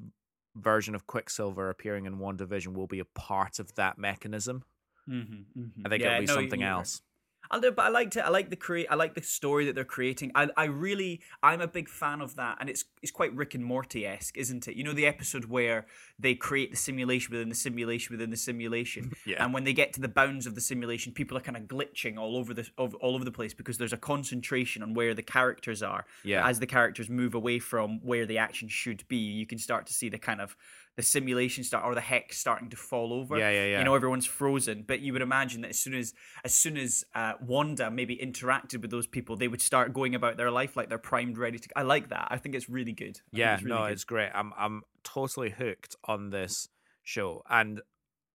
version 0.57 0.95
of 0.95 1.07
Quicksilver 1.07 1.69
appearing 1.69 2.07
in 2.07 2.19
WandaVision 2.19 2.73
will 2.75 2.87
be 2.87 3.01
a 3.01 3.05
part 3.05 3.59
of 3.59 3.75
that 3.75 3.99
mechanism. 3.99 4.65
Mm-hmm, 5.09 5.61
mm-hmm. 5.61 5.83
I 5.87 5.89
think 5.89 6.03
it'll 6.03 6.21
be 6.21 6.27
something 6.27 6.63
else. 6.63 7.03
I 7.51 7.61
do, 7.61 7.71
but 7.71 7.85
I 7.87 7.89
liked 7.89 8.17
it. 8.17 8.21
I 8.21 8.29
like 8.29 8.51
the 8.51 8.57
create. 8.57 8.87
I 8.91 8.95
like 8.95 9.15
the 9.15 9.23
story 9.23 9.65
that 9.67 9.75
they're 9.75 9.85
creating. 9.85 10.33
I, 10.35 10.49
I 10.57 10.65
really, 10.65 11.21
I'm 11.43 11.61
a 11.61 11.67
big 11.69 11.89
fan 11.89 12.21
of 12.21 12.37
that, 12.37 12.59
and 12.61 12.69
it's 12.69 12.85
it's 13.03 13.11
quite 13.13 13.35
Rick 13.35 13.55
and 13.55 13.65
Morty 13.65 14.05
esque, 14.07 14.37
isn't 14.37 14.69
it? 14.69 14.77
You 14.77 14.85
know 14.85 14.93
the 14.93 15.07
episode 15.07 15.47
where 15.47 15.87
they 16.19 16.35
create 16.35 16.71
the 16.71 16.77
simulation 16.77 17.33
within 17.33 17.49
the 17.49 17.55
simulation 17.55 18.15
within 18.15 18.31
the 18.31 18.37
simulation, 18.37 19.13
Yeah. 19.27 19.43
and 19.45 19.55
when 19.55 19.65
they 19.65 19.73
get 19.73 19.93
to 19.95 20.01
the 20.01 20.09
bounds 20.09 20.47
of 20.47 20.55
the 20.55 20.61
simulation, 20.61 21.13
people 21.13 21.37
are 21.39 21.41
kind 21.41 21.57
of 21.57 21.65
glitching 21.65 22.19
all 22.19 22.37
over 22.37 22.53
the 22.53 22.69
all, 22.77 22.93
all 23.01 23.15
over 23.15 23.25
the 23.25 23.33
place 23.33 23.55
because 23.55 23.79
there's 23.79 23.93
a 23.93 23.97
concentration 23.99 24.83
on 24.83 24.95
where 24.95 25.15
the 25.15 25.23
characters 25.23 25.83
are. 25.83 26.05
Yeah. 26.25 26.47
As 26.47 26.59
the 26.61 26.67
characters 26.67 27.09
move 27.09 27.35
away 27.35 27.59
from 27.59 28.01
where 28.03 28.27
the 28.27 28.39
action 28.39 28.69
should 28.69 29.07
be, 29.09 29.17
you 29.17 29.47
can 29.47 29.59
start 29.59 29.87
to 29.87 29.93
see 29.93 30.09
the 30.09 30.19
kind 30.19 30.41
of 30.41 30.57
the 30.99 31.03
simulation 31.05 31.63
start 31.63 31.85
or 31.85 31.95
the 31.95 32.01
hex 32.01 32.39
starting 32.39 32.69
to 32.71 32.77
fall 32.77 33.13
over. 33.13 33.39
Yeah, 33.39 33.51
yeah, 33.51 33.67
yeah. 33.67 33.79
You 33.79 33.85
know, 33.85 33.95
everyone's 33.95 34.27
frozen. 34.27 34.83
But 34.85 34.99
you 34.99 35.13
would 35.13 35.23
imagine 35.23 35.61
that 35.61 35.69
as 35.71 35.79
soon 35.79 35.95
as 35.95 36.13
as 36.45 36.53
soon 36.53 36.77
as 36.77 37.05
uh, 37.15 37.35
Wanda 37.41 37.89
maybe 37.89 38.17
interacted 38.17 38.83
with 38.83 38.91
those 38.91 39.07
people, 39.07 39.37
they 39.37 39.47
would 39.47 39.63
start 39.63 39.95
going 39.95 40.17
about 40.17 40.37
their 40.37 40.51
life 40.51 40.77
like 40.77 40.89
they're 40.89 40.99
primed, 40.99 41.39
ready 41.39 41.57
to. 41.61 41.69
I 41.77 41.83
like 41.83 42.09
that. 42.09 42.27
I 42.33 42.39
think 42.39 42.57
it's 42.57 42.69
really 42.69 42.91
good. 42.93 43.21
I 43.33 43.39
Yeah, 43.39 43.55
it's 43.55 43.63
really 43.63 43.77
no, 43.79 43.85
good. 43.87 43.93
it's 43.93 44.03
great. 44.03 44.31
I'm 44.35 44.53
I'm 44.59 44.83
totally 45.05 45.51
hooked 45.51 45.95
on 46.05 46.31
this 46.31 46.69
show, 47.05 47.43
and 47.49 47.81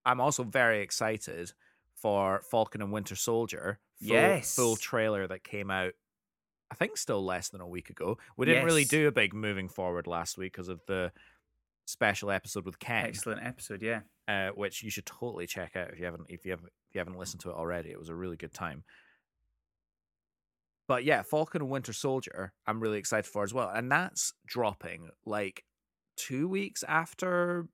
I'm 0.05 0.21
also 0.21 0.43
very 0.43 0.79
excited 0.81 1.51
for 1.95 2.41
Falcon 2.49 2.81
and 2.81 2.93
Winter 2.93 3.17
Soldier. 3.17 3.79
Full, 3.99 4.07
Yes. 4.15 4.55
full 4.55 4.77
trailer 4.77 5.27
that 5.27 5.43
came 5.43 5.69
out. 5.69 5.93
I 6.71 6.75
think 6.75 6.95
still 6.97 7.23
less 7.23 7.49
than 7.49 7.59
a 7.61 7.67
week 7.67 7.89
ago. 7.89 8.17
We 8.37 8.45
didn't 8.45 8.65
really 8.65 8.85
do 8.85 9.07
a 9.07 9.11
big 9.11 9.33
moving 9.33 9.69
forward 9.69 10.07
last 10.07 10.37
week 10.37 10.53
because 10.53 10.69
of 10.69 10.81
the 10.87 11.11
special 11.85 12.31
episode 12.31 12.65
with 12.65 12.79
Ken, 12.79 13.05
excellent 13.05 13.45
episode. 13.45 13.81
Yeah. 13.81 14.01
uh, 14.27 14.49
which 14.49 14.83
you 14.83 14.89
should 14.89 15.05
totally 15.05 15.47
check 15.47 15.75
out 15.75 15.91
if 15.91 15.99
you 15.99 16.05
haven't 16.05 16.25
if 16.29 16.45
you 16.45 16.51
haven't 16.51 16.69
if 16.89 16.95
you 16.95 16.99
haven't 16.99 17.17
listened 17.17 17.41
to 17.41 17.49
it 17.49 17.55
already. 17.55 17.89
It 17.91 17.99
was 17.99 18.09
a 18.09 18.15
really 18.15 18.37
good 18.37 18.53
time. 18.53 18.83
But 20.87 21.05
yeah, 21.05 21.21
Falcon 21.21 21.61
and 21.61 21.71
Winter 21.71 21.93
Soldier, 21.93 22.53
I'm 22.67 22.79
really 22.81 22.97
excited 22.97 23.25
for 23.25 23.43
as 23.43 23.53
well, 23.53 23.69
and 23.69 23.89
that's 23.91 24.33
dropping 24.45 25.09
like 25.25 25.63
two 26.17 26.47
weeks 26.47 26.83
after 26.87 27.67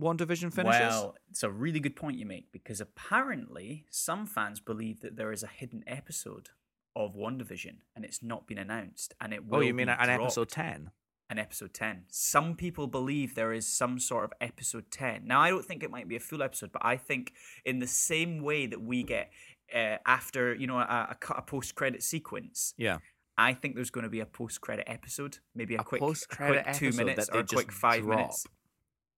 WandaVision 0.00 0.52
finishes. 0.52 0.80
Well, 0.80 1.14
it's 1.30 1.42
a 1.42 1.50
really 1.50 1.80
good 1.80 1.96
point 1.96 2.16
you 2.16 2.26
make 2.26 2.52
because 2.52 2.80
apparently 2.80 3.86
some 3.90 4.26
fans 4.26 4.60
believe 4.60 5.00
that 5.00 5.16
there 5.16 5.32
is 5.32 5.42
a 5.42 5.48
hidden 5.48 5.82
episode 5.86 6.50
of 6.96 7.16
WandaVision 7.16 7.78
and 7.96 8.04
it's 8.04 8.22
not 8.22 8.46
been 8.46 8.58
announced, 8.58 9.14
and 9.20 9.34
it 9.34 9.44
will. 9.46 9.58
oh, 9.58 9.60
you 9.60 9.74
mean 9.74 9.88
an 9.88 10.08
episode 10.08 10.48
ten? 10.48 10.90
An 11.30 11.38
episode 11.38 11.72
10. 11.72 12.04
Some 12.08 12.54
people 12.54 12.86
believe 12.86 13.34
there 13.34 13.52
is 13.52 13.66
some 13.66 13.98
sort 13.98 14.24
of 14.24 14.32
episode 14.40 14.90
10. 14.90 15.26
Now, 15.26 15.40
I 15.40 15.50
don't 15.50 15.64
think 15.64 15.82
it 15.82 15.90
might 15.90 16.08
be 16.08 16.16
a 16.16 16.20
full 16.20 16.42
episode, 16.42 16.70
but 16.72 16.84
I 16.84 16.96
think 16.96 17.32
in 17.64 17.78
the 17.78 17.86
same 17.86 18.42
way 18.42 18.66
that 18.66 18.80
we 18.80 19.02
get 19.02 19.30
uh, 19.74 19.96
after, 20.06 20.54
you 20.54 20.66
know, 20.66 20.78
a, 20.78 21.16
a, 21.20 21.32
a 21.36 21.42
post 21.42 21.74
credit 21.74 22.02
sequence, 22.02 22.74
Yeah, 22.76 22.98
I 23.36 23.54
think 23.54 23.74
there's 23.74 23.90
going 23.90 24.04
to 24.04 24.10
be 24.10 24.20
a 24.20 24.26
post 24.26 24.60
credit 24.60 24.88
episode, 24.88 25.38
maybe 25.54 25.74
a, 25.74 25.80
A 25.80 25.84
quick, 25.84 26.00
post-credit 26.00 26.64
quick 26.64 26.76
two 26.76 26.92
minutes 26.92 27.28
or 27.32 27.40
a 27.40 27.44
quick 27.44 27.72
five 27.72 28.02
drop. 28.02 28.18
minutes. 28.18 28.46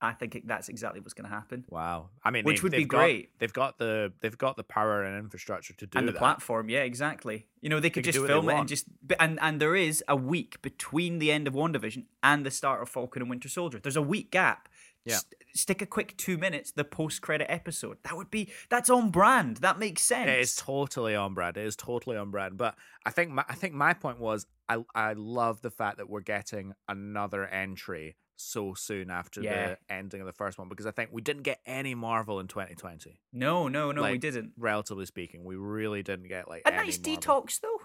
I 0.01 0.13
think 0.13 0.35
it, 0.35 0.47
that's 0.47 0.69
exactly 0.69 1.01
what's 1.01 1.15
going 1.15 1.29
to 1.29 1.35
happen. 1.35 1.65
Wow. 1.71 2.11
I 2.23 2.31
mean, 2.31 2.45
Which 2.45 2.63
would 2.63 2.73
be 2.73 2.85
got- 2.85 2.99
great. 2.99 3.39
They've 3.39 3.53
got 3.53 3.79
the 3.79 4.13
they've 4.21 4.37
got 4.37 4.57
the 4.57 4.63
power 4.65 5.03
and 5.03 5.19
infrastructure 5.19 5.73
to 5.75 5.87
do 5.87 5.91
that. 5.93 5.99
and 5.99 6.09
the 6.09 6.13
that. 6.13 6.19
platform, 6.19 6.69
yeah, 6.69 6.81
exactly. 6.81 7.47
You 7.63 7.71
know, 7.71 7.81
they 7.81 7.89
could 7.91 8.05
can 8.05 8.13
just 8.13 8.21
they 8.23 8.27
film 8.29 8.49
it 8.51 8.55
and 8.55 8.69
just 8.69 8.85
and 9.19 9.39
and 9.41 9.61
there 9.61 9.75
is 9.75 10.05
a 10.07 10.15
week 10.17 10.61
between 10.63 11.19
the 11.19 11.33
end 11.33 11.49
of 11.49 11.55
WandaVision 11.55 12.05
and 12.23 12.45
the 12.45 12.51
start 12.51 12.83
of 12.83 12.89
Falcon 12.91 13.23
and 13.23 13.31
Winter 13.31 13.49
Soldier. 13.49 13.79
There's 13.83 13.97
a 13.97 14.03
week 14.03 14.31
gap. 14.31 14.69
Yeah. 15.07 15.15
S- 15.15 15.25
stick 15.55 15.81
a 15.81 15.87
quick 15.87 16.17
two 16.17 16.37
minutes, 16.37 16.73
the 16.73 16.83
post 16.85 17.23
credit 17.23 17.51
episode. 17.51 17.97
That 18.03 18.17
would 18.17 18.31
be 18.31 18.51
that's 18.69 18.91
on 18.91 19.11
brand. 19.11 19.59
That 19.59 19.79
makes 19.79 20.03
sense. 20.03 20.29
It 20.29 20.41
is 20.41 20.57
totally 20.57 21.15
on 21.15 21.33
brand. 21.33 21.57
It 21.57 21.65
is 21.65 21.77
totally 21.77 22.17
on 22.17 22.31
brand. 22.31 22.59
But 22.59 22.75
I 23.07 23.11
think 23.13 23.31
my, 23.31 23.45
I 23.49 23.55
think 23.55 23.73
my 23.73 23.95
point 23.95 24.19
was 24.21 24.47
I 24.69 24.85
I 24.95 25.15
love 25.15 25.63
the 25.63 25.71
fact 25.71 25.97
that 25.99 26.11
we're 26.11 26.21
getting 26.21 26.75
another 26.89 27.47
entry 27.47 28.17
so 28.37 28.75
soon 28.75 29.11
after 29.11 29.41
Yeah. 29.43 29.69
the 29.69 29.79
ending 29.95 30.21
of 30.21 30.27
the 30.27 30.33
first 30.33 30.59
one 30.59 30.69
because 30.69 30.87
I 30.87 30.91
think 30.91 31.11
we 31.13 31.23
didn't 31.23 31.43
get 31.43 31.61
any 31.67 31.95
Marvel 31.95 32.39
in 32.41 32.49
2020. 32.49 33.21
No, 33.33 33.69
no, 33.69 33.93
no, 33.93 34.03
we 34.03 34.19
didn't. 34.19 34.53
Relatively 34.59 35.07
speaking, 35.07 35.45
we 35.45 35.57
really 35.57 36.03
didn't 36.03 36.29
get 36.29 36.49
like 36.49 36.63
A 36.67 36.71
nice 36.71 36.99
Marvel. 36.99 37.17
detox 37.17 37.61
though. 37.61 37.81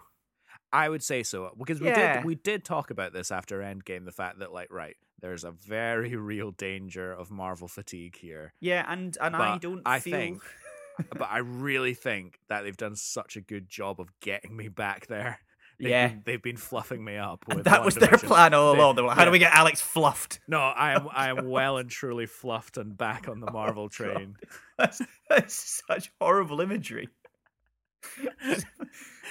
I 0.73 0.87
would 0.89 1.03
say 1.03 1.23
so 1.23 1.53
because 1.57 1.81
we 1.81 1.87
Yeah. 1.87 2.15
did 2.17 2.25
we 2.25 2.35
did 2.35 2.63
talk 2.63 2.91
about 2.91 3.13
this 3.13 3.31
after 3.31 3.59
Endgame. 3.61 4.05
The 4.05 4.11
fact 4.11 4.39
that 4.39 4.51
like 4.53 4.71
right, 4.71 4.95
there's 5.19 5.43
a 5.43 5.51
very 5.51 6.15
real 6.31 6.51
danger 6.51 7.11
of 7.11 7.29
Marvel 7.31 7.67
fatigue 7.67 8.17
here. 8.17 8.53
Yeah, 8.59 8.85
and 8.87 9.17
and 9.21 9.35
I 9.35 9.57
don't 9.57 9.81
I 9.85 9.99
feel 9.99 10.13
think- 10.17 10.41
but 11.09 11.29
I 11.31 11.39
really 11.39 11.93
think 11.93 12.39
that 12.49 12.61
they've 12.61 12.77
done 12.77 12.95
such 12.95 13.35
a 13.35 13.41
good 13.41 13.69
job 13.69 13.99
of 13.99 14.09
getting 14.19 14.55
me 14.55 14.67
back 14.67 15.07
there. 15.07 15.39
They've 15.81 15.89
Yeah. 15.89 16.07
been, 16.09 16.21
they've 16.25 16.41
been 16.41 16.57
fluffing 16.57 17.03
me 17.03 17.17
up. 17.17 17.43
That 17.63 17.83
was 17.83 17.95
their 17.95 18.17
plan 18.17 18.53
all 18.53 18.75
along. 18.75 18.95
They 18.95 19.01
were 19.01 19.07
like, 19.09 19.17
how 19.17 19.25
do 19.25 19.31
we 19.31 19.39
get 19.39 19.53
Alex 19.53 19.81
fluffed? 19.81 20.39
No, 20.47 20.59
I 20.59 20.93
am 20.93 21.07
I 21.11 21.29
am 21.29 21.39
oh 21.45 21.49
well 21.49 21.77
and 21.77 21.89
truly 21.89 22.25
fluffed 22.27 22.77
and 22.77 22.95
back 22.97 23.27
on 23.27 23.39
the 23.39 23.47
Oh, 23.49 23.53
Marvel 23.53 23.89
train. 23.89 24.35
That's, 24.77 25.01
that's 25.29 25.81
such 25.87 26.11
horrible 26.19 26.59
imagery. 26.61 27.07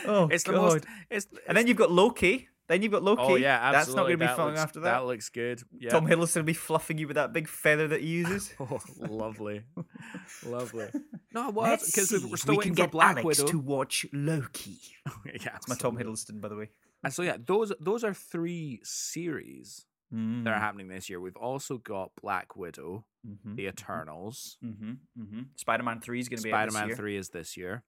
oh, 0.06 0.28
It's 0.28 0.44
the 0.44 0.52
God. 0.52 0.62
most. 0.62 0.84
It's, 1.10 1.26
And 1.48 1.56
then 1.56 1.66
you've 1.66 1.76
got 1.76 1.90
Loki. 1.90 2.48
Then 2.70 2.82
you've 2.82 2.92
got 2.92 3.02
Loki. 3.02 3.22
oh 3.22 3.34
yeah, 3.34 3.58
absolutely. 3.60 3.72
That's 3.78 3.88
not 3.94 4.02
going 4.02 4.12
to 4.12 4.16
be 4.18 4.26
That 4.26 4.36
fun 4.36 4.46
looks- 4.46 4.60
after 4.60 4.80
that. 4.80 4.92
That 5.00 5.04
looks 5.06 5.28
good. 5.28 5.62
Yeah. 5.78 5.90
Tom 5.90 6.06
Hiddleston 6.06 6.36
will 6.36 6.42
be 6.44 6.52
fluffing 6.54 6.96
you 6.98 7.06
with 7.08 7.16
that 7.16 7.32
big 7.32 7.48
feather 7.48 7.88
that 7.88 8.00
he 8.00 8.06
uses. 8.22 8.54
Oh, 8.58 8.78
lovely, 8.98 9.62
lovely. 10.46 10.86
No, 11.32 11.48
it 11.48 11.80
because 11.86 12.10
we're 12.28 12.36
still 12.36 12.54
we 12.54 12.58
waiting 12.58 12.74
for 12.74 12.88
Black 12.88 13.18
Alex 13.18 13.24
Widow. 13.38 13.46
to 13.52 13.58
watch 13.60 14.04
Loki. 14.12 14.78
yeah, 15.26 15.54
It's 15.56 15.68
my 15.68 15.76
Tom. 15.76 15.96
Hiddleston, 15.96 16.40
by 16.40 16.48
the 16.48 16.56
way. 16.56 16.70
And 17.04 17.12
so 17.12 17.22
yeah, 17.22 17.36
those 17.44 17.72
those 17.80 18.02
are 18.04 18.14
three 18.14 18.80
series 18.82 19.86
Mm. 20.12 20.42
that 20.42 20.50
are 20.54 20.58
happening 20.58 20.88
this 20.88 21.08
year. 21.08 21.20
We've 21.20 21.36
also 21.36 21.78
got 21.78 22.10
Black 22.20 22.56
Widow, 22.56 23.04
Mm-hmm. 23.24 23.54
The 23.54 23.66
Eternals, 23.68 24.56
Mm-hmm. 24.64 24.90
Mm-hmm. 25.22 25.40
Spider-Man 25.54 26.00
Three 26.00 26.18
is 26.18 26.28
going 26.28 26.38
to 26.38 26.42
be 26.42 26.50
Spider 26.50 26.72
Man. 26.72 26.96
Three 26.96 27.16
is 27.16 27.28
this 27.28 27.56
year. 27.56 27.84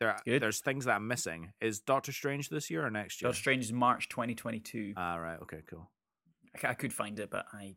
There, 0.00 0.10
are- 0.10 0.20
Good. 0.24 0.42
there's 0.42 0.60
things 0.60 0.84
that 0.86 0.96
I'm 0.96 1.06
missing. 1.08 1.52
Is 1.60 1.80
Doctor 1.80 2.12
Strange 2.12 2.48
this 2.48 2.70
year 2.70 2.84
or 2.84 2.90
next 2.90 3.22
year? 3.22 3.28
Doctor 3.28 3.38
Strange 3.40 3.64
is 3.64 3.72
March 3.72 4.08
2022. 4.08 4.94
Ah, 4.96 5.16
right. 5.16 5.40
Okay, 5.42 5.60
cool. 5.70 5.90
I 6.62 6.74
could 6.74 6.92
find 6.92 7.18
it, 7.18 7.30
but 7.30 7.46
I, 7.52 7.76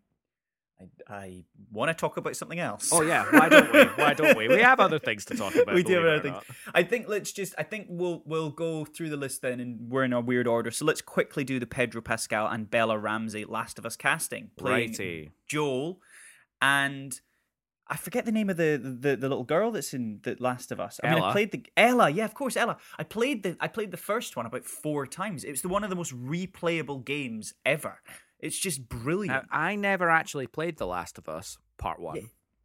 I, 0.79 1.13
I 1.13 1.43
want 1.71 1.89
to 1.89 1.93
talk 1.95 2.17
about 2.17 2.35
something 2.35 2.59
else. 2.59 2.89
Oh 2.93 3.01
yeah, 3.01 3.25
why 3.31 3.49
don't 3.49 3.73
we? 3.73 3.83
Why 4.03 4.13
don't 4.13 4.37
we? 4.37 4.47
We 4.47 4.61
have 4.61 4.79
other 4.79 4.99
things 4.99 5.25
to 5.25 5.35
talk 5.35 5.55
about. 5.61 5.73
we 5.73 5.81
do 5.81 5.93
have 5.95 6.03
other 6.05 6.19
things. 6.21 6.37
I 6.75 6.83
think 6.83 7.07
let's 7.07 7.31
just. 7.31 7.55
I 7.57 7.63
think 7.63 7.87
we'll 7.89 8.21
we'll 8.25 8.51
go 8.51 8.85
through 8.85 9.09
the 9.09 9.17
list 9.17 9.41
then, 9.41 9.59
and 9.59 9.89
we're 9.89 10.03
in 10.03 10.13
a 10.13 10.21
weird 10.21 10.47
order. 10.47 10.69
So 10.69 10.85
let's 10.85 11.01
quickly 11.01 11.43
do 11.43 11.59
the 11.59 11.65
Pedro 11.65 12.01
Pascal 12.01 12.47
and 12.47 12.69
Bella 12.69 12.97
Ramsey 12.99 13.45
Last 13.45 13.79
of 13.79 13.85
Us 13.87 13.95
casting, 13.95 14.51
playing 14.57 14.91
Righty. 14.91 15.31
Joel, 15.47 15.99
and 16.61 17.19
I 17.89 17.97
forget 17.97 18.25
the 18.25 18.31
name 18.31 18.49
of 18.49 18.57
the, 18.57 18.79
the 18.83 19.15
the 19.15 19.29
little 19.29 19.43
girl 19.43 19.71
that's 19.71 19.93
in 19.93 20.19
the 20.23 20.35
Last 20.39 20.71
of 20.71 20.79
Us. 20.79 20.99
I 21.03 21.13
mean, 21.13 21.23
I 21.23 21.31
played 21.31 21.51
the 21.51 21.65
Ella. 21.77 22.09
Yeah, 22.09 22.25
of 22.25 22.33
course, 22.33 22.57
Ella. 22.57 22.77
I 22.99 23.03
played 23.03 23.43
the 23.43 23.55
I 23.59 23.67
played 23.67 23.91
the 23.91 23.97
first 23.97 24.35
one 24.35 24.45
about 24.45 24.65
four 24.65 25.05
times. 25.07 25.43
It 25.43 25.51
was 25.51 25.61
the 25.61 25.69
one 25.69 25.83
of 25.83 25.89
the 25.89 25.95
most 25.95 26.13
replayable 26.15 27.03
games 27.05 27.53
ever. 27.65 27.99
It's 28.39 28.57
just 28.57 28.79
Now, 28.79 28.85
brilliant. 28.89 29.45
I 29.51 29.75
never 29.75 30.09
actually 30.09 30.47
played 30.47 30.77
The 30.77 30.85
Last 30.85 31.17
of 31.17 31.27
Us 31.27 31.57
Part 31.77 31.99
One. 31.99 32.15
Yeah. 32.17 32.21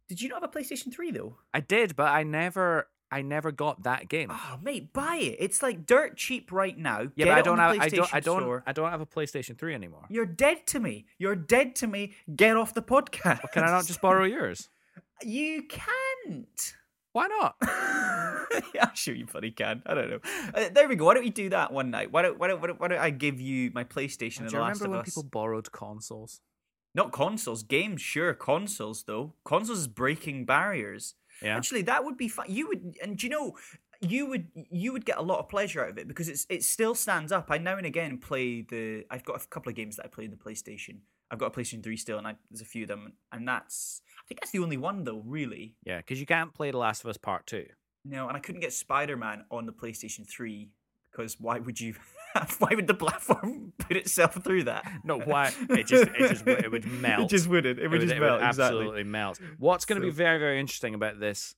Did 0.07 0.21
you 0.21 0.29
not 0.29 0.41
have 0.41 0.49
a 0.53 0.59
PlayStation 0.59 0.93
Three 0.93 1.11
though? 1.11 1.37
I 1.53 1.61
did, 1.61 1.95
but 1.95 2.09
I 2.11 2.23
never, 2.23 2.89
I 3.09 3.21
never 3.23 3.51
got 3.51 3.83
that 3.83 4.07
game. 4.09 4.29
Oh, 4.31 4.59
mate, 4.61 4.93
buy 4.93 5.15
it. 5.15 5.37
It's 5.39 5.63
like 5.63 5.85
dirt 5.87 6.17
cheap 6.17 6.51
right 6.51 6.77
now. 6.77 7.01
yeah, 7.15 7.25
Get 7.25 7.27
but 7.27 7.37
I 7.37 7.41
don't 7.41 7.57
have, 7.57 7.79
I 7.79 7.89
don't, 7.89 8.13
I 8.13 8.19
don't, 8.19 8.41
Store. 8.41 8.63
I 8.67 8.73
don't 8.73 8.91
have 8.91 9.01
a 9.01 9.05
PlayStation 9.05 9.57
Three 9.57 9.73
anymore. 9.73 10.05
You're 10.09 10.25
dead 10.27 10.67
to 10.67 10.79
me. 10.79 11.05
You're 11.17 11.35
dead 11.35 11.75
to 11.77 11.87
me. 11.87 12.13
Get 12.35 12.55
off 12.57 12.73
the 12.73 12.83
podcast. 12.83 13.39
Can 13.53 13.63
I 13.63 13.67
not 13.67 13.87
just 13.87 14.01
borrow 14.01 14.25
yours? 14.25 14.69
You 15.25 15.63
can't. 15.63 16.73
Why 17.13 17.27
not? 17.27 17.55
yeah, 18.73 18.85
I'm 18.85 18.95
sure 18.95 19.13
you 19.13 19.25
bloody 19.25 19.51
can. 19.51 19.83
I 19.85 19.93
don't 19.93 20.09
know. 20.09 20.19
Uh, 20.53 20.69
there 20.73 20.89
we 20.89 20.95
go. 20.95 21.05
Why 21.05 21.13
don't 21.13 21.25
you 21.25 21.31
do 21.31 21.49
that 21.49 21.71
one 21.71 21.91
night? 21.91 22.11
Why 22.11 22.23
don't 22.23 22.39
Why 22.39 22.47
don't 22.47 22.59
Why 22.59 22.67
don't, 22.67 22.79
why 22.79 22.87
don't 22.87 22.99
I 22.99 23.11
give 23.11 23.39
you 23.39 23.71
my 23.73 23.83
PlayStation 23.83 24.41
and 24.41 24.49
The 24.49 24.53
you 24.53 24.59
Last 24.59 24.81
remember 24.81 24.97
when 24.97 25.05
people 25.05 25.23
borrowed 25.23 25.71
consoles? 25.71 26.41
Not 26.95 27.11
consoles, 27.11 27.63
games. 27.63 28.01
Sure, 28.01 28.33
consoles 28.33 29.03
though. 29.03 29.33
Consoles 29.45 29.79
is 29.79 29.87
breaking 29.87 30.45
barriers. 30.45 31.15
Yeah. 31.41 31.55
Actually, 31.55 31.83
that 31.83 32.03
would 32.03 32.17
be 32.17 32.27
fun. 32.27 32.45
You 32.49 32.67
would, 32.67 32.97
and 33.01 33.17
do 33.17 33.27
you 33.27 33.31
know, 33.31 33.57
you 34.01 34.27
would, 34.27 34.47
you 34.53 34.93
would 34.93 35.05
get 35.05 35.17
a 35.17 35.21
lot 35.21 35.39
of 35.39 35.49
pleasure 35.49 35.83
out 35.83 35.89
of 35.89 35.97
it 35.97 36.07
because 36.07 36.29
it's 36.29 36.45
it 36.49 36.63
still 36.63 36.93
stands 36.93 37.31
up. 37.31 37.47
I 37.49 37.57
now 37.57 37.77
and 37.77 37.85
again 37.85 38.17
play 38.17 38.61
the. 38.61 39.05
I've 39.09 39.23
got 39.23 39.43
a 39.43 39.47
couple 39.47 39.69
of 39.69 39.75
games 39.75 39.95
that 39.95 40.05
I 40.05 40.07
play 40.07 40.25
in 40.25 40.31
the 40.31 40.37
PlayStation. 40.37 40.97
I've 41.33 41.39
got 41.39 41.47
a 41.47 41.59
PlayStation 41.59 41.83
Three 41.83 41.97
still, 41.97 42.19
and 42.19 42.27
I, 42.27 42.35
there's 42.51 42.61
a 42.61 42.65
few 42.65 42.83
of 42.83 42.89
them, 42.89 43.13
and 43.31 43.47
that's. 43.47 44.03
I 44.19 44.21
think 44.27 44.39
that's 44.39 44.51
the 44.51 44.59
only 44.59 44.77
one 44.77 45.03
though, 45.03 45.23
really. 45.25 45.73
Yeah, 45.83 45.97
because 45.97 46.19
you 46.19 46.27
can't 46.27 46.53
play 46.53 46.69
The 46.69 46.77
Last 46.77 47.03
of 47.03 47.09
Us 47.09 47.17
Part 47.17 47.47
Two. 47.47 47.65
No, 48.05 48.27
and 48.27 48.37
I 48.37 48.39
couldn't 48.39 48.61
get 48.61 48.71
Spider 48.71 49.17
Man 49.17 49.45
on 49.49 49.65
the 49.65 49.73
PlayStation 49.73 50.29
Three 50.29 50.69
because 51.11 51.39
why 51.39 51.57
would 51.57 51.81
you? 51.81 51.95
why 52.59 52.69
would 52.75 52.85
the 52.85 52.93
platform 52.93 53.73
put 53.79 53.97
itself 53.97 54.43
through 54.43 54.65
that? 54.65 54.85
No, 55.03 55.19
why? 55.19 55.51
It 55.71 55.87
just, 55.87 56.03
it 56.03 56.29
just, 56.29 56.47
it 56.47 56.71
would 56.71 56.85
melt. 57.01 57.23
It 57.23 57.35
just 57.35 57.47
wouldn't. 57.47 57.79
It 57.79 57.87
would 57.87 58.01
just 58.01 58.13
it 58.13 58.19
melt. 58.19 58.39
absolutely 58.39 59.01
exactly. 59.01 59.03
melt. 59.03 59.39
What's 59.57 59.85
going 59.85 59.99
to 59.99 60.05
be 60.05 60.13
very, 60.13 60.37
very 60.37 60.59
interesting 60.59 60.93
about 60.93 61.19
this? 61.19 61.55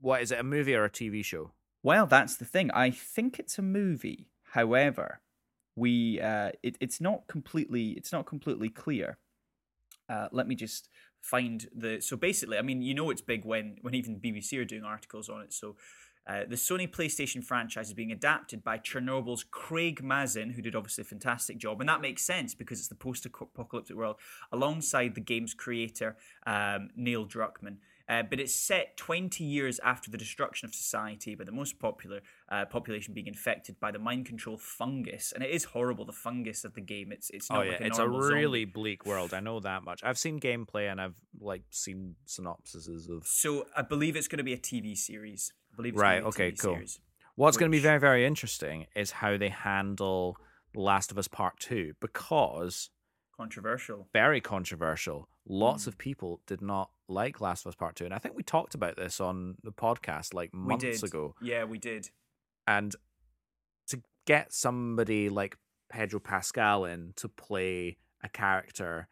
What 0.00 0.22
is 0.22 0.30
it? 0.30 0.38
A 0.38 0.44
movie 0.44 0.76
or 0.76 0.84
a 0.84 0.90
TV 0.90 1.24
show? 1.24 1.50
Well, 1.82 2.06
that's 2.06 2.36
the 2.36 2.44
thing. 2.44 2.70
I 2.70 2.90
think 2.90 3.40
it's 3.40 3.58
a 3.58 3.62
movie. 3.62 4.28
However, 4.52 5.20
we 5.76 6.20
uh, 6.20 6.50
it, 6.62 6.76
it's 6.80 7.00
not 7.00 7.26
completely 7.26 7.90
it's 7.90 8.12
not 8.12 8.26
completely 8.26 8.68
clear. 8.68 9.18
Uh, 10.08 10.28
let 10.32 10.48
me 10.48 10.54
just 10.54 10.88
find 11.20 11.68
the. 11.74 12.00
So 12.00 12.16
basically, 12.16 12.58
I 12.58 12.62
mean, 12.62 12.82
you 12.82 12.94
know, 12.94 13.10
it's 13.10 13.22
big 13.22 13.44
when 13.44 13.76
when 13.82 13.94
even 13.94 14.20
BBC 14.20 14.58
are 14.60 14.64
doing 14.64 14.84
articles 14.84 15.28
on 15.28 15.42
it. 15.42 15.52
So. 15.52 15.76
Uh, 16.26 16.44
the 16.46 16.54
Sony 16.54 16.88
PlayStation 16.88 17.42
franchise 17.42 17.88
is 17.88 17.94
being 17.94 18.12
adapted 18.12 18.62
by 18.62 18.78
Chernobyl's 18.78 19.42
Craig 19.42 20.02
Mazin, 20.02 20.50
who 20.50 20.60
did 20.60 20.76
obviously 20.76 21.02
a 21.02 21.04
fantastic 21.06 21.56
job, 21.56 21.80
and 21.80 21.88
that 21.88 22.02
makes 22.02 22.22
sense 22.22 22.54
because 22.54 22.78
it's 22.78 22.88
the 22.88 22.94
post-apocalyptic 22.94 23.96
world, 23.96 24.16
alongside 24.52 25.14
the 25.14 25.22
game's 25.22 25.54
creator 25.54 26.16
um, 26.46 26.90
Neil 26.94 27.26
Druckmann. 27.26 27.78
Uh, 28.10 28.24
but 28.24 28.40
it's 28.40 28.54
set 28.54 28.96
20 28.96 29.44
years 29.44 29.78
after 29.84 30.10
the 30.10 30.18
destruction 30.18 30.66
of 30.66 30.74
society 30.74 31.36
by 31.36 31.44
the 31.44 31.52
most 31.52 31.78
popular 31.78 32.20
uh, 32.50 32.64
population 32.64 33.14
being 33.14 33.28
infected 33.28 33.78
by 33.78 33.92
the 33.92 34.00
mind 34.00 34.26
control 34.26 34.58
fungus, 34.58 35.30
and 35.32 35.44
it 35.44 35.50
is 35.50 35.62
horrible. 35.62 36.04
The 36.04 36.12
fungus 36.12 36.64
of 36.64 36.74
the 36.74 36.80
game, 36.80 37.12
it's 37.12 37.30
it's 37.30 37.48
not 37.48 37.60
oh 37.60 37.62
yeah, 37.62 37.70
like 37.72 37.80
a 37.82 37.86
it's 37.86 37.98
a 37.98 38.02
normal 38.02 38.22
zombie. 38.22 38.34
really 38.34 38.64
bleak 38.64 39.06
world. 39.06 39.32
I 39.32 39.38
know 39.38 39.60
that 39.60 39.84
much. 39.84 40.02
I've 40.02 40.18
seen 40.18 40.40
gameplay 40.40 40.90
and 40.90 41.00
I've 41.00 41.14
like 41.40 41.62
seen 41.70 42.16
synopsises 42.26 43.08
of. 43.08 43.24
So 43.26 43.66
I 43.76 43.82
believe 43.82 44.16
it's 44.16 44.26
going 44.26 44.38
to 44.38 44.44
be 44.44 44.54
a 44.54 44.58
TV 44.58 44.96
series. 44.98 45.52
I 45.72 45.76
believe 45.76 45.94
it's 45.94 46.02
Right, 46.02 46.24
okay, 46.24 46.50
TV 46.50 46.58
cool. 46.58 46.74
Series. 46.74 47.00
What's 47.36 47.56
going 47.56 47.70
to 47.70 47.76
be 47.76 47.80
very, 47.80 48.00
very 48.00 48.26
interesting 48.26 48.86
is 48.96 49.12
how 49.12 49.36
they 49.36 49.50
handle 49.50 50.36
Last 50.74 51.12
of 51.12 51.18
Us 51.18 51.28
Part 51.28 51.60
Two 51.60 51.94
because 52.00 52.90
Controversial. 53.36 54.08
very 54.12 54.40
controversial. 54.40 55.28
Lots 55.46 55.84
Mm. 55.84 55.86
of 55.88 55.98
people 55.98 56.40
did 56.46 56.60
not 56.62 56.90
like 57.08 57.40
Last 57.40 57.64
of 57.66 57.70
Us 57.70 57.74
Part 57.76 57.96
Two, 57.96 58.04
and 58.04 58.14
I 58.14 58.18
think 58.18 58.34
we 58.36 58.42
talked 58.42 58.74
about 58.74 58.96
this 58.96 59.20
on 59.20 59.56
the 59.62 59.72
podcast 59.72 60.32
like 60.34 60.52
months 60.54 61.02
ago. 61.02 61.34
Yeah, 61.40 61.64
we 61.64 61.78
did. 61.78 62.10
and 62.66 62.94
to 63.88 64.02
get 64.26 64.52
somebody 64.52 65.28
like 65.28 65.56
Pedro 65.88 66.20
Pascal 66.20 66.84
in 66.84 67.12
to 67.16 67.28
play 67.28 67.96
a 68.22 68.28
character 68.28 69.08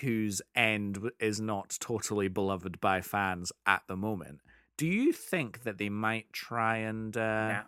whose 0.00 0.42
end 0.54 0.98
is 1.18 1.40
not 1.40 1.76
totally 1.80 2.28
beloved 2.28 2.80
by 2.80 3.00
fans 3.00 3.52
at 3.64 3.82
the 3.88 3.96
moment, 3.96 4.40
do 4.76 4.86
you 4.86 5.12
think 5.12 5.62
that 5.62 5.78
they 5.78 5.88
might 5.88 6.30
try 6.32 6.78
and 6.78 7.16
uh, 7.16 7.48
Nah. 7.52 7.62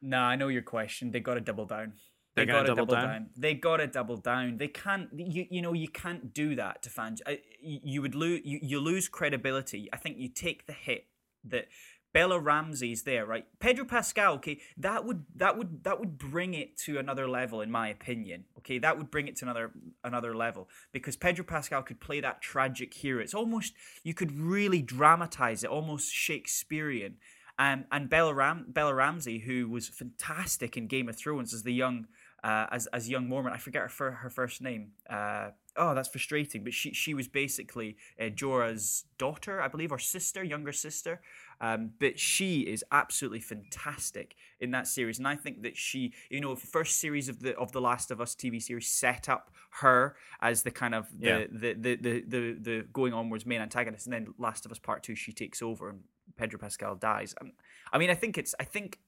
Nah, 0.00 0.28
I 0.28 0.36
know 0.36 0.48
your 0.48 0.62
question. 0.62 1.10
They 1.10 1.20
got 1.20 1.34
to 1.34 1.40
double 1.40 1.66
down. 1.66 1.94
Gonna 2.36 2.52
got 2.52 2.62
to 2.66 2.74
double 2.74 2.94
down? 2.94 3.26
They 3.36 3.54
got 3.54 3.76
to 3.76 3.86
double 3.86 4.16
down. 4.16 4.56
They 4.56 4.68
can't. 4.68 5.08
You 5.14 5.46
you 5.50 5.62
know 5.62 5.72
you 5.72 5.88
can't 5.88 6.34
do 6.34 6.56
that 6.56 6.82
to 6.82 6.90
fans. 6.90 7.22
I, 7.26 7.40
you, 7.60 7.80
you 7.82 8.02
would 8.02 8.14
lose. 8.14 8.40
You, 8.44 8.58
you 8.62 8.80
lose 8.80 9.08
credibility. 9.08 9.88
I 9.92 9.96
think 9.96 10.18
you 10.18 10.28
take 10.28 10.66
the 10.66 10.72
hit 10.72 11.06
that 11.44 11.68
Bella 12.14 12.38
Ramsey's 12.38 13.02
there, 13.02 13.26
right? 13.26 13.44
Pedro 13.58 13.84
Pascal, 13.84 14.34
okay, 14.34 14.60
that 14.76 15.04
would 15.04 15.24
that 15.34 15.58
would 15.58 15.82
that 15.82 15.98
would 15.98 16.16
bring 16.16 16.54
it 16.54 16.78
to 16.78 16.96
another 16.98 17.28
level, 17.28 17.60
in 17.60 17.72
my 17.72 17.88
opinion. 17.88 18.44
Okay, 18.58 18.78
that 18.78 18.96
would 18.96 19.10
bring 19.10 19.26
it 19.26 19.34
to 19.36 19.44
another 19.44 19.72
another 20.04 20.34
level 20.34 20.68
because 20.92 21.16
Pedro 21.16 21.44
Pascal 21.44 21.82
could 21.82 22.00
play 22.00 22.20
that 22.20 22.40
tragic 22.40 22.94
hero. 22.94 23.20
It's 23.20 23.34
almost 23.34 23.74
you 24.04 24.14
could 24.14 24.38
really 24.38 24.80
dramatize 24.80 25.64
it, 25.64 25.70
almost 25.70 26.12
Shakespearean. 26.12 27.16
Um, 27.58 27.84
and 27.92 28.08
Bella 28.08 28.34
Ram- 28.34 28.66
Bella 28.68 28.94
Ramsey, 28.94 29.40
who 29.40 29.68
was 29.68 29.88
fantastic 29.88 30.76
in 30.76 30.86
Game 30.86 31.08
of 31.08 31.16
Thrones 31.16 31.52
as 31.52 31.62
the 31.64 31.72
young 31.72 32.06
uh, 32.44 32.66
as 32.70 32.86
as 32.92 33.08
young 33.08 33.26
Mormont. 33.28 33.52
I 33.54 33.58
forget 33.58 33.82
her 33.98 34.10
her 34.12 34.30
first 34.30 34.60
name. 34.60 34.92
Uh, 35.08 35.48
oh, 35.76 35.94
that's 35.94 36.08
frustrating. 36.08 36.62
But 36.64 36.74
she 36.74 36.92
she 36.92 37.14
was 37.14 37.26
basically 37.28 37.96
uh, 38.20 38.24
Jorah's 38.40 39.06
daughter, 39.18 39.60
I 39.60 39.68
believe, 39.68 39.90
or 39.92 39.98
sister, 39.98 40.44
younger 40.44 40.72
sister. 40.72 41.20
Um, 41.60 41.92
but 42.00 42.18
she 42.18 42.60
is 42.74 42.84
absolutely 42.90 43.40
fantastic 43.40 44.36
in 44.60 44.70
that 44.72 44.86
series, 44.86 45.18
and 45.18 45.26
I 45.26 45.36
think 45.36 45.62
that 45.62 45.76
she, 45.76 46.12
you 46.28 46.40
know, 46.40 46.54
first 46.56 47.00
series 47.00 47.28
of 47.28 47.36
the 47.40 47.56
of 47.56 47.72
the 47.72 47.80
Last 47.80 48.10
of 48.10 48.20
Us 48.20 48.34
TV 48.34 48.60
series 48.62 48.88
set 48.88 49.28
up 49.28 49.50
her 49.80 50.16
as 50.40 50.62
the 50.64 50.70
kind 50.70 50.94
of 50.94 51.06
the 51.18 51.26
Yeah. 51.26 51.46
the, 51.50 51.72
the, 51.74 51.96
the, 51.96 52.24
the 52.28 52.42
the 52.68 52.86
going 52.92 53.12
onwards 53.14 53.46
main 53.46 53.60
antagonist, 53.60 54.06
and 54.06 54.12
then 54.12 54.34
Last 54.38 54.66
of 54.66 54.72
Us 54.72 54.78
Part 54.78 55.02
Two, 55.02 55.14
she 55.14 55.32
takes 55.32 55.62
over 55.62 55.88
and 55.90 56.00
Pedro 56.36 56.58
Pascal 56.58 56.94
dies. 56.96 57.34
Um, 57.40 57.52
I 57.92 57.98
mean, 57.98 58.10
I 58.10 58.14
think 58.14 58.36
it's, 58.38 58.54
I 58.58 58.64
think, 58.64 58.98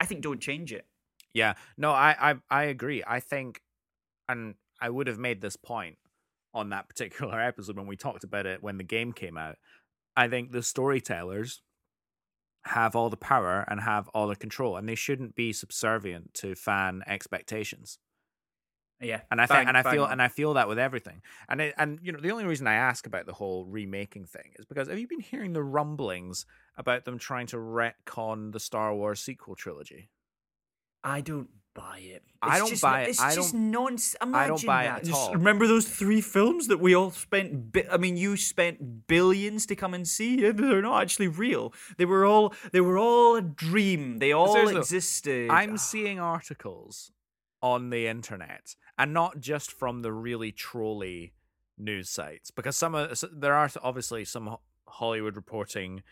I 0.00 0.06
think 0.06 0.22
don't 0.22 0.40
change 0.40 0.72
it. 0.72 0.86
Yeah, 1.34 1.54
no, 1.76 1.90
I, 1.90 2.32
I 2.32 2.34
I 2.50 2.62
agree. 2.64 3.02
I 3.06 3.20
think, 3.20 3.60
and 4.28 4.54
I 4.80 4.90
would 4.90 5.06
have 5.08 5.18
made 5.18 5.40
this 5.40 5.56
point 5.56 5.98
on 6.54 6.70
that 6.70 6.88
particular 6.88 7.40
episode 7.42 7.76
when 7.76 7.86
we 7.86 7.96
talked 7.96 8.24
about 8.24 8.46
it 8.46 8.62
when 8.62 8.78
the 8.78 8.84
game 8.84 9.12
came 9.12 9.36
out. 9.36 9.56
I 10.16 10.28
think 10.28 10.52
the 10.52 10.62
storytellers 10.62 11.62
have 12.66 12.96
all 12.96 13.10
the 13.10 13.16
power 13.16 13.64
and 13.68 13.80
have 13.80 14.08
all 14.08 14.26
the 14.26 14.36
control, 14.36 14.76
and 14.76 14.88
they 14.88 14.94
shouldn't 14.94 15.34
be 15.34 15.52
subservient 15.52 16.32
to 16.34 16.54
fan 16.54 17.02
expectations. 17.06 17.98
Yeah, 19.00 19.22
And 19.30 19.40
I 19.40 19.46
think, 19.46 19.68
and 19.68 19.76
I 19.76 19.82
feel, 19.82 20.04
on. 20.04 20.12
and 20.12 20.22
I 20.22 20.28
feel 20.28 20.54
that 20.54 20.68
with 20.68 20.78
everything. 20.78 21.20
And 21.48 21.60
it, 21.60 21.74
and 21.76 21.98
you 22.02 22.12
know, 22.12 22.20
the 22.20 22.30
only 22.30 22.44
reason 22.44 22.66
I 22.66 22.74
ask 22.74 23.06
about 23.06 23.26
the 23.26 23.34
whole 23.34 23.66
remaking 23.66 24.24
thing 24.24 24.52
is 24.58 24.64
because 24.64 24.88
have 24.88 24.98
you 24.98 25.08
been 25.08 25.20
hearing 25.20 25.52
the 25.52 25.62
rumblings 25.64 26.46
about 26.76 27.04
them 27.04 27.18
trying 27.18 27.46
to 27.48 27.56
retcon 27.56 28.52
the 28.52 28.60
Star 28.60 28.94
Wars 28.94 29.20
sequel 29.20 29.56
trilogy? 29.56 30.10
I 31.04 31.20
don't 31.20 31.48
buy 31.74 31.98
it. 31.98 32.22
I 32.40 32.50
It's 32.52 32.58
don't 32.60 32.68
just 32.70 32.82
buy 32.82 33.02
it. 33.02 33.08
It's 33.10 33.20
I 33.20 33.34
just 33.34 33.52
don't- 33.52 33.70
nonsense. 33.70 34.16
I 34.20 34.24
don't 34.46 34.50
Imagine 34.62 34.66
buy 34.66 34.82
it 34.84 34.86
that. 34.86 34.98
at 34.98 35.04
Just 35.04 35.20
all. 35.20 35.32
remember 35.34 35.66
those 35.66 35.88
three 35.88 36.20
films 36.20 36.66
that 36.68 36.78
we 36.78 36.94
all 36.94 37.10
spent. 37.10 37.72
Bi- 37.72 37.86
I 37.90 37.96
mean, 37.96 38.16
you 38.16 38.36
spent 38.36 39.06
billions 39.06 39.66
to 39.66 39.76
come 39.76 39.92
and 39.94 40.06
see. 40.06 40.36
They're 40.50 40.82
not 40.82 41.02
actually 41.02 41.28
real. 41.28 41.72
They 41.98 42.04
were 42.04 42.24
all. 42.24 42.54
They 42.72 42.80
were 42.80 42.98
all 42.98 43.36
a 43.36 43.42
dream. 43.42 44.18
They 44.18 44.32
all 44.32 44.52
Seriously, 44.54 44.76
existed. 44.78 45.50
I'm 45.50 45.76
seeing 45.78 46.18
articles 46.20 47.12
on 47.62 47.90
the 47.90 48.06
internet, 48.06 48.76
and 48.98 49.12
not 49.12 49.40
just 49.40 49.72
from 49.72 50.02
the 50.02 50.12
really 50.12 50.52
trolly 50.52 51.32
news 51.78 52.08
sites, 52.10 52.50
because 52.50 52.76
some 52.76 52.94
of 52.94 53.10
s- 53.10 53.24
there 53.32 53.54
are 53.54 53.68
obviously 53.82 54.24
some 54.24 54.56
Hollywood 54.86 55.34
reporting 55.34 56.02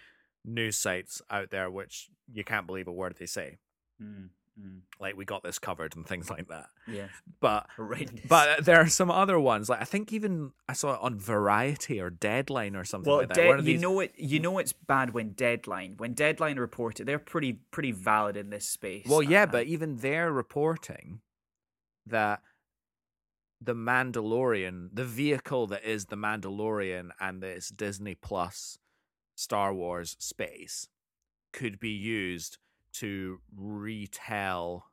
news 0.44 0.76
sites 0.76 1.22
out 1.30 1.50
there 1.50 1.70
which 1.70 2.08
you 2.32 2.42
can't 2.42 2.66
believe 2.66 2.88
a 2.88 2.92
word 2.92 3.14
they 3.20 3.26
say. 3.26 3.58
Mm, 4.02 4.30
mm, 4.60 4.80
Like 5.00 5.16
we 5.16 5.24
got 5.24 5.42
this 5.42 5.58
covered 5.58 5.96
and 5.96 6.06
things 6.06 6.30
like 6.30 6.48
that. 6.48 6.66
yeah, 6.86 7.08
But 7.40 7.66
horrendous. 7.76 8.26
but 8.28 8.64
there 8.64 8.78
are 8.80 8.88
some 8.88 9.10
other 9.10 9.38
ones 9.38 9.68
like 9.68 9.80
I 9.80 9.84
think 9.84 10.12
even 10.12 10.52
I 10.68 10.72
saw 10.72 10.94
it 10.94 11.00
on 11.02 11.18
Variety 11.18 12.00
or 12.00 12.10
Deadline 12.10 12.76
or 12.76 12.84
something 12.84 13.10
well, 13.10 13.26
like 13.28 13.36
One 13.36 13.58
you 13.58 13.62
these- 13.64 13.80
know 13.80 14.00
it. 14.00 14.12
You 14.16 14.40
know 14.40 14.58
it's 14.58 14.72
bad 14.72 15.14
when 15.14 15.30
Deadline. 15.32 15.94
When 15.96 16.14
Deadline 16.14 16.58
report 16.58 17.00
it, 17.00 17.04
they're 17.04 17.18
pretty 17.18 17.54
pretty 17.70 17.92
valid 17.92 18.36
in 18.36 18.50
this 18.50 18.68
space. 18.68 19.06
Well, 19.08 19.22
yeah, 19.22 19.46
but 19.46 19.66
even 19.66 19.96
they're 19.96 20.32
reporting 20.32 21.20
that 22.06 22.40
the 23.60 23.74
Mandalorian, 23.74 24.88
the 24.92 25.04
vehicle 25.04 25.68
that 25.68 25.84
is 25.84 26.06
the 26.06 26.16
Mandalorian 26.16 27.10
and 27.20 27.40
this 27.42 27.68
Disney 27.68 28.14
Plus 28.16 28.76
Star 29.36 29.72
Wars 29.72 30.16
space, 30.18 30.88
could 31.52 31.78
be 31.78 31.90
used 31.90 32.58
to 32.94 33.40
retell 33.56 34.86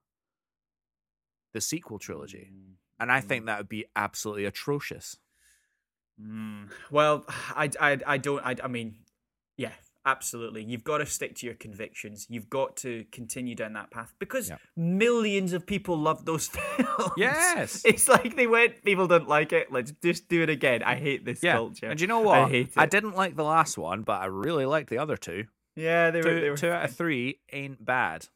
the 1.54 1.62
sequel 1.62 2.00
trilogy. 2.00 2.50
Mm, 2.54 2.74
And 3.00 3.12
I 3.12 3.22
think 3.22 3.46
that 3.46 3.58
would 3.58 3.70
be 3.70 3.86
absolutely 3.96 4.46
atrocious. 4.46 5.18
Mm, 6.22 6.70
well, 6.92 7.26
I, 7.56 7.70
I, 7.80 7.98
I 8.06 8.18
don't. 8.18 8.46
I, 8.46 8.56
I 8.64 8.68
mean, 8.68 8.98
yeah, 9.58 9.72
absolutely. 10.06 10.64
You've 10.64 10.84
got 10.84 10.98
to 10.98 11.06
stick 11.06 11.36
to 11.38 11.46
your 11.46 11.56
convictions. 11.56 12.28
You've 12.30 12.50
got 12.50 12.76
to 12.78 13.06
continue 13.12 13.56
down 13.56 13.74
that 13.74 13.90
path 13.90 14.14
because 14.20 14.50
Yeah. 14.50 14.58
millions 14.76 15.54
of 15.54 15.66
people 15.66 15.98
love 15.98 16.26
those 16.26 16.48
films. 16.50 17.12
Yes. 17.18 17.82
it's 17.86 18.08
like 18.10 18.36
they 18.36 18.48
went. 18.48 18.84
People 18.84 19.08
don't 19.08 19.30
like 19.30 19.54
it. 19.54 19.72
Let's 19.72 19.92
just 20.04 20.28
do 20.28 20.44
it 20.44 20.50
again. 20.50 20.84
I 20.84 20.96
hate 20.96 21.24
this 21.26 21.42
Yeah. 21.42 21.54
culture. 21.54 21.88
And 21.88 22.00
you 22.02 22.08
know 22.08 22.20
what? 22.20 22.52
I 22.52 22.68
it. 22.84 22.90
didn't 22.92 23.16
like 23.16 23.36
the 23.38 23.44
last 23.44 23.78
one, 23.78 24.04
but 24.04 24.22
I 24.22 24.26
really 24.26 24.66
liked 24.66 24.90
the 24.90 24.98
other 24.98 25.16
two. 25.18 25.46
Yeah, 25.80 26.12
they 26.12 26.22
were. 26.22 26.34
Two, 26.34 26.42
they 26.42 26.50
were 26.50 26.58
two 26.58 26.70
out 26.70 26.86
of 26.86 26.96
three 26.96 27.40
ain't 27.52 27.84
bad. 27.84 28.28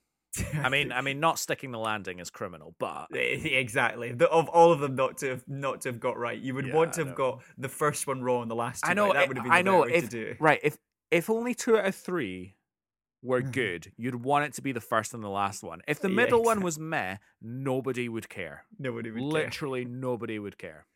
I 0.56 0.70
mean, 0.70 0.92
I 0.92 1.02
mean, 1.02 1.20
not 1.20 1.38
sticking 1.40 1.72
the 1.72 1.80
landing 1.80 2.20
is 2.20 2.30
criminal, 2.30 2.76
but 2.80 3.08
exactly. 3.14 4.12
The, 4.14 4.30
of 4.30 4.50
all 4.50 4.72
of 4.72 4.80
them, 4.80 4.96
not 4.96 5.18
to 5.20 5.30
have 5.30 5.48
not 5.48 5.82
to 5.82 5.90
have 5.90 6.00
got 6.00 6.18
right. 6.18 6.40
You 6.40 6.56
would 6.56 6.68
Yeah, 6.68 6.74
want 6.74 6.94
to 6.94 7.02
I 7.02 7.04
have 7.04 7.10
know. 7.12 7.16
got 7.16 7.44
the 7.58 7.70
first 7.70 8.08
one 8.08 8.22
wrong, 8.24 8.44
and 8.44 8.52
the 8.52 8.56
last 8.56 8.84
two. 8.84 8.92
I 8.92 8.94
know 8.94 9.06
right. 9.08 9.14
that 9.14 9.28
would 9.28 9.38
have 9.38 9.44
been 9.44 9.52
the 9.52 9.58
I 9.60 9.62
know 9.62 9.84
if 9.84 10.06
to 10.06 10.10
do 10.10 10.36
right 10.40 10.60
if 10.64 10.78
if 11.12 11.30
only 11.30 11.54
two 11.54 11.78
out 11.78 11.86
of 11.86 11.96
three 11.96 12.56
were 13.22 13.42
Mhm. 13.42 13.52
good, 13.52 13.92
you'd 13.98 14.16
want 14.16 14.46
it 14.46 14.54
to 14.54 14.62
be 14.62 14.72
the 14.72 14.82
first 14.82 15.14
and 15.14 15.24
the 15.24 15.30
last 15.30 15.64
one. 15.64 15.82
If 15.88 16.02
the 16.02 16.10
Yeah, 16.10 16.16
middle 16.16 16.44
one 16.44 16.62
was 16.62 16.78
meh, 16.78 17.18
nobody 17.42 18.10
would 18.10 18.28
care. 18.28 18.66
Nobody 18.80 19.12
would 19.12 19.22
care. 19.30 19.30
Literally, 19.44 19.86
nobody 19.86 20.40
would 20.40 20.58
care. 20.58 20.88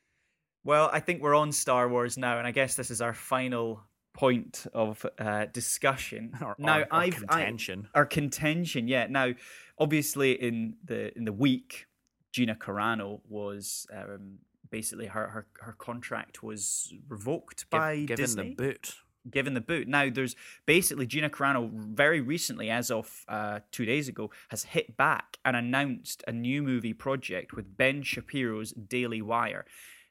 Well, 0.63 0.89
I 0.91 0.99
think 0.99 1.21
we're 1.21 1.35
on 1.35 1.51
Star 1.51 1.87
Wars 1.87 2.17
now, 2.17 2.37
and 2.39 2.47
I 2.47 2.51
guess 2.51 2.75
this 2.75 2.91
is 2.91 3.01
our 3.01 3.13
final 3.13 3.83
point 4.17 4.65
of 4.73 5.05
uh, 5.19 5.45
discussion. 5.53 6.33
Or, 6.41 6.55
now, 6.57 6.79
or- 6.79 6.81
or 6.83 6.87
I've 6.91 7.23
I- 7.29 7.35
contention. 7.39 7.87
our 7.95 8.05
contention, 8.05 8.87
yeah. 8.87 9.07
Now, 9.09 9.33
obviously, 9.77 10.31
in 10.33 10.75
the 10.83 11.15
in 11.17 11.23
the 11.25 11.31
week, 11.33 11.85
Gina 12.33 12.55
Carano 12.55 13.21
was 13.29 13.87
um, 13.95 14.39
basically 14.69 15.05
her, 15.07 15.27
her 15.29 15.47
her 15.61 15.73
contract 15.73 16.43
was 16.43 16.93
revoked 17.07 17.69
by 17.69 17.97
given 17.99 18.15
Disney 18.17 18.49
the 18.49 18.63
boot. 18.63 18.95
given 19.29 19.53
the 19.53 19.61
boot. 19.61 19.87
Now, 19.87 20.09
there's 20.09 20.35
basically 20.65 21.05
Gina 21.07 21.29
Carano 21.29 21.69
very 21.71 22.19
recently, 22.21 22.69
as 22.69 22.89
of 22.91 23.23
uh, 23.29 23.59
two 23.71 23.85
days 23.85 24.07
ago, 24.09 24.31
has 24.49 24.63
hit 24.63 24.97
back 24.97 25.37
and 25.45 25.55
announced 25.55 26.23
a 26.27 26.31
new 26.31 26.61
movie 26.63 26.93
project 26.93 27.53
with 27.53 27.77
Ben 27.77 28.01
Shapiro's 28.03 28.71
Daily 28.73 29.21
Wire, 29.21 29.65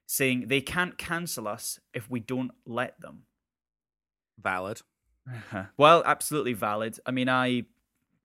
saying 0.06 0.46
they 0.48 0.60
can't 0.60 0.96
cancel 0.96 1.46
us 1.48 1.80
if 1.92 2.08
we 2.10 2.20
don't 2.20 2.52
let 2.64 3.00
them. 3.00 3.22
Valid. 4.42 4.82
Well, 5.76 6.02
absolutely 6.06 6.52
valid. 6.52 6.98
I 7.04 7.10
mean, 7.10 7.28
I 7.28 7.64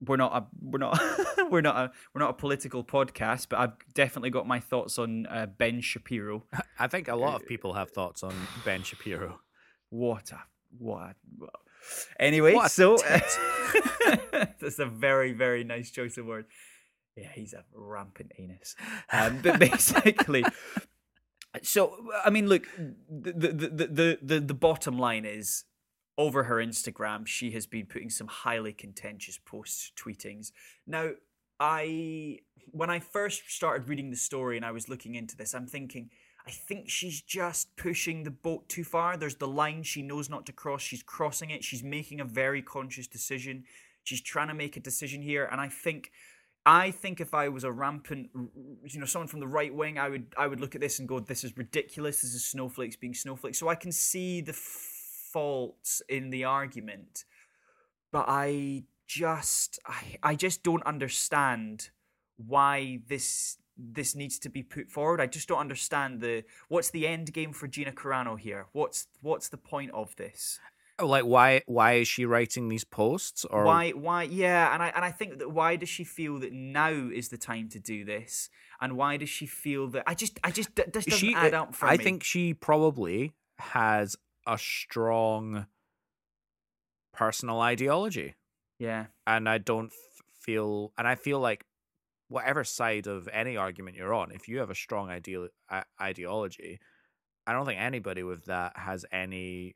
we're 0.05 0.17
not 0.17 0.35
a 0.35 0.45
we're 0.61 0.77
not 0.79 0.99
we're 1.51 1.61
not 1.61 1.75
a 1.77 1.91
we're 2.13 2.19
not 2.21 2.29
a 2.31 2.33
political 2.33 2.83
podcast, 2.83 3.47
but 3.49 3.59
I've 3.59 3.73
definitely 3.93 4.29
got 4.29 4.47
my 4.47 4.59
thoughts 4.59 4.99
on 4.99 5.25
uh, 5.27 5.47
Ben 5.57 5.81
Shapiro. 5.81 6.43
I 6.79 6.87
think 6.87 7.07
a 7.07 7.15
lot 7.15 7.33
Uh, 7.33 7.35
of 7.37 7.45
people 7.47 7.73
have 7.73 7.91
thoughts 7.91 8.23
on 8.23 8.33
Ben 8.65 8.83
Shapiro. 8.83 9.39
What 9.89 10.31
a 10.31 10.39
what. 10.77 11.01
a- 11.01 11.15
Anyway, 12.19 12.53
What 12.53 12.69
so 12.69 12.97
that's 14.59 14.77
a 14.79 14.85
very 14.85 15.33
very 15.33 15.63
nice 15.63 15.89
choice 15.89 16.17
of 16.17 16.25
word. 16.27 16.45
Yeah, 17.15 17.29
he's 17.33 17.53
a 17.53 17.63
rampant 17.73 18.31
anus. 18.37 18.75
Um, 19.11 19.39
but 19.41 19.59
basically, 19.59 20.45
so 21.63 21.97
I 22.23 22.29
mean, 22.29 22.47
look, 22.47 22.67
the 23.09 23.31
the 23.33 23.87
the 23.87 24.19
the, 24.21 24.39
the 24.39 24.53
bottom 24.53 24.97
line 24.99 25.25
is. 25.25 25.63
Over 26.21 26.43
her 26.43 26.57
Instagram, 26.57 27.25
she 27.25 27.49
has 27.51 27.65
been 27.65 27.87
putting 27.87 28.11
some 28.11 28.27
highly 28.27 28.73
contentious 28.73 29.39
posts, 29.43 29.91
tweetings. 29.95 30.51
Now, 30.85 31.11
I 31.59 32.39
when 32.71 32.91
I 32.91 32.99
first 32.99 33.49
started 33.49 33.89
reading 33.89 34.11
the 34.11 34.15
story 34.15 34.55
and 34.55 34.63
I 34.63 34.71
was 34.71 34.87
looking 34.87 35.15
into 35.15 35.35
this, 35.35 35.55
I'm 35.55 35.65
thinking, 35.65 36.11
I 36.45 36.51
think 36.51 36.89
she's 36.89 37.21
just 37.21 37.75
pushing 37.75 38.23
the 38.23 38.29
boat 38.29 38.69
too 38.69 38.83
far. 38.83 39.17
There's 39.17 39.35
the 39.35 39.47
line 39.47 39.81
she 39.81 40.03
knows 40.03 40.29
not 40.29 40.45
to 40.45 40.51
cross. 40.51 40.81
She's 40.81 41.01
crossing 41.01 41.49
it. 41.49 41.63
She's 41.63 41.83
making 41.83 42.19
a 42.21 42.25
very 42.25 42.61
conscious 42.61 43.07
decision. 43.07 43.63
She's 44.03 44.21
trying 44.21 44.49
to 44.49 44.53
make 44.53 44.77
a 44.77 44.79
decision 44.79 45.23
here, 45.23 45.45
and 45.51 45.59
I 45.59 45.69
think, 45.69 46.11
I 46.65 46.91
think 46.91 47.19
if 47.19 47.33
I 47.33 47.49
was 47.49 47.63
a 47.63 47.71
rampant, 47.71 48.29
you 48.33 48.99
know, 48.99 49.05
someone 49.07 49.27
from 49.27 49.39
the 49.39 49.47
right 49.47 49.73
wing, 49.73 49.97
I 49.97 50.09
would, 50.09 50.27
I 50.37 50.45
would 50.45 50.59
look 50.59 50.75
at 50.75 50.81
this 50.81 50.99
and 50.99 51.07
go, 51.07 51.19
"This 51.19 51.43
is 51.43 51.57
ridiculous. 51.57 52.21
This 52.21 52.35
is 52.35 52.45
snowflakes 52.45 52.95
being 52.95 53.15
snowflakes." 53.15 53.57
So 53.57 53.69
I 53.69 53.75
can 53.75 53.91
see 53.91 54.41
the 54.41 54.53
faults 55.31 56.01
in 56.09 56.29
the 56.29 56.43
argument, 56.43 57.25
but 58.11 58.25
I 58.27 58.83
just, 59.07 59.79
I, 59.85 60.17
I 60.23 60.35
just 60.35 60.63
don't 60.63 60.83
understand 60.83 61.89
why 62.37 62.99
this 63.07 63.57
this 63.77 64.15
needs 64.15 64.37
to 64.39 64.49
be 64.49 64.61
put 64.61 64.91
forward. 64.91 65.19
I 65.19 65.27
just 65.27 65.47
don't 65.47 65.59
understand 65.59 66.21
the 66.21 66.43
what's 66.67 66.89
the 66.89 67.07
end 67.07 67.33
game 67.33 67.53
for 67.53 67.67
Gina 67.67 67.91
Carano 67.91 68.37
here. 68.37 68.67
What's 68.73 69.07
what's 69.21 69.49
the 69.49 69.57
point 69.57 69.91
of 69.91 70.15
this? 70.17 70.59
Oh, 70.99 71.07
like 71.07 71.23
why 71.23 71.61
why 71.65 71.93
is 71.93 72.07
she 72.07 72.25
writing 72.25 72.69
these 72.69 72.83
posts 72.83 73.43
or 73.45 73.65
why 73.65 73.89
why 73.91 74.23
yeah 74.23 74.71
and 74.71 74.83
i 74.83 74.89
and 74.89 75.03
i 75.03 75.09
think 75.09 75.39
that 75.39 75.49
why 75.49 75.75
does 75.75 75.89
she 75.89 76.03
feel 76.03 76.37
that 76.39 76.53
now 76.53 76.91
is 76.91 77.29
the 77.29 77.39
time 77.39 77.69
to 77.69 77.79
do 77.79 78.05
this 78.05 78.51
and 78.79 78.95
why 78.95 79.17
does 79.17 79.29
she 79.29 79.47
feel 79.47 79.87
that 79.87 80.03
i 80.05 80.13
just 80.13 80.39
i 80.43 80.51
just 80.51 80.75
this 80.75 80.85
doesn't 80.91 81.13
she 81.13 81.33
add 81.33 81.55
up 81.55 81.73
for 81.73 81.87
I 81.87 81.97
me 81.97 82.03
think 82.03 82.23
she 82.23 82.53
probably 82.53 83.33
has 83.57 84.15
a 84.47 84.57
strong 84.57 85.65
personal 87.13 87.59
ideology 87.59 88.35
yeah 88.79 89.07
and 89.27 89.47
I 89.47 89.57
don't 89.57 89.87
f- 89.87 90.21
feel 90.39 90.93
and 90.97 91.07
I 91.07 91.15
feel 91.15 91.39
like 91.39 91.65
whatever 92.29 92.63
side 92.63 93.07
of 93.07 93.27
any 93.31 93.57
argument 93.57 93.97
you're 93.97 94.13
on 94.13 94.31
if 94.31 94.47
you 94.47 94.59
have 94.59 94.69
a 94.69 94.75
strong 94.75 95.09
ideal 95.09 95.49
uh, 95.69 95.83
ideology 95.99 96.79
I 97.45 97.53
don't 97.53 97.65
think 97.65 97.79
anybody 97.79 98.23
with 98.23 98.45
that 98.45 98.77
has 98.77 99.05
any 99.11 99.75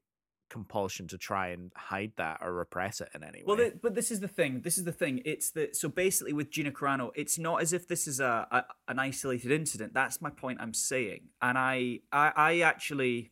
compulsion 0.49 1.07
to 1.07 1.17
try 1.17 1.49
and 1.49 1.71
hide 1.75 2.13
that 2.17 2.39
or 2.41 2.53
repress 2.53 3.01
it 3.01 3.09
in 3.13 3.23
any 3.23 3.39
way. 3.39 3.43
Well, 3.45 3.57
th- 3.57 3.73
but 3.81 3.95
this 3.95 4.11
is 4.11 4.19
the 4.19 4.27
thing. 4.27 4.61
This 4.61 4.77
is 4.77 4.83
the 4.83 4.91
thing. 4.91 5.21
It's 5.25 5.51
that. 5.51 5.75
So 5.75 5.89
basically, 5.89 6.33
with 6.33 6.49
Gina 6.51 6.71
Carano, 6.71 7.11
it's 7.15 7.37
not 7.37 7.61
as 7.61 7.73
if 7.73 7.87
this 7.87 8.07
is 8.07 8.19
a, 8.19 8.47
a 8.51 8.63
an 8.87 8.99
isolated 8.99 9.51
incident. 9.51 9.93
That's 9.93 10.21
my 10.21 10.29
point. 10.29 10.59
I'm 10.61 10.73
saying, 10.73 11.29
and 11.41 11.57
I, 11.57 11.99
I, 12.11 12.31
I 12.35 12.59
actually, 12.59 13.31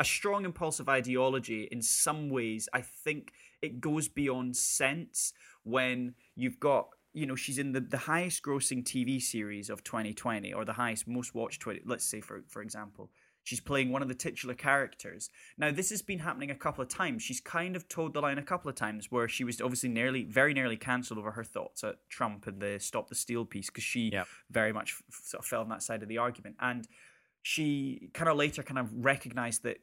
a 0.00 0.04
strong 0.04 0.44
impulsive 0.44 0.88
ideology. 0.88 1.68
In 1.70 1.82
some 1.82 2.30
ways, 2.30 2.68
I 2.72 2.80
think 2.80 3.32
it 3.62 3.80
goes 3.80 4.08
beyond 4.08 4.56
sense 4.56 5.32
when 5.62 6.14
you've 6.34 6.58
got. 6.58 6.88
You 7.12 7.26
know, 7.26 7.34
she's 7.34 7.58
in 7.58 7.72
the, 7.72 7.80
the 7.80 7.98
highest 7.98 8.40
grossing 8.44 8.84
TV 8.84 9.20
series 9.20 9.68
of 9.68 9.82
2020, 9.82 10.52
or 10.52 10.64
the 10.64 10.74
highest 10.74 11.08
most 11.08 11.34
watched 11.34 11.60
20. 11.60 11.80
Let's 11.84 12.04
say, 12.04 12.20
for 12.20 12.42
for 12.48 12.62
example, 12.62 13.10
She's 13.42 13.60
playing 13.60 13.90
one 13.90 14.02
of 14.02 14.08
the 14.08 14.14
titular 14.14 14.54
characters. 14.54 15.30
Now, 15.56 15.70
this 15.70 15.90
has 15.90 16.02
been 16.02 16.18
happening 16.18 16.50
a 16.50 16.54
couple 16.54 16.82
of 16.82 16.88
times. 16.88 17.22
She's 17.22 17.40
kind 17.40 17.74
of 17.74 17.88
toed 17.88 18.12
the 18.12 18.20
line 18.20 18.38
a 18.38 18.42
couple 18.42 18.68
of 18.68 18.74
times 18.76 19.10
where 19.10 19.28
she 19.28 19.44
was 19.44 19.60
obviously 19.60 19.88
nearly, 19.88 20.24
very 20.24 20.52
nearly 20.52 20.76
cancelled 20.76 21.18
over 21.18 21.30
her 21.32 21.44
thoughts 21.44 21.82
at 21.82 21.96
Trump 22.10 22.46
and 22.46 22.60
the 22.60 22.78
Stop 22.78 23.08
the 23.08 23.14
Steal 23.14 23.44
piece 23.44 23.66
because 23.66 23.84
she 23.84 24.10
Yep. 24.12 24.26
very 24.50 24.72
much 24.72 24.94
f- 25.08 25.20
sort 25.24 25.42
of 25.42 25.46
fell 25.46 25.62
on 25.62 25.68
that 25.70 25.82
side 25.82 26.02
of 26.02 26.08
the 26.08 26.18
argument. 26.18 26.56
And 26.60 26.86
she 27.42 28.10
kind 28.12 28.28
of 28.28 28.36
later 28.36 28.62
kind 28.62 28.78
of 28.78 28.92
recognized 28.92 29.62
that 29.62 29.78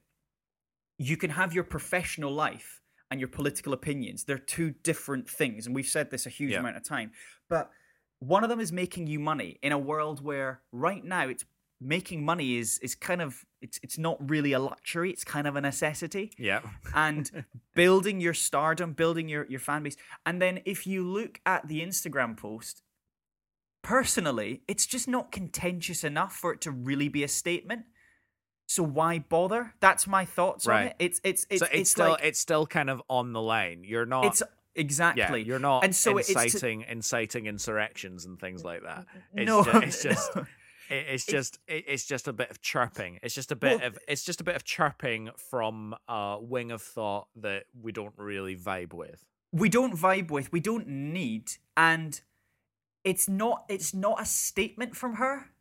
you 0.98 1.18
can 1.18 1.32
have 1.32 1.54
your 1.54 1.64
professional 1.64 2.32
life 2.32 2.82
and 3.10 3.20
your 3.20 3.30
political 3.30 3.74
opinions. 3.74 4.24
They're 4.24 4.38
two 4.38 4.72
different 4.84 5.30
things. 5.30 5.66
And 5.66 5.76
we've 5.76 5.88
said 5.88 6.12
this 6.12 6.26
a 6.26 6.30
huge 6.30 6.52
Yeah. 6.52 6.60
amount 6.60 6.78
of 6.78 6.84
time. 6.84 7.12
But 7.50 7.72
one 8.20 8.44
of 8.44 8.50
them 8.50 8.60
is 8.60 8.72
making 8.72 9.08
you 9.08 9.20
money 9.20 9.60
in 9.62 9.72
a 9.72 9.78
world 9.78 10.24
where 10.24 10.62
right 10.72 11.04
now 11.04 11.28
it's 11.28 11.46
making 11.80 12.26
money 12.26 12.58
is 12.58 12.80
is 12.80 12.96
kind 12.96 13.22
of 13.22 13.46
it's 13.62 13.80
it's 13.84 14.00
not 14.00 14.18
really 14.28 14.52
a 14.52 14.58
luxury 14.60 15.12
it's 15.12 15.24
kind 15.24 15.46
of 15.46 15.56
a 15.56 15.62
necessity 15.62 16.32
yeah. 16.40 16.62
and 16.96 17.46
building 17.76 18.20
your 18.20 18.34
stardom 18.34 18.94
building 18.94 19.30
your 19.30 19.46
your 19.48 19.60
fan 19.60 19.84
base 19.84 19.96
and 20.26 20.42
then 20.42 20.60
if 20.66 20.88
you 20.88 21.08
look 21.08 21.40
at 21.46 21.68
the 21.68 21.82
instagram 21.82 22.36
post 22.36 22.82
personally 23.84 24.64
it's 24.68 24.88
just 24.88 25.08
not 25.08 25.32
contentious 25.32 26.04
enough 26.04 26.36
for 26.36 26.52
it 26.52 26.62
to 26.62 26.72
really 26.72 27.10
be 27.10 27.24
a 27.24 27.28
statement 27.28 27.84
so 28.68 28.84
why 28.84 29.18
bother 29.20 29.74
that's 29.80 30.06
my 30.06 30.26
thoughts 30.26 30.68
on 30.68 30.74
Right. 30.74 30.86
it 30.88 30.96
it's 31.00 31.22
it's 31.24 31.48
it's, 31.50 31.60
so 31.62 31.66
it's, 31.68 31.76
it's 31.76 31.92
still 31.92 32.10
like 32.12 32.24
it's 32.24 32.40
still 32.40 32.68
kind 32.68 32.90
of 32.90 33.02
on 33.10 33.34
the 33.34 33.42
line. 33.42 33.84
You're 33.84 34.06
not 34.06 34.26
it's 34.26 34.42
yeah, 34.42 34.82
exactly 34.82 35.42
you're 35.44 35.58
not 35.58 35.84
and 35.84 35.96
so 35.96 36.18
it's 36.18 36.28
to- 36.32 36.40
inciting 36.44 36.82
inciting 36.88 37.46
insurrections 37.48 38.26
and 38.26 38.40
things 38.40 38.64
like 38.64 38.84
that. 38.84 39.06
It's 39.34 39.48
no 39.48 39.64
ju- 39.64 39.80
it's 39.80 40.04
just 40.10 40.36
no. 40.36 40.46
It's 40.90 41.26
just 41.26 41.60
it, 41.68 41.84
it's 41.88 42.06
just 42.06 42.28
a 42.30 42.34
bit 42.34 42.50
of 42.50 42.62
chirping. 42.62 43.20
It's 43.22 43.36
just 43.36 43.52
a 43.52 43.56
bit 43.58 43.80
Well- 43.80 43.88
of 43.88 43.98
it's 44.08 44.24
just 44.24 44.40
a 44.42 44.44
bit 44.44 44.56
of 44.56 44.64
chirping 44.64 45.30
from 45.50 45.96
a 46.08 46.38
wing 46.40 46.72
of 46.72 46.82
thought 46.82 47.28
that 47.38 47.66
we 47.82 47.92
don't 47.92 48.14
really 48.18 48.56
vibe 48.56 48.94
with. 48.94 49.26
we 49.52 49.70
don't 49.70 49.96
vibe 49.96 50.30
with 50.30 50.52
we 50.52 50.60
don't 50.60 50.88
need 50.88 51.52
and 51.78 52.22
it's 53.06 53.30
not 53.30 53.64
it's 53.70 53.94
not 53.94 54.22
a 54.22 54.26
statement 54.26 54.94
from 54.96 55.16
her 55.16 55.52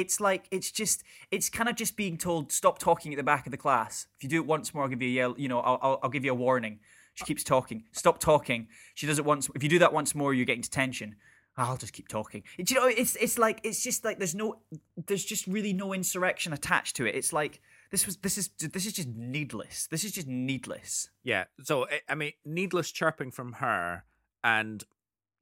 it's 0.00 0.20
like 0.20 0.42
it's 0.50 0.70
just 0.80 1.02
it's 1.30 1.48
kind 1.50 1.68
of 1.68 1.74
just 1.76 1.96
being 1.96 2.16
told 2.16 2.52
stop 2.52 2.78
talking 2.78 3.12
at 3.12 3.16
the 3.16 3.22
back 3.32 3.46
of 3.46 3.52
the 3.52 3.56
class. 3.66 4.06
If 4.16 4.22
you 4.24 4.28
do 4.28 4.36
it 4.42 4.46
once 4.46 4.72
more 4.72 4.82
i'll 4.84 4.88
give 4.88 5.02
you 5.02 5.08
a 5.08 5.12
yell 5.20 5.34
you 5.36 5.48
know 5.48 5.60
I'll, 5.60 5.78
I'll, 5.82 5.98
I'll 6.04 6.10
give 6.16 6.24
you 6.24 6.32
a 6.32 6.40
warning. 6.46 6.80
She 7.14 7.24
keeps 7.24 7.42
talking. 7.44 7.84
Stop 7.92 8.20
talking. 8.20 8.68
She 8.94 9.06
does 9.08 9.18
it 9.18 9.24
once 9.24 9.50
if 9.54 9.62
you 9.64 9.68
do 9.68 9.80
that 9.80 9.92
once 9.92 10.14
more 10.14 10.32
you're 10.34 10.46
getting 10.46 10.62
detention 10.62 11.16
i'll 11.60 11.76
just 11.76 11.92
keep 11.92 12.06
talking. 12.06 12.44
Do 12.56 12.72
you 12.72 12.80
know 12.80 12.86
it's 12.86 13.16
it's 13.16 13.36
like 13.36 13.58
it's 13.64 13.82
just 13.82 14.04
like 14.04 14.18
there's 14.18 14.36
no 14.36 14.60
there's 15.08 15.24
just 15.24 15.44
really 15.48 15.72
no 15.72 15.92
insurrection 15.92 16.52
attached 16.52 16.94
to 16.96 17.04
it. 17.08 17.16
It's 17.16 17.32
like 17.32 17.60
this 17.90 18.06
was 18.06 18.16
this 18.18 18.38
is 18.38 18.50
this 18.60 18.86
is 18.86 18.92
just 18.92 19.08
needless. 19.08 19.88
This 19.90 20.04
is 20.04 20.12
just 20.12 20.28
needless. 20.28 21.10
Yeah. 21.24 21.44
So 21.64 21.86
I- 21.94 22.02
I 22.10 22.14
mean, 22.14 22.32
needless 22.44 22.92
chirping 22.92 23.32
from 23.32 23.54
her, 23.54 24.04
and 24.44 24.84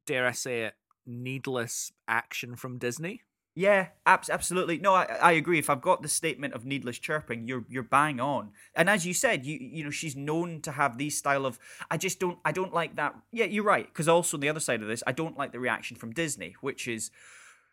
dare 0.07 0.27
I 0.27 0.33
say 0.33 0.63
it, 0.63 0.75
needless 1.05 1.93
action 2.09 2.57
from 2.57 2.79
Disney. 2.79 3.21
Yeah, 3.59 3.89
abs- 4.05 4.29
absolutely. 4.29 4.79
No, 4.79 4.93
I, 4.95 5.05
I 5.05 5.33
agree. 5.33 5.59
If 5.59 5.71
I've 5.71 5.81
got 5.81 6.03
the 6.03 6.09
statement 6.09 6.53
of 6.53 6.67
needless 6.67 6.99
chirping, 6.99 7.49
you're 7.49 7.65
you're 7.71 7.83
bang 7.83 8.21
on. 8.21 8.51
And 8.75 8.91
as 8.91 9.07
you 9.07 9.15
said, 9.15 9.47
you 9.47 9.59
you 9.59 9.83
know 9.83 9.91
she's 9.91 10.15
known 10.15 10.61
to 10.61 10.73
have 10.73 10.99
these 10.99 11.17
style 11.17 11.47
of. 11.47 11.59
I 11.91 11.97
just 11.97 12.21
don't 12.21 12.39
I 12.45 12.53
don't 12.53 12.75
like 12.75 12.97
that. 12.97 13.15
Yeah, 13.33 13.47
you're 13.47 13.65
right. 13.65 13.87
Because 13.87 14.09
also 14.09 14.37
on 14.37 14.43
the 14.43 14.51
other 14.51 14.61
side 14.61 14.83
of 14.83 14.89
this, 14.89 15.03
I 15.07 15.13
don't 15.13 15.39
like 15.39 15.53
the 15.53 15.59
reaction 15.61 15.97
from 15.97 16.13
Disney, 16.13 16.55
which 16.61 16.87
is, 16.87 17.11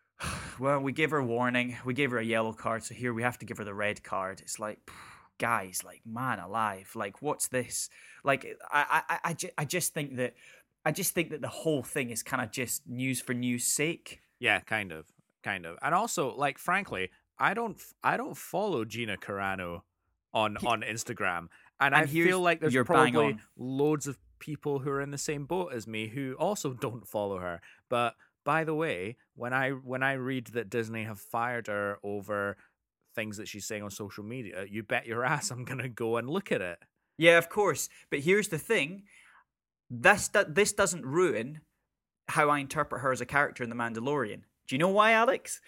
well, 0.58 0.80
we 0.80 0.92
give 0.92 1.10
her 1.10 1.18
a 1.18 1.24
warning, 1.24 1.76
we 1.84 1.92
gave 1.94 2.10
her 2.12 2.18
a 2.18 2.24
yellow 2.24 2.54
card, 2.54 2.82
so 2.82 2.94
here 2.94 3.12
we 3.12 3.22
have 3.22 3.38
to 3.40 3.46
give 3.46 3.58
her 3.58 3.64
the 3.64 3.74
red 3.74 4.02
card. 4.02 4.40
It's 4.40 4.58
like, 4.58 4.78
guys, 5.38 5.82
like 5.84 6.00
man 6.06 6.38
alive, 6.38 6.92
like 6.94 7.20
what's 7.20 7.48
this? 7.48 7.90
Like 8.24 8.56
I 8.72 9.02
I 9.08 9.18
I, 9.24 9.32
ju- 9.34 9.50
I 9.58 9.64
just 9.64 9.92
think 9.94 10.16
that. 10.16 10.34
I 10.86 10.92
just 10.92 11.14
think 11.14 11.30
that 11.30 11.40
the 11.40 11.48
whole 11.48 11.82
thing 11.82 12.10
is 12.10 12.22
kind 12.22 12.42
of 12.42 12.50
just 12.52 12.86
news 12.86 13.18
for 13.18 13.32
news 13.32 13.64
sake. 13.64 14.20
Yeah, 14.38 14.60
kind 14.60 14.92
of, 14.92 15.06
kind 15.44 15.66
of, 15.66 15.76
and 15.82 15.94
also 15.94 16.34
like 16.34 16.58
frankly, 16.58 17.10
I 17.38 17.54
don't 17.54 17.80
I 18.02 18.16
don't 18.16 18.36
follow 18.36 18.84
Gina 18.84 19.16
Carano 19.16 19.82
on 20.32 20.56
on 20.66 20.80
Instagram, 20.82 21.46
and, 21.80 21.94
I 21.94 22.00
and 22.00 22.10
here's- 22.10 22.28
feel 22.28 22.40
like 22.40 22.60
there's 22.60 22.74
probably 22.84 23.36
loads 23.56 24.06
of 24.08 24.18
people 24.40 24.80
who 24.80 24.90
are 24.90 25.00
in 25.00 25.10
the 25.10 25.18
same 25.18 25.44
boat 25.46 25.72
as 25.72 25.86
me 25.86 26.08
who 26.08 26.34
also 26.38 26.72
don't 26.74 27.06
follow 27.06 27.38
her. 27.38 27.60
But 27.88 28.14
by 28.44 28.64
the 28.64 28.74
way, 28.74 29.16
when 29.36 29.52
I 29.52 29.70
when 29.70 30.02
I 30.02 30.14
read 30.14 30.48
that 30.48 30.68
Disney 30.70 31.04
have 31.04 31.20
fired 31.20 31.68
her 31.68 31.98
over 32.02 32.56
things 33.14 33.36
that 33.36 33.46
she's 33.46 33.64
saying 33.64 33.82
on 33.84 33.90
social 33.90 34.24
media, 34.24 34.64
you 34.68 34.82
bet 34.82 35.06
your 35.06 35.24
ass 35.34 35.50
I'm 35.50 35.64
gonna 35.64 35.88
go 35.88 36.16
and 36.16 36.28
look 36.28 36.50
at 36.50 36.60
it. 36.60 36.78
Yeah, 37.16 37.38
of 37.38 37.48
course. 37.48 37.88
But 38.10 38.20
here's 38.20 38.48
the 38.48 38.58
thing: 38.58 39.04
this 39.90 40.28
this 40.48 40.72
doesn't 40.72 41.04
ruin 41.06 41.60
how 42.28 42.48
I 42.50 42.58
interpret 42.58 43.02
her 43.02 43.12
as 43.12 43.20
a 43.20 43.26
character 43.26 43.62
in 43.62 43.70
The 43.70 43.76
Mandalorian. 43.76 44.42
Do 44.66 44.74
you 44.74 44.78
know 44.78 44.88
why, 44.88 45.12
Alex? 45.12 45.60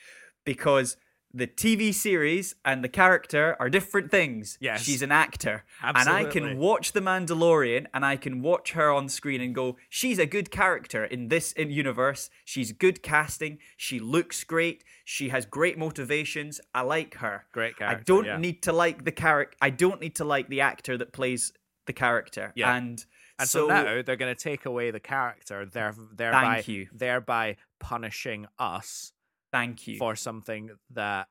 Because 0.45 0.97
the 1.37 1.47
TV 1.47 1.93
series 1.93 2.55
and 2.65 2.83
the 2.83 2.89
character 2.89 3.57
are 3.61 3.69
different 3.69 4.11
things. 4.11 4.57
Yes. 4.59 4.83
she's 4.83 5.03
an 5.03 5.13
actor, 5.13 5.65
Absolutely. 5.83 6.21
and 6.21 6.29
I 6.29 6.31
can 6.31 6.59
watch 6.59 6.93
The 6.93 7.01
Mandalorian 7.01 7.87
and 7.93 8.07
I 8.07 8.17
can 8.17 8.41
watch 8.41 8.73
her 8.73 8.91
on 8.91 9.11
screen 9.11 9.43
and 9.43 9.55
go, 9.55 9.77
she's 9.91 10.19
a 10.19 10.25
good 10.25 10.51
character 10.51 11.05
in 11.05 11.29
this 11.29 11.53
universe. 11.57 12.31
She's 12.47 12.73
good 12.73 13.03
casting. 13.03 13.59
She 13.77 14.01
looks 14.01 14.45
great. 14.45 14.83
She 15.05 15.29
has 15.29 15.45
great 15.45 15.77
motivations. 15.77 16.59
I 16.75 16.83
like 16.83 17.17
her. 17.17 17.45
Great 17.53 17.77
character. 17.77 18.01
I 18.01 18.03
don't 18.03 18.25
yeah. 18.25 18.39
need 18.39 18.63
to 18.63 18.73
like 18.73 19.05
the 19.05 19.13
character. 19.13 19.57
I 19.61 19.71
don't 19.71 20.01
need 20.01 20.15
to 20.17 20.25
like 20.25 20.49
the 20.49 20.63
actor 20.63 20.97
that 20.97 21.13
plays 21.13 21.53
the 21.87 21.93
character. 21.93 22.53
Yeah. 22.57 22.75
And, 22.75 23.05
And 23.39 23.47
so, 23.47 23.67
now 23.67 24.01
they're 24.01 24.17
going 24.17 24.35
to 24.35 24.41
take 24.41 24.65
away 24.65 24.91
the 24.91 25.01
character, 25.01 25.67
there, 25.67 25.95
thereby, 26.15 26.65
thereby 26.93 27.57
punishing 27.81 28.47
us 28.59 29.13
thank 29.53 29.87
you. 29.87 29.97
for 29.99 30.17
something 30.17 30.71
that 30.91 31.29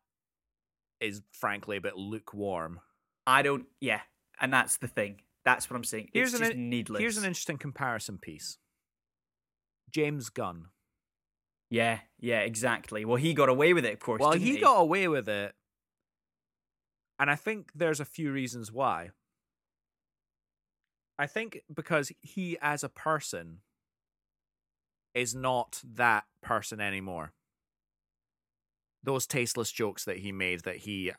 is 1.00 1.22
frankly 1.32 1.78
a 1.78 1.82
bit 1.82 1.96
lukewarm. 1.96 2.80
I 3.28 3.42
don't. 3.42 3.66
Yeah, 3.80 4.02
and 4.40 4.54
that's 4.54 4.78
the 4.78 4.88
thing. 4.88 5.22
That's 5.44 5.70
what 5.70 5.78
I'm 5.78 5.84
saying. 5.84 6.10
Here's 6.14 6.34
it's 6.34 6.42
an 6.42 6.48
just 6.48 6.58
needless. 6.58 7.00
Here's 7.00 7.18
an 7.18 7.26
interesting 7.26 7.58
comparison 7.58 8.18
piece. 8.18 8.58
James 9.92 10.30
Gunn. 10.30 10.66
yeah, 11.70 12.00
yeah, 12.20 12.40
exactly. 12.40 13.06
Well, 13.06 13.18
he 13.18 13.34
got 13.34 13.50
away 13.50 13.74
with 13.74 13.86
it, 13.86 13.94
of 13.94 14.00
course. 14.00 14.20
Well, 14.20 14.32
didn't 14.32 14.46
he 14.46 14.58
got 14.60 14.80
away 14.80 15.08
with 15.08 15.30
it, 15.30 15.54
and 17.20 17.30
I 17.30 17.36
think 17.36 17.72
there's 17.76 18.00
a 18.00 18.06
few 18.06 18.32
reasons 18.32 18.72
why. 18.72 19.12
I 21.18 21.28
think 21.28 21.62
because 21.74 22.12
he, 22.22 22.58
as 22.62 22.84
a 22.84 22.90
person, 22.90 23.60
is 25.16 25.34
not 25.34 25.82
that 25.96 26.26
person 26.42 26.80
anymore. 26.80 27.32
Those 29.02 29.26
tasteless 29.26 29.72
jokes 29.72 30.04
that 30.06 30.20
he 30.20 30.32
made 30.32 30.62
that 30.62 30.78
he 30.78 31.12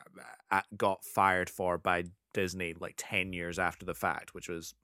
uh, 0.51 0.61
got 0.77 1.03
fired 1.03 1.49
for 1.49 1.77
by 1.77 2.03
Disney 2.33 2.75
like 2.79 2.93
10 2.97 3.33
years 3.33 3.57
after 3.57 3.85
the 3.85 3.95
fact, 3.95 4.33
which 4.33 4.47
was 4.47 4.75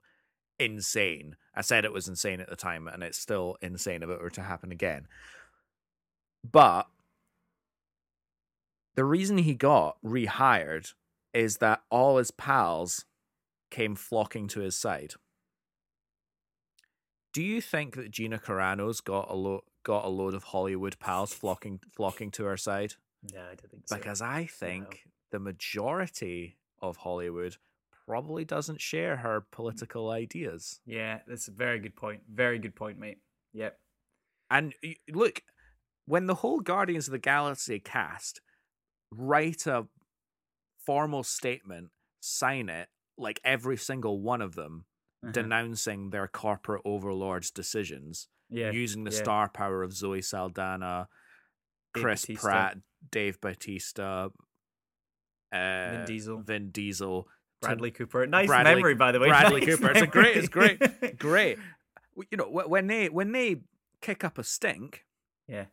insane. 0.58 1.36
I 1.56 1.62
said 1.62 1.86
it 1.86 1.94
was 1.94 2.08
insane 2.08 2.40
at 2.42 2.50
the 2.50 2.56
time, 2.56 2.88
and 2.88 3.04
it's 3.04 3.18
still 3.18 3.58
insane 3.62 4.02
if 4.04 4.10
it 4.10 4.22
were 4.22 4.30
to 4.32 4.42
happen 4.42 4.72
again. 4.72 5.08
But 6.50 6.88
the 8.96 9.06
reason 9.06 9.38
he 9.38 9.54
got 9.54 9.98
rehired 10.04 10.94
is 11.34 11.58
that 11.58 11.82
all 11.90 12.18
his 12.18 12.32
pals 12.32 13.06
came 13.70 13.96
flocking 13.96 14.48
to 14.50 14.62
his 14.62 14.76
side. 14.76 15.14
Do 17.34 17.44
you 17.44 17.62
think 17.62 17.96
that 17.96 18.12
Gina 18.12 18.38
Carano's 18.38 19.02
got 19.02 19.30
a 19.30 19.34
lo- 19.34 19.64
got 19.84 20.06
a 20.06 20.10
load 20.10 20.34
of 20.34 20.44
Hollywood 20.46 21.00
pals 21.00 21.34
flocking 21.34 21.80
flocking 21.92 22.32
to 22.32 22.46
her 22.46 22.58
side? 22.58 22.94
No, 23.34 23.42
I 23.42 23.56
don't 23.56 23.72
think 23.72 23.88
so. 23.88 23.98
Because 23.98 24.22
I 24.22 24.46
think 24.46 25.08
the 25.32 25.40
majority 25.40 26.58
of 26.82 26.98
Hollywood 26.98 27.58
probably 28.06 28.46
doesn't 28.46 28.82
share 28.82 29.18
her 29.18 29.46
political 29.52 30.10
ideas. 30.10 30.80
Yeah, 30.86 31.20
that's 31.28 31.48
a 31.48 31.52
very 31.52 31.80
good 31.80 31.96
point. 31.96 32.22
Very 32.32 32.60
good 32.60 32.76
point, 32.76 33.00
mate. 33.00 33.18
Yep. 33.54 33.80
And 34.52 34.74
look, 35.12 35.42
when 36.06 36.28
the 36.28 36.36
whole 36.36 36.60
Guardians 36.60 37.08
of 37.08 37.14
the 37.14 37.20
Galaxy 37.20 37.80
cast 37.80 38.42
write 39.12 39.66
a 39.66 39.88
formal 40.86 41.24
statement, 41.24 41.90
sign 42.20 42.70
it, 42.70 42.90
like 43.18 43.40
every 43.44 43.78
single 43.78 44.20
one 44.20 44.42
of 44.42 44.56
them, 44.56 44.86
Uh-huh. 45.24 45.32
denouncing 45.32 46.10
their 46.10 46.28
corporate 46.28 46.82
overlords' 46.84 47.50
decisions, 47.50 48.28
yeah. 48.50 48.72
using 48.72 49.06
the 49.06 49.12
yeah. 49.12 49.18
star 49.18 49.50
power 49.50 49.82
of 49.82 49.94
Zoe 49.94 50.22
Saldana, 50.22 51.08
Dave 51.94 52.04
Chris 52.04 52.26
Bautista. 52.26 52.42
Pratt, 52.46 52.78
Dave 53.10 53.40
Bautista, 53.40 54.32
uh, 55.54 55.90
Vin 55.92 56.06
Diesel. 56.06 56.42
Vin 56.42 56.70
Diesel, 56.72 57.28
Bradley 57.62 57.92
Cooper. 57.92 58.28
Nice 58.28 58.48
Bradley- 58.48 58.76
memory, 58.76 58.96
by 58.96 59.14
the 59.14 59.20
way. 59.20 59.30
Bradley 59.30 59.62
Nice 59.62 59.78
Cooper. 59.78 59.92
It's 59.92 60.02
a 60.02 60.08
great, 60.08 60.36
it's 60.36 60.50
great, 60.50 60.80
great. 61.20 61.58
You 62.30 62.38
know, 62.38 62.50
when 62.50 62.88
they 62.88 63.08
when 63.08 63.32
they 63.32 63.62
kick 64.02 64.26
up 64.26 64.38
a 64.38 64.44
stink, 64.44 65.06
yeah. 65.48 65.66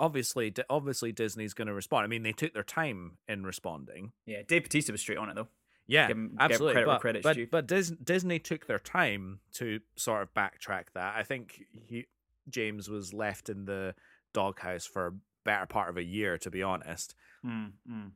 obviously, 0.00 0.52
obviously 0.70 1.12
Disney's 1.12 1.52
going 1.54 1.68
to 1.68 1.74
respond. 1.74 2.04
I 2.04 2.06
mean, 2.08 2.22
they 2.22 2.32
took 2.32 2.54
their 2.54 2.64
time 2.64 3.18
in 3.28 3.44
responding. 3.44 4.12
Yeah. 4.26 4.42
Dave 4.48 4.62
Bautista 4.64 4.92
was 4.92 5.02
straight 5.02 5.18
on 5.18 5.28
it 5.28 5.34
though. 5.34 5.48
Yeah, 5.86 6.08
give 6.08 6.18
absolutely. 6.38 6.84
credit 6.84 7.24
where 7.24 7.34
but 7.34 7.36
but, 7.36 7.50
but 7.50 7.66
Dis- 7.66 7.92
Disney 8.02 8.38
took 8.38 8.66
their 8.66 8.78
time 8.78 9.40
to 9.54 9.80
sort 9.96 10.22
of 10.22 10.32
backtrack 10.32 10.84
that. 10.94 11.14
I 11.16 11.22
think 11.22 11.64
he, 11.70 12.06
James 12.48 12.88
was 12.88 13.12
left 13.12 13.48
in 13.48 13.64
the 13.64 13.94
doghouse 14.32 14.86
for 14.86 15.06
a 15.08 15.12
better 15.44 15.66
part 15.66 15.90
of 15.90 15.96
a 15.96 16.04
year, 16.04 16.38
to 16.38 16.50
be 16.50 16.62
honest. 16.62 17.14
Mm, 17.44 17.72
mm. 17.90 18.10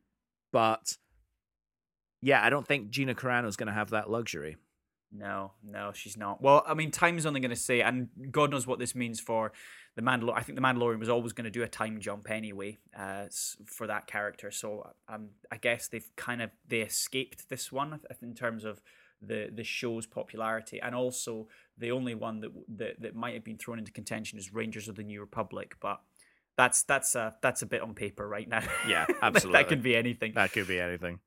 But 0.52 0.97
yeah, 2.22 2.43
I 2.43 2.51
don't 2.51 2.66
think 2.66 2.90
Gina 2.90 3.14
Carano 3.14 3.47
is 3.47 3.56
going 3.56 3.66
to 3.68 3.72
have 3.72 3.90
that 3.90 4.10
luxury. 4.10 4.56
No, 5.12 5.52
no, 5.62 5.93
she's 5.94 6.16
not. 6.16 6.43
Well, 6.43 6.62
I 6.66 6.74
mean, 6.74 6.90
time's 6.90 7.26
only 7.26 7.40
going 7.40 7.51
to 7.51 7.56
say, 7.56 7.80
and 7.80 8.09
God 8.30 8.51
knows 8.51 8.66
what 8.66 8.78
this 8.78 8.94
means 8.94 9.20
for 9.20 9.52
the 9.97 10.02
Mandalorian. 10.02 10.36
I 10.36 10.43
think 10.43 10.56
the 10.56 10.62
Mandalorian 10.62 10.98
was 10.98 11.09
always 11.09 11.32
going 11.32 11.47
to 11.47 11.51
do 11.51 11.62
a 11.62 11.68
time 11.68 11.98
jump 12.01 12.31
anyway 12.31 12.78
uh, 12.97 13.24
for 13.64 13.86
that 13.86 14.06
character. 14.06 14.51
So 14.51 14.93
um, 15.09 15.31
I 15.51 15.56
guess 15.56 15.89
they've 15.89 16.09
kind 16.16 16.43
of 16.43 16.51
they 16.68 16.81
escaped 16.81 17.48
this 17.48 17.73
one 17.73 17.98
in 18.23 18.35
terms 18.35 18.64
of 18.64 18.82
the 19.20 19.51
the 19.52 19.64
show's 19.64 20.06
popularity, 20.06 20.81
and 20.81 20.94
also 20.94 21.48
the 21.78 21.90
only 21.90 22.14
one 22.14 22.40
that 22.40 22.51
that, 22.77 23.01
that 23.01 23.14
might 23.16 23.35
have 23.35 23.44
been 23.44 23.56
thrown 23.56 23.78
into 23.78 23.90
contention 23.90 24.39
is 24.39 24.52
Rangers 24.52 24.86
of 24.89 24.94
the 24.94 25.02
New 25.02 25.20
Republic, 25.20 25.74
but. 25.81 26.01
That's 26.59 26.85
that's 26.85 27.14
a 27.14 27.36
that's 27.43 27.60
a 27.60 27.66
bit 27.66 27.82
on 27.82 27.93
paper 27.93 28.27
right 28.27 28.48
now. 28.48 28.62
Yeah, 28.89 29.05
absolutely. 29.23 29.60
that 29.60 29.68
could 29.68 29.82
be 29.82 29.94
anything. 29.94 30.32
That 30.36 30.55
could 30.55 30.66
be 30.66 30.81
anything. 30.81 31.20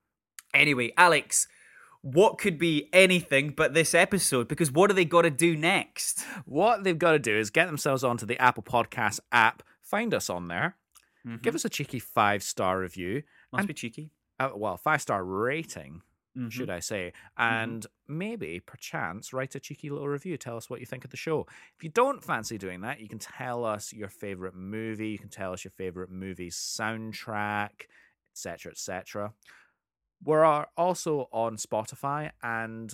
Anyway, 0.55 0.91
Alex, 0.97 1.47
what 2.01 2.37
could 2.37 2.57
be 2.57 2.89
anything 2.93 3.49
but 3.55 3.73
this 3.73 3.93
episode? 3.93 4.47
Because 4.47 4.71
what 4.71 4.87
do 4.87 4.93
they 4.93 5.05
got 5.05 5.23
to 5.23 5.29
do 5.29 5.55
next? 5.57 6.23
What 6.45 6.83
they've 6.83 6.97
got 6.97 7.11
to 7.11 7.19
do 7.19 7.35
is 7.37 7.49
get 7.49 7.65
themselves 7.67 8.03
onto 8.03 8.25
the 8.25 8.39
Apple 8.41 8.63
Podcast 8.63 9.19
app, 9.31 9.63
find 9.81 10.13
us 10.13 10.29
on 10.29 10.47
there, 10.47 10.75
give 11.41 11.55
us 11.55 11.65
a 11.65 11.69
cheeky 11.69 11.99
five 11.99 12.41
star 12.43 12.79
review, 12.79 13.23
Must 13.51 13.61
and- 13.61 13.67
be 13.67 13.73
cheeky. 13.73 14.11
uh, 14.39 14.49
well, 14.55 14.77
five 14.77 15.01
star 15.01 15.23
rating, 15.23 16.01
Mm-hmm. 16.37 16.49
should 16.49 16.69
I 16.69 16.79
say, 16.79 17.11
and 17.37 17.85
maybe 18.07 18.59
perchance 18.59 19.33
write 19.33 19.55
a 19.55 19.59
cheeky 19.59 19.89
little 19.89 20.07
review. 20.07 20.37
Tell 20.37 20.55
us 20.57 20.69
what 20.69 20.79
you 20.79 20.85
think 20.85 21.03
of 21.03 21.09
the 21.09 21.17
show. 21.17 21.47
If 21.75 21.83
you 21.83 21.89
don't 21.89 22.23
fancy 22.23 22.57
doing 22.59 22.81
that, 22.81 22.99
you 23.01 23.09
can 23.09 23.17
tell 23.17 23.65
us 23.65 23.91
your 23.91 24.09
favorite 24.09 24.53
movie. 24.55 25.09
You 25.09 25.17
can 25.17 25.29
tell 25.29 25.53
us 25.53 25.63
your 25.63 25.71
favorite 25.71 26.11
movie's 26.11 26.55
soundtrack, 26.55 27.87
etc., 28.31 28.71
etc. 28.71 29.33
We're 30.23 30.65
also 30.77 31.29
on 31.31 31.57
Spotify 31.57 32.31
and 32.43 32.93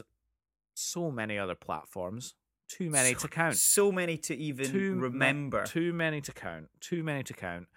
so 0.75 1.09
many 1.11 1.37
other 1.37 1.55
platforms. 1.55 2.35
Too 2.67 2.89
many 2.89 3.13
so, 3.13 3.19
to 3.21 3.27
count. 3.27 3.55
So 3.57 3.91
many 3.91 4.17
to 4.17 4.35
even 4.35 4.65
Too 4.71 4.95
remember. 4.95 5.65
Too 5.65 5.93
many 5.93 6.21
to 6.21 6.31
count. 6.31 6.67
Too 6.81 7.03
many 7.03 7.23
to 7.23 7.33
count. 7.33 7.67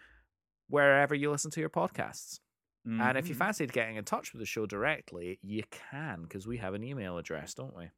Wherever 0.69 1.15
you 1.15 1.31
listen 1.31 1.51
to 1.53 1.61
your 1.61 1.71
podcasts. 1.71 2.41
And 2.85 3.19
if 3.19 3.29
you 3.29 3.35
Mhm. 3.35 3.39
fancied 3.39 3.73
getting 3.75 3.97
in 3.97 4.05
touch 4.07 4.33
with 4.33 4.41
the 4.41 4.47
show 4.47 4.65
directly, 4.65 5.39
you 5.43 5.63
can 5.71 6.23
because 6.23 6.47
we 6.47 6.57
have 6.57 6.73
an 6.73 6.83
email 6.83 7.19
address, 7.19 7.53
don't 7.53 7.77
we? 7.77 7.91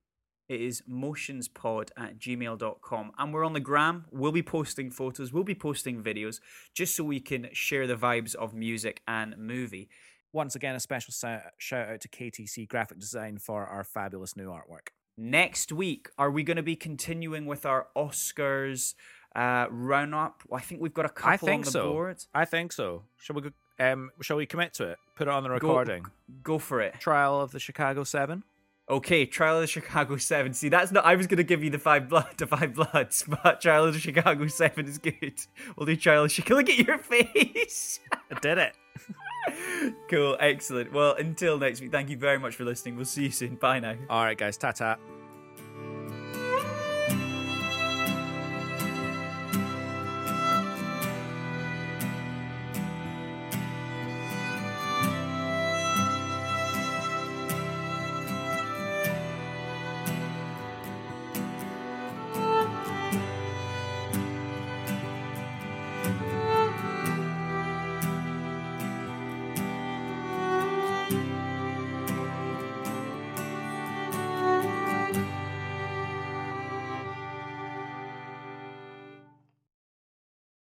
It 0.49 0.61
is 0.61 0.83
motionspod 0.83 1.91
at 1.97 2.19
gmail.com. 2.19 3.13
And 3.17 3.33
we're 3.33 3.45
on 3.45 3.53
the 3.53 3.61
gram. 3.61 4.07
We'll 4.11 4.33
be 4.33 4.43
posting 4.43 4.91
photos, 4.91 5.33
we'll 5.33 5.45
be 5.45 5.55
posting 5.55 6.03
videos, 6.03 6.41
just 6.75 6.97
so 6.97 7.05
we 7.05 7.21
can 7.21 7.51
share 7.53 7.87
the 7.87 7.95
vibes 7.95 8.35
of 8.35 8.53
music 8.53 9.01
and 9.07 9.37
movie. 9.39 9.89
Once 10.33 10.55
again, 10.55 10.77
a 10.77 10.81
special 10.81 11.13
shout 11.13 11.89
out 11.89 12.01
to 12.01 12.09
KTC 12.09 12.69
Graphic 12.69 12.99
Design 12.99 13.39
for 13.39 13.67
our 13.67 13.83
fabulous 13.83 14.37
new 14.37 14.49
artwork. 14.49 14.89
Next 15.17 15.73
week, 15.73 16.09
are 16.19 16.31
we 16.31 16.43
going 16.45 16.57
to 16.57 16.63
be 16.63 16.77
continuing 16.77 17.47
with 17.47 17.67
our 17.67 17.89
Oscars 17.97 18.95
uh, 19.35 19.67
roundup? 19.71 20.43
I 20.53 20.61
think 20.61 20.81
we've 20.81 20.95
got 20.95 21.05
a 21.05 21.11
couple 21.11 21.33
I 21.33 21.37
think 21.37 21.55
on 21.55 21.61
the 21.63 21.71
so. 21.71 21.93
board. 21.93 22.25
I 22.33 22.45
think 22.45 22.73
so. 22.73 23.03
Shall 23.17 23.37
we? 23.37 23.51
Um, 23.81 24.11
shall 24.23 24.37
we 24.37 24.47
commit 24.47 24.73
to 24.75 24.89
it? 24.89 24.99
Put 25.17 25.27
it 25.27 25.31
on 25.33 25.43
the 25.43 25.51
recording. 25.51 26.05
Go 26.43 26.59
for 26.59 26.81
it. 26.81 26.95
Trial 27.01 27.41
of 27.41 27.51
the 27.51 27.59
Chicago 27.59 28.05
Seven. 28.05 28.45
Okay, 28.89 29.27
Trial 29.27 29.57
of 29.57 29.63
the 29.63 29.67
Chicago 29.67 30.17
Seven. 30.17 30.53
See, 30.55 30.69
that's 30.69 30.93
not. 30.93 31.05
I 31.05 31.17
was 31.17 31.27
gonna 31.27 31.43
give 31.43 31.63
you 31.63 31.71
the 31.71 31.79
five 31.79 32.09
blood, 32.09 32.29
the 32.39 32.47
five 32.47 32.75
bloods, 32.75 33.25
but 33.43 33.61
Trial 33.61 33.85
of 33.85 33.95
the 33.95 34.01
Chicago 34.01 34.47
Seven 34.47 34.87
is 34.87 34.99
good. 34.99 35.41
We'll 35.77 35.87
do 35.87 35.97
Trial 35.97 36.25
of 36.25 36.33
Chicago. 36.33 36.57
Look 36.57 36.71
at 36.71 36.79
your 36.79 36.99
face. 36.99 38.01
I 38.31 38.39
did 38.41 38.59
it. 38.59 38.75
cool, 40.09 40.37
excellent. 40.41 40.93
Well, 40.93 41.15
until 41.15 41.59
next 41.59 41.81
week, 41.81 41.93
thank 41.93 42.11
you 42.11 42.17
very 42.17 42.39
much 42.39 42.57
for 42.57 42.65
listening. 42.65 42.97
We'll 42.97 43.05
see 43.05 43.25
you 43.25 43.31
soon. 43.31 43.57
Bye 43.57 43.81
now. 43.81 43.97
All 44.09 44.25
right, 44.25 44.39
guys. 44.39 44.57
Ta 44.57 44.73
ta. 44.73 44.97